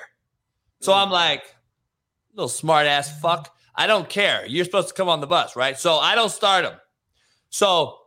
[0.80, 0.98] So mm.
[1.02, 1.42] I'm like,
[2.36, 3.52] little smart ass fuck.
[3.74, 4.46] I don't care.
[4.46, 5.76] You're supposed to come on the bus, right?
[5.76, 6.74] So I don't start him.
[7.50, 7.99] So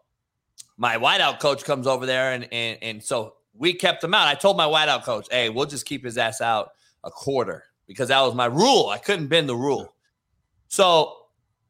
[0.77, 4.29] my wideout coach comes over there and and and so we kept him out.
[4.29, 6.71] I told my wideout coach, hey, we'll just keep his ass out
[7.05, 8.89] a quarter because that was my rule.
[8.89, 9.95] I couldn't bend the rule.
[10.69, 11.17] So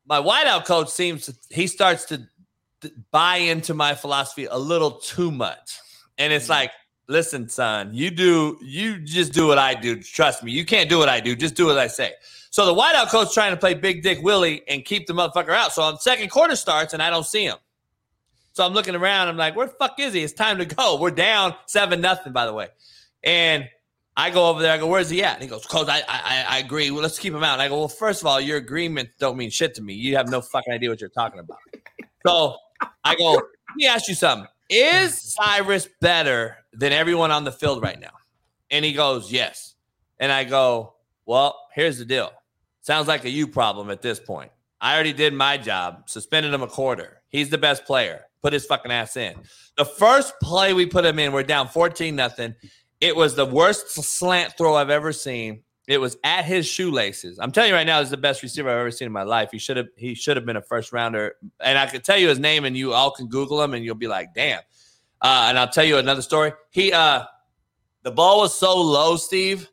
[0.06, 2.22] my wideout coach seems to he starts to
[3.10, 5.78] buy into my philosophy a little too much.
[6.18, 6.52] And it's mm-hmm.
[6.52, 6.70] like,
[7.08, 10.00] listen, son, you do you just do what I do.
[10.00, 11.34] Trust me, you can't do what I do.
[11.34, 12.12] Just do what I say.
[12.50, 15.72] So the wideout coach trying to play Big Dick Willie and keep the motherfucker out.
[15.72, 17.56] So on second quarter starts and I don't see him.
[18.52, 19.28] So I'm looking around.
[19.28, 20.22] I'm like, where the fuck is he?
[20.22, 21.00] It's time to go.
[21.00, 22.68] We're down seven nothing, by the way.
[23.24, 23.68] And
[24.16, 24.72] I go over there.
[24.72, 25.34] I go, where's he at?
[25.34, 26.90] And he goes, coach, I, I I agree.
[26.90, 27.54] Well, let's keep him out.
[27.54, 29.94] And I go, well, first of all, your agreements don't mean shit to me.
[29.94, 31.58] You have no fucking idea what you're talking about.
[32.24, 32.54] So
[33.02, 34.46] I go, let me ask you something.
[34.70, 38.12] Is Cyrus better than everyone on the field right now?
[38.70, 39.74] And he goes, Yes.
[40.20, 40.94] And I go,
[41.26, 42.30] Well, here's the deal.
[42.80, 44.52] Sounds like a you problem at this point.
[44.80, 47.22] I already did my job, suspended him a quarter.
[47.28, 48.22] He's the best player.
[48.42, 49.34] Put his fucking ass in.
[49.76, 52.54] The first play we put him in, we're down 14 nothing.
[53.00, 55.62] It was the worst slant throw I've ever seen.
[55.88, 57.38] It was at his shoelaces.
[57.40, 59.24] I'm telling you right now, this is the best receiver I've ever seen in my
[59.24, 59.50] life.
[59.50, 61.34] He should have he should have been a first rounder.
[61.60, 63.96] And I could tell you his name, and you all can Google him, and you'll
[63.96, 64.60] be like, damn.
[65.20, 66.52] Uh, and I'll tell you another story.
[66.70, 67.24] He uh
[68.02, 69.68] the ball was so low, Steve.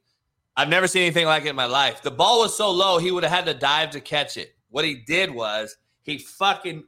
[0.56, 2.01] I've never seen anything like it in my life.
[2.01, 4.56] The ball was so low, he would have had to dive to catch it.
[4.69, 6.83] What he did was he fucking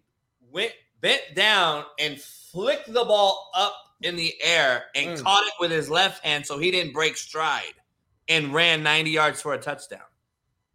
[0.51, 5.23] went bent down and flicked the ball up in the air and Mm.
[5.23, 7.73] caught it with his left hand so he didn't break stride
[8.27, 10.01] and ran 90 yards for a touchdown.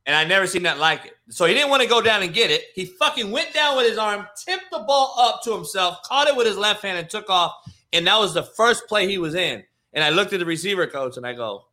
[0.05, 1.17] And I never seen that like it.
[1.31, 2.63] So he didn't want to go down and get it.
[2.75, 6.37] He fucking went down with his arm, tipped the ball up to himself, caught it
[6.37, 7.53] with his left hand, and took off.
[7.93, 9.65] And that was the first play he was in.
[9.93, 11.67] And I looked at the receiver coach and I go,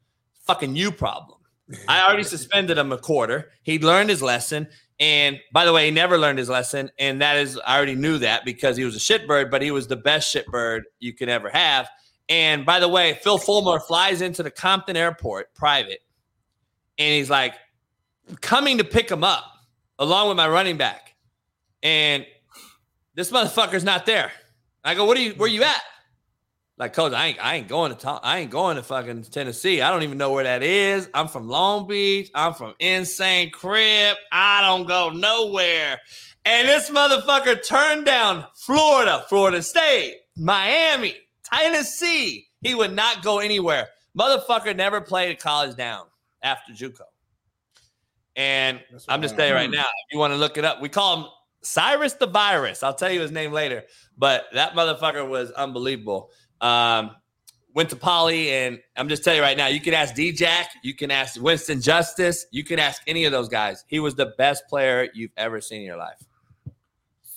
[0.47, 1.39] fucking you problem.
[1.87, 3.51] I already suspended him a quarter.
[3.61, 4.67] He learned his lesson.
[4.99, 6.91] And by the way, he never learned his lesson.
[6.99, 9.87] And that is, I already knew that because he was a shitbird, but he was
[9.87, 11.89] the best shitbird you could ever have.
[12.29, 15.99] And by the way, Phil Fulmer flies into the Compton airport private.
[16.97, 17.55] And he's like,
[18.41, 19.43] coming to pick him up
[19.99, 21.15] along with my running back.
[21.81, 22.25] And
[23.15, 24.31] this motherfucker's not there.
[24.83, 25.81] I go, what are you, where you at?
[26.77, 28.21] Like, coach, I ain't, I ain't going to talk.
[28.23, 29.81] I ain't going to fucking Tennessee.
[29.81, 31.07] I don't even know where that is.
[31.13, 32.31] I'm from Long Beach.
[32.33, 34.17] I'm from Insane Crip.
[34.31, 35.99] I don't go nowhere.
[36.45, 42.47] And this motherfucker turned down Florida, Florida State, Miami, Tennessee.
[42.61, 43.89] He would not go anywhere.
[44.17, 46.05] Motherfucker never played college down
[46.41, 47.01] after JUCO.
[48.35, 49.75] And I'm just saying right hmm.
[49.75, 51.25] now, if you want to look it up, we call him
[51.61, 52.83] Cyrus the Virus.
[52.83, 53.83] I'll tell you his name later.
[54.17, 56.31] But that motherfucker was unbelievable.
[56.63, 57.11] Um,
[57.75, 60.69] went to Poly, and I'm just telling you right now, you can ask D Jack,
[60.83, 63.83] you can ask Winston Justice, you can ask any of those guys.
[63.87, 66.23] He was the best player you've ever seen in your life.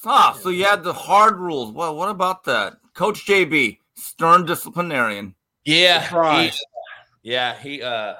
[0.04, 1.72] Ah, so you had the hard rules.
[1.72, 2.76] Well, what about that?
[2.94, 5.34] Coach JB, stern disciplinarian.
[5.64, 6.04] Yeah.
[6.04, 6.60] Surprise.
[7.22, 8.14] He, yeah, he uh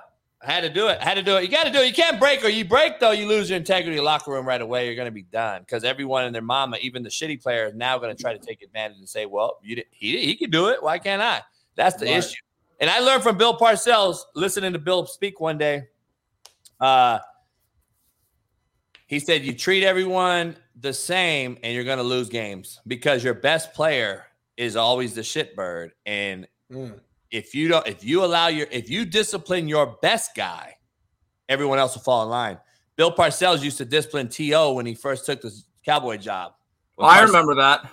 [0.47, 1.01] had to do it.
[1.03, 1.43] Had to do it.
[1.43, 1.89] You got to do it.
[1.89, 4.87] You can't break or you break though, you lose your integrity locker room right away.
[4.87, 7.75] You're going to be done because everyone and their mama, even the shitty player, is
[7.75, 10.51] now going to try to take advantage and say, "Well, you did, he he can
[10.51, 10.83] do it.
[10.83, 11.43] Why can't I?"
[11.75, 12.19] That's the Right.
[12.19, 12.37] issue.
[12.81, 15.89] And I learned from Bill Parcells listening to Bill speak one day.
[16.81, 17.19] Uh,
[19.07, 23.35] he said, "You treat everyone the same, and you're going to lose games because your
[23.35, 24.27] best player
[24.57, 26.99] is always the shitbird, and Mm.
[27.31, 30.75] If you don't if you allow your if you discipline your best guy
[31.49, 32.59] everyone else will fall in line
[32.97, 34.73] bill parcells used to discipline T.O.
[34.75, 35.53] when he first took the
[35.85, 36.53] cowboy job
[36.97, 37.89] Well, I remember that.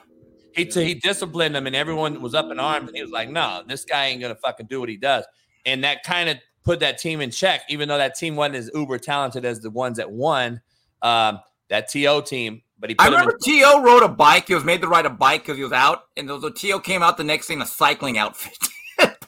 [0.56, 3.64] he, he disciplined him and everyone was up in arms and he was like no
[3.68, 5.26] this guy ain't gonna fucking do what he does
[5.66, 8.70] and that kind of put that team in check even though that team wasn't as
[8.74, 10.62] uber talented as the ones that won
[11.02, 11.40] um,
[11.70, 12.22] that T.O.
[12.22, 13.82] team but he put I him in- remember T.O.
[13.82, 14.48] rode a bike.
[14.48, 16.04] He was made to ride a bike because he was out.
[16.18, 16.80] And the, the T.O.
[16.80, 18.58] came out the next thing a cycling outfit.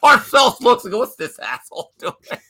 [0.06, 2.14] Parcells looks and goes, What's this asshole doing?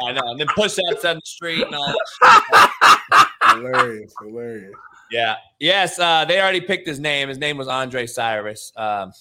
[0.00, 3.30] I know, and then push ups on the street and all that.
[3.54, 4.74] hilarious, hilarious.
[5.10, 5.36] Yeah.
[5.58, 5.98] Yes.
[5.98, 7.28] Uh, they already picked his name.
[7.28, 8.72] His name was Andre Cyrus.
[8.76, 9.12] Um,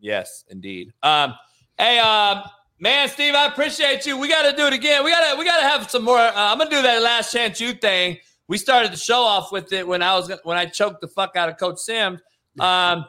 [0.00, 0.92] yes, indeed.
[1.02, 1.34] Um,
[1.78, 2.42] hey, um,
[2.80, 4.18] man, Steve, I appreciate you.
[4.18, 5.04] We got to do it again.
[5.04, 6.18] We got to we got to have some more.
[6.18, 8.18] Uh, I'm gonna do that last chance you thing.
[8.48, 11.36] We started the show off with it when I was when I choked the fuck
[11.36, 12.20] out of Coach Sims.
[12.58, 13.06] Um,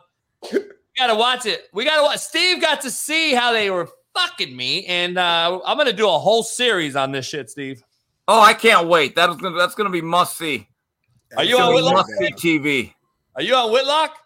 [0.94, 1.70] we got to watch it.
[1.74, 2.20] We got to watch.
[2.20, 6.20] Steve got to see how they were fucking me, and uh, I'm gonna do a
[6.20, 7.84] whole series on this shit, Steve.
[8.28, 9.16] Oh, I can't wait.
[9.16, 10.68] That was gonna, that's going to be must see.
[11.36, 12.08] Are you on Whitlock?
[12.08, 12.94] Must see TV.
[13.36, 14.18] Are you on Whitlock?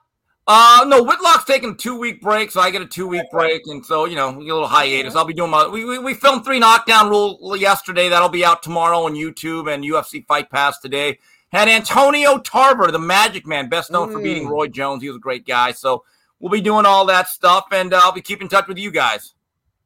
[0.46, 3.62] Uh, no, Whitlock's taking a two week break, so I get a two week break,
[3.68, 5.16] and so you know, a little hiatus.
[5.16, 5.68] I'll be doing my.
[5.68, 8.10] We, we, we filmed three knockdown rule yesterday.
[8.10, 11.20] That'll be out tomorrow on YouTube and UFC Fight Pass today.
[11.50, 15.02] Had Antonio Tarver, the Magic Man, best known for beating Roy Jones.
[15.02, 15.72] He was a great guy.
[15.72, 16.04] So
[16.40, 18.92] we'll be doing all that stuff, and uh, I'll be keeping in touch with you
[18.92, 19.34] guys.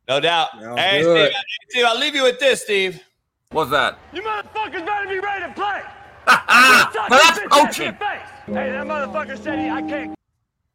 [0.08, 0.50] No doubt.
[0.78, 1.32] Hey, good.
[1.32, 3.02] Steve, Steve, I'll leave you with this, Steve.
[3.52, 3.98] What's that?
[4.14, 5.82] You motherfuckers better be ready to play.
[6.28, 7.94] Now that's coaching.
[7.94, 10.16] Hey, that motherfucker said he, I can't.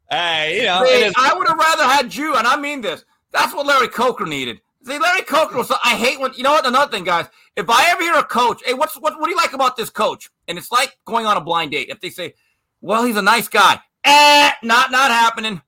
[0.09, 2.81] Hey, you know, See, it is- I would have rather had you, and I mean
[2.81, 3.03] this.
[3.31, 4.59] That's what Larry Coker needed.
[4.85, 5.71] See, Larry Coker was.
[5.83, 6.65] I hate when you know what.
[6.65, 7.25] Another thing, guys.
[7.55, 9.19] If I ever hear a coach, hey, what's what?
[9.19, 10.29] What do you like about this coach?
[10.47, 11.89] And it's like going on a blind date.
[11.89, 12.35] If they say,
[12.81, 15.61] "Well, he's a nice guy," eh, not not happening.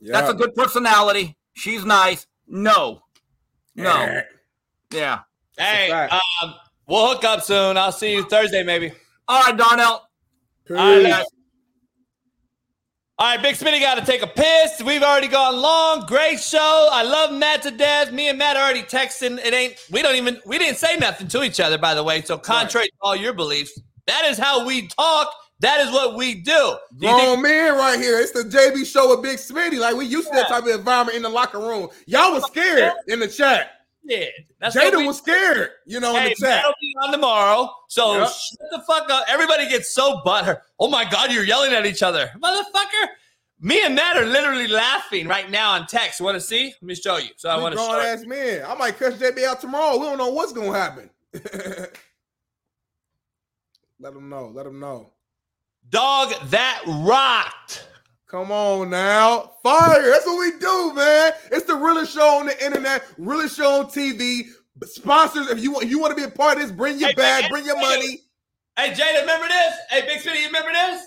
[0.00, 1.36] That's a good personality.
[1.54, 2.26] She's nice.
[2.46, 3.02] No,
[3.74, 4.20] no,
[4.92, 5.20] yeah.
[5.58, 6.54] Hey, um,
[6.86, 7.76] we'll hook up soon.
[7.76, 8.92] I'll see you Thursday, maybe.
[9.26, 10.08] All right, Darnell.
[10.70, 11.24] All right, guys.
[13.18, 14.82] All right, Big Smitty got to take a piss.
[14.84, 16.04] We've already gone long.
[16.06, 16.88] Great show.
[16.92, 18.12] I love Matt to death.
[18.12, 19.42] Me and Matt are already texting.
[19.42, 19.74] It ain't.
[19.90, 20.38] We don't even.
[20.44, 22.20] We didn't say nothing to each other, by the way.
[22.20, 25.32] So contrary to all your beliefs, that is how we talk.
[25.60, 26.76] That is what we do.
[26.98, 28.18] Do Grown think- man right here.
[28.18, 29.78] It's the JB show with Big Smitty.
[29.78, 31.88] Like we used to that type of environment in the locker room.
[32.06, 33.70] Y'all was scared in the chat.
[34.04, 34.26] Yeah,
[34.60, 36.40] that's Jada we- was scared, you know, in the chat.
[36.62, 37.70] Matt'll be on tomorrow.
[37.88, 38.28] So Yep.
[38.28, 39.24] shut the fuck up.
[39.28, 40.60] Everybody gets so butthurt.
[40.78, 43.08] Oh my god, you're yelling at each other, motherfucker.
[43.58, 46.20] Me and Matt are literally laughing right now on text.
[46.20, 46.66] Want to see?
[46.66, 47.30] Let me show you.
[47.36, 48.00] So I want to grown show.
[48.00, 48.62] ass man.
[48.68, 49.96] I might cuss JB out tomorrow.
[49.98, 51.08] We don't know what's gonna happen.
[53.98, 54.48] Let him know.
[54.54, 55.10] Let him know.
[55.90, 57.86] Dog that rocked.
[58.28, 59.52] Come on now.
[59.62, 60.02] Fire.
[60.10, 61.32] That's what we do, man.
[61.52, 64.46] It's the realest show on the internet, realest show on TV.
[64.84, 67.48] Sponsors, if you want you want to be a part of this, bring your bag,
[67.50, 68.20] bring your money.
[68.76, 69.74] Hey Jada, remember this?
[69.88, 71.02] Hey Big Smitty, you remember this?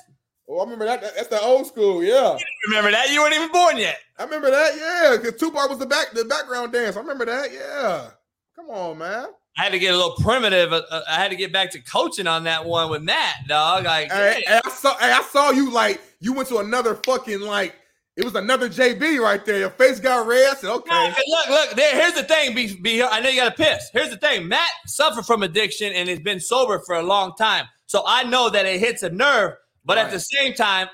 [0.49, 1.01] Oh, I remember that.
[1.01, 2.35] That- That's the old school, yeah.
[2.67, 3.11] Remember that?
[3.11, 3.97] You weren't even born yet.
[4.17, 5.17] I remember that, yeah.
[5.17, 6.95] Because Tupac was the back the background dance.
[6.95, 8.09] I remember that, yeah.
[8.55, 9.27] Come on, man.
[9.59, 10.71] I had to get a little primitive.
[10.71, 13.83] Uh, uh, I had to get back to coaching on that one with Matt, dog.
[13.83, 17.75] Like, Hey, I saw I saw you like you went to another fucking like
[18.15, 19.59] it was another JB right there.
[19.59, 20.51] Your face got red.
[20.51, 21.13] I said, okay.
[21.27, 21.75] Look, look.
[21.75, 22.55] There, here's the thing.
[22.55, 23.89] Be, be, I know you got to piss.
[23.91, 24.47] Here's the thing.
[24.47, 28.49] Matt suffered from addiction and has been sober for a long time, so I know
[28.49, 29.55] that it hits a nerve.
[29.83, 30.87] But at the same time,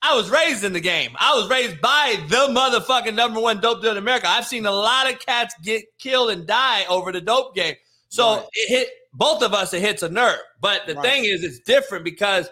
[0.00, 1.16] I was raised in the game.
[1.18, 4.28] I was raised by the motherfucking number one dope dealer in America.
[4.28, 7.74] I've seen a lot of cats get killed and die over the dope game.
[8.12, 9.72] So it hit both of us.
[9.72, 10.38] It hits a nerve.
[10.60, 11.02] But the Right.
[11.04, 12.48] thing is, it's different because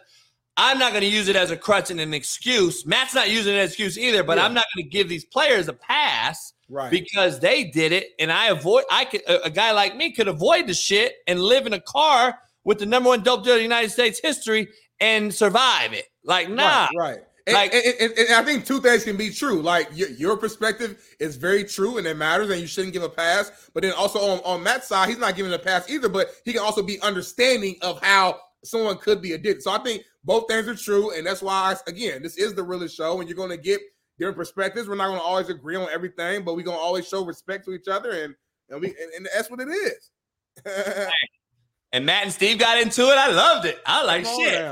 [0.56, 2.86] I'm not going to use it as a crutch and an excuse.
[2.86, 4.22] Matt's not using it as an excuse either.
[4.22, 4.44] But Yeah.
[4.46, 6.90] I'm not going to give these players a pass Right.
[6.90, 8.84] because they did it, and I avoid.
[8.90, 11.80] I could a, a guy like me could avoid the shit and live in a
[11.80, 14.68] car with the number one dope dealer in United States history
[15.00, 16.06] and survive it.
[16.24, 17.18] Like nah, Right, right.
[17.46, 19.62] And, Like- and, and- and I think two things can be true.
[19.62, 23.08] Like your, your perspective is very true and it matters, and you shouldn't give a
[23.08, 23.50] pass.
[23.74, 26.52] But then also on, on Matt's side, he's not giving a pass either, but he
[26.52, 29.62] can also be understanding of how someone could be addicted.
[29.62, 32.62] So I think both things are true, and that's why, I, again, this is the
[32.62, 33.80] realest show, and you're going to get
[34.18, 34.86] different perspectives.
[34.86, 37.64] We're not going to always agree on everything, but we're going to always show respect
[37.64, 38.34] to each other, and
[38.68, 40.10] and we and, and that's what it is.
[41.92, 43.18] And Matt and Steve got into it.
[43.18, 43.76] I loved it.
[43.84, 44.62] I like Come shit.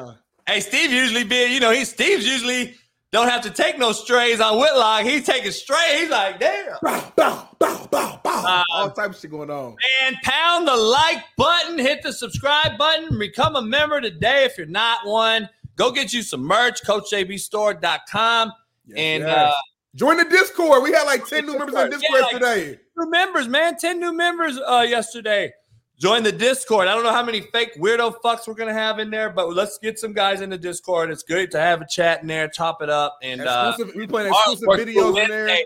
[0.48, 2.74] Hey, Steve usually be, you know, he Steve's usually
[3.12, 5.02] don't have to take no strays on Whitlock.
[5.02, 6.00] He's taking strays.
[6.00, 6.74] He's like, damn.
[6.82, 9.76] Uh, All types of shit going on.
[10.04, 14.66] And pound the like button, hit the subscribe button, become a member today if you're
[14.66, 15.48] not one.
[15.76, 18.52] Go get you some merch, CoachJBStore.com.
[18.96, 19.52] and yes.
[19.52, 19.52] uh,
[19.94, 20.82] Join the Discord.
[20.82, 22.78] We had like 10 new members in Yeah, Discord like- today.
[22.96, 23.76] new members, man.
[23.76, 25.52] 10 new members uh, yesterday.
[25.98, 26.86] Join the Discord.
[26.86, 29.78] I don't know how many fake weirdo fucks we're gonna have in there, but let's
[29.78, 31.10] get some guys in the Discord.
[31.10, 34.28] It's great to have a chat in there, chop it up, and uh, we playing
[34.28, 35.58] tomorrow, exclusive videos in there.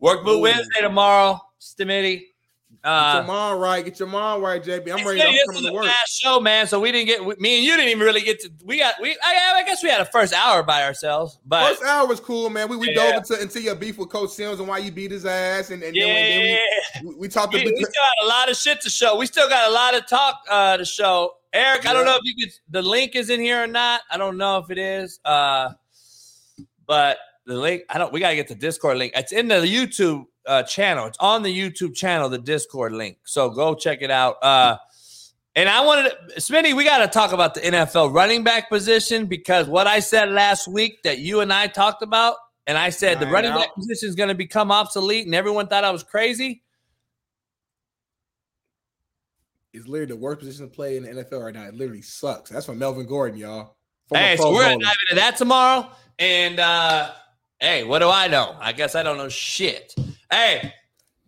[0.00, 2.22] Work Boot Wednesday tomorrow, Smitty.
[2.86, 3.84] Get Uh, your mom right.
[3.84, 4.92] Get your mom right, JB.
[4.96, 5.18] I'm ready.
[5.18, 5.86] Yeah, I'm this coming was to work.
[5.86, 6.68] fast show, man.
[6.68, 8.50] So we didn't get me and you didn't even really get to.
[8.64, 9.10] We got we.
[9.24, 12.48] I, I guess we had a first hour by ourselves, but First hour was cool,
[12.48, 12.68] man.
[12.68, 13.10] We, we Yeah.
[13.12, 15.82] dove into, into your beef with Coach Sims and why you beat his ass, and,
[15.82, 16.58] and yeah, then, we, then
[17.02, 17.52] we, we, we talked.
[17.54, 19.16] we, we still got a lot of shit to show.
[19.18, 21.32] We still got a lot of talk uh, to show.
[21.52, 22.54] Eric, I don't know if you could.
[22.70, 24.02] The link is in here or not.
[24.10, 25.18] I don't know if it is.
[25.24, 25.70] Uh,
[26.86, 28.12] but the link, I don't.
[28.12, 29.12] We gotta get the Discord link.
[29.14, 31.06] It's in the YouTube uh, channel.
[31.06, 32.28] It's on the YouTube channel.
[32.28, 33.18] The Discord link.
[33.24, 34.36] So go check it out.
[34.42, 34.76] Uh,
[35.54, 39.24] and I wanted, to, Smitty, we got to talk about the NFL running back position
[39.24, 43.20] because what I said last week that you and I talked about, and I said
[43.20, 43.60] the running out.
[43.60, 46.62] back position is going to become obsolete, and everyone thought I was crazy.
[49.72, 51.64] It's literally the worst position to play in the NFL right now.
[51.64, 52.50] It literally sucks.
[52.50, 53.76] That's from Melvin Gordon, y'all.
[54.12, 55.90] Hey, so we're gonna dive into that tomorrow.
[56.18, 57.12] And uh
[57.60, 58.56] hey, what do I know?
[58.60, 59.94] I guess I don't know shit.
[60.30, 60.72] Hey,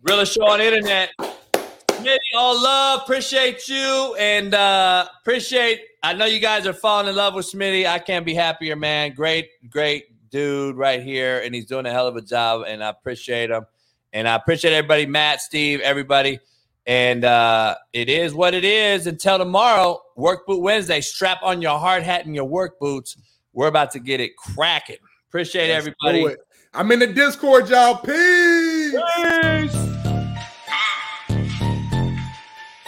[0.01, 1.11] realest show on internet.
[1.19, 5.81] Smitty, all love, appreciate you, and uh appreciate.
[6.01, 7.85] I know you guys are falling in love with Smitty.
[7.85, 9.13] I can't be happier, man.
[9.13, 12.89] Great, great dude right here, and he's doing a hell of a job, and I
[12.89, 13.65] appreciate him.
[14.13, 16.39] And I appreciate everybody, Matt, Steve, everybody.
[16.87, 19.05] And uh, it is what it is.
[19.05, 21.01] Until tomorrow, Work Boot Wednesday.
[21.01, 23.17] Strap on your hard hat and your work boots.
[23.53, 24.97] We're about to get it cracking.
[25.29, 26.35] Appreciate Let's everybody.
[26.73, 27.97] I'm in the Discord, y'all.
[27.97, 28.93] Peace.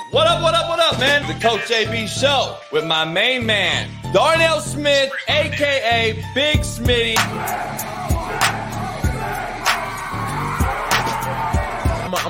[0.10, 1.22] What up, what up, what up, man?
[1.28, 7.16] The Coach JB Show with my main man, Darnell Smith, aka Big Smitty.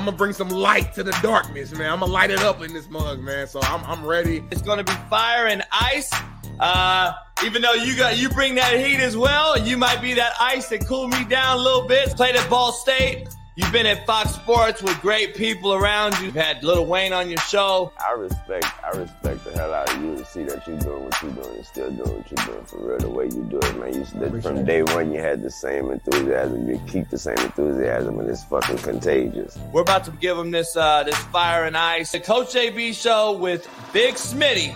[0.02, 1.90] I'm gonna bring some light to the darkness, man.
[1.90, 3.46] I'm gonna light it up in this mug, man.
[3.46, 4.44] So I'm, I'm ready.
[4.50, 6.12] It's gonna be fire and ice.
[6.60, 7.12] Uh,
[7.44, 10.68] Even though you got you bring that heat as well, you might be that ice
[10.68, 12.10] that cool me down a little bit.
[12.10, 13.28] Played at Ball State.
[13.56, 16.26] You've been at Fox Sports with great people around you.
[16.26, 17.92] You've had Lil Wayne on your show.
[17.98, 21.20] I respect, I respect the hell out of you to see that you're doing what
[21.20, 22.98] you're doing and still doing what you're doing for real.
[22.98, 23.92] The way you do it, man.
[23.92, 26.70] You said from day one you had the same enthusiasm.
[26.70, 29.58] You keep the same enthusiasm, and it's fucking contagious.
[29.72, 32.12] We're about to give them this uh, this fire and ice.
[32.12, 34.74] The Coach JB show with Big Smitty